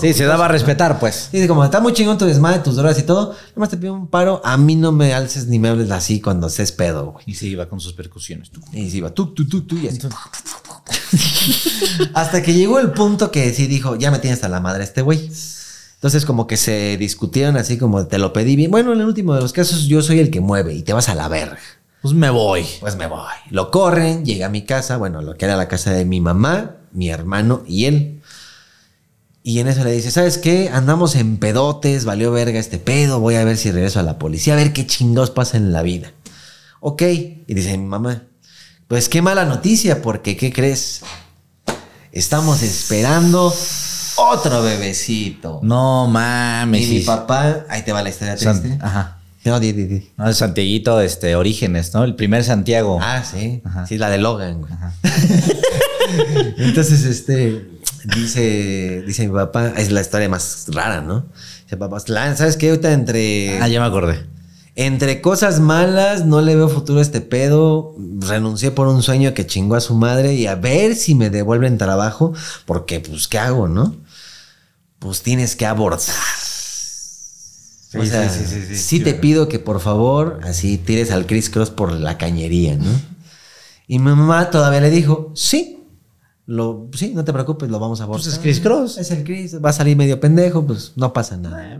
[0.01, 1.29] Sí, se daba a respetar, pues.
[1.31, 3.29] Sí, como está muy chingón tu desmadre, tus drogas y todo.
[3.29, 4.41] Nada más te pido un paro.
[4.43, 7.23] A mí no me alces ni me hables así cuando estés pedo, güey.
[7.27, 8.49] Y se iba con sus percusiones.
[8.49, 8.59] tú.
[8.73, 9.99] Y se iba tú, tú, tú, tú, y así.
[12.13, 15.01] Hasta que llegó el punto que sí dijo, ya me tiene hasta la madre este
[15.01, 15.29] güey.
[15.95, 18.71] Entonces como que se discutieron así como te lo pedí bien.
[18.71, 21.09] Bueno, en el último de los casos yo soy el que mueve y te vas
[21.09, 21.59] a la verga.
[22.01, 22.65] Pues me voy.
[22.79, 23.33] Pues me voy.
[23.49, 26.75] Lo corren, llega a mi casa, bueno, lo que era la casa de mi mamá,
[26.91, 28.16] mi hermano y él.
[29.43, 30.69] Y en eso le dice, ¿sabes qué?
[30.73, 34.53] Andamos en pedotes, valió verga este pedo, voy a ver si regreso a la policía,
[34.53, 36.11] a ver qué chingados pasa en la vida.
[36.81, 37.01] Ok.
[37.03, 38.23] Y dice mi mamá,
[38.87, 41.01] pues qué mala noticia, porque ¿qué crees?
[42.11, 43.53] Estamos esperando
[44.17, 45.59] otro bebecito.
[45.63, 46.81] No mames.
[46.87, 48.79] y mi papá, ahí te va la historia San- triste.
[48.83, 49.13] Ajá.
[49.45, 50.09] No, di, di, di.
[50.17, 52.03] No, el Santiaguito, este, Orígenes, ¿no?
[52.03, 52.99] El primer Santiago.
[53.01, 53.61] Ah, sí.
[53.63, 53.87] Ajá.
[53.87, 54.73] Sí, la de Logan, güey.
[54.73, 54.93] Ajá.
[56.57, 57.65] Entonces, este,
[58.15, 61.25] dice, dice mi papá, es la historia más rara, ¿no?
[61.63, 62.69] Dice papá, "La- ¿sabes qué?
[62.69, 64.25] Ahorita entre, Ah, ya me acordé.
[64.75, 67.95] entre cosas malas, no le veo futuro a este pedo.
[68.19, 71.77] Renuncié por un sueño que chingó a su madre y a ver si me devuelven
[71.77, 72.33] trabajo,
[72.65, 73.95] porque, pues, ¿qué hago, no?
[74.99, 76.15] Pues tienes que abortar.
[77.95, 81.49] o Sí, sea, sí, sí, sí, te pido que por favor, así tires al Chris
[81.49, 82.91] Cross por la cañería, ¿no?
[83.87, 85.76] Y mi mamá todavía le dijo, sí,
[86.47, 88.23] lo, sí, no te preocupes, lo vamos a abortar.
[88.23, 88.97] Pues es Chris Cross.
[88.97, 91.77] Es el Chris, va a salir medio pendejo, pues no pasa nada.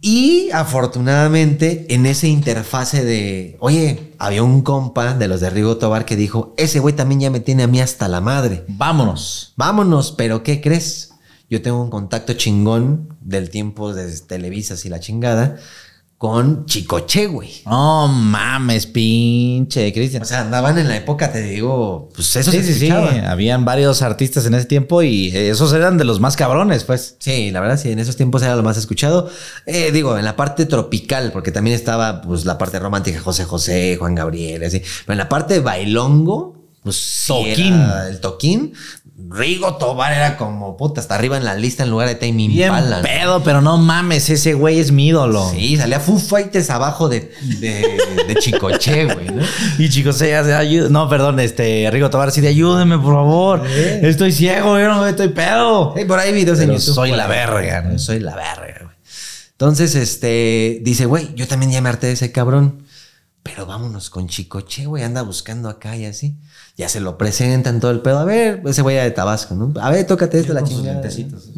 [0.00, 6.06] Y afortunadamente, en esa interfase de, oye, había un compa de los de Rigo Tobar
[6.06, 8.64] que dijo, ese güey también ya me tiene a mí hasta la madre.
[8.66, 9.52] Vámonos.
[9.56, 11.10] Vámonos, pero ¿qué crees?
[11.50, 15.58] Yo tengo un contacto chingón del tiempo de Televisas y la chingada
[16.22, 17.50] con Chicoche, güey.
[17.66, 20.22] No mames, pinche Cristian.
[20.22, 22.90] O sea, andaban en la época, te digo, pues eso sí, se sí, sí.
[22.90, 27.16] Habían varios artistas en ese tiempo y esos eran de los más cabrones, pues.
[27.18, 29.28] Sí, la verdad, sí, en esos tiempos era lo más escuchado.
[29.66, 33.96] Eh, digo, en la parte tropical, porque también estaba pues la parte romántica, José José,
[33.98, 34.78] Juan Gabriel, así.
[34.78, 36.54] Pero en la parte bailongo,
[36.84, 37.74] pues sí Toquín.
[37.74, 38.74] era el toquín.
[39.30, 42.68] Rigo Tobar era como puta, hasta arriba en la lista en lugar de Tame Bien
[42.68, 42.96] Impala.
[42.98, 43.02] ¿no?
[43.02, 45.50] pedo, pero no mames, ese güey es mi ídolo.
[45.50, 49.42] Sí, salía Foo Fighters abajo de, de, de Chicoche, güey, ¿no?
[49.78, 50.88] Y chicos, ella se.
[50.90, 53.62] No, perdón, este, Rigo Tobar, sí, de ayúdeme, por favor.
[53.66, 55.94] Estoy ciego, yo no estoy pedo.
[55.96, 56.94] Sí, por ahí videos en Pero YouTube.
[56.94, 57.98] soy la verga, ¿no?
[57.98, 58.96] Soy la verga, güey.
[59.52, 62.82] Entonces, este, dice, güey, yo también ya me harté de ese cabrón.
[63.42, 66.38] Pero vámonos con Chicoche, güey, anda buscando acá y así.
[66.76, 68.18] Ya se lo presentan todo el pedo.
[68.18, 69.72] A ver, ese güey de Tabasco, ¿no?
[69.80, 71.00] A ver, tócate esto, la con sus chingada.
[71.00, 71.50] lentecitos.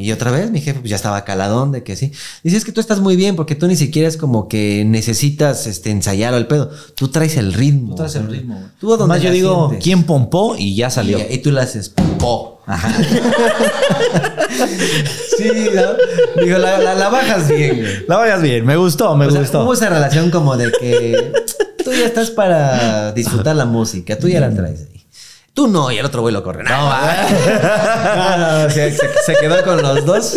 [0.00, 2.12] Y otra vez mi jefe pues, ya estaba caladón de que sí.
[2.42, 5.66] Dice, es que tú estás muy bien porque tú ni siquiera es como que necesitas
[5.66, 6.70] este, ensayar al pedo.
[6.94, 7.90] Tú traes el ritmo.
[7.90, 8.66] Tú traes el ritmo, güey.
[8.80, 9.84] Tú donde Más yo digo, sientes.
[9.84, 10.56] ¿quién pompó?
[10.58, 11.18] Y ya salió.
[11.18, 12.54] Y, y tú la haces po.
[15.38, 16.42] sí, ¿no?
[16.42, 17.92] Digo, la, la- la bajas bien, güey.
[18.08, 19.62] La vayas bien, me gustó, me O sea, gustó.
[19.64, 21.32] hubo esa relación como de que
[21.84, 24.86] tú ya estás para disfrutar la música, tú ya la traes.
[25.56, 26.62] Tú no, y el otro güey lo corre.
[26.64, 30.34] No, no, no, se, se- se quedó con los dos.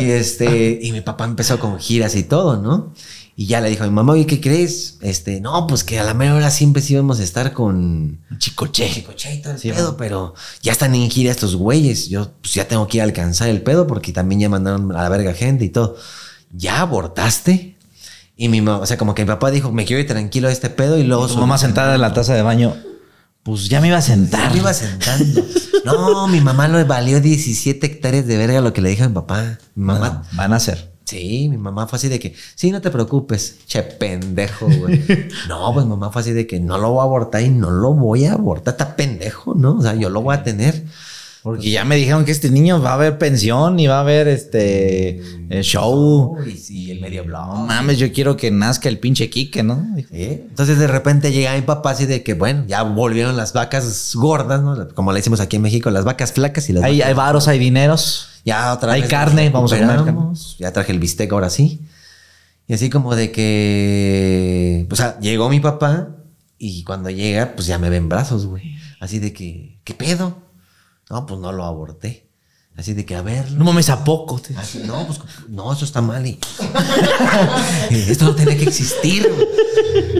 [0.00, 2.92] Y este, y mi papá empezó con giras y todo, ¿no?
[3.36, 4.98] Y ya le dijo a mi mamá, oye, ¿qué crees?
[5.00, 8.90] Este, no, pues que a la mera hora siempre sí íbamos a estar con Chicoche.
[8.92, 12.08] Chicoche y todo el Sí, pedo, pero ya están en gira estos güeyes.
[12.08, 15.02] Yo pues ya tengo que ir a alcanzar el pedo porque también ya mandaron a
[15.02, 15.96] la verga gente y todo.
[16.52, 17.76] ¿Ya abortaste?
[18.36, 20.54] Y mi mamá, o sea, como que mi papá dijo, me quiero ir tranquilo de
[20.54, 22.76] este pedo y luego Tu mamá sentada en la taza de baño.
[23.48, 24.52] Pues ya me iba a sentar.
[24.52, 25.42] me iba sentando.
[25.86, 29.14] No, mi mamá le valió 17 hectáreas de verga lo que le dije a mi
[29.14, 29.58] papá.
[29.74, 30.92] Mi mamá, Van a ser.
[31.04, 35.02] sí, mi mamá fue así de que, sí, no te preocupes, che pendejo, güey.
[35.48, 37.94] No, pues mamá fue así de que no lo voy a abortar y no lo
[37.94, 39.78] voy a abortar, está pendejo, ¿no?
[39.78, 40.84] O sea, yo lo voy a tener.
[41.42, 44.28] Porque ya me dijeron que este niño va a haber pensión y va a haber
[44.28, 46.36] este eh, show.
[46.68, 47.66] Y, y el medio No blog.
[47.66, 49.86] mames, yo quiero que nazca el pinche Quique, ¿no?
[50.10, 50.44] ¿Eh?
[50.48, 54.60] Entonces de repente llega mi papá así de que, bueno, ya volvieron las vacas gordas,
[54.62, 54.88] ¿no?
[54.94, 57.48] Como le decimos aquí en México, las vacas flacas y las Hay, vacas hay varos,
[57.48, 58.28] hay dineros.
[58.44, 60.00] Ya otra Hay vez carne, vamos a comer
[60.58, 61.80] Ya traje el bistec ahora sí.
[62.66, 64.86] Y así como de que.
[64.90, 66.08] O sea, llegó mi papá
[66.58, 68.76] y cuando llega, pues ya me ven brazos, güey.
[69.00, 70.47] Así de que, ¿qué pedo?
[71.10, 72.28] No, pues no lo aborté.
[72.76, 73.50] Así de que, a ver.
[73.52, 74.40] No mames, ¿a poco?
[74.56, 76.24] Así, no, pues no, eso está mal.
[76.24, 76.38] Y...
[77.90, 79.28] Esto no tenía que existir.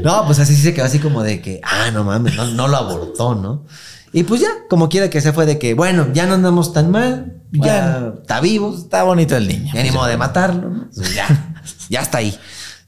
[0.02, 2.76] No, pues así se quedó así como de que, ah, no mames, no, no lo
[2.76, 3.64] abortó, ¿no?
[4.12, 6.90] Y pues ya, como quiera que se fue de que, bueno, ya no andamos tan
[6.90, 9.72] mal, ya está vivo, Está bonito el niño.
[9.74, 10.90] ya ni modo de matarlo, ¿no?
[10.94, 11.54] Pues ya,
[11.88, 12.36] ya está ahí.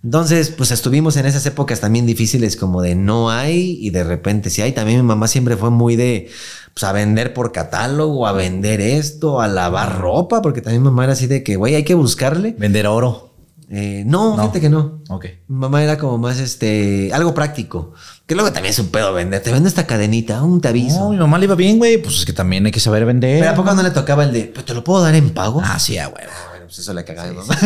[0.02, 4.48] Entonces, pues estuvimos en esas épocas también difíciles como de no hay y de repente
[4.48, 4.72] sí hay.
[4.72, 6.30] También mi mamá siempre fue muy de,
[6.74, 11.12] pues a vender por catálogo, a vender esto, a lavar ropa, porque también mamá era
[11.14, 12.54] así de que, güey, hay que buscarle.
[12.58, 13.28] Vender oro.
[13.72, 14.42] Eh, no, No.
[14.42, 15.00] fíjate que no.
[15.08, 15.26] Ok.
[15.46, 17.92] Mi mamá era como más este, algo práctico.
[18.26, 19.42] Que luego también es un pedo vender.
[19.42, 20.98] Te vendo esta cadenita, un te aviso.
[20.98, 21.98] No, mi mamá le iba bien, güey.
[22.02, 23.38] Pues es que también hay que saber vender.
[23.38, 25.62] Pero a poco no le tocaba el de, pues te lo puedo dar en pago.
[25.64, 26.24] Ah, sí, ah, güey.
[26.50, 27.56] bueno, pues eso le cagaba mi mamá.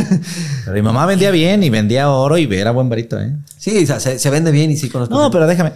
[0.64, 3.34] Pero mi mamá vendía bien y vendía oro y era buen varito, ¿eh?
[3.56, 5.14] Sí, o sea, se, se vende bien y sí conozco.
[5.14, 5.72] No, pero déjame.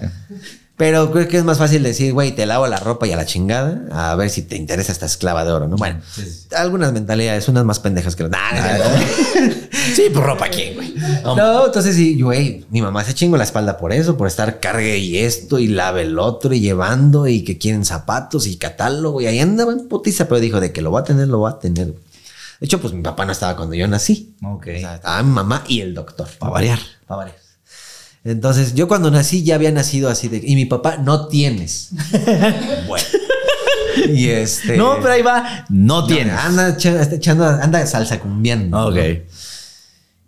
[0.79, 3.27] Pero creo que es más fácil decir, güey, te lavo la ropa y a la
[3.27, 5.77] chingada, a ver si te interesa esta esclava de oro, ¿no?
[5.77, 6.01] Bueno,
[6.57, 8.29] algunas mentalidades, unas más pendejas que.
[8.29, 9.59] Nah, cierto.
[9.95, 10.95] Sí, pues ropa quién, güey.
[11.25, 14.99] No, entonces sí, güey, mi mamá se chingó la espalda por eso, por estar cargue
[14.99, 19.27] y esto y lave el otro y llevando y que quieren zapatos y catálogo y
[19.27, 21.59] ahí andaba en putiza, pero dijo de que lo va a tener, lo va a
[21.59, 21.87] tener.
[21.89, 24.37] De hecho, pues mi papá no estaba cuando yo nací.
[24.45, 24.67] Ok.
[24.77, 26.29] O sea, estaba mi mamá y el doctor.
[26.39, 26.79] Para variar.
[27.07, 27.48] Para variar.
[28.29, 30.41] Entonces, yo cuando nací ya había nacido así de...
[30.45, 31.91] Y mi papá, no tienes.
[32.87, 33.05] bueno.
[34.09, 34.77] Y este...
[34.77, 35.65] No, pero ahí va.
[35.71, 36.35] No no, tienes.
[36.35, 36.77] Anda
[37.11, 38.89] echando, anda salsa cumbiando.
[38.89, 38.97] Ok.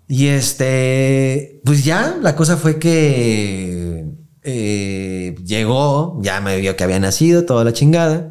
[0.08, 4.06] Y este, pues ya la cosa fue que
[4.42, 8.30] eh, llegó, ya me vio que había nacido, toda la chingada.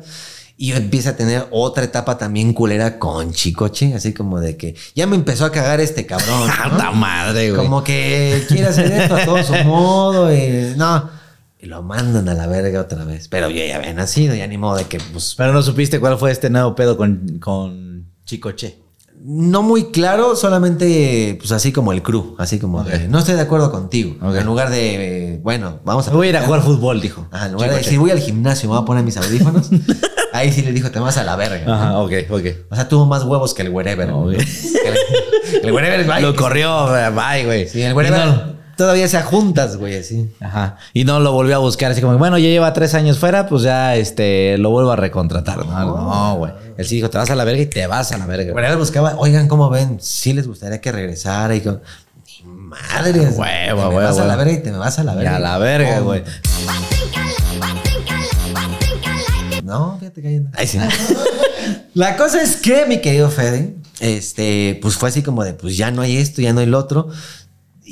[0.61, 4.75] Y yo empiezo a tener otra etapa también culera con Chicoche, así como de que
[4.93, 6.49] ya me empezó a cagar este cabrón.
[6.63, 6.71] ¿no?
[6.71, 7.63] ¡Puta madre, güey!
[7.63, 10.35] Como que quiere hacer esto a todo su modo.
[10.35, 11.09] Y, no.
[11.61, 13.29] Y lo mandan a la verga otra vez.
[13.29, 16.17] Pero yo ya había nacido, ya ni modo de que, pues, Pero no supiste cuál
[16.17, 18.79] fue este nuevo pedo con, con Chicoche.
[19.21, 23.41] No muy claro, solamente, pues así como el crew, así como de, no estoy de
[23.41, 24.15] acuerdo contigo.
[24.33, 26.11] En lugar de, eh, bueno, vamos a.
[26.11, 27.27] Voy a ir a jugar fútbol, dijo.
[27.31, 29.69] Ajá, en lugar de decir, voy al gimnasio, me voy a poner mis audífonos.
[30.33, 31.73] ahí sí le dijo, te vas a la verga.
[31.73, 32.45] Ajá, ok, ok.
[32.71, 34.09] O sea, tuvo más huevos que el wherever.
[34.09, 34.47] El,
[35.63, 36.21] el wherever, bye.
[36.21, 37.67] Lo corrió, bye, güey.
[37.67, 40.33] Sí, el wherever no- todavía se juntas, güey, así.
[40.39, 40.77] Ajá.
[40.93, 41.91] Y no lo volvió a buscar.
[41.91, 45.65] Así como, bueno, ya lleva tres años fuera, pues ya este, lo vuelvo a recontratar.
[45.65, 46.53] No, no, güey.
[46.77, 48.45] Él sí dijo, te vas a la verga y te vas a la verga.
[48.49, 49.97] El wherever buscaba, oigan, ¿cómo ven?
[50.01, 51.81] Sí les gustaría que regresara y con...
[52.25, 53.19] Ni madre.
[53.19, 54.37] Huevo, te huevo, me vas a la huevo.
[54.45, 55.35] verga y te me vas a la Y verga.
[55.35, 56.23] a la verga, Oh, güey.
[59.63, 60.79] No, fíjate que Ay, sí.
[61.93, 65.91] La cosa es que, mi querido Fede, este, pues fue así como de, pues ya
[65.91, 67.09] no hay esto, ya no hay lo otro.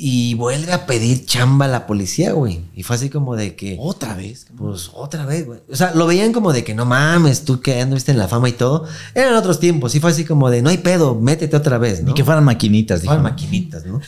[0.00, 2.60] Y vuelve a pedir chamba a la policía, güey.
[2.72, 4.46] Y fue así como de que, Otra vez.
[4.56, 5.58] pues otra vez, güey.
[5.68, 8.48] O sea, lo veían como de que no mames, tú que anduviste en la fama
[8.48, 8.86] y todo.
[9.12, 9.96] Eran otros tiempos.
[9.96, 12.10] Y fue así como de, no hay pedo, métete otra vez, ¿no?
[12.10, 13.10] Ni que fueran maquinitas, dijo.
[13.10, 14.00] Fueron maquinitas, ¿no?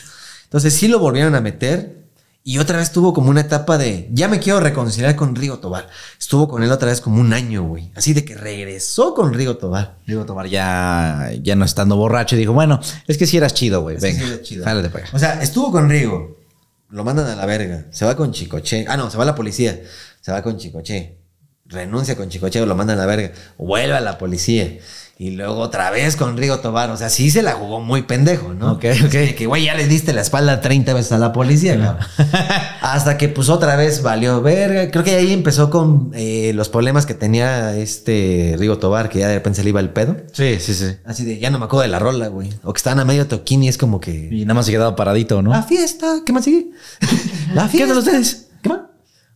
[0.45, 2.05] Entonces sí lo volvieron a meter
[2.43, 5.89] Y otra vez tuvo como una etapa de, ya me quiero reconciliar con Rigo Tobar.
[6.31, 7.91] Estuvo con él otra vez como un año, güey.
[7.93, 9.97] Así de que regresó con Rigo Tobar.
[10.07, 13.97] Rigo Tobar ya, ya no estando borracho dijo, bueno, es que si eras chido, güey.
[13.97, 14.63] Venga, sí chido.
[14.63, 15.17] jálate para acá.
[15.17, 16.39] O sea, estuvo con Rigo.
[16.87, 17.87] Lo mandan a la verga.
[17.91, 18.85] Se va con Chicoche.
[18.87, 19.81] Ah, no, se va a la policía.
[20.21, 21.17] Se va con Chicoche.
[21.65, 23.33] Renuncia con Chicoche, lo mandan a la verga.
[23.57, 24.77] Vuelve a la policía.
[25.21, 26.89] Y luego otra vez con Rigo Tobar.
[26.89, 28.71] O sea, sí se la jugó muy pendejo, ¿no?
[28.71, 29.11] Ok, ok.
[29.11, 32.07] de Que, güey, ya le diste la espalda 30 veces a la policía, cabrón.
[32.81, 34.89] Hasta que, pues, otra vez valió verga.
[34.89, 39.27] Creo que ahí empezó con eh, los problemas que tenía este Rigo Tobar, que ya
[39.27, 40.17] de repente se le iba el pedo.
[40.31, 40.87] Sí, sí, sí.
[41.05, 42.49] Así de, ya no me acuerdo de la rola, güey.
[42.63, 44.27] O que estaban a medio toquín y es como que...
[44.31, 45.51] Y nada más se quedaba paradito, ¿no?
[45.51, 46.71] La fiesta, ¿qué más sigue?
[47.53, 47.77] La fiesta.
[47.77, 48.47] ¿Qué hacen ustedes?
[48.63, 48.79] ¿Qué más?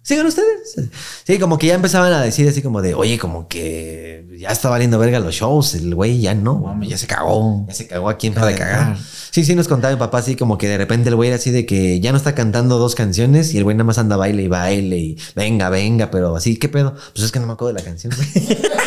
[0.06, 0.76] ¿Sigan ustedes?
[1.24, 4.70] Sí, como que ya empezaban a decir así como de, oye, como que ya está
[4.70, 6.80] valiendo verga los shows, el güey ya no.
[6.84, 7.66] Ya se cagó.
[7.68, 8.98] Ya se cagó aquí en Deja de cagar.
[9.32, 11.50] Sí, sí, nos contaba mi papá así como que de repente el güey era así
[11.50, 14.44] de que ya no está cantando dos canciones y el güey nada más anda baile
[14.44, 16.94] y baile y venga, venga, pero así, ¿qué pedo?
[17.14, 18.14] Pues es que no me acuerdo de la canción.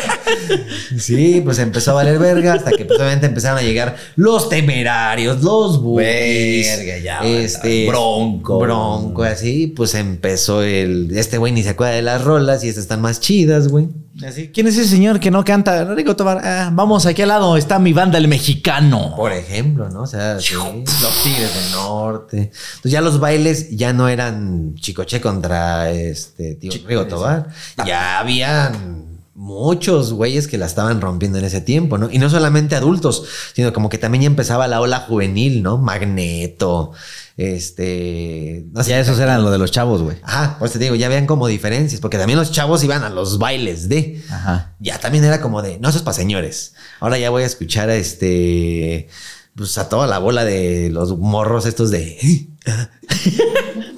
[0.97, 5.43] Sí, pues empezó a valer verga hasta que pues, obviamente empezaron a llegar los temerarios,
[5.43, 8.59] los bookies, Verga, ya, este Bronco.
[8.59, 12.83] Bronco, así, pues empezó el este güey ni se acuerda de las rolas y estas
[12.83, 13.87] están más chidas, güey.
[14.25, 15.85] Así, ¿Quién es ese señor que no canta?
[15.85, 16.41] Rigo Tobar.
[16.43, 19.13] Ah, vamos, aquí al lado está mi banda, el mexicano.
[19.15, 20.01] Por ejemplo, ¿no?
[20.01, 22.37] O sea, sí, los Tigres del Norte.
[22.37, 27.47] Entonces ya los bailes ya no eran Chicoche contra este tío Rigo Tobar.
[27.85, 29.08] Ya habían
[29.39, 32.09] muchos güeyes que la estaban rompiendo en ese tiempo, ¿no?
[32.11, 35.77] Y no solamente adultos, sino como que también ya empezaba la ola juvenil, ¿no?
[35.77, 36.91] Magneto,
[37.37, 38.65] este...
[38.73, 40.17] no sé, Ya esos eran lo de los chavos, güey.
[40.23, 43.09] Ajá, por eso te digo, ya vean como diferencias, porque también los chavos iban a
[43.09, 44.21] los bailes de...
[44.29, 44.75] Ajá.
[44.79, 46.73] Ya también era como de, no, eso es para señores.
[46.99, 49.07] Ahora ya voy a escuchar a este,
[49.55, 52.49] pues a toda la bola de los morros estos de...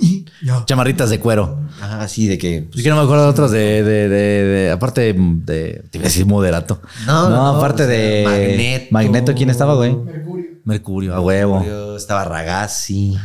[0.65, 1.59] Chamarritas de cuero.
[1.81, 2.67] Ajá, así de que...
[2.71, 6.03] Pues yo no me acuerdo de otros de, de, de, de- aparte de, te iba
[6.05, 6.81] a decir moderato.
[7.05, 8.85] No, no, no, aparte o sea, de Magneto.
[8.91, 9.95] Magneto, ¿quién estaba, güey?
[9.95, 10.45] Mercurio.
[10.63, 11.63] Mercurio, a huevo.
[11.65, 13.17] Yo estaba Ragazzi.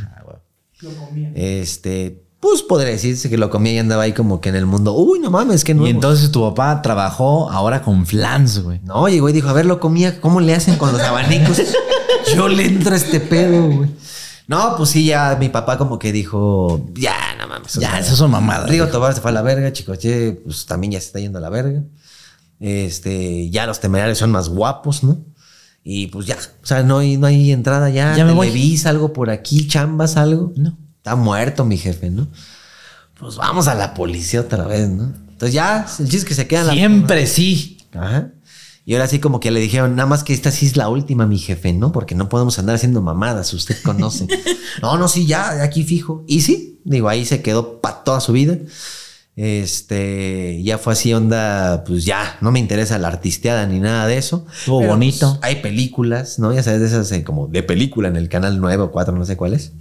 [0.81, 1.33] Lo comía.
[1.35, 4.93] Este, pues podría decirse que lo comía y andaba ahí como que en el mundo.
[4.93, 5.87] Uy, no mames, que no.
[5.87, 8.81] Y entonces tu papá trabajó ahora con Flans, güey.
[8.85, 11.63] No, llegó y dijo, a ver, lo comía, ¿cómo le hacen con los abanicos?
[12.37, 13.91] Yo le entro a este pedo, güey.
[14.49, 17.75] No, pues sí, ya mi papá como que dijo, ya, no mames.
[17.75, 18.71] Ya, esas son mamadas.
[18.71, 18.87] Rigo.
[18.87, 21.49] Tobar se fue a la verga, Chicoche, pues también ya se está yendo a la
[21.49, 21.83] verga.
[22.61, 25.19] Este, ya los temerarios son más guapos, ¿no?
[25.83, 28.17] Y pues ya, o sea, no hay, no hay entrada ya.
[28.17, 28.81] Ya me voy.
[28.87, 30.53] Algo por aquí, chambas, algo.
[30.57, 30.77] No.
[30.97, 32.29] Está muerto mi jefe, ¿no?
[33.19, 35.13] Pues vamos a la policía otra vez, ¿no?
[35.31, 37.79] Entonces ya, el chiste es que se queda en la Siempre sí.
[37.93, 38.33] Ajá.
[38.89, 41.27] Y ahora sí como que le dijeron, nada más que esta sí es la última,
[41.27, 41.91] mi jefe, ¿no?
[41.91, 44.29] Porque no podemos andar haciendo mamadas, usted conoce.
[44.81, 46.25] no, no, sí, ya, aquí fijo.
[46.29, 48.57] Y sí, digo, ahí se quedó para toda su vida.
[49.35, 54.19] Este, ya fue así onda, pues ya, no me interesa la artisteada ni nada de
[54.19, 54.47] eso.
[54.57, 55.31] Estuvo Pero, bonito.
[55.31, 56.55] pues, hay películas, ¿no?
[56.55, 59.27] Ya sabes, de esas eh, como de película en el canal 9 o 4, no
[59.27, 59.73] sé cuál es.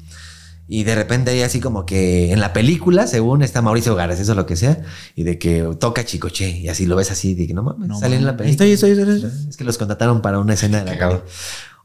[0.67, 4.35] Y de repente hay así como que en la película, según está Mauricio Garcés o
[4.35, 4.81] lo que sea,
[5.15, 7.99] y de que toca Chicoche, y así lo ves así, de que no mames, No
[7.99, 8.65] sale en la película.
[8.67, 9.31] Estoy, estoy, estoy.
[9.49, 11.23] Es que los contrataron para una escena de la Cagado.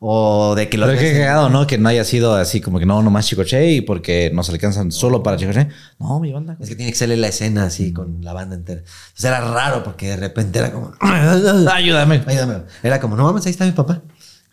[0.03, 1.67] O de que los Pero en- cagado, ¿no?
[1.67, 5.23] Que no haya sido así como que no, nomás Chicoche y porque nos alcanzan solo
[5.23, 5.69] para Chicoche.
[5.99, 6.57] No, mi banda.
[6.59, 8.81] Es que tiene que salir la escena así con la banda entera.
[8.81, 10.93] Entonces era raro porque de repente era como.
[11.01, 12.23] Ayúdame.
[12.27, 12.63] Ayúdame.
[12.83, 14.01] Era como, no mames, ahí está mi papá.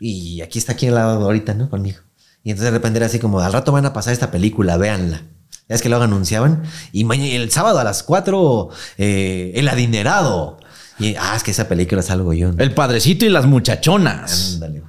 [0.02, 1.70] Y aquí está aquí al lado ahorita, ¿no?
[1.70, 2.00] Conmigo.
[2.48, 5.24] Y entonces de repente era así como, al rato van a pasar esta película, véanla.
[5.68, 6.64] Ya es que luego anunciaban.
[6.94, 10.58] Y mañana, el sábado a las 4, eh, El Adinerado.
[10.98, 12.54] Y, ah, es que esa película es algo yo.
[12.54, 12.64] ¿no?
[12.64, 14.54] El padrecito y las muchachonas.
[14.54, 14.82] Ándale.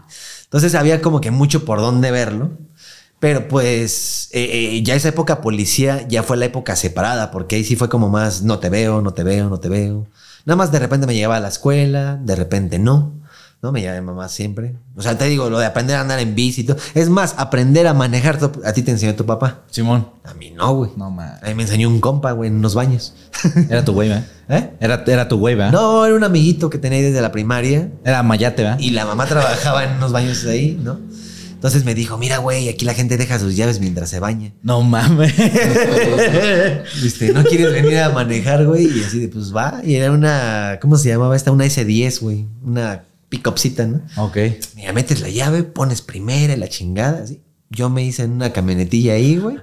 [0.44, 2.52] Entonces había como que mucho por dónde verlo.
[3.18, 7.64] Pero pues eh, eh, ya esa época policía ya fue la época separada, porque ahí
[7.64, 10.06] sí fue como más, no te veo, no te veo, no te veo.
[10.44, 13.17] Nada más de repente me llevaba a la escuela, de repente no.
[13.60, 14.76] No me mi mamá siempre.
[14.94, 16.76] O sea, te digo, lo de aprender a andar en bici y todo.
[16.94, 19.64] Es más, aprender a manejar, a ti te enseñó tu papá.
[19.68, 20.08] Simón.
[20.24, 20.92] A mí no, güey.
[20.96, 21.40] No, man.
[21.42, 23.14] A mí me enseñó un compa, güey, en unos baños.
[23.68, 24.26] Era tu güey, ¿verdad?
[24.48, 24.70] ¿Eh?
[24.78, 25.72] Era, era tu güey, ¿verdad?
[25.72, 27.90] No, era un amiguito que tenía ahí desde la primaria.
[28.04, 28.78] Era Mayate, ¿verdad?
[28.78, 30.98] Y la mamá trabajaba en unos baños de ahí, ¿no?
[31.58, 34.52] Entonces me dijo, mira, güey, aquí la gente deja sus llaves mientras se baña.
[34.62, 35.34] No mames.
[37.04, 38.86] Este, ¿no quieres venir a manejar, güey?
[38.86, 39.80] Y así de, pues va.
[39.84, 41.50] Y era una, ¿cómo se llamaba esta?
[41.50, 42.46] Una S10, güey.
[42.64, 44.00] Una pick-upcita, ¿no?
[44.16, 44.36] ok.
[44.76, 47.42] Mira, metes la llave, pones primera y la chingada, así.
[47.70, 49.58] yo me hice en una camionetilla ahí, güey.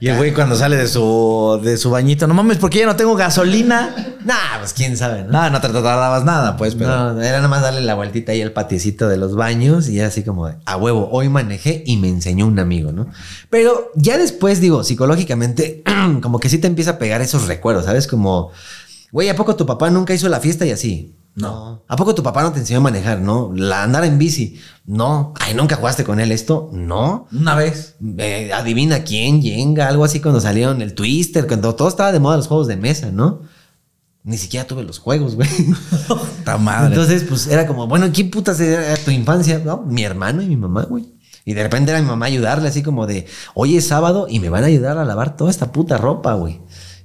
[0.00, 2.96] Y el güey cuando sale de su, de su bañito, no mames, porque ya no
[2.96, 3.94] tengo gasolina.
[4.24, 5.30] Nah, pues quién sabe, ¿no?
[5.30, 7.14] No, no te tardabas nada, pues, pero.
[7.14, 10.22] No, era nada más darle la vueltita ahí al patiecito de los baños y así
[10.22, 13.06] como de, a huevo, hoy manejé y me enseñó un amigo, ¿no?
[13.48, 15.82] Pero ya después, digo, psicológicamente,
[16.20, 18.06] como que sí te empieza a pegar esos recuerdos, ¿sabes?
[18.06, 18.50] Como,
[19.12, 21.14] güey, ¿a poco tu papá nunca hizo la fiesta y así?
[21.40, 21.84] No.
[21.86, 23.20] ¿A poco tu papá no te enseñó a manejar?
[23.20, 23.52] No.
[23.54, 24.60] La andar en bici.
[24.86, 25.34] No.
[25.40, 26.70] Ay, nunca jugaste con él esto.
[26.72, 27.28] No.
[27.32, 27.96] Una vez.
[28.18, 32.36] Eh, adivina quién, Jenga, algo así cuando salieron el Twister, cuando todo estaba de moda
[32.36, 33.42] los juegos de mesa, ¿no?
[34.24, 35.48] Ni siquiera tuve los juegos, güey.
[36.38, 36.88] Está madre.
[36.88, 39.60] Entonces, pues era como, bueno, ¿quién putas era tu infancia?
[39.64, 41.14] No, mi hermano y mi mamá, güey.
[41.44, 44.50] Y de repente era mi mamá ayudarle así como de, hoy es sábado y me
[44.50, 46.60] van a ayudar a lavar toda esta puta ropa, güey.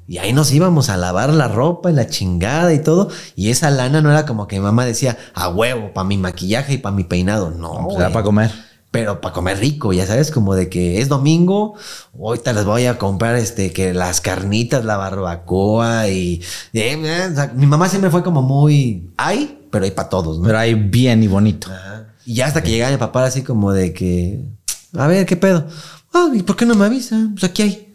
[0.08, 3.10] Y ahí nos íbamos a lavar la ropa y la chingada y todo.
[3.36, 6.74] Y esa lana no era como que mi mamá decía, a huevo, para mi maquillaje
[6.74, 7.52] y para mi peinado.
[7.52, 8.52] No, Pues era para comer.
[8.92, 11.74] pero para comer rico, ya sabes, como de que es domingo,
[12.20, 16.42] ahorita les voy a comprar este que las carnitas, la barbacoa y
[16.74, 20.38] eh, eh, o sea, mi mamá siempre fue como muy ay, pero hay para todos,
[20.38, 20.44] ¿no?
[20.46, 21.70] Pero ahí bien y bonito.
[21.72, 22.14] Ajá.
[22.26, 24.42] Y ya hasta que llegaba mi papá así como de que
[24.96, 25.66] a ver, ¿qué pedo?
[26.14, 27.30] Ah, ¿y por qué no me avisa?
[27.34, 27.93] Pues aquí hay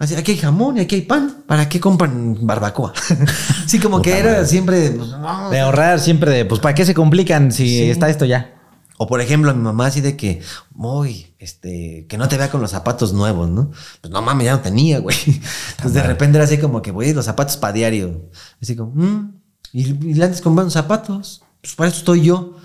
[0.00, 1.44] Así, aquí hay jamón y aquí hay pan.
[1.46, 2.92] ¿Para qué compran barbacoa?
[3.66, 4.90] sí, como que era siempre.
[4.92, 7.90] pues, no, De ahorrar siempre de, pues, ¿para qué se complican si Sí.
[7.90, 8.56] está esto ya?
[8.96, 10.42] O por ejemplo, mi mamá así de que,
[10.74, 13.70] uy, este, que no te vea con los zapatos nuevos, ¿no?
[14.00, 15.16] Pues no mames, ya no tenía, güey.
[15.70, 18.28] Entonces de repente era así como que, güey, los zapatos para diario.
[18.60, 19.34] Así como, mm,
[19.72, 21.42] ¿y, y andas comprando zapatos?
[21.62, 22.56] Pues para eso estoy yo.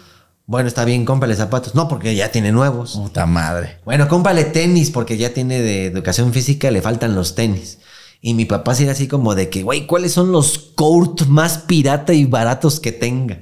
[0.48, 1.74] Bueno, está bien, cómprale zapatos.
[1.74, 2.94] No, porque ya tiene nuevos.
[2.94, 3.80] Puta madre.
[3.84, 7.80] Bueno, cómprale tenis porque ya tiene de educación física, le faltan los tenis.
[8.22, 11.60] Y mi papá sí era así como de que, güey, ¿cuáles son los court más
[11.60, 13.40] pirata y baratos que tenga?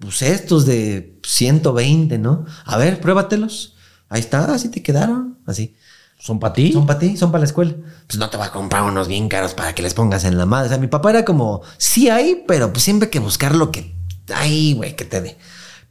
[0.00, 2.44] Pues estos de 120, ¿no?
[2.64, 3.76] A ver, pruébatelos.
[4.08, 5.38] Ahí está, así te quedaron.
[5.46, 5.76] Así.
[6.18, 6.72] ¿Son para ti?
[6.72, 7.74] Son para ti, son para la escuela.
[8.06, 10.46] Pues no te va a comprar unos bien caros para que les pongas en la
[10.46, 10.66] madre.
[10.66, 13.70] O sea, mi papá era como, sí hay, pero pues siempre hay que buscar lo
[13.70, 13.94] que
[14.34, 15.38] hay, güey, que te dé.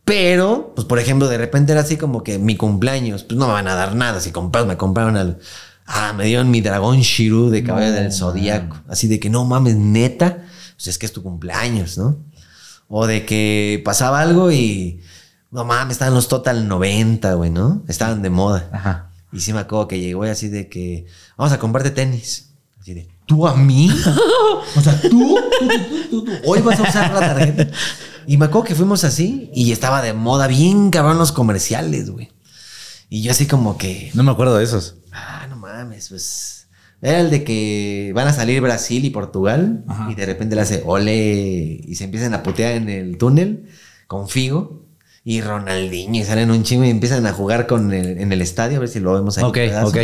[0.07, 3.51] Pero, pues por ejemplo, de repente era así como que mi cumpleaños, pues no me
[3.51, 4.21] van a dar nada.
[4.21, 5.39] Si compras, me compraron al.
[5.85, 8.77] Ah, me dieron mi dragón Shiru de cabello del zodiaco.
[8.87, 10.45] Así de que no mames, neta.
[10.77, 12.19] Pues es que es tu cumpleaños, ¿no?
[12.87, 15.01] O de que pasaba algo y.
[15.51, 17.83] No mames, estaban los Total 90, güey, ¿no?
[17.89, 18.69] Estaban de moda.
[18.71, 19.11] Ajá.
[19.33, 21.05] Y sí me acuerdo que llegó y así de que
[21.35, 22.53] vamos a comprarte tenis.
[22.79, 23.91] Así de, ¿tú a mí?
[24.73, 25.37] o sea, ¿tú?
[25.59, 27.67] ¿Tú, tú, tú, tú, hoy vas a usar la tarjeta.
[28.27, 32.29] Y me acuerdo que fuimos así y estaba de moda bien cabrón los comerciales, güey.
[33.09, 34.95] Y yo así como que, No me acuerdo de esos.
[35.13, 36.67] ah, no mames, pues.
[37.01, 40.81] Era el de que van a salir Brasil y Portugal y de repente le hace
[40.85, 43.67] ole y se empiezan a putear en el túnel
[44.07, 44.83] con Figo
[45.23, 48.77] y Ronaldinho y salen un chingo y empiezan a jugar con el- en el estadio
[48.77, 49.43] a ver si lo vemos ahí.
[49.43, 49.97] Ok, ok.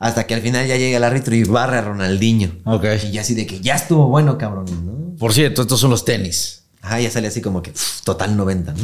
[0.00, 2.54] Hasta que al final ya llega el árbitro y barra a Ronaldinho.
[2.64, 2.86] Ok.
[3.06, 5.16] Y ya así de que ya estuvo bueno, cabrón, ¿no?
[5.16, 6.59] Por cierto, estos son los tenis.
[6.80, 7.72] Ajá, ya sale así como que
[8.04, 8.78] total 90, ¿no?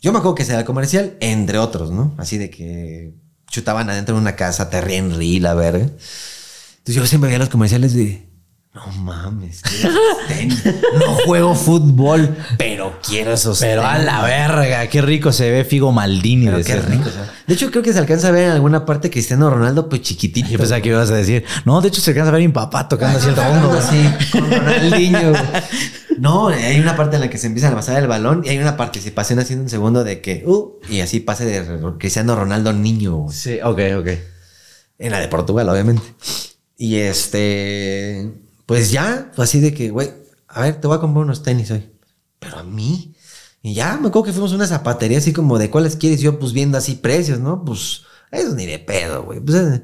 [0.00, 2.14] Yo me acuerdo que sea el comercial, entre otros, ¿no?
[2.18, 3.14] Así de que
[3.50, 5.84] chutaban adentro de una casa, Terry Henry, la verga.
[5.84, 8.28] Entonces yo siempre veía los comerciales de,
[8.76, 9.62] no mames,
[10.98, 14.06] no juego fútbol, pero quiero esos Pero a tenis".
[14.06, 16.90] la verga, qué rico se ve Figo Maldini de qué ser, ¿no?
[16.96, 17.10] rico.
[17.46, 20.48] De hecho, creo que se alcanza a ver en alguna parte Cristiano Ronaldo, pues chiquitito.
[20.48, 22.86] Yo pensaba que ibas a decir, no, de hecho se alcanza a ver mi papá
[22.86, 23.72] tocando así el fondo.
[23.72, 25.32] así, con Ronaldinho.
[26.18, 28.58] No, hay una parte en la que se empiezan a pasar el balón y hay
[28.58, 33.26] una participación de un segundo de que, uh, y así pase de Cristiano Ronaldo niño.
[33.30, 34.08] Sí, ok, ok.
[34.98, 36.02] En la de Portugal, obviamente.
[36.78, 38.32] Y este,
[38.66, 40.10] pues ya, fue así de que, güey,
[40.48, 41.88] a ver, te voy a comprar unos tenis hoy.
[42.38, 43.14] Pero a mí.
[43.62, 46.20] Y ya, me acuerdo que fuimos a una zapatería así como de cuáles quieres.
[46.20, 47.64] Yo, pues viendo así precios, ¿no?
[47.64, 49.40] Pues, eso ni de pedo, güey.
[49.40, 49.82] Pues, eh,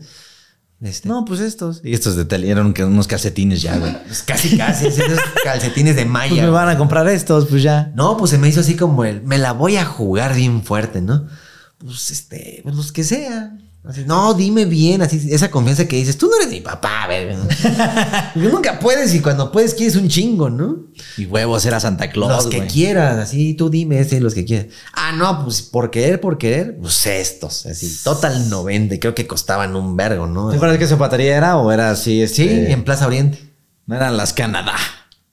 [0.82, 1.81] este, No, pues estos.
[1.84, 3.92] Y estos de tele eran que- unos calcetines ya, güey.
[4.06, 6.42] pues casi, casi, esos calcetines de Pues malla.
[6.42, 7.92] me van a comprar estos, pues ya.
[7.97, 11.00] No, pues se me hizo así como el, me la voy a jugar bien fuerte,
[11.00, 11.26] ¿no?
[11.78, 13.56] Pues este, pues los que sea.
[13.84, 17.36] Así, no, dime bien, así, esa confianza que dices, tú no eres mi papá, bebé.
[18.36, 20.86] Nunca puedes y cuando puedes quieres un chingo, ¿no?
[21.16, 24.66] Y huevos era Santa Claus, los que quieras, así, tú dime ese, los que quieras.
[24.92, 29.26] Ah, no, pues por querer, por querer, pues estos, así, total 90, y creo que
[29.26, 30.50] costaban un vergo, ¿no?
[30.50, 32.24] ¿Te acuerdas qué zapatería era o era así?
[32.28, 33.52] Sí, Este, en Plaza Oriente.
[33.86, 34.76] No eran las Canadá.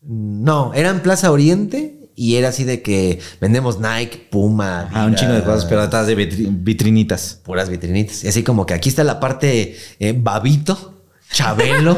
[0.01, 4.89] No, era en Plaza Oriente y era así de que vendemos Nike, Puma.
[4.93, 7.39] Ah, un chingo de cosas, pero atrás de vitri- vitrinitas.
[7.43, 8.25] Puras vitrinitas.
[8.25, 11.97] Y así como que aquí está la parte eh, babito, chabelo.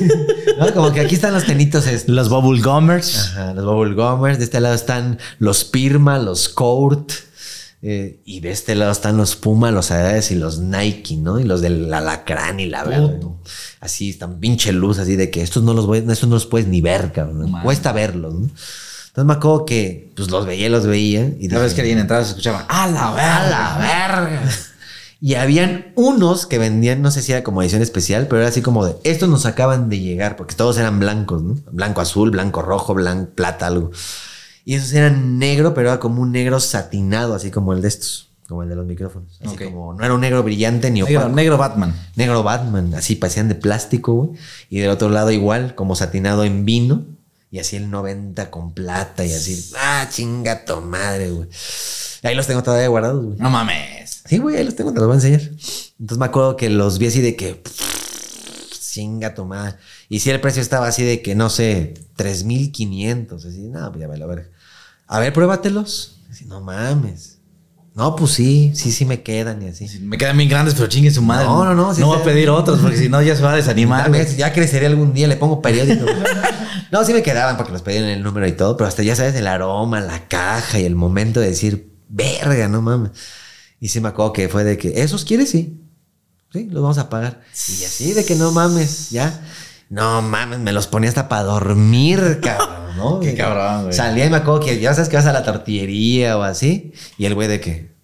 [0.58, 0.72] ¿no?
[0.74, 2.12] Como que aquí están los tenitos estos.
[2.12, 3.16] Los Bubble Gummers.
[3.16, 4.38] Ajá, los bubble gummers.
[4.38, 7.12] De este lado están los Pirma, los Court.
[7.84, 11.40] Eh, y de este lado están los Puma, los Adidas y los Nike, ¿no?
[11.40, 13.18] Y los del alacrán y la verdad.
[13.80, 16.68] Así, están pinche luz, así de que estos no los voy, estos no los puedes
[16.68, 17.52] ni ver, cabrón.
[17.62, 18.50] Cuesta verlos, ¿no?
[19.12, 21.30] Entonces me acuerdo que pues los veía, los veía.
[21.38, 23.50] Y Cada vez que alguien entraba se escuchaba, ¡a la ¡A verga!
[23.50, 24.42] la verga!
[25.20, 28.60] Y habían unos que vendían, no sé si era como edición especial, pero era así
[28.60, 31.56] como de, estos nos acaban de llegar, porque todos eran blancos, ¿no?
[31.70, 33.92] Blanco azul, blanco rojo, blanco plata, algo.
[34.64, 38.30] Y esos eran negro, pero era como un negro satinado, así como el de estos,
[38.48, 39.38] como el de los micrófonos.
[39.44, 41.36] Así como, no era un negro brillante ni Negro, opaco.
[41.36, 41.94] negro Batman.
[42.16, 44.30] Negro Batman, así parecían de plástico, güey.
[44.70, 47.04] Y del otro lado igual, como satinado en vino.
[47.52, 49.72] Y así el 90 con plata y así.
[49.76, 51.50] Ah, chinga tu madre, güey.
[52.22, 53.38] Ahí los tengo todavía guardados, güey.
[53.38, 54.22] No mames.
[54.26, 55.42] Sí, güey, ahí los tengo, te los voy a enseñar.
[55.42, 57.62] Entonces me acuerdo que los vi así de que.
[58.80, 59.76] Chinga tu madre.
[60.08, 63.44] Y si el precio estaba así de que, no sé, 3500.
[63.44, 64.48] Así, no, pues ya me lo verga.
[65.06, 66.20] A ver, pruébatelos.
[66.30, 67.31] Así, no mames.
[67.94, 69.86] No, pues sí, sí, sí me quedan y así.
[70.00, 71.44] Me quedan bien grandes, pero chingue su madre.
[71.44, 73.52] No, no, no, sí no voy a pedir otros porque si no ya se va
[73.52, 74.10] a desanimar.
[74.36, 76.06] Ya creceré algún día, le pongo periódico.
[76.90, 79.34] no, sí me quedaban porque los pedían el número y todo, pero hasta ya sabes
[79.34, 83.10] el aroma, la caja y el momento de decir, verga, no mames.
[83.78, 85.50] Y sí me acuerdo que fue de que, ¿esos quieres?
[85.50, 85.78] Sí.
[86.50, 87.42] Sí, los vamos a pagar.
[87.52, 89.42] Y así de que no mames, ya.
[89.92, 93.20] No mames, me los ponía hasta para dormir, cabrón, ¿no?
[93.20, 93.92] Qué cabrón, güey.
[93.92, 96.94] Salía y me acuerdo que ya sabes que vas a la tortillería o así.
[97.18, 97.94] Y el güey de que,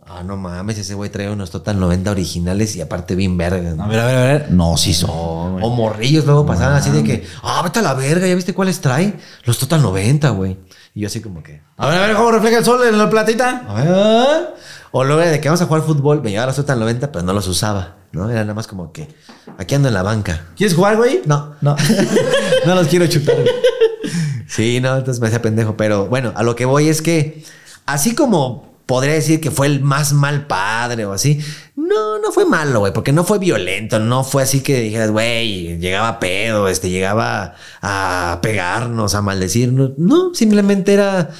[0.00, 3.76] ah, no mames, ese güey trae unos Total 90 originales y aparte bien vergas.
[3.76, 3.84] ¿no?
[3.84, 4.50] A ver, a ver, a ver.
[4.52, 5.10] No, sí son.
[5.10, 8.80] O morrillos luego pasaban así de que, ah, vete a la verga, ¿ya viste cuáles
[8.80, 9.12] trae?
[9.44, 10.56] Los Total 90, güey.
[10.94, 13.10] Y yo así como que, A ver, a ver cómo refleja el sol en la
[13.10, 13.66] platita.
[13.68, 14.54] a ver.
[14.98, 17.34] O luego de que vamos a jugar fútbol, me llevaba los Total 90, pero no
[17.34, 18.30] los usaba, ¿no?
[18.30, 19.06] Era nada más como que,
[19.58, 20.46] aquí ando en la banca.
[20.56, 21.20] ¿Quieres jugar, güey?
[21.26, 21.76] No, No.
[22.66, 23.34] no los quiero chutar.
[23.34, 23.46] güey.
[24.48, 25.76] Sí, no, entonces me hacía pendejo.
[25.76, 27.44] Pero bueno, a lo que voy es que,
[27.84, 31.40] así como podría decir que fue el más mal padre o así,
[31.74, 35.76] no, no fue malo, güey, porque no fue violento, no fue así que dijeras, güey,
[35.78, 39.90] llegaba pedo, este, llegaba a pegarnos, a maldecirnos.
[39.98, 41.30] No, simplemente era,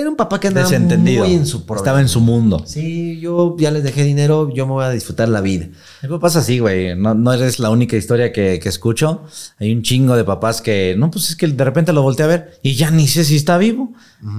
[0.00, 1.82] era un papá que andaba muy en su problema.
[1.82, 2.62] Estaba en su mundo.
[2.66, 5.68] Sí, yo ya les dejé dinero, yo me voy a disfrutar la vida.
[6.02, 6.96] Mi papá es así, güey.
[6.96, 9.24] No, no eres la única historia que, que escucho.
[9.58, 12.28] Hay un chingo de papás que, no, pues es que de repente lo volteé a
[12.28, 13.92] ver y ya ni sé si está vivo.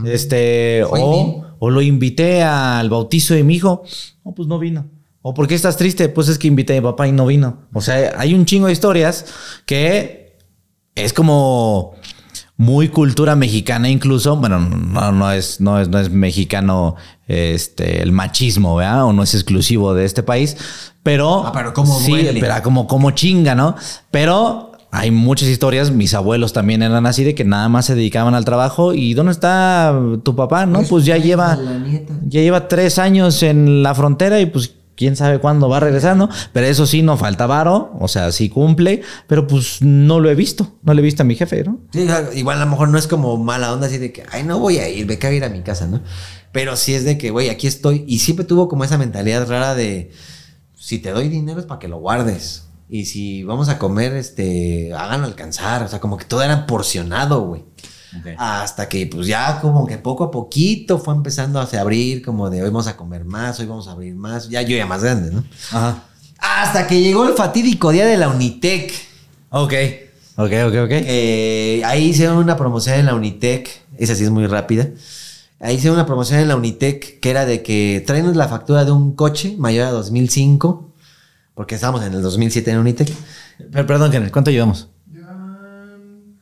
[0.05, 3.83] Este, o, o lo invité al bautizo de mi hijo.
[4.23, 4.89] No, pues no vino.
[5.21, 6.07] O ¿por qué estás triste?
[6.07, 7.67] Pues es que invité a mi papá y no vino.
[7.73, 9.25] O sea, hay un chingo de historias
[9.65, 10.37] que
[10.95, 11.95] es como
[12.57, 16.95] muy cultura mexicana incluso, bueno, no, no es, no es, no es mexicano
[17.27, 19.05] este, el machismo, ¿verdad?
[19.05, 20.57] O no es exclusivo de este país,
[21.03, 21.45] pero...
[21.45, 22.39] Ah, pero cómo Sí, duele.
[22.39, 23.75] pero como, como chinga, ¿no?
[24.09, 28.33] Pero hay muchas historias, mis abuelos también eran así, de que nada más se dedicaban
[28.33, 28.93] al trabajo.
[28.93, 30.65] ¿Y dónde está tu papá?
[30.65, 31.57] No, pues ya lleva,
[32.27, 35.79] ya lleva tres años en la frontera y pues quién sabe cuándo va
[36.15, 36.29] ¿no?
[36.51, 40.35] Pero eso sí, no falta varo, o sea, sí cumple, pero pues no lo he
[40.35, 41.79] visto, no le he visto a mi jefe, ¿no?
[41.93, 44.59] Sí, igual a lo mejor no es como mala onda así de que, ay, no
[44.59, 46.01] voy a ir, me cago ir a mi casa, ¿no?
[46.51, 48.03] Pero sí es de que, güey, aquí estoy.
[48.07, 50.11] Y siempre tuvo como esa mentalidad rara de,
[50.75, 52.63] si te doy dinero es para que lo guardes.
[52.89, 55.83] Y si vamos a comer, este, háganlo alcanzar.
[55.83, 57.65] O sea, como que todo era porcionado, güey.
[58.37, 62.49] Hasta que, pues ya como que poco a poquito fue empezando a se abrir, como
[62.49, 64.49] de hoy vamos a comer más, hoy vamos a abrir más.
[64.49, 65.43] Ya yo ya más grande, ¿no?
[65.71, 66.03] Ajá.
[66.39, 68.93] Hasta que llegó el fatídico día de la Unitec.
[69.49, 69.73] Ok.
[70.35, 70.91] Ok, ok, ok.
[70.91, 73.69] Eh, ahí hicieron una promoción en la Unitec.
[73.97, 74.87] Esa sí es muy rápida.
[75.59, 78.91] Ahí hicieron una promoción en la Unitec que era de que tráenos la factura de
[78.91, 80.93] un coche mayor a 2005.
[81.55, 83.11] Porque estábamos en el 2007 en Unitec.
[83.71, 84.89] Pero, perdón, Kenneth, ¿cuánto llevamos?
[85.11, 85.25] Ya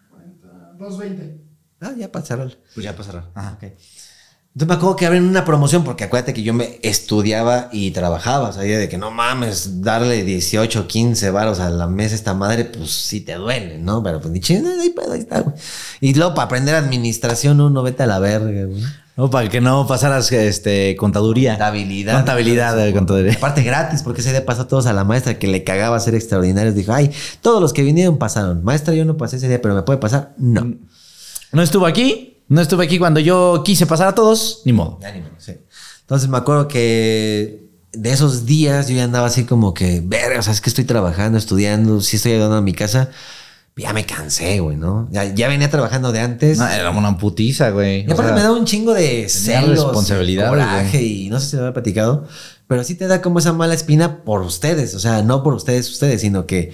[0.10, 1.42] 40, 220.
[1.86, 2.56] Ah, ya pasaron.
[2.74, 3.30] Pues ya pasará.
[3.36, 3.54] Ajá.
[3.58, 3.64] Ok.
[4.56, 8.50] Entonces me acuerdo que abren una promoción porque acuérdate que yo me estudiaba y trabajaba.
[8.50, 12.34] O sea, de que no mames, darle 18, 15 varos a la mesa a esta
[12.34, 14.02] madre, pues sí te duele, ¿no?
[14.02, 15.58] Pero pues ni chingada, ahí, ahí está, güey.
[16.00, 18.82] Y luego para aprender administración, uno vete a la verga, güey.
[19.18, 21.52] No, para que no pasaras este, contaduría.
[21.52, 22.16] Contabilidad.
[22.16, 23.34] Contabilidad, eh, contaduría.
[23.34, 26.76] Aparte gratis, porque ese día pasó todos a la maestra que le cagaba ser extraordinarios.
[26.76, 28.64] Dijo, ay, todos los que vinieron pasaron.
[28.64, 30.34] Maestra, yo no pasé ese día, pero ¿me puede pasar?
[30.38, 30.76] No.
[31.52, 35.00] No estuvo aquí, no estuve aquí cuando yo quise pasar a todos, ni modo.
[35.02, 35.54] Ya ni modo, sí.
[36.02, 40.44] Entonces me acuerdo que de esos días yo ya andaba así como que, verga, o
[40.44, 43.10] sea, es que estoy trabajando, estudiando, sí estoy ayudando a mi casa.
[43.78, 45.10] Ya me cansé, güey, ¿no?
[45.12, 46.58] Ya, ya venía trabajando de antes.
[46.58, 48.06] No, era una putiza, güey.
[48.08, 51.64] y aparte me da un chingo de celos, responsabilidad, coraje y no sé si lo
[51.64, 52.26] había platicado,
[52.68, 55.90] pero sí te da como esa mala espina por ustedes, o sea, no por ustedes,
[55.90, 56.72] ustedes, sino que,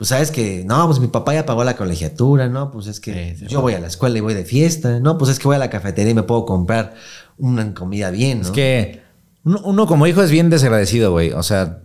[0.00, 3.34] pues sabes que, no, pues mi papá ya pagó la colegiatura, no, pues es que
[3.36, 5.46] Sí, sí, yo voy a la escuela y voy de fiesta, no, pues es que
[5.46, 6.94] voy a la cafetería y me puedo comprar
[7.36, 8.46] una comida bien, ¿no?
[8.46, 9.02] Es que
[9.44, 11.32] uno, uno como hijo es bien desagradecido, güey.
[11.32, 11.82] O sea,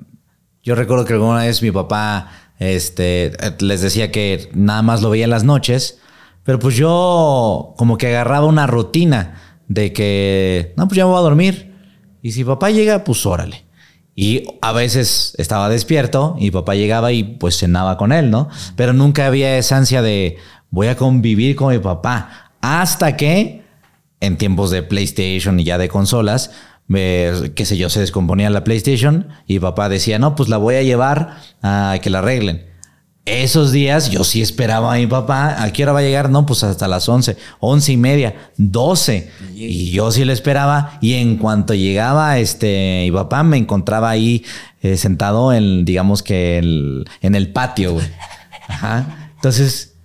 [0.63, 5.25] yo recuerdo que alguna vez mi papá este, les decía que nada más lo veía
[5.25, 5.99] en las noches,
[6.45, 11.19] pero pues yo como que agarraba una rutina de que, no, pues ya me voy
[11.19, 11.75] a dormir.
[12.21, 13.65] Y si papá llega, pues órale.
[14.15, 18.47] Y a veces estaba despierto y papá llegaba y pues cenaba con él, ¿no?
[18.77, 20.37] Pero nunca había esa ansia de
[20.69, 22.51] voy a convivir con mi papá.
[22.61, 23.63] Hasta que
[24.21, 26.51] en tiempos de PlayStation y ya de consolas,
[26.87, 30.75] me- qué sé yo, se descomponía la PlayStation y papá decía, no, pues la voy
[30.75, 32.65] a llevar a que la arreglen.
[33.25, 35.63] Esos días yo sí esperaba a mi papá.
[35.63, 36.29] ¿A qué hora va a llegar?
[36.29, 39.31] No, pues hasta las 11, 11 y media, 12.
[39.55, 40.99] Y yo sí le esperaba.
[41.01, 44.45] Y en cuanto llegaba este, mi papá, me encontraba ahí
[44.83, 48.05] eh, sentado en, digamos que el- en el patio, güey.
[48.67, 49.31] Ajá.
[49.35, 49.95] Entonces,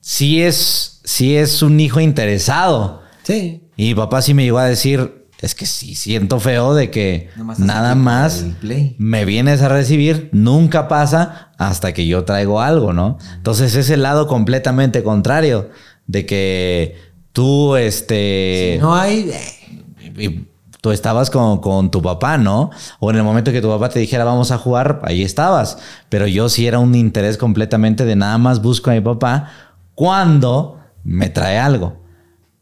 [0.00, 3.02] sí es, sí es un hijo interesado.
[3.22, 3.60] Sí.
[3.76, 7.28] Y mi papá sí me llegó a decir, es que sí siento feo de que
[7.36, 8.94] Nomás nada más play.
[8.98, 13.18] me vienes a recibir, nunca pasa hasta que yo traigo algo, ¿no?
[13.36, 15.68] Entonces es el lado completamente contrario
[16.06, 16.96] de que
[17.32, 18.78] tú, este...
[18.80, 19.30] No hay.
[19.30, 20.46] eh, y
[20.80, 22.70] tú estabas con, con tu papá, ¿no?
[23.00, 25.78] O en el momento que tu papá te dijera vamos a jugar, ahí estabas.
[26.08, 29.48] Pero yo sí era un interés completamente de nada más busco a mi papá
[29.94, 32.00] cuando me trae algo.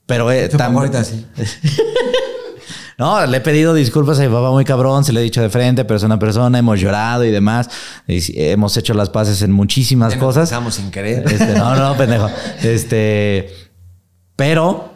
[0.07, 1.26] Pero eh, tu papá tam- ahorita sí.
[3.01, 5.49] no, le he pedido disculpas a mi papá muy cabrón, se lo he dicho de
[5.49, 7.69] frente, persona a persona, hemos llorado y demás.
[8.07, 10.51] Y hemos hecho las paces en muchísimas nos cosas.
[10.51, 11.25] besamos sin querer.
[11.27, 12.29] Este, no, no, pendejo.
[12.62, 13.51] Este,
[14.37, 14.91] pero.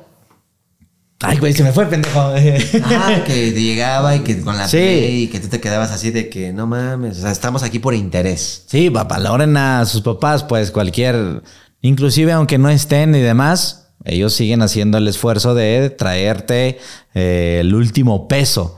[1.23, 2.21] Ay, güey, se me fue, pendejo.
[2.21, 4.77] Ah, que llegaba y que con la Sí.
[4.77, 7.79] play y que tú te quedabas así de que no mames, o sea, estamos aquí
[7.79, 8.65] por interés.
[8.67, 11.43] Sí, valoren a sus papás, pues cualquier,
[11.81, 16.79] inclusive aunque no estén y demás, ellos siguen haciendo el esfuerzo de traerte
[17.15, 18.77] eh, el último peso,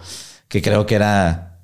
[0.48, 1.58] que creo que era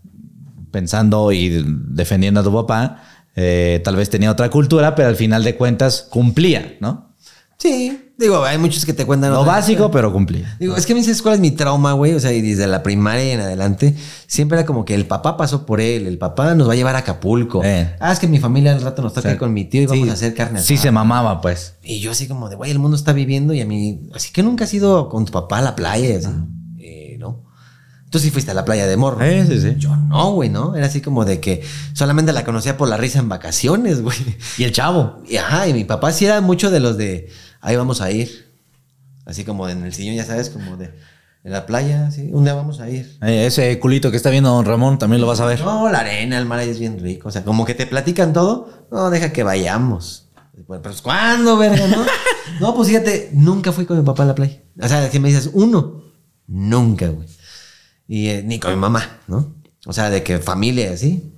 [0.71, 3.03] pensando y defendiendo a tu papá,
[3.37, 7.15] eh, tal vez tenía otra cultura, pero al final de cuentas cumplía, ¿no?
[7.59, 9.33] Sí, digo, hay muchos que te cuentan.
[9.33, 10.57] Lo básico, pero cumplía.
[10.59, 12.15] Digo, es que me dices cuál es mi trauma, güey.
[12.15, 13.95] O sea, y desde la primaria en adelante,
[14.27, 16.95] siempre era como que el papá pasó por él, el papá nos va a llevar
[16.95, 17.63] a Acapulco.
[17.65, 17.95] Eh.
[18.01, 20.05] Ah, es que mi familia al rato nos toca ir con mi tío y vamos
[20.05, 21.75] Sí, a hacer carne Sí se mamaba, pues.
[21.83, 24.43] Y yo así como de, güey, el mundo está viviendo y a mí, así que
[24.43, 26.21] nunca has ido con tu papá a la playa.
[26.79, 27.45] Eh, no.
[28.11, 29.21] Tú sí fuiste a la playa de morro.
[29.21, 29.75] Sí, sí, sí.
[29.79, 30.77] Yo no, güey, ¿no?
[30.77, 31.63] Era así como de que
[31.95, 34.19] solamente la conocía por la risa en vacaciones, güey.
[34.59, 35.23] Y el chavo.
[35.27, 37.31] Y ajá, y mi papá sí era mucho de los de,
[37.63, 38.53] ahí vamos a ir.
[39.25, 40.93] Así como en el sillón, ya sabes, como de,
[41.45, 43.19] en la playa, sí, un día vamos a ir.
[43.23, 45.61] Eh, ese culito que está viendo don Ramón también lo vas a ver.
[45.61, 47.29] No, la arena, el mar ahí es bien rico.
[47.29, 48.87] O sea, como que te platican todo.
[48.91, 50.29] No, deja que vayamos.
[50.67, 52.05] Bueno, Pero ¿cuándo, verga, no?
[52.61, 54.61] No, pues fíjate, nunca fui con mi papá a la playa.
[54.81, 56.03] O sea, que me dices, uno.
[56.47, 57.29] Nunca, güey.
[58.07, 59.55] Y eh, ni con mi mamá, ¿no?
[59.87, 61.33] O sea, de que familia, así.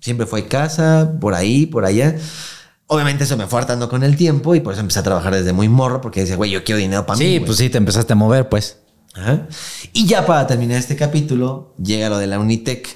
[0.00, 2.16] Siempre fue casa, por ahí, por allá.
[2.88, 5.52] Obviamente eso me fue hartando con el tiempo y por eso empecé a trabajar desde
[5.52, 7.24] muy morro porque decía, güey, yo quiero dinero para mí.
[7.24, 8.78] Sí, pues sí, te empezaste a mover, pues.
[9.14, 9.46] Ajá.
[9.92, 12.88] Y ya para terminar este capítulo, llega lo de la Unitec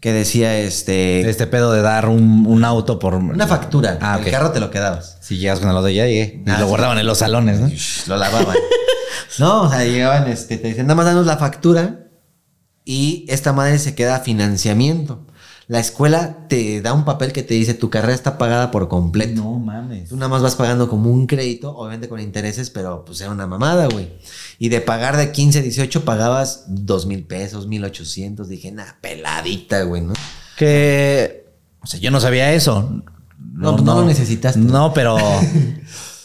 [0.00, 1.28] que decía este.
[1.30, 3.14] Este pedo de dar un, un auto por...
[3.14, 3.98] Una factura.
[4.02, 5.16] Ah, el carro te lo quedabas.
[5.20, 6.42] Si llegas con el auto ya llegué.
[6.44, 6.68] Y Ah, lo sí.
[6.68, 7.70] guardaban en los salones, ¿no?
[8.08, 8.56] Lo lavaban.
[9.38, 12.00] no, o sea, llegaban, este, te dicen, nada más danos la factura
[12.84, 15.24] y esta madre se queda a financiamiento.
[15.68, 19.42] La escuela te da un papel que te dice tu carrera está pagada por completo.
[19.42, 20.08] mames.
[20.08, 23.46] Tú nada más vas pagando como un crédito, obviamente con intereses, pero pues era una
[23.46, 24.10] mamada, güey.
[24.58, 28.48] Y de pagar de 15, 18 pagabas dos mil pesos, mil ochocientos.
[28.48, 30.14] Dije, nah, peladita, güey, ¿no?
[30.56, 31.46] Que...
[31.80, 33.02] O sea, yo no sabía eso.
[33.52, 34.58] No, pues no lo necesitaste.
[34.58, 35.16] No, pero...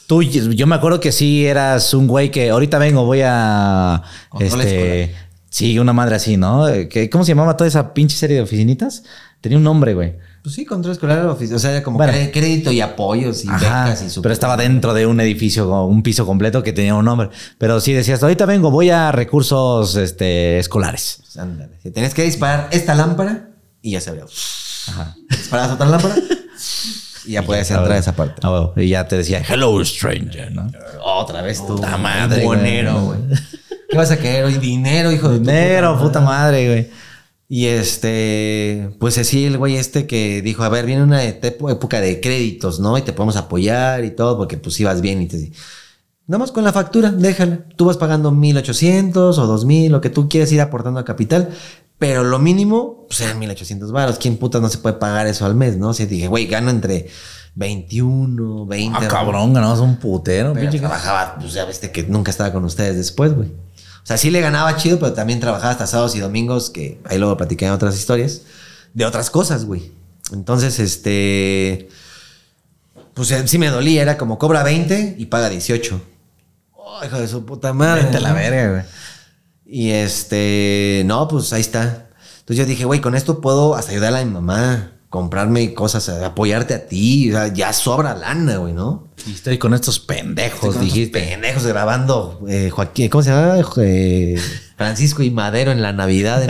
[0.07, 4.03] Tú, yo me acuerdo que sí eras un güey que ahorita vengo, voy a...
[4.40, 5.14] Este...
[5.49, 6.66] Sí, una madre así, ¿no?
[7.11, 9.03] ¿Cómo se llamaba toda esa pinche serie de oficinitas?
[9.41, 10.16] Tenía un nombre, güey.
[10.43, 12.14] Pues sí, control escolar ofici- O sea, como Bueno.
[12.32, 16.01] crédito y apoyos y Ajá, becas y super- pero estaba dentro de un edificio, un
[16.03, 17.30] piso completo que tenía un nombre.
[17.57, 21.17] Pero sí decías, ahorita vengo, voy a recursos este, escolares.
[21.22, 21.74] Pues, ándale.
[21.83, 23.49] Si tenías que disparar esta lámpara
[23.82, 24.25] y ya se abrió.
[25.30, 26.16] Disparabas otra lámpara
[27.25, 28.41] y ya podías entrar a esa parte.
[28.77, 30.72] Y ya te decía, hello, stranger, ¿no?
[31.03, 31.75] Otra vez tú.
[31.75, 33.19] Puta madre, Bonero, güey.
[33.90, 34.56] ¿Qué vas a querer hoy?
[34.56, 37.06] Dinero, hijo de Dinero, puta madre, güey.
[37.50, 42.19] Y este, pues así el güey este que dijo, a ver, viene una época de
[42.19, 42.98] créditos, ¿no?
[42.98, 45.51] Y te podemos apoyar y todo, porque pues ibas bien y te...
[46.27, 47.59] Nada más con la factura, déjala.
[47.77, 51.51] Tú vas pagando 1800 o 2000, lo que tú quieras ir aportando a capital,
[51.98, 54.17] pero lo mínimo, pues eran 1800 baros.
[54.17, 55.90] ¿Quién puta no se puede pagar eso al mes, no?
[55.90, 57.08] O sea, dije, güey, gano entre
[57.56, 59.06] 21, 20.
[59.06, 62.98] Ah, cabrón, ganabas un putero, Pero trabajaba, pues ya viste que nunca estaba con ustedes
[62.98, 63.50] después, güey.
[64.07, 67.17] O sea, sí le ganaba chido, pero también trabajaba hasta sábados y domingos, que ahí
[67.17, 68.43] luego platiqué en otras historias,
[68.93, 69.91] de otras cosas, güey.
[70.31, 71.89] Entonces, este.
[73.13, 76.01] Pues eh, sí me dolía, era como cobra 20 y paga 18.
[76.71, 78.05] Oh, hijo de su puta madre.
[78.05, 78.83] Vete a la verga, güey.
[79.65, 82.07] Y este, no, pues ahí está.
[82.39, 86.73] Entonces yo dije, güey, con esto puedo hasta ayudarle a mi mamá, comprarme cosas, apoyarte
[86.73, 87.29] a ti.
[87.29, 89.07] O sea, ya sobra lana, güey, ¿no?
[89.25, 91.19] Y estoy con estos pendejos, Con estos dijiste.
[91.19, 93.63] pendejos grabando eh, Joaquín, ¿cómo se llama?
[93.77, 94.39] Eh,
[94.77, 96.43] Francisco y Madero en la Navidad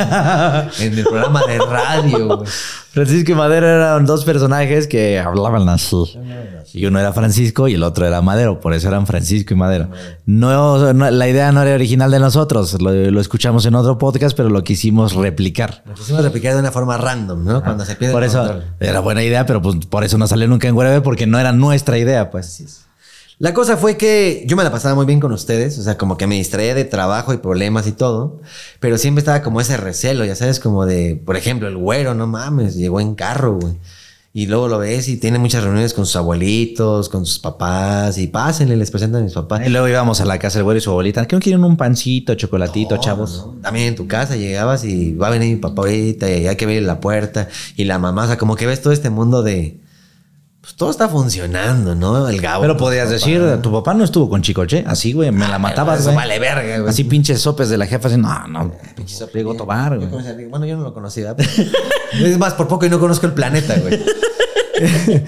[0.80, 2.44] en, en el programa de radio.
[2.92, 6.18] Francisco y Madero eran dos personajes que hablaban así.
[6.74, 9.90] Y uno era Francisco y el otro era Madero, por eso eran Francisco y Madero.
[10.26, 14.36] No, no- la idea no era original de nosotros, lo, lo escuchamos en otro podcast,
[14.36, 15.84] pero lo quisimos replicar.
[15.86, 17.64] Lo quisimos replicar de una forma random, ¿no?
[17.64, 20.48] Cuando se pierde Por el eso era buena idea, pero pues por eso no salió
[20.48, 22.84] nunca en Wherever, porque no era nuestra idea, pues.
[23.40, 26.18] La cosa fue que yo me la pasaba muy bien con ustedes, o sea, como
[26.18, 28.42] que me distraía de trabajo y problemas y todo,
[28.80, 32.26] pero siempre estaba como ese recelo, ya sabes, como de, por ejemplo, el güero, no
[32.26, 33.76] mames, llegó en carro, güey.
[34.34, 38.28] Y luego lo ves y tiene muchas reuniones con sus abuelitos, con sus papás, y
[38.28, 39.66] pásenle, les presentan a mis papás.
[39.66, 41.26] Y luego íbamos a la casa del güero y su abuelita.
[41.28, 43.46] ¿Qué no quieren un pancito, chocolatito, No, chavos?
[43.48, 43.62] no.
[43.62, 46.66] También en tu casa llegabas y va a venir mi papá ahorita y hay que
[46.66, 49.78] abrir la puerta y la mamá, o sea, como que ves todo este mundo de...
[50.68, 52.28] Pues todo está funcionando, ¿no?
[52.28, 52.62] El Gabo.
[52.64, 53.14] Pero podías papá.
[53.14, 56.14] decir, tu papá no estuvo con Chicoche, así, güey, me la matabas, güey.
[56.14, 56.90] vale verga, güey.
[56.90, 60.10] Así pinches sopes de la jefa, así, no, no, pinche sope Diego Tobar, güey.
[60.50, 61.34] Bueno, yo no lo conocía.
[61.38, 61.50] pero-
[62.22, 63.98] es más, por poco y no conozco el planeta, güey.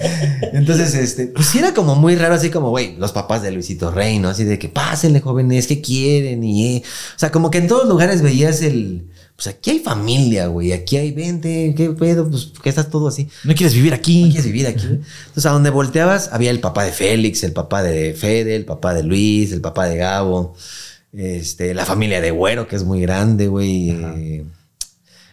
[0.52, 3.90] Entonces, este, pues sí era como muy raro, así como, güey, los papás de Luisito
[3.90, 4.28] Rey, ¿no?
[4.28, 6.44] Así de que pásenle, jóvenes, ¿qué quieren?
[6.44, 9.08] Y, eh, o sea, como que en todos lugares veías el,
[9.42, 12.28] pues aquí hay familia, güey, aquí hay vente, ¿qué pedo?
[12.28, 13.26] Pues, ¿qué estás todo así?
[13.44, 14.24] No quieres vivir ¿No aquí.
[14.24, 14.84] quieres vivir aquí?
[14.84, 18.92] Entonces, a donde volteabas, había el papá de Félix, el papá de Fede, el papá
[18.92, 20.54] de Luis, el papá de Gabo,
[21.14, 23.90] este, la familia de Güero, que es muy grande, güey.
[23.90, 24.44] eh,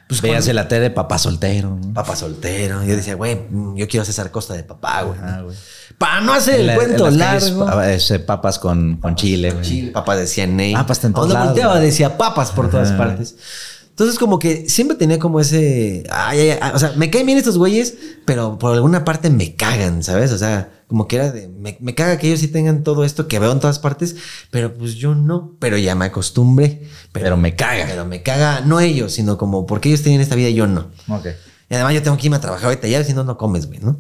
[0.08, 1.78] pues Veías cuando- la tele de papá soltero.
[1.84, 1.94] ¿no?
[1.94, 2.82] Papá soltero.
[2.86, 5.20] Yo decía, güey, mm, yo quiero César Costa de papá, güey.
[5.22, 5.54] Ah, güey.
[5.98, 7.82] Para no hacer el En la- cuento calles, largo.
[7.82, 9.66] ese, papas con, con chile, güey.
[9.66, 10.72] Chile, papá decía Ney.
[10.74, 12.98] Papas en todos donde lados, volteaba decía papas por todas Ajá.
[13.00, 13.36] partes.
[13.98, 16.04] Entonces, como que siempre tenía como ese.
[16.12, 17.96] Ay, ay, ay, o sea, me caen bien estos güeyes,
[18.26, 20.32] pero por alguna parte me cagan, ¿sabes?
[20.32, 21.48] O sea, como que era de.
[21.48, 24.16] Me, me caga que ellos sí tengan todo esto que veo en todas partes,
[24.52, 25.56] pero pues yo no.
[25.58, 26.84] Pero ya me acostumbré.
[27.12, 27.88] Pero me caga.
[27.88, 30.92] Pero me caga, no ellos, sino como porque ellos tienen esta vida y yo no.
[31.08, 31.26] Ok.
[31.68, 33.80] Y además yo tengo que irme a trabajar ahorita ya, si no, no comes, güey,
[33.80, 34.00] ¿no?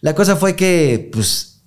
[0.00, 1.62] La cosa fue que, pues,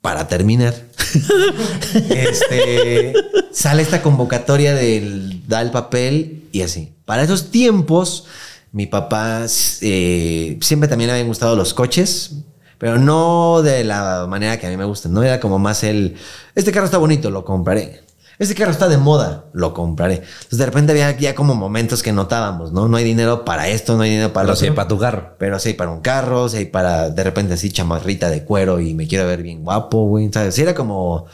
[0.00, 0.74] para terminar,
[2.10, 3.14] este,
[3.52, 6.94] sale esta convocatoria del da el papel y así.
[7.04, 8.24] Para esos tiempos,
[8.72, 9.46] mi papá
[9.80, 12.32] eh, siempre también le habían gustado los coches,
[12.78, 15.22] pero no de la manera que a mí me gustan, ¿no?
[15.22, 16.16] Era como más el,
[16.54, 18.02] este carro está bonito, lo compraré.
[18.38, 20.14] Este carro está de moda, lo compraré.
[20.14, 22.88] Entonces de repente había ya como momentos que notábamos, ¿no?
[22.88, 24.74] No hay dinero para esto, no hay dinero para Pero lo sí, otro.
[24.76, 25.34] para tu carro.
[25.38, 29.06] Pero sí, para un carro, sí, para de repente así chamarrita de cuero y me
[29.06, 30.30] quiero ver bien guapo, güey.
[30.32, 30.54] ¿Sabes?
[30.54, 31.26] Sí, era como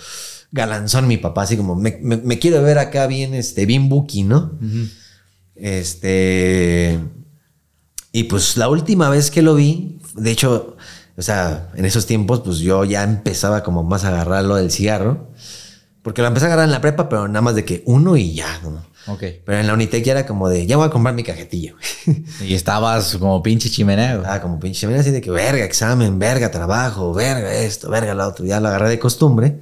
[0.50, 4.24] galanzón mi papá, así como me, me- me quiero ver acá bien, este, bien buki,
[4.24, 4.58] ¿no?
[5.56, 7.00] Este.
[8.12, 10.76] Y pues la última vez que lo vi, de hecho,
[11.16, 14.70] o sea, en esos tiempos, pues yo ya empezaba como más a agarrar lo del
[14.70, 15.30] cigarro.
[16.02, 18.32] Porque lo empecé a agarrar en la prepa, pero nada más de que uno y
[18.34, 18.84] ya, ¿no?
[19.08, 19.24] Ok.
[19.44, 21.74] Pero en la Unitec ya era como de, ya voy a comprar mi cajetilla.
[22.40, 24.22] Y estabas como pinche chimenea.
[24.24, 28.26] Ah, como pinche, mira así de que verga, examen, verga, trabajo, verga, esto, verga, lo
[28.26, 28.44] otro.
[28.44, 29.60] Ya lo agarré de costumbre.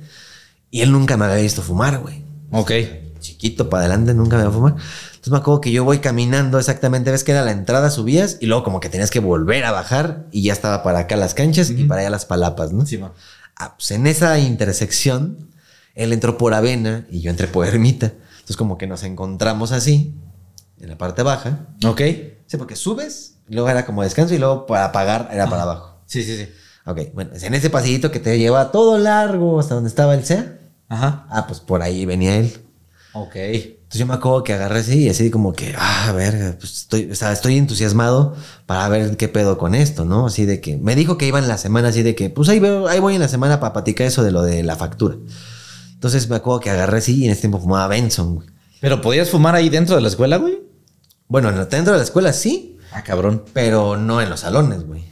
[0.71, 2.23] Y él nunca me había visto fumar, güey.
[2.51, 2.73] Ok.
[3.21, 4.77] Chiquito para adelante, nunca me había fumar.
[5.25, 8.47] Entonces me acuerdo que yo voy caminando exactamente, ves que era la entrada, subías y
[8.47, 11.71] luego como que tenías que volver a bajar y ya estaba para acá las canchas
[11.71, 12.85] y para allá las palapas, ¿no?
[13.57, 15.49] Ah, pues en esa intersección,
[15.95, 18.13] él entró por Avena y yo entré por Ermita.
[18.35, 20.15] Entonces como que nos encontramos así,
[20.79, 21.69] en la parte baja.
[21.87, 22.03] Ok.
[22.47, 26.03] Sí, porque subes, y luego era como descanso y luego para pagar era para abajo.
[26.05, 26.51] Sí, sí, sí.
[26.85, 30.27] Ok, bueno, es en ese pasillito que te lleva todo largo hasta donde estaba el
[30.27, 30.59] SEA.
[30.91, 31.27] Ajá.
[31.31, 32.53] Ah, pues por ahí venía él.
[33.15, 33.37] Ok.
[33.95, 37.13] Entonces yo me acuerdo que agarré así y así como que, ah, verga, pues estoy,
[37.13, 38.35] o sea, estoy entusiasmado
[38.67, 40.27] para ver qué pedo con esto, ¿no?
[40.27, 42.59] Así de que me dijo que iba en la semana, así de que, pues ahí,
[42.59, 45.15] veo, ahí voy en la semana para platicar eso de lo de la factura.
[45.93, 48.49] Entonces me acuerdo que agarré así y en ese tiempo fumaba Benson, güey.
[48.81, 50.59] ¿Pero podías fumar ahí dentro de la escuela, güey?
[51.29, 53.45] Bueno, en- dentro de la escuela sí, Ah, cabrón.
[53.53, 55.05] pero no en los salones, güey.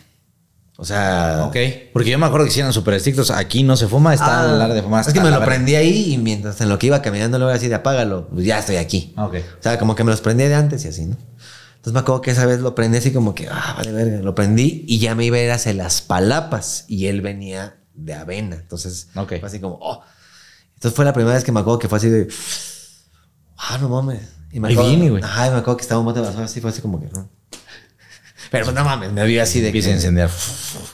[0.79, 1.45] O sea...
[1.47, 1.57] Ok.
[1.93, 3.31] Porque yo me acuerdo que si eran súper estrictos.
[3.31, 5.07] Aquí no se fuma, está Ah, área de fumar.
[5.07, 7.45] Es que me la lo prendí ahí y mientras en lo que iba caminando lo
[7.47, 9.15] voy así de apágalo, pues ya estoy aquí.
[9.17, 9.35] Ok.
[9.59, 11.17] O sea, como que me los prendí de antes y así, ¿no?
[11.77, 14.23] Entonces me acuerdo que esa vez lo prendí así como que, ah, vale, verga.
[14.23, 18.15] Lo prendí y ya me iba a ir hacia las palapas y él venía de
[18.15, 18.57] avena.
[18.57, 19.09] Entonces
[19.41, 20.03] fue así como, oh.
[20.75, 22.29] Entonces fue la primera vez que me acuerdo que fue así de,
[23.59, 24.21] Ah, no mames.
[24.53, 25.23] Y me acuerdo- viene, güey.
[25.27, 27.29] Ay, me acuerdo que estaba un bote de basura así, fue así como que no.
[28.53, 29.97] Pero no mames, me vio así de Empieza a que.
[29.97, 30.31] encender.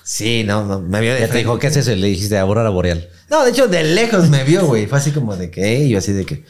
[0.04, 1.90] Sí, no, no, me vio de Ya te dijo, ¿qué es eso?
[1.92, 3.10] Y Le dijiste aurora boreal.
[3.28, 4.86] No, de hecho, de lejos me vio, güey.
[4.86, 6.44] Fue así como de que, y yo así de que.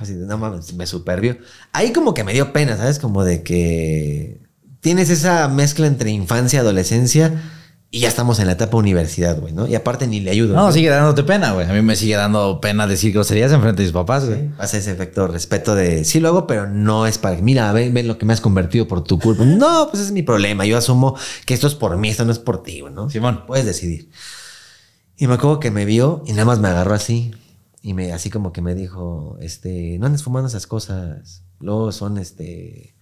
[0.00, 1.38] Así de, no mames, me super vio.
[1.72, 2.98] Ahí como que me dio pena, ¿sabes?
[2.98, 4.40] Como de que
[4.80, 7.32] tienes esa mezcla entre infancia y adolescencia
[7.94, 9.68] y ya estamos en la etapa universidad, güey, ¿no?
[9.68, 10.56] Y aparte ni le ayudo.
[10.56, 11.70] No, sigue dándote pena, güey.
[11.70, 14.48] A mí me sigue dando pena decir groserías en frente de mis papás, güey.
[14.48, 18.08] Pasa ese efecto respeto de sí lo hago, pero no es para mira, ven, ven
[18.08, 19.44] lo que me has convertido por tu culpa.
[19.44, 20.66] No, pues ese es mi problema.
[20.66, 21.16] Yo asumo
[21.46, 23.10] que esto es por mí, esto no es por ti, ¿no?
[23.10, 23.44] Simón.
[23.46, 24.10] Puedes decidir.
[25.16, 27.30] Y me acuerdo que me vio y nada más me agarró así.
[27.80, 31.44] Y me, así como que me dijo, este, no andes fumando esas cosas.
[31.60, 32.93] Luego son, este,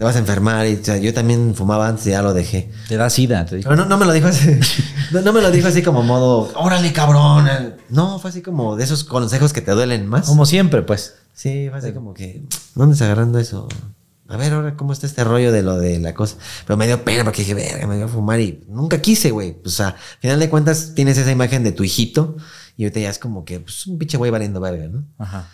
[0.00, 0.66] te vas a enfermar.
[0.66, 2.70] Y, o sea, yo también fumaba antes y ya lo dejé.
[2.88, 3.58] Te da sida, te.
[3.58, 4.58] Pero no, no me lo dijo así.
[5.12, 7.48] No, no me lo dijo así como modo, órale, cabrón.
[7.88, 10.26] No, fue así como de esos consejos que te duelen más.
[10.26, 11.16] Como siempre, pues.
[11.34, 12.44] Sí, fue así como que,
[12.76, 13.68] ¿dónde está agarrando eso?
[14.28, 16.36] A ver, ahora, ¿cómo está este rollo de lo de la cosa?
[16.64, 19.56] Pero me dio pena porque dije, verga, me voy a fumar y nunca quise, güey.
[19.64, 22.36] O sea, al final de cuentas tienes esa imagen de tu hijito
[22.76, 25.04] y ahorita ya es como que, pues, un pinche güey valiendo verga, ¿no?
[25.18, 25.48] Ajá.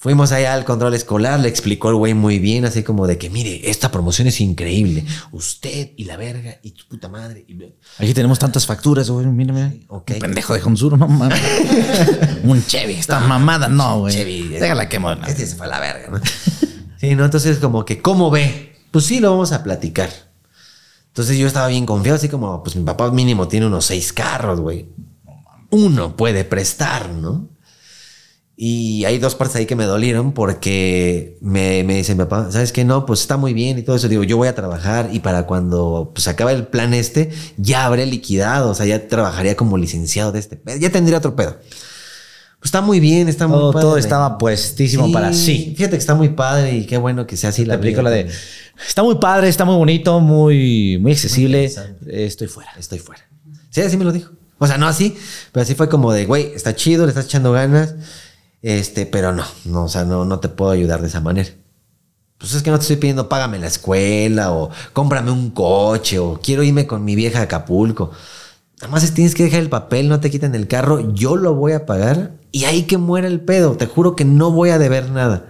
[0.00, 3.28] Fuimos allá al control escolar, le explicó el güey muy bien, así como de que,
[3.28, 5.04] mire, esta promoción es increíble.
[5.30, 7.44] Usted y la verga y tu puta madre.
[7.98, 9.26] Aquí tenemos tantas facturas, güey.
[9.26, 9.82] Mírame.
[9.88, 10.12] ok.
[10.12, 11.38] Un pendejo de Honsuru, no mames.
[12.44, 12.94] Un Chevy.
[12.94, 14.14] Esta mamada, no, güey.
[14.14, 15.26] Chevy, Déjala que moderna.
[15.26, 16.20] Este se fue a la verga, ¿no?
[16.98, 17.26] sí, ¿no?
[17.26, 18.72] Entonces, como que, ¿cómo ve?
[18.90, 20.08] Pues sí, lo vamos a platicar.
[21.08, 24.60] Entonces yo estaba bien confiado, así como, pues mi papá mínimo tiene unos seis carros,
[24.60, 24.88] güey.
[25.68, 27.50] Uno puede prestar, ¿no?
[28.62, 32.72] Y hay dos partes ahí que me dolieron porque me, me dice mi papá, ¿sabes
[32.72, 32.84] qué?
[32.84, 34.06] No, pues está muy bien y todo eso.
[34.06, 38.04] Digo, yo voy a trabajar y para cuando pues acabe el plan este, ya habré
[38.04, 41.56] liquidado, o sea, ya trabajaría como licenciado de este pedo, ya tendría otro pedo.
[42.58, 43.82] Pues está muy bien, está muy Todo, padre.
[43.86, 45.72] todo estaba puestísimo para sí.
[45.78, 48.24] Fíjate que está muy padre y qué bueno que sea así La la película vida.
[48.24, 48.30] de.
[48.86, 51.64] Está muy padre, está muy bonito, muy, muy accesible.
[51.64, 52.04] interesante.
[52.14, 52.72] Eh, Estoy fuera.
[52.78, 53.22] Estoy fuera.
[53.70, 54.32] Sí, así me lo dijo.
[54.58, 55.16] O sea, no así,
[55.52, 57.94] pero así fue como de, güey, está chido, le estás echando ganas.
[58.62, 61.50] Este, pero no, no, o sea, no, no te puedo ayudar de esa manera.
[62.38, 66.40] Pues es que no te estoy pidiendo págame la escuela o cómprame un coche o
[66.42, 68.12] quiero irme con mi vieja a Acapulco.
[68.80, 71.54] Nada más es tienes que dejar el papel, no te quiten el carro, yo lo
[71.54, 73.76] voy a pagar y ahí que muera el pedo.
[73.76, 75.48] Te juro que no voy a deber nada.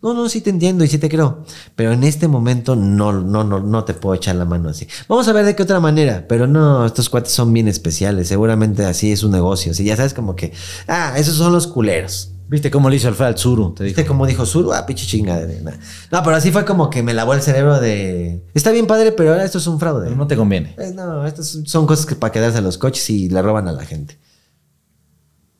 [0.00, 1.44] No, no, sí te entiendo y sí te creo.
[1.76, 4.88] Pero en este momento no, no, no, no te puedo echar la mano así.
[5.08, 6.26] Vamos a ver de qué otra manera.
[6.28, 8.26] Pero no, estos cuates son bien especiales.
[8.26, 9.74] Seguramente así es un negocio.
[9.74, 10.52] Si ya sabes como que,
[10.88, 12.31] ah, esos son los culeros.
[12.52, 13.72] ¿Viste cómo le hizo el al Zuru?
[13.72, 13.96] Te dijo.
[13.96, 14.74] ¿Viste cómo dijo Zuru?
[14.74, 15.58] Ah, pinche chingadera.
[15.62, 15.72] Nah.
[16.10, 18.44] No, pero así fue como que me lavó el cerebro de.
[18.52, 20.14] Está bien padre, pero ahora esto es un fraude.
[20.14, 20.74] No te conviene.
[20.76, 23.72] Eh, no, estas son cosas que para quedarse a los coches y le roban a
[23.72, 24.18] la gente.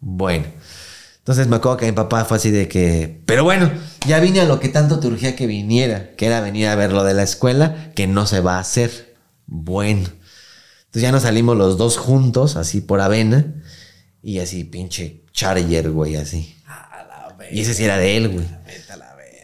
[0.00, 0.44] Bueno.
[1.20, 3.70] Entonces me acuerdo que mi papá fue así de que, pero bueno,
[4.06, 6.92] ya vine a lo que tanto te urgía que viniera, que era venir a ver
[6.92, 9.16] lo de la escuela, que no se va a hacer.
[9.46, 10.10] Bueno.
[10.86, 13.46] Entonces ya nos salimos los dos juntos, así por avena,
[14.22, 16.54] y así pinche Charger, güey, así.
[17.52, 18.46] Y ese sí era de él, güey.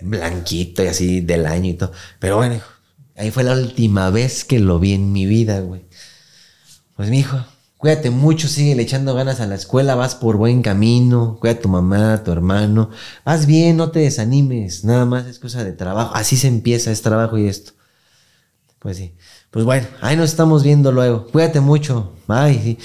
[0.00, 1.92] Blanquito y así del año y todo.
[2.18, 2.68] Pero bueno, hijo,
[3.16, 5.84] ahí fue la última vez que lo vi en mi vida, güey.
[6.96, 7.44] Pues mi hijo,
[7.76, 11.60] cuídate mucho, sigue le echando ganas a la escuela, vas por buen camino, cuida a
[11.60, 12.90] tu mamá, a tu hermano,
[13.24, 17.02] vas bien, no te desanimes, nada más es cosa de trabajo, así se empieza, es
[17.02, 17.72] trabajo y esto.
[18.80, 19.14] Pues sí,
[19.50, 22.54] pues bueno, ahí nos estamos viendo luego, cuídate mucho, bye.
[22.54, 22.78] Sí.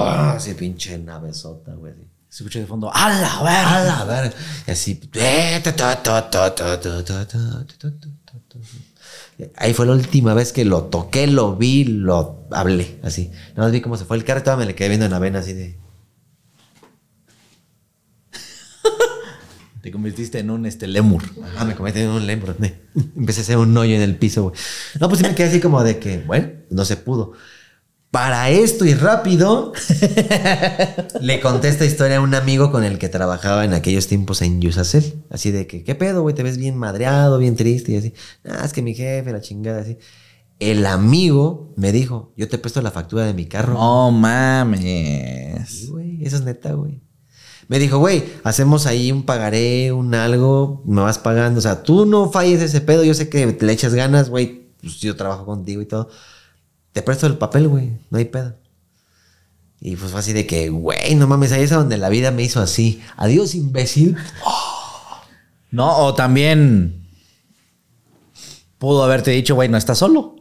[0.00, 1.94] Así pinche navezota, güey.
[2.28, 4.32] Se escucha de fondo, a la verga, a la
[4.66, 5.00] así.
[9.56, 13.30] Ahí fue la última vez que lo toqué, lo vi, lo hablé, así.
[13.50, 15.18] Nada más vi cómo se fue el carro todavía me le quedé viendo en la
[15.18, 15.78] vena, así de.
[19.82, 21.22] Te convertiste en un este, lemur.
[21.56, 22.56] Ah, me convertí en un lemur.
[23.16, 24.56] Empecé a hacer un hoyo en el piso, güey.
[24.98, 27.34] No, pues sí me quedé así como de que, bueno, no se pudo.
[28.16, 29.74] Para esto y rápido,
[31.20, 34.62] le conté esta historia a un amigo con el que trabajaba en aquellos tiempos en
[34.62, 35.22] Yusacel.
[35.28, 36.34] Así de que, ¿qué pedo, güey?
[36.34, 38.14] Te ves bien madreado, bien triste y así.
[38.48, 39.98] Ah, es que mi jefe, la chingada, así.
[40.58, 43.74] El amigo me dijo, yo te presto la factura de mi carro.
[43.74, 45.88] No Sí, mames.
[45.90, 47.02] güey, eso es neta, güey.
[47.68, 51.58] Me dijo, güey, hacemos ahí un pagaré, un algo, me vas pagando.
[51.58, 54.70] O sea, tú no falles ese pedo, yo sé que le echas ganas, güey.
[54.80, 56.08] Pues yo trabajo contigo y todo.
[56.96, 58.54] Te presto el papel, güey, no hay pedo.
[59.82, 62.42] Y pues fue así de que, güey, no mames, ahí es donde la vida me
[62.42, 63.02] hizo así.
[63.18, 64.16] Adiós, imbécil.
[65.70, 67.06] No, o también
[68.78, 70.36] pudo haberte dicho, güey, no estás solo.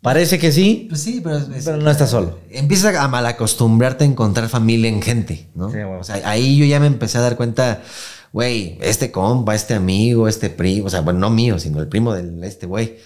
[0.00, 2.38] Parece que sí, Pues sí, pero, es- pero no estás solo.
[2.48, 5.68] empiezas a malacostumbrarte a encontrar familia en gente, ¿no?
[5.70, 6.00] Sí, güey.
[6.00, 7.82] O sea, ahí yo ya me empecé a dar cuenta,
[8.32, 12.14] güey, este compa, este amigo, este primo, o sea, bueno, no mío, sino el primo
[12.14, 12.96] de este güey.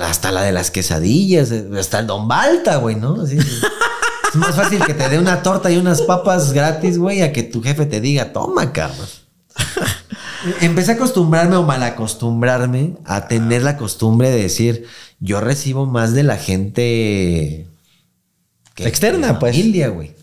[0.00, 3.22] Hasta la de las quesadillas, eh, hasta el Don Balta, güey, ¿no?
[3.22, 7.32] Así, es más fácil que te dé una torta y unas papas gratis, güey, a
[7.32, 9.06] que tu jefe te diga, toma, cabrón.
[10.60, 14.86] Empecé a acostumbrarme o mal acostumbrarme a tener la costumbre de decir,
[15.20, 17.68] yo recibo más de la gente
[18.76, 19.56] Externa, de la pues.
[19.56, 20.21] Güey.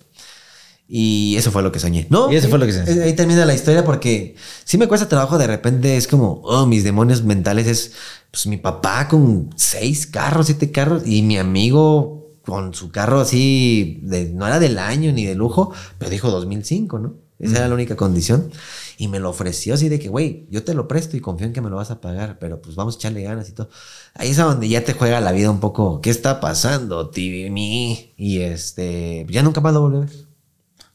[0.92, 2.08] Y eso fue lo que soñé.
[2.10, 2.32] No.
[2.32, 2.92] Y eso fue lo que soñé.
[2.92, 4.36] eh, Ahí termina la historia porque
[4.66, 5.96] sí me cuesta trabajo de repente.
[5.96, 7.92] Es como, oh, mis demonios mentales es
[8.32, 14.00] pues mi papá con seis carros, siete carros y mi amigo con su carro así,
[14.02, 17.14] de, no era del año ni de lujo, pero dijo 2005, ¿no?
[17.38, 18.50] Esa era la única condición.
[18.98, 21.54] Y me lo ofreció así de que, güey, yo te lo presto y confío en
[21.54, 23.70] que me lo vas a pagar, pero pues vamos a echarle ganas y todo.
[24.16, 26.02] Ahí es a donde ya te juega la vida un poco.
[26.02, 28.14] ¿Qué está pasando, Tibimi?
[28.18, 30.29] Y este, ya nunca más lo volví a ver.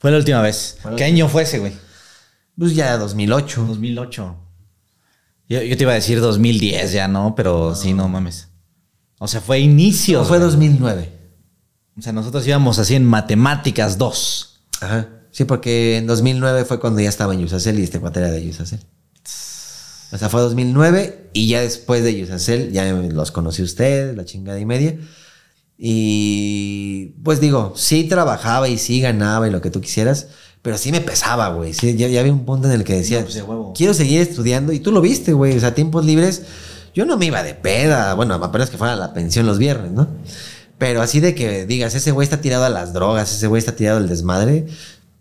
[0.04, 0.76] Fue la última vez.
[0.98, 1.72] ¿Qué año fue ese, güey?
[2.58, 3.64] Pues ya 2008.
[3.68, 4.36] 2008.
[5.48, 7.34] Yo, yo te iba a decir 2010 ya, ¿no?
[7.34, 8.48] Pero sí, no mames.
[9.18, 10.18] O sea, fue inicio.
[10.18, 11.10] No, fue 2009.
[11.96, 14.60] O sea, nosotros íbamos así en matemáticas 2.
[14.82, 15.08] Ajá.
[15.30, 18.44] Sí, porque en 2009 fue cuando ya estaba en Yusacel y este cuate era de
[18.44, 18.80] Yusacel.
[20.12, 24.26] O sea, fue 2009 y ya después de Yusacel ya los conocí a ustedes, la
[24.26, 24.98] chingada y media.
[25.76, 30.28] Y pues digo, sí trabajaba y sí ganaba y lo que tú quisieras,
[30.62, 31.74] pero sí me pesaba, güey.
[31.74, 33.72] Sí, ya, ya había un punto en el que decía, No, pues, de huevo.
[33.76, 35.56] quiero seguir estudiando y tú lo viste, güey.
[35.56, 36.42] O sea, tiempos libres,
[36.94, 39.92] yo no me iba de peda, bueno, apenas que fuera a la pensión los viernes,
[39.92, 40.08] ¿no?
[40.78, 43.76] Pero así de que digas, ese güey está tirado a las drogas, ese güey está
[43.76, 44.66] tirado al desmadre.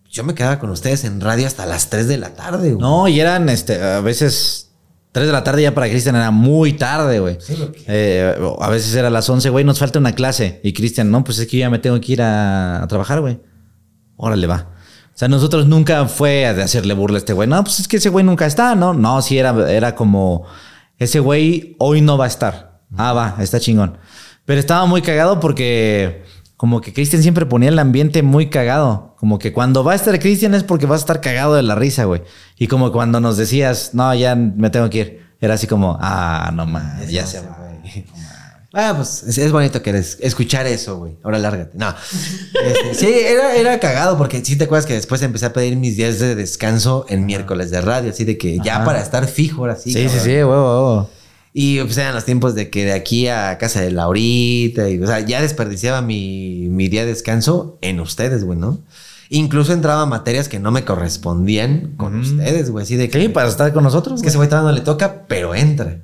[0.09, 2.81] Yo me quedaba con ustedes en radio hasta las 3 de la tarde, güey.
[2.81, 4.69] No, y eran este, a veces
[5.13, 7.37] 3 de la tarde ya para Cristian era muy tarde, güey.
[7.39, 10.59] Sí, porque- Eh, a veces era las 11, güey, nos falta una clase.
[10.63, 13.21] Y Cristian, no, pues es que yo ya me tengo que ir a, a trabajar,
[13.21, 13.39] güey.
[14.17, 14.69] Órale, va.
[15.13, 17.47] O sea, nosotros nunca fue de hacerle burla a este güey.
[17.47, 18.93] No, pues es que ese güey nunca está, ¿no?
[18.93, 20.45] No, sí era, era como,
[20.97, 22.81] ese güey hoy no va a estar.
[22.97, 23.97] Ah, va, está chingón.
[24.45, 26.23] Pero estaba muy cagado porque
[26.63, 29.17] como que Cristian siempre ponía el ambiente muy cagado.
[29.19, 31.75] Como que cuando va a estar Cristian es porque vas a estar cagado de la
[31.75, 32.21] risa, güey.
[32.57, 35.25] Y como cuando nos decías, no, ya me tengo que ir.
[35.41, 37.57] Era así como, ah, no más, ya se va.
[38.75, 41.17] Ah, pues es, es bonito que eres- escuchar eso, güey.
[41.21, 41.77] Ahora lárgate.
[41.77, 41.93] No.
[42.65, 45.97] Este, sí, era, era cagado porque sí te acuerdas que después empecé a pedir mis
[45.97, 48.85] días de descanso en miércoles de radio, así de que ya Ajá.
[48.85, 49.91] para estar fijo ahora sí.
[49.91, 51.09] Sí, sí, sí, huevo, huevo.
[51.53, 55.05] Y pues eran los tiempos de que de aquí a casa de Laurita, y, o
[55.05, 58.79] sea, ya desperdiciaba mi, mi día de descanso en ustedes, güey, ¿no?
[59.29, 62.31] Incluso entraba a materias que no me correspondían con Ujú.
[62.31, 63.21] ustedes, güey, así de que...
[63.21, 64.15] Sí, para estar con nosotros.
[64.15, 65.99] Es que ese güey todavía no le toca, pero entra.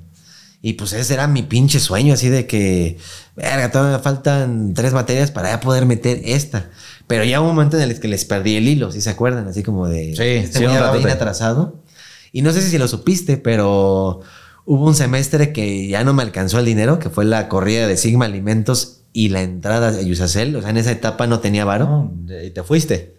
[0.62, 2.98] Y pues ese era mi pinche sueño, así de que,
[3.34, 6.70] verga, todavía me faltan tres materias para ya poder meter esta.
[7.06, 9.48] Pero ya hubo un momento en el que les perdí el hilo, si se acuerdan,
[9.48, 11.82] así como de, Sí, este sí, un atrasado.
[12.30, 14.20] Y no sé si lo supiste, pero
[14.64, 17.96] hubo un semestre que ya no me alcanzó el dinero, que fue la corrida de
[17.96, 20.54] Sigma Alimentos y la entrada a Yusacel.
[20.56, 21.86] O sea, en esa etapa no tenía varo.
[22.26, 23.16] No, y te fuiste.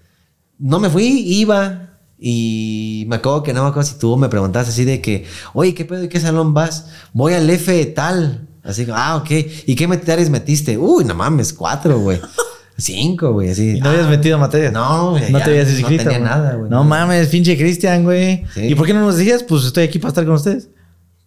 [0.60, 1.88] No me fui, iba.
[2.24, 5.74] Y me acuerdo que no me acuerdo si tú me preguntabas así de que, oye,
[5.74, 6.88] ¿qué pedo y qué salón vas?
[7.14, 8.48] Voy al F tal.
[8.64, 9.30] Así que, ah, ok.
[9.66, 10.78] ¿Y qué materias metiste?
[10.78, 12.20] Uy, no mames, cuatro, güey.
[12.78, 13.78] Cinco, güey, así.
[13.78, 14.72] ¿Y no habías Ah, metido materia?
[14.72, 16.04] No, güey, No ya te habías no inscrito.
[16.04, 16.30] tenía güey.
[16.30, 16.70] nada, güey.
[16.70, 18.44] No mames, pinche Cristian, güey.
[18.54, 18.62] Sí.
[18.68, 19.44] ¿Y por qué no nos decías?
[19.44, 20.70] Pues estoy aquí para estar con ustedes.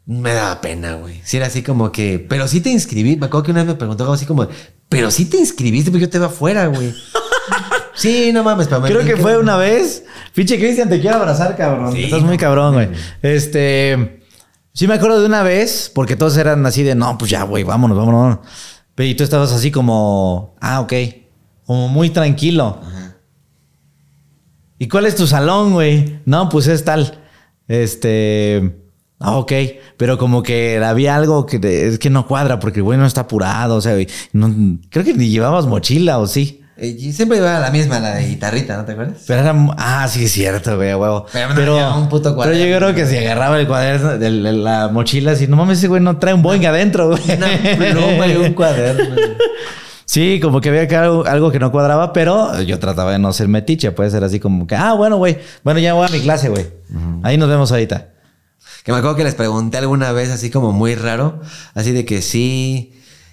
[0.07, 1.20] Me daba pena, güey.
[1.24, 3.16] Sí, era así como que, pero sí te inscribí.
[3.16, 4.47] Me acuerdo que una vez me preguntó algo así como,
[4.89, 6.94] pero sí te inscribiste porque yo te veo afuera, güey.
[7.94, 10.05] sí, no mames, me Creo que fue una vez.
[10.34, 11.92] Pinche Cristian, te quiero abrazar, cabrón.
[11.92, 12.89] Sí, Estás muy cabrón, güey.
[13.23, 14.20] Este.
[14.73, 17.62] Sí, me acuerdo de una vez, porque todos eran así de no, pues ya, güey,
[17.65, 18.20] vámonos, vámonos.
[18.20, 18.47] vámonos".
[18.94, 20.92] Pero y tú estabas así como, ah, ok.
[21.65, 22.81] Como muy tranquilo.
[24.78, 26.20] ¿Y cuál es tu salón, güey?
[26.26, 27.20] No, pues es tal.
[27.68, 28.83] Este.
[29.24, 29.52] Ah, ok.
[29.96, 33.22] Pero como que había algo que es que no cuadra porque el güey no está
[33.22, 33.76] apurado.
[33.76, 36.60] O sea, güey, no- creo que ni llevabas mochila o sí.
[36.76, 39.22] Eh, y siempre iba a la misma, la de guitarrita, ¿no te acuerdas?
[39.28, 39.54] Pero era.
[39.78, 41.24] Ah, sí, es cierto, güey, huevo.
[41.32, 42.76] Pero Pero, no un puto pero yo cuaderno.
[42.78, 46.02] creo que si agarraba el cuaderno de la, la mochila, así, no mames, ese güey
[46.02, 47.22] no trae un Boeing adentro, güey.
[47.36, 47.46] Una
[47.76, 49.14] pluma y un cuaderno.
[50.06, 53.32] Sí, como que había que algo, algo que no cuadraba, pero yo trataba de no
[53.32, 53.90] ser metiche.
[53.90, 55.38] Puede ser así como que, ah, bueno, güey.
[55.64, 56.66] Bueno, ya voy a mi clase, güey.
[57.22, 58.08] Ahí nos vemos ahorita.
[58.84, 61.40] Que me acuerdo que les pregunté alguna vez así como muy raro,
[61.74, 62.92] así de que sí.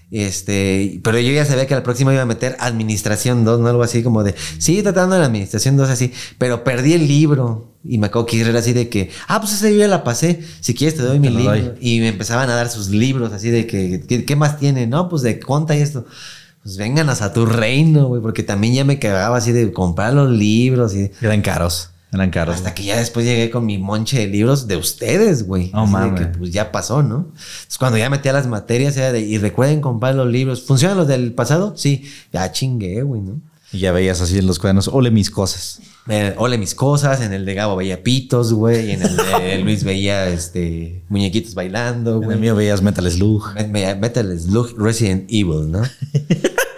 [0.10, 3.68] Este, pero yo ya sabía que al próximo iba a meter administración 2, ¿no?
[3.68, 7.76] Algo así como de, sí, tratando de la administración 2 así, pero perdí el libro.
[7.84, 10.42] Y me acuerdo que era así de que, ah, pues esa yo ya la pasé,
[10.62, 11.52] si quieres te doy mi libro.
[11.52, 11.72] doy.
[11.82, 14.88] Y me empezaban a dar sus libros así de que, ¿qué, qué más tiene?
[14.88, 16.06] No, pues de conta y esto.
[16.64, 20.30] Pues vénganos a tu reino, güey, porque también ya me cagaba así de comprar los
[20.30, 21.91] libros y Eran caros.
[22.14, 22.56] Eran caros.
[22.56, 25.68] hasta que ya después llegué con mi monche de libros de ustedes, güey.
[25.72, 26.20] De mames.
[26.20, 27.28] que pues ya pasó, ¿no?
[27.34, 30.62] Entonces cuando ya metí a las materias era de, y recuerden comprar los libros.
[30.64, 31.74] ¿Funcionan los del pasado?
[31.78, 32.04] Sí.
[32.34, 33.40] Ya chingué, güey, ¿no?
[33.74, 35.80] Y ya veías así en los cuadernos, ole mis cosas.
[36.10, 39.86] Eh, ole mis cosas, en el de Gabo veía pitos, güey, en el de Luis
[39.86, 42.34] veía este muñequitos bailando, En güey.
[42.36, 43.54] el mío veías Metal Slug.
[43.56, 45.84] Me- me- Metal Slug Resident Evil, ¿no?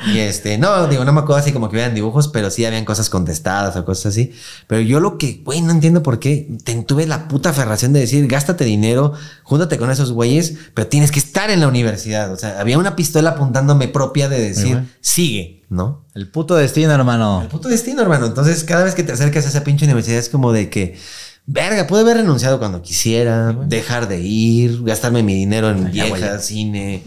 [0.05, 2.85] y este, no, digo, no me acuerdo así como que vean dibujos, pero sí habían
[2.85, 4.31] cosas contestadas o cosas así.
[4.67, 8.01] Pero yo lo que, güey, no entiendo por qué te- tuve la puta aferración de
[8.01, 12.31] decir, gástate dinero, júntate con esos güeyes, pero tienes que estar en la universidad.
[12.31, 16.03] O sea, había una pistola apuntándome propia de decir, sigue, ¿no?
[16.13, 17.41] El puto destino, hermano.
[17.43, 18.25] El puto destino, hermano.
[18.25, 20.97] Entonces, cada vez que te acercas a esa pinche universidad es como de que,
[21.45, 27.03] verga, pude haber renunciado cuando quisiera, dejar de ir, gastarme mi dinero en viejas, cine,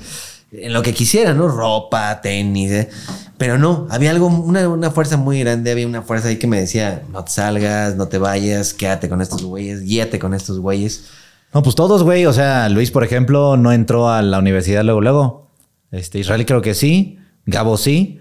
[0.58, 1.48] en lo que quisiera, ¿no?
[1.48, 2.88] Ropa, tenis, ¿eh?
[3.38, 6.58] Pero no, había algo, una, una fuerza muy grande, había una fuerza ahí que me
[6.58, 11.04] decía, no te salgas, no te vayas, quédate con estos güeyes, guíate con estos güeyes.
[11.52, 12.26] No, pues todos, güey.
[12.26, 15.50] O sea, Luis, por ejemplo, no entró a la universidad luego, luego.
[15.90, 17.18] Este, Israel creo que sí.
[17.44, 18.20] Gabo sí.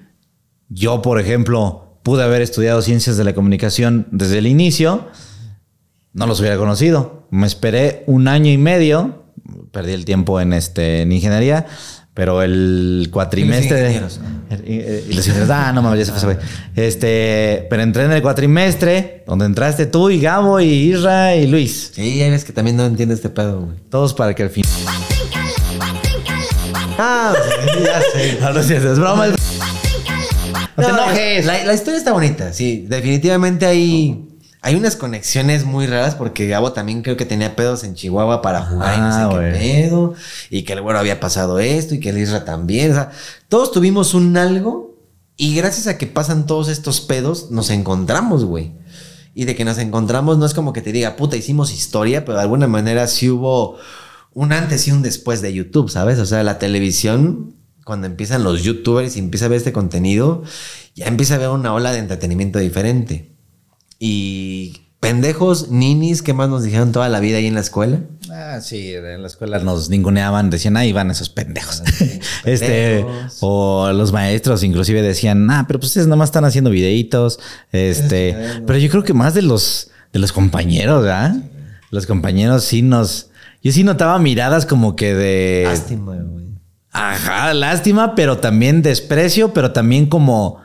[0.69, 5.07] Yo, por ejemplo, pude haber estudiado ciencias de la comunicación desde el inicio.
[6.14, 7.27] No los hubiera conocido.
[7.30, 9.25] Me esperé un año y medio.
[9.72, 11.67] Perdí el tiempo en, este, en ingeniería.
[12.16, 13.92] Pero el cuatrimestre...
[13.92, 14.19] Y los ingenieros.
[14.66, 14.74] Y,
[15.11, 16.48] y los ingenieros, ah, no mames, ya se fue ese güey.
[16.88, 21.92] Este, pero entré en el cuatrimestre, donde entraste tú y Gabo y Isra y Luis.
[21.94, 23.77] Sí, ya ves que también no entiendes este pedo, güey.
[23.90, 24.64] Todos para que al fin.
[26.98, 27.34] Ah,
[27.84, 28.38] ya sé.
[28.42, 29.27] No, no es broma.
[29.27, 29.35] es-
[30.77, 31.45] No te No, enojes.
[31.45, 32.85] La, la historia está bonita, sí.
[32.88, 34.26] Definitivamente hay,
[34.66, 38.66] hay unas conexiones muy raras porque Gabo también creo que tenía pedos en Chihuahua para
[38.66, 40.16] jugar y no sé qué pedo.
[40.50, 42.90] Y que el güero había pasado esto y que el Isra también.
[42.90, 43.11] O sea,
[43.48, 44.98] todos tuvimos un algo
[45.38, 48.72] y gracias a que pasan todos estos pedos nos encontramos, güey.
[49.35, 52.40] Y de que nos encontramos no es como que te diga, puta, hicimos historia, pero
[52.40, 53.77] de alguna manera sí hubo
[54.34, 56.18] un antes y un después de YouTube, ¿sabes?
[56.18, 57.53] O sea, la televisión,
[57.84, 60.42] cuando empiezan los youtubers y empieza a ver este contenido,
[60.95, 63.34] ya empieza a ver una ola de entretenimiento diferente.
[63.99, 67.99] Y pendejos, ninis, ¿qué más nos dijeron toda la vida ahí en la escuela?
[68.32, 71.83] Ah, sí, en la escuela nos ninguneaban, decían, ahí van esos pendejos.
[72.45, 73.38] este, pendejos.
[73.41, 77.40] o los maestros inclusive decían, ah, pero pues ustedes nada más están haciendo videitos.
[77.72, 81.35] Este, Es pero yo creo que más de los, de los compañeros, ¿verdad?
[81.91, 83.30] Los compañeros sí nos,
[83.61, 86.45] yo sí notaba miradas como que de, Lástima, güey.
[86.91, 90.65] ajá, lástima, pero también desprecio, pero también como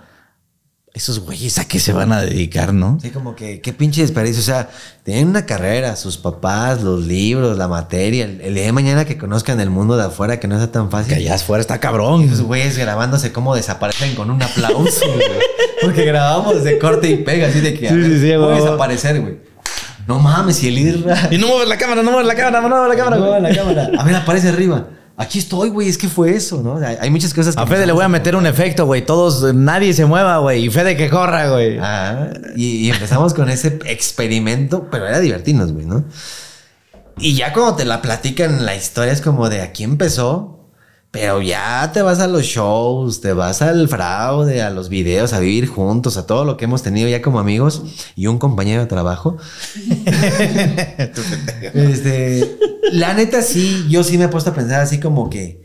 [0.93, 2.99] esos güeyes a qué se van a dedicar, ¿no?
[3.01, 4.41] Sí, como que qué pinche desperdicio.
[4.41, 4.69] O sea,
[5.05, 8.25] tienen una carrera, sus papás, los libros, la materia.
[8.25, 10.91] El, el día de mañana que conozcan el mundo de afuera, que no sea tan
[10.91, 11.11] fácil.
[11.15, 12.23] Que allá afuera está cabrón.
[12.23, 15.39] Esos güeyes grabándose cómo desaparecen con un aplauso, güey.
[15.83, 18.53] Porque grabamos de corte y pega, así de que a Sí, ver, sí, sí, voy
[18.53, 19.39] a desaparecer, güey.
[20.07, 21.29] No mames, y el Irra.
[21.31, 23.17] Y no mueves la cámara, no mueves la cámara, no mueves la cámara.
[23.17, 23.43] No, güey.
[23.43, 23.91] la cámara.
[23.97, 24.89] A ver, aparece arriba.
[25.21, 25.87] Aquí estoy, güey.
[25.87, 26.81] Es que fue eso, ¿no?
[26.99, 29.05] Hay muchas cosas que A Fede le voy a meter un efecto, güey.
[29.05, 30.65] Todos, nadie se mueva, güey.
[30.65, 31.79] Y Fede que corra, güey.
[31.79, 36.05] Ah, y, y empezamos con ese experimento, pero era divertirnos, güey, ¿no?
[37.19, 40.60] Y ya cuando te la platican la historia es como de aquí empezó,
[41.11, 45.41] pero ya te vas a los shows, te vas al fraude, a los videos, a
[45.41, 47.83] vivir juntos, a todo lo que hemos tenido ya como amigos
[48.15, 49.37] y un compañero de trabajo.
[51.75, 52.59] este,
[52.93, 55.65] la neta sí, yo sí me he puesto a pensar así como que,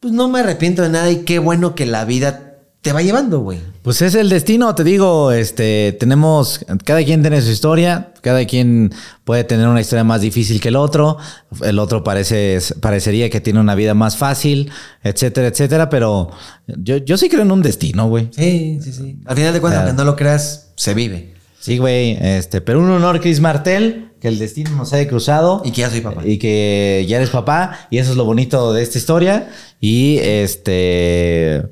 [0.00, 2.53] pues no me arrepiento de nada y qué bueno que la vida
[2.84, 3.58] te va llevando, güey.
[3.80, 8.92] Pues es el destino, te digo, este, tenemos, cada quien tiene su historia, cada quien
[9.24, 11.16] puede tener una historia más difícil que el otro,
[11.62, 14.70] el otro parece, parecería que tiene una vida más fácil,
[15.02, 16.30] etcétera, etcétera, pero
[16.66, 18.28] yo, yo sí creo en un destino, güey.
[18.32, 19.18] Sí, sí, sí.
[19.24, 21.32] Al final de cuentas, aunque no lo creas, se vive.
[21.58, 25.62] Sí, güey, este, pero un honor, Chris Martel, que el destino nos haya cruzado.
[25.64, 26.20] Y que ya soy papá.
[26.22, 29.48] Y que ya eres papá, y eso es lo bonito de esta historia.
[29.80, 31.62] Y este.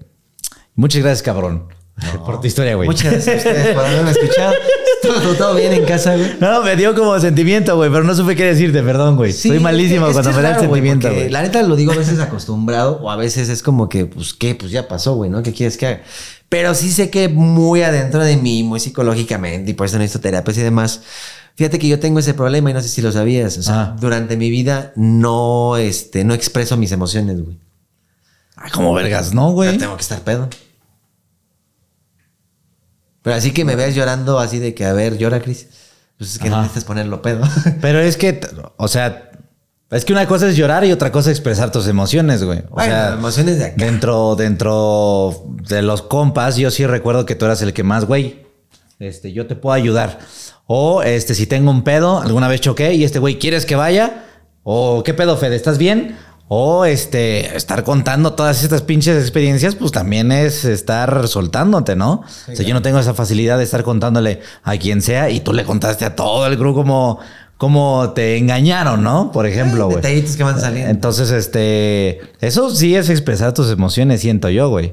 [0.75, 1.68] Muchas gracias, cabrón,
[2.26, 2.89] por tu historia, güey.
[2.89, 4.52] Muchas gracias a ustedes por haberme escuchado.
[5.02, 6.36] ¿Todo, todo bien en casa, güey.
[6.41, 9.33] No, me dio como sentimiento, güey, pero no supe qué decirte, perdón, güey.
[9.33, 11.28] Sí, Soy malísimo es cuando es me da el sentimiento, güey.
[11.28, 14.55] La neta lo digo a veces acostumbrado o a veces es como que, pues, ¿qué?
[14.55, 15.42] Pues ya pasó, güey, ¿no?
[15.42, 16.01] ¿Qué quieres que haga?
[16.49, 20.57] Pero sí sé que muy adentro de mí, muy psicológicamente, y por eso necesito terapias
[20.59, 21.01] y demás.
[21.57, 23.59] Fíjate que yo tengo ese problema y no sé si lo sabías.
[23.59, 23.97] O sea, Ah.
[24.01, 27.59] durante mi vida no, este, no expreso mis emociones, güey.
[28.65, 29.78] Ah, como vergas, ¿no, Ya güey?
[29.78, 30.49] tengo que estar pedo.
[33.23, 35.68] Pero así que me veas llorando así de que, a ver, llora, Cris.
[36.18, 36.58] Pues es que Ajá.
[36.58, 37.42] necesitas ponerlo pedo.
[37.81, 38.41] Pero es que,
[38.76, 39.31] o sea,
[39.91, 42.60] es que una cosa es llorar y otra cosa es expresar tus emociones, güey.
[42.70, 43.74] O Bueno, sea, emociones de acá.
[43.84, 48.42] dentro, dentro de los compas, yo sí recuerdo que tú eras el que más, güey,
[48.99, 50.18] este, yo te puedo ayudar.
[50.66, 54.24] O, este, si tengo un pedo, alguna vez choqué y este güey, ¿quieres que vaya?
[54.65, 55.57] O, ¿qué pedo, Fede?
[55.57, 56.16] ¿Estás bien?
[56.55, 62.24] O, este, estar contando todas estas pinches experiencias, pues también es estar soltándote, ¿no?
[62.26, 65.55] o sea, yo no tengo esa facilidad de estar contándole a quien sea y tú
[65.55, 67.20] le contaste a todo el grupo como,
[67.56, 69.32] como te engañaron, ¿no?
[69.32, 69.97] Por ejemplo, güey.
[69.97, 70.90] Detallitos que van saliendo.
[70.90, 74.92] Entonces, este, eso sí es expresar tus emociones, siento yo, güey.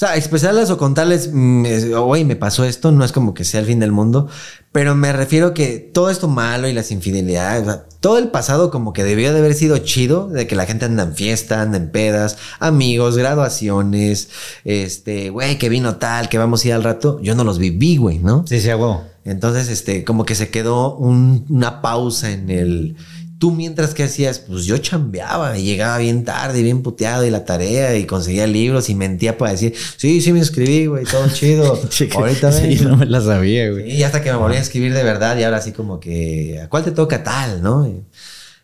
[0.00, 1.66] O sea, expresarlas o contarles, mm,
[2.06, 4.28] güey, me pasó esto, no es como que sea el fin del mundo,
[4.72, 8.70] pero me refiero que todo esto malo y las infidelidades, o sea, todo el pasado
[8.70, 11.76] como que debió de haber sido chido, de que la gente anda en fiesta, anda
[11.76, 14.30] en pedas, amigos, graduaciones,
[14.64, 17.98] este, güey, que vino tal, que vamos a ir al rato, yo no los viví,
[17.98, 18.46] güey, ¿no?
[18.48, 19.02] Sí, sí, a huevo.
[19.26, 22.96] Entonces, este, como que se quedó un- una pausa en el.
[23.40, 27.30] Tú mientras que hacías, pues yo chambeaba y llegaba bien tarde y bien puteado y
[27.30, 31.26] la tarea y conseguía libros y mentía para decir, sí, sí me inscribí, güey, todo
[31.30, 31.80] chido.
[32.16, 32.90] Ahorita sí, vengo".
[32.90, 33.90] no me la sabía, güey.
[33.96, 36.68] Y hasta que me volví a escribir de verdad y ahora así como que, ¿a
[36.68, 37.86] cuál te toca tal, no?
[37.86, 38.04] Y-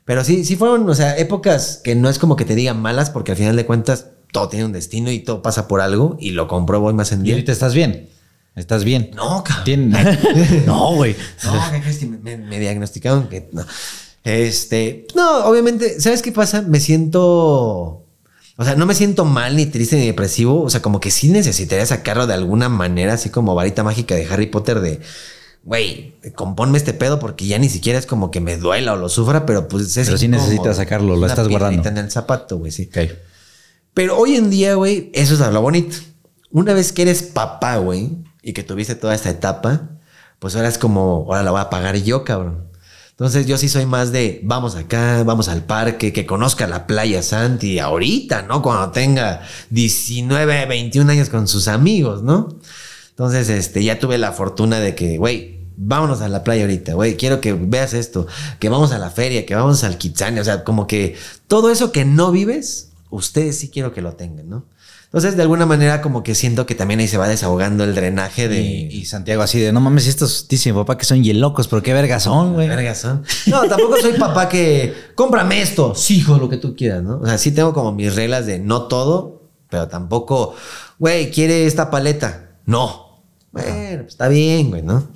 [0.05, 3.09] Pero sí, sí fueron, o sea, épocas que no es como que te digan malas
[3.09, 6.33] porque al final de cuentas todo tiene un destino y todo pasa por algo y
[6.33, 7.35] lo compruebo hoy más en Y día.
[7.35, 8.11] ahorita estás bien.
[8.55, 9.11] Estás bien.
[9.15, 9.95] No, cabrón.
[10.67, 11.17] No, güey.
[11.45, 13.65] No, ¿qué crees que me, me- me diagnosticaron que no?
[14.27, 16.61] Este, no, obviamente, ¿sabes qué pasa?
[16.63, 17.23] Me siento,
[18.57, 20.63] o sea, no me siento mal, ni triste, ni depresivo.
[20.63, 24.27] O sea, como que sí necesitaría sacarlo de alguna manera, así como varita mágica de
[24.27, 24.99] Harry Potter de,
[25.63, 29.09] güey, compónme este pedo porque ya ni siquiera es como que me duela o lo
[29.09, 31.89] sufra, pero pues es Pero sí necesitas sacarlo, lo estás guardando.
[31.89, 32.91] en el zapato, güey, sí.
[33.95, 35.99] Pero hoy en día, güey, eso es lo bonito.
[36.51, 38.11] Una vez que eres papá, güey,
[38.43, 39.89] y que tuviste toda esta etapa,
[40.41, 42.67] pues ahora es como, ahora la voy a pagar yo, cabrón.
[43.17, 47.23] Entonces yo sí soy más de, vamos acá, vamos al parque, que conozca la playa
[47.23, 48.61] Santi ahorita, ¿no?
[48.61, 52.59] Cuando tenga 19, 21 años con sus amigos, ¿no?
[53.09, 57.17] Entonces, este, ya tuve la fortuna de que, güey, vámonos a la playa ahorita, güey,
[57.17, 58.27] quiero que veas esto,
[58.59, 61.93] que vamos a la feria, que vamos al Kitsania, o sea, como que todo eso
[61.93, 64.67] que no vives, ustedes sí quiero que lo tengan, ¿no?
[65.07, 68.49] Entonces, de alguna manera, como que siento que también ahí se va desahogando el drenaje
[68.49, 68.61] de...
[68.61, 71.93] Y, y Santiago así de, no mames, estos dicen papá que son hielocos, pero qué
[71.93, 72.69] vergas son, güey.
[72.69, 73.23] Vergas son.
[73.47, 77.21] No, tampoco soy papá que cómprame esto, sí, hijo, lo que tú quieras, ¿no?
[77.21, 80.55] O sea, sí tengo como mis reglas de no todo, pero tampoco,
[80.99, 82.59] güey, quiere esta paleta.
[82.67, 83.23] No.
[83.53, 85.09] Bueno, pues está bien, güey, ¿no?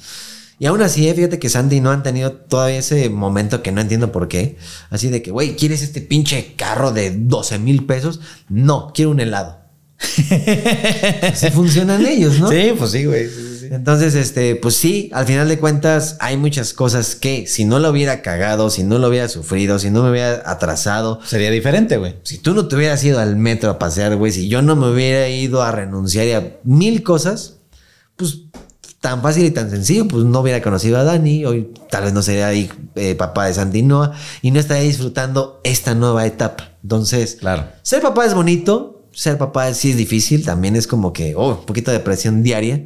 [0.61, 3.81] Y aún así, eh, fíjate que Sandy no han tenido todavía ese momento que no
[3.81, 4.59] entiendo por qué.
[4.91, 8.21] Así de que, güey, ¿quieres este pinche carro de 12 mil pesos?
[8.51, 9.60] No, quiero un helado.
[11.33, 12.49] Así funcionan ellos, ¿no?
[12.49, 13.29] Sí, pues sí, güey.
[13.29, 13.67] sí, sí, sí.
[13.71, 17.91] Entonces, este, pues sí, al final de cuentas hay muchas cosas que si no lo
[17.91, 22.17] hubiera cagado, si no lo hubiera sufrido, si no me hubiera atrasado, Sería diferente, güey.
[22.23, 24.91] si tú no te hubieras ido al metro a pasear, güey, si yo no me
[24.91, 27.57] hubiera ido a renunciar y a mil cosas,
[28.17, 28.39] pues
[29.01, 32.21] tan fácil y tan sencillo, pues no hubiera conocido a Dani, hoy tal vez no
[32.23, 34.13] sería ahí, eh, papá de Santinoa
[34.43, 36.73] y no estaría disfrutando esta nueva etapa.
[36.83, 37.65] Entonces, Claro.
[37.83, 41.67] ser papá es bonito, ser papá sí es difícil, también es como que, oh, un
[41.67, 42.85] poquito de presión diaria.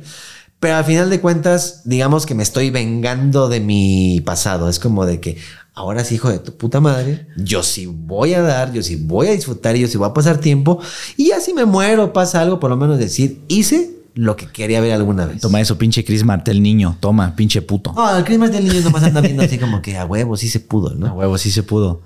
[0.60, 4.68] Pero al final de cuentas, digamos que me estoy vengando de mi pasado.
[4.68, 5.36] Es como de que
[5.74, 9.26] ahora sí, hijo de tu puta madre, yo sí voy a dar, yo sí voy
[9.26, 10.80] a disfrutar, yo sí voy a pasar tiempo.
[11.16, 14.80] Y ya si me muero, pasa algo, por lo menos decir, hice lo que quería
[14.80, 15.40] ver alguna vez.
[15.40, 16.96] Toma eso, pinche Chris Martel niño.
[17.00, 17.92] Toma, pinche puto.
[17.94, 20.60] No, el crimen del niño nomás anda viendo así como que a huevo, sí se
[20.60, 21.12] pudo, A ¿no?
[21.14, 22.00] huevo, sí se pudo.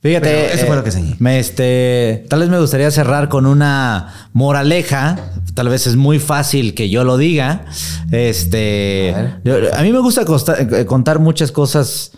[0.00, 0.28] Fíjate.
[0.30, 1.16] Pero eso fue lo que enseñé.
[1.18, 5.18] Me, este, tal vez me gustaría cerrar con una moraleja.
[5.54, 7.64] Tal vez es muy fácil que yo lo diga.
[8.12, 9.12] Este.
[9.16, 12.12] A yo- A, mí me gusta costa- eh, contar muchas cosas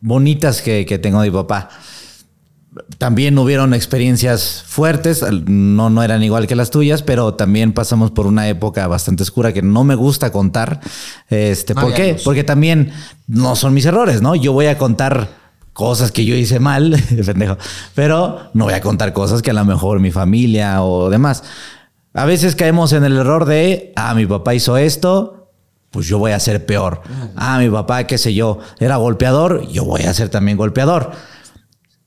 [0.00, 1.68] bonitas que, que tengo de mi papá.
[2.98, 8.26] También hubieron experiencias fuertes, no, no eran igual que las tuyas, pero también pasamos por
[8.26, 10.80] una época bastante oscura que no me gusta contar.
[11.30, 12.18] Este, ¿Por qué?
[12.22, 12.92] Porque también
[13.26, 14.34] no son mis errores, ¿no?
[14.34, 15.28] Yo voy a contar
[15.76, 17.58] cosas que yo hice mal, pendejo,
[17.94, 21.44] pero no voy a contar cosas que a lo mejor mi familia o demás.
[22.14, 25.52] A veces caemos en el error de, ah, mi papá hizo esto,
[25.90, 27.02] pues yo voy a ser peor.
[27.36, 31.12] Ah, mi papá, qué sé yo, era golpeador, yo voy a ser también golpeador.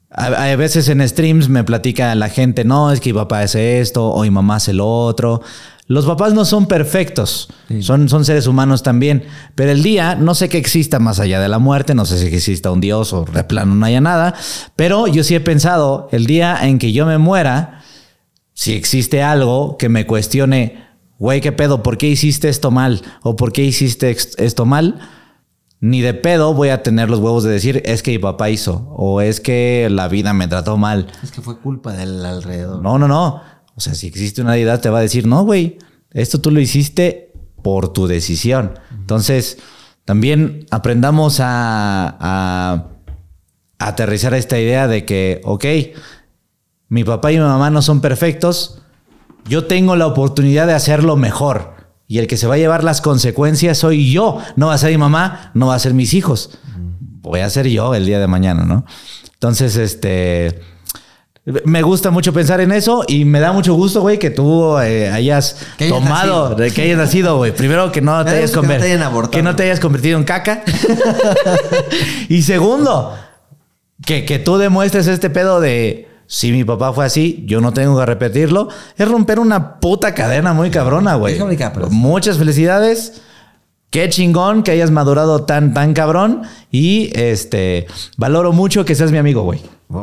[0.10, 4.08] A, veces en streams me platica la gente, no, es que mi papá hace esto
[4.08, 5.44] o mi mamá hace lo otro.
[5.90, 7.50] Los papás no son perfectos,
[7.82, 9.24] son, son seres humanos también,
[9.56, 12.28] pero el día no sé que exista más allá de la muerte, no sé si
[12.28, 14.36] exista un Dios o de plano no haya nada,
[14.76, 17.82] pero yo sí he pensado, el día en que yo me muera,
[18.54, 20.86] si existe algo que me cuestione,
[21.18, 21.82] güey, ¿qué pedo?
[21.82, 23.02] ¿Por qué hiciste esto mal?
[23.24, 25.00] ¿O por qué hiciste esto mal?
[25.80, 28.94] Ni de pedo voy a tener los huevos de decir, es que mi papá hizo,
[28.96, 31.08] o es que la vida me trató mal.
[31.24, 32.80] Es que fue culpa del alrededor.
[32.84, 33.42] No, no, no.
[33.80, 35.78] O sea, si existe una deidad, te va a decir, no, güey,
[36.12, 37.32] esto tú lo hiciste
[37.64, 38.78] por tu decisión.
[38.92, 39.58] Entonces,
[40.04, 42.90] también aprendamos a, a
[43.78, 45.66] aterrizar esta idea de que, ok,
[46.90, 48.82] mi papá y mi mamá no son perfectos,
[49.48, 51.76] yo tengo la oportunidad de hacerlo mejor.
[52.06, 54.42] Y el que se va a llevar las consecuencias soy yo.
[54.58, 56.60] No va a ser mi mamá, no va a ser mis hijos.
[57.22, 58.84] Voy a ser yo el día de mañana, ¿no?
[59.36, 60.60] Entonces, este...
[61.66, 65.10] Me gusta mucho pensar en eso y me da mucho gusto, güey, que tú eh,
[65.10, 66.74] hayas Que hayas tomado, nacido.
[66.76, 67.52] que hayas nacido, güey.
[67.56, 69.32] Primero que no te hayas que no conver- te hayan abortado.
[69.32, 70.64] que no te hayas convertido en caca.
[72.30, 73.16] y segundo,
[74.06, 77.98] que, que tú demuestres este pedo de si mi papá fue así, yo no tengo
[78.00, 78.70] que repetirlo.
[78.98, 81.34] Es romper una puta cadena muy cabrona, güey.
[81.90, 83.22] Muchas felicidades.
[83.90, 86.44] Qué chingón que hayas madurado tan, tan cabrón.
[86.72, 87.88] Y este
[88.18, 89.62] valoro mucho que seas mi amigo, güey.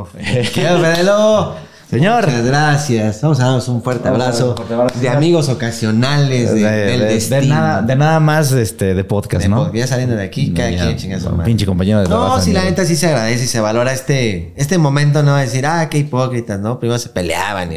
[1.88, 2.26] Señor.
[2.26, 3.20] Muchas gracias.
[3.22, 4.50] Vamos a darnos un fuerte abrazo.
[4.50, 4.98] un fuerte abrazo.
[4.98, 7.54] De amigos ocasionales, de, De, del de- de destino.
[7.54, 9.72] nada, de nada más este, de podcast, ¿no?
[9.72, 11.44] ya saliendo de aquí, cada Ya, quien chinga su madre.
[11.44, 12.38] Pinche compañero de trabajo.
[12.38, 12.70] No, sí, la amigo.
[12.72, 16.58] neta sí se agradece y se valora este, este momento, no decir, ah, qué hipócritas,
[16.58, 16.80] ¿no?
[16.80, 17.76] Primero se peleaban y.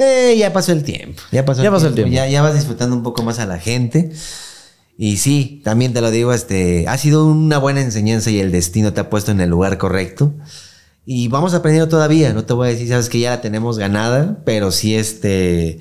[0.00, 1.22] Eh, ya pasó el tiempo.
[1.30, 2.12] Ya pasó, Ya pasó el tiempo.
[2.12, 4.10] Ya, ya vas disfrutando un poco más a la gente.
[5.02, 8.92] Y sí, también te lo digo, este, ha sido una buena enseñanza y el destino
[8.92, 10.34] te ha puesto en el lugar correcto.
[11.06, 12.34] Y vamos aprendiendo todavía.
[12.34, 15.80] No te voy a decir, sabes que ya la tenemos ganada, pero sí, este.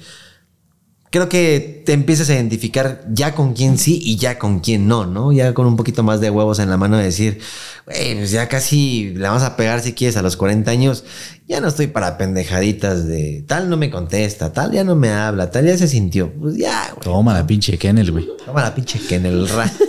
[1.11, 5.07] Creo que te empiezas a identificar ya con quién sí y ya con quién no,
[5.07, 5.31] ¿no?
[5.31, 7.39] Ya con un poquito más de huevos en la mano de decir,
[7.87, 11.03] güey, pues ya casi le vamos a pegar si quieres a los 40 años.
[11.47, 15.49] Ya no estoy para pendejaditas de tal no me contesta, tal ya no me habla,
[15.49, 16.31] tal ya se sintió.
[16.31, 17.03] Pues ya, güey.
[17.03, 18.29] Toma la pinche Kennel, güey.
[18.45, 19.71] Toma la pinche que en el ra.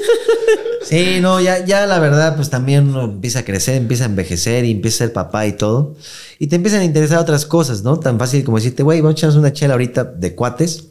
[0.83, 4.65] Sí, no, ya, ya la verdad, pues también uno empieza a crecer, empieza a envejecer
[4.65, 5.95] y empieza a ser papá y todo.
[6.41, 8.01] Y te empiezan a interesar otras cosas, ¿no?
[8.01, 10.90] Tan fácil como decirte, güey, vamos a echarnos una chela ahorita de cuates.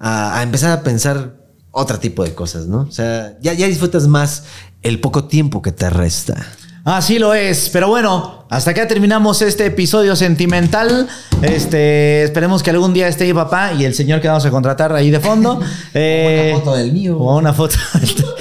[0.00, 1.36] A, a empezar a pensar
[1.70, 2.80] otro tipo de cosas, ¿no?
[2.80, 4.44] O sea, ya, ya disfrutas más
[4.82, 6.34] el poco tiempo que te resta.
[6.84, 7.68] Así lo es.
[7.70, 11.08] Pero bueno, hasta acá terminamos este episodio sentimental.
[11.42, 14.92] Este, esperemos que algún día esté mi papá y el señor que vamos a contratar
[14.92, 15.60] ahí de fondo.
[15.94, 17.18] Eh, foto del mío.
[17.18, 17.76] O una foto.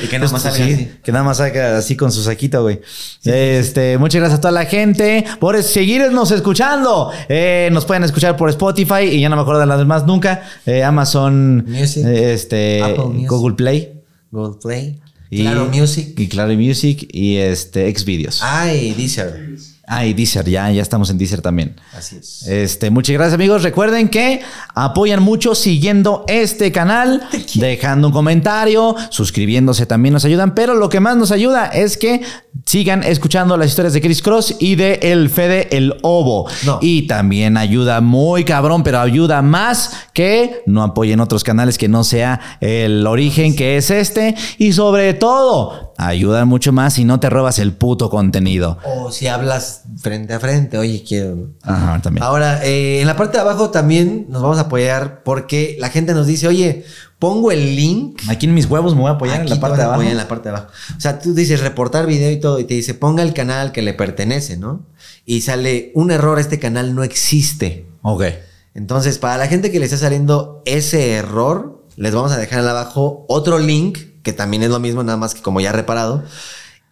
[0.03, 0.91] Y que nada más salga Sí, así.
[1.03, 2.81] Que nada más salga así con su saquito, güey.
[3.23, 7.11] Este, muchas gracias a toda la gente por seguirnos escuchando.
[7.27, 10.43] Eh, nos pueden escuchar por Spotify y ya no me acuerdo de las demás nunca.
[10.65, 12.05] Eh, Amazon, Music.
[12.05, 13.29] eh, este, Apple Music.
[13.29, 13.93] Google Play.
[14.31, 14.99] Google Play.
[15.31, 16.13] Y, claro, Music.
[16.19, 18.41] Y Claro Music y este, Xvideos.
[18.43, 19.49] Ay, Deezer.
[19.91, 21.75] Ah, y Deezer, ya, ya estamos en Deezer también.
[21.97, 22.47] Así es.
[22.47, 23.63] Este, muchas gracias amigos.
[23.63, 24.39] Recuerden que
[24.75, 30.99] apoyan mucho siguiendo este canal, dejando un comentario, suscribiéndose también nos ayudan, pero lo que
[30.99, 32.21] más nos ayuda es que
[32.67, 36.47] sigan escuchando las historias de Chris Cross y de El Fede el Obo.
[36.67, 36.77] No.
[36.83, 42.03] Y también ayuda muy cabrón, pero ayuda más que no apoyen otros canales que no
[42.03, 44.35] sea el origen que es este.
[44.59, 48.77] Y sobre todo, ayudan mucho más si no te robas el puto contenido.
[48.85, 51.49] O si hablas frente a frente, oye, quiero.
[51.61, 52.23] Ajá, también.
[52.23, 56.13] Ahora, eh, en la parte de abajo también nos vamos a apoyar porque la gente
[56.13, 56.85] nos dice, oye,
[57.19, 58.21] pongo el link.
[58.29, 60.01] Aquí en mis huevos me voy a apoyar en la te parte de a abajo.
[60.01, 60.71] apoyar en la parte de abajo.
[60.97, 63.81] O sea, tú dices reportar video y todo, y te dice ponga el canal que
[63.81, 64.85] le pertenece, ¿no?
[65.25, 67.87] Y sale un error, este canal no existe.
[68.01, 68.23] Ok.
[68.73, 73.25] Entonces, para la gente que le está saliendo ese error, les vamos a dejar abajo
[73.27, 73.97] otro link,
[74.29, 76.23] que también es lo mismo, nada más que como ya reparado.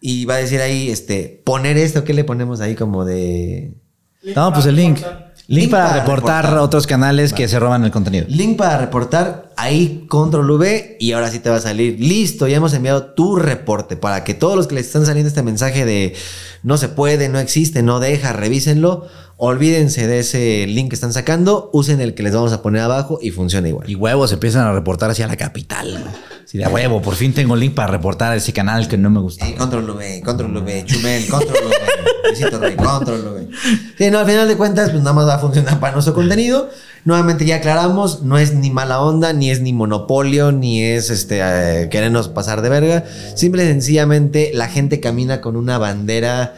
[0.00, 3.74] Y va a decir ahí, este, poner esto, ¿qué le ponemos ahí como de...
[4.34, 4.98] No, pues el link.
[5.46, 6.64] Link, Link para, para reportar, reportar.
[6.64, 8.26] otros canales que se roban el contenido.
[8.28, 11.96] Link para reportar, ahí control V y ahora sí te va a salir.
[12.00, 15.42] Listo, ya hemos enviado tu reporte para que todos los que les están saliendo este
[15.42, 16.14] mensaje de
[16.64, 19.06] no se puede, no existe, no deja, revísenlo.
[19.40, 23.20] Olvídense de ese link que están sacando, usen el que les vamos a poner abajo
[23.22, 23.88] y funciona igual.
[23.88, 25.92] Y huevos empiezan a reportar hacia la capital.
[25.92, 26.14] güey.
[26.44, 29.20] Así de "A huevo, por fin tengo link para reportar ese canal que no me
[29.20, 29.46] gusta.
[29.46, 31.74] Eh, control V, control V, Chumel, control V,
[32.30, 33.48] Luisito Rey, control V.
[33.96, 36.68] Sí, no, al final de cuentas, pues nada más va a funcionar para nuestro contenido.
[37.04, 41.38] Nuevamente ya aclaramos, no es ni mala onda, ni es ni monopolio, ni es este
[41.42, 43.04] eh, querernos pasar de verga.
[43.36, 46.56] Simple y sencillamente la gente camina con una bandera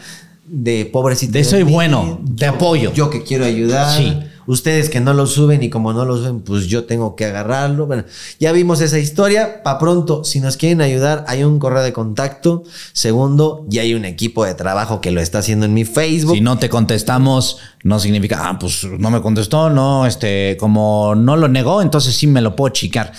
[0.52, 1.32] de pobrecito.
[1.32, 2.92] De soy mí, bueno, te yo- apoyo.
[2.92, 3.96] Yo que quiero ayudar.
[3.96, 4.18] Sí.
[4.46, 7.86] Ustedes que no lo suben y como no lo suben, pues yo tengo que agarrarlo.
[7.86, 8.02] Bueno,
[8.40, 9.62] ya vimos esa historia.
[9.62, 12.64] Pa' pronto, si nos quieren ayudar, hay un correo de contacto.
[12.92, 16.34] Segundo, ya hay un equipo de trabajo que lo está haciendo en mi Facebook.
[16.34, 21.36] Si no te contestamos, no significa, ah, pues no me contestó, no, este, como no
[21.36, 23.12] lo negó, entonces sí me lo puedo chicar.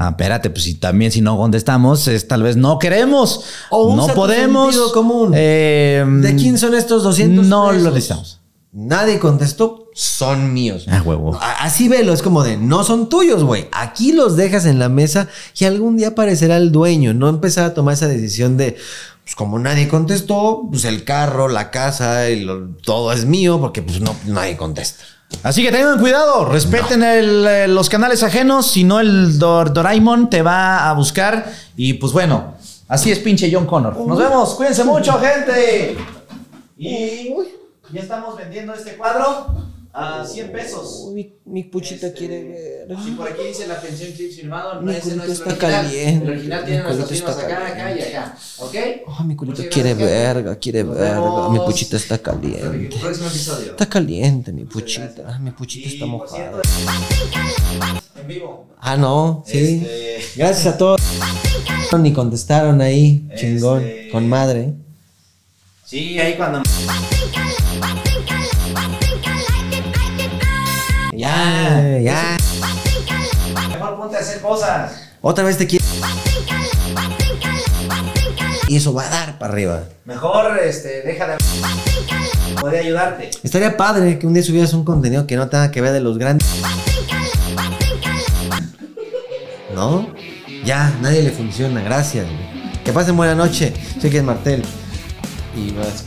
[0.00, 4.06] Ah, espérate, pues si también si no contestamos, es tal vez no queremos, O no
[4.08, 4.76] podemos.
[4.92, 5.32] común.
[5.34, 7.82] Eh, ¿De quién son estos 200 No pesos?
[7.82, 8.40] lo necesitamos.
[8.70, 10.84] Nadie contestó, son míos.
[10.88, 11.36] Ah, huevo.
[11.58, 13.66] Así velo, es como de, no son tuyos, güey.
[13.72, 15.26] Aquí los dejas en la mesa
[15.58, 17.12] y algún día aparecerá el dueño.
[17.14, 18.76] No empezar a tomar esa decisión de,
[19.24, 23.82] pues como nadie contestó, pues el carro, la casa, y lo- todo es mío porque
[23.82, 25.02] pues no, nadie contesta.
[25.42, 30.30] Así que tengan cuidado, respeten el, eh, los canales ajenos, si no el Dor- Doraemon
[30.30, 31.52] te va a buscar.
[31.76, 32.54] Y pues bueno,
[32.88, 33.96] así es pinche John Connor.
[34.06, 35.96] Nos vemos, cuídense mucho, gente.
[36.76, 37.30] Y
[37.92, 39.46] ya estamos vendiendo este cuadro
[39.98, 41.10] a 100 pesos.
[41.12, 42.96] Mi, mi puchita Este, quiere ver.
[43.04, 45.70] Si por aquí dice la pensión clip firmado, Mi ese no es el está original.
[45.84, 46.24] caliente.
[46.24, 48.38] El original tiene nuestras firmas está acá, acá y acá.
[48.58, 48.74] ¿Ok?
[49.06, 51.14] Oh, mi culito Muchas quiere gracias, verga, quiere Nos verga.
[51.20, 51.52] vemos.
[51.52, 52.96] Mi puchita está caliente.
[53.00, 53.70] Próximo episodio.
[53.72, 55.24] Está caliente mi puchita.
[55.26, 56.62] Ah, mi puchita está Y, por mojada.
[58.20, 58.66] En vivo.
[58.80, 59.80] Ah, no, sí.
[59.82, 61.00] Este- Gracias a todos.
[61.98, 64.74] Ni contestaron ahí, chingón, Este- con madre.
[65.86, 66.60] Sí, ahí cuando.
[71.18, 72.36] Ya, ya.
[73.68, 74.92] Mejor ponte a hacer cosas.
[75.20, 75.84] Otra vez te quiero.
[78.68, 79.82] Y eso va a dar para arriba.
[80.04, 81.38] Mejor, este, deja de.
[82.60, 83.30] Puede ayudarte.
[83.42, 86.18] Estaría padre que un día subieras un contenido que no tenga que ver de los
[86.18, 86.46] grandes.
[89.74, 90.14] ¿No?
[90.64, 92.26] Ya, nadie le funciona, gracias.
[92.26, 92.82] güey.
[92.84, 93.72] Que pasen buena noche.
[94.00, 94.62] Sé que es Martel.
[95.56, 96.04] Y vas.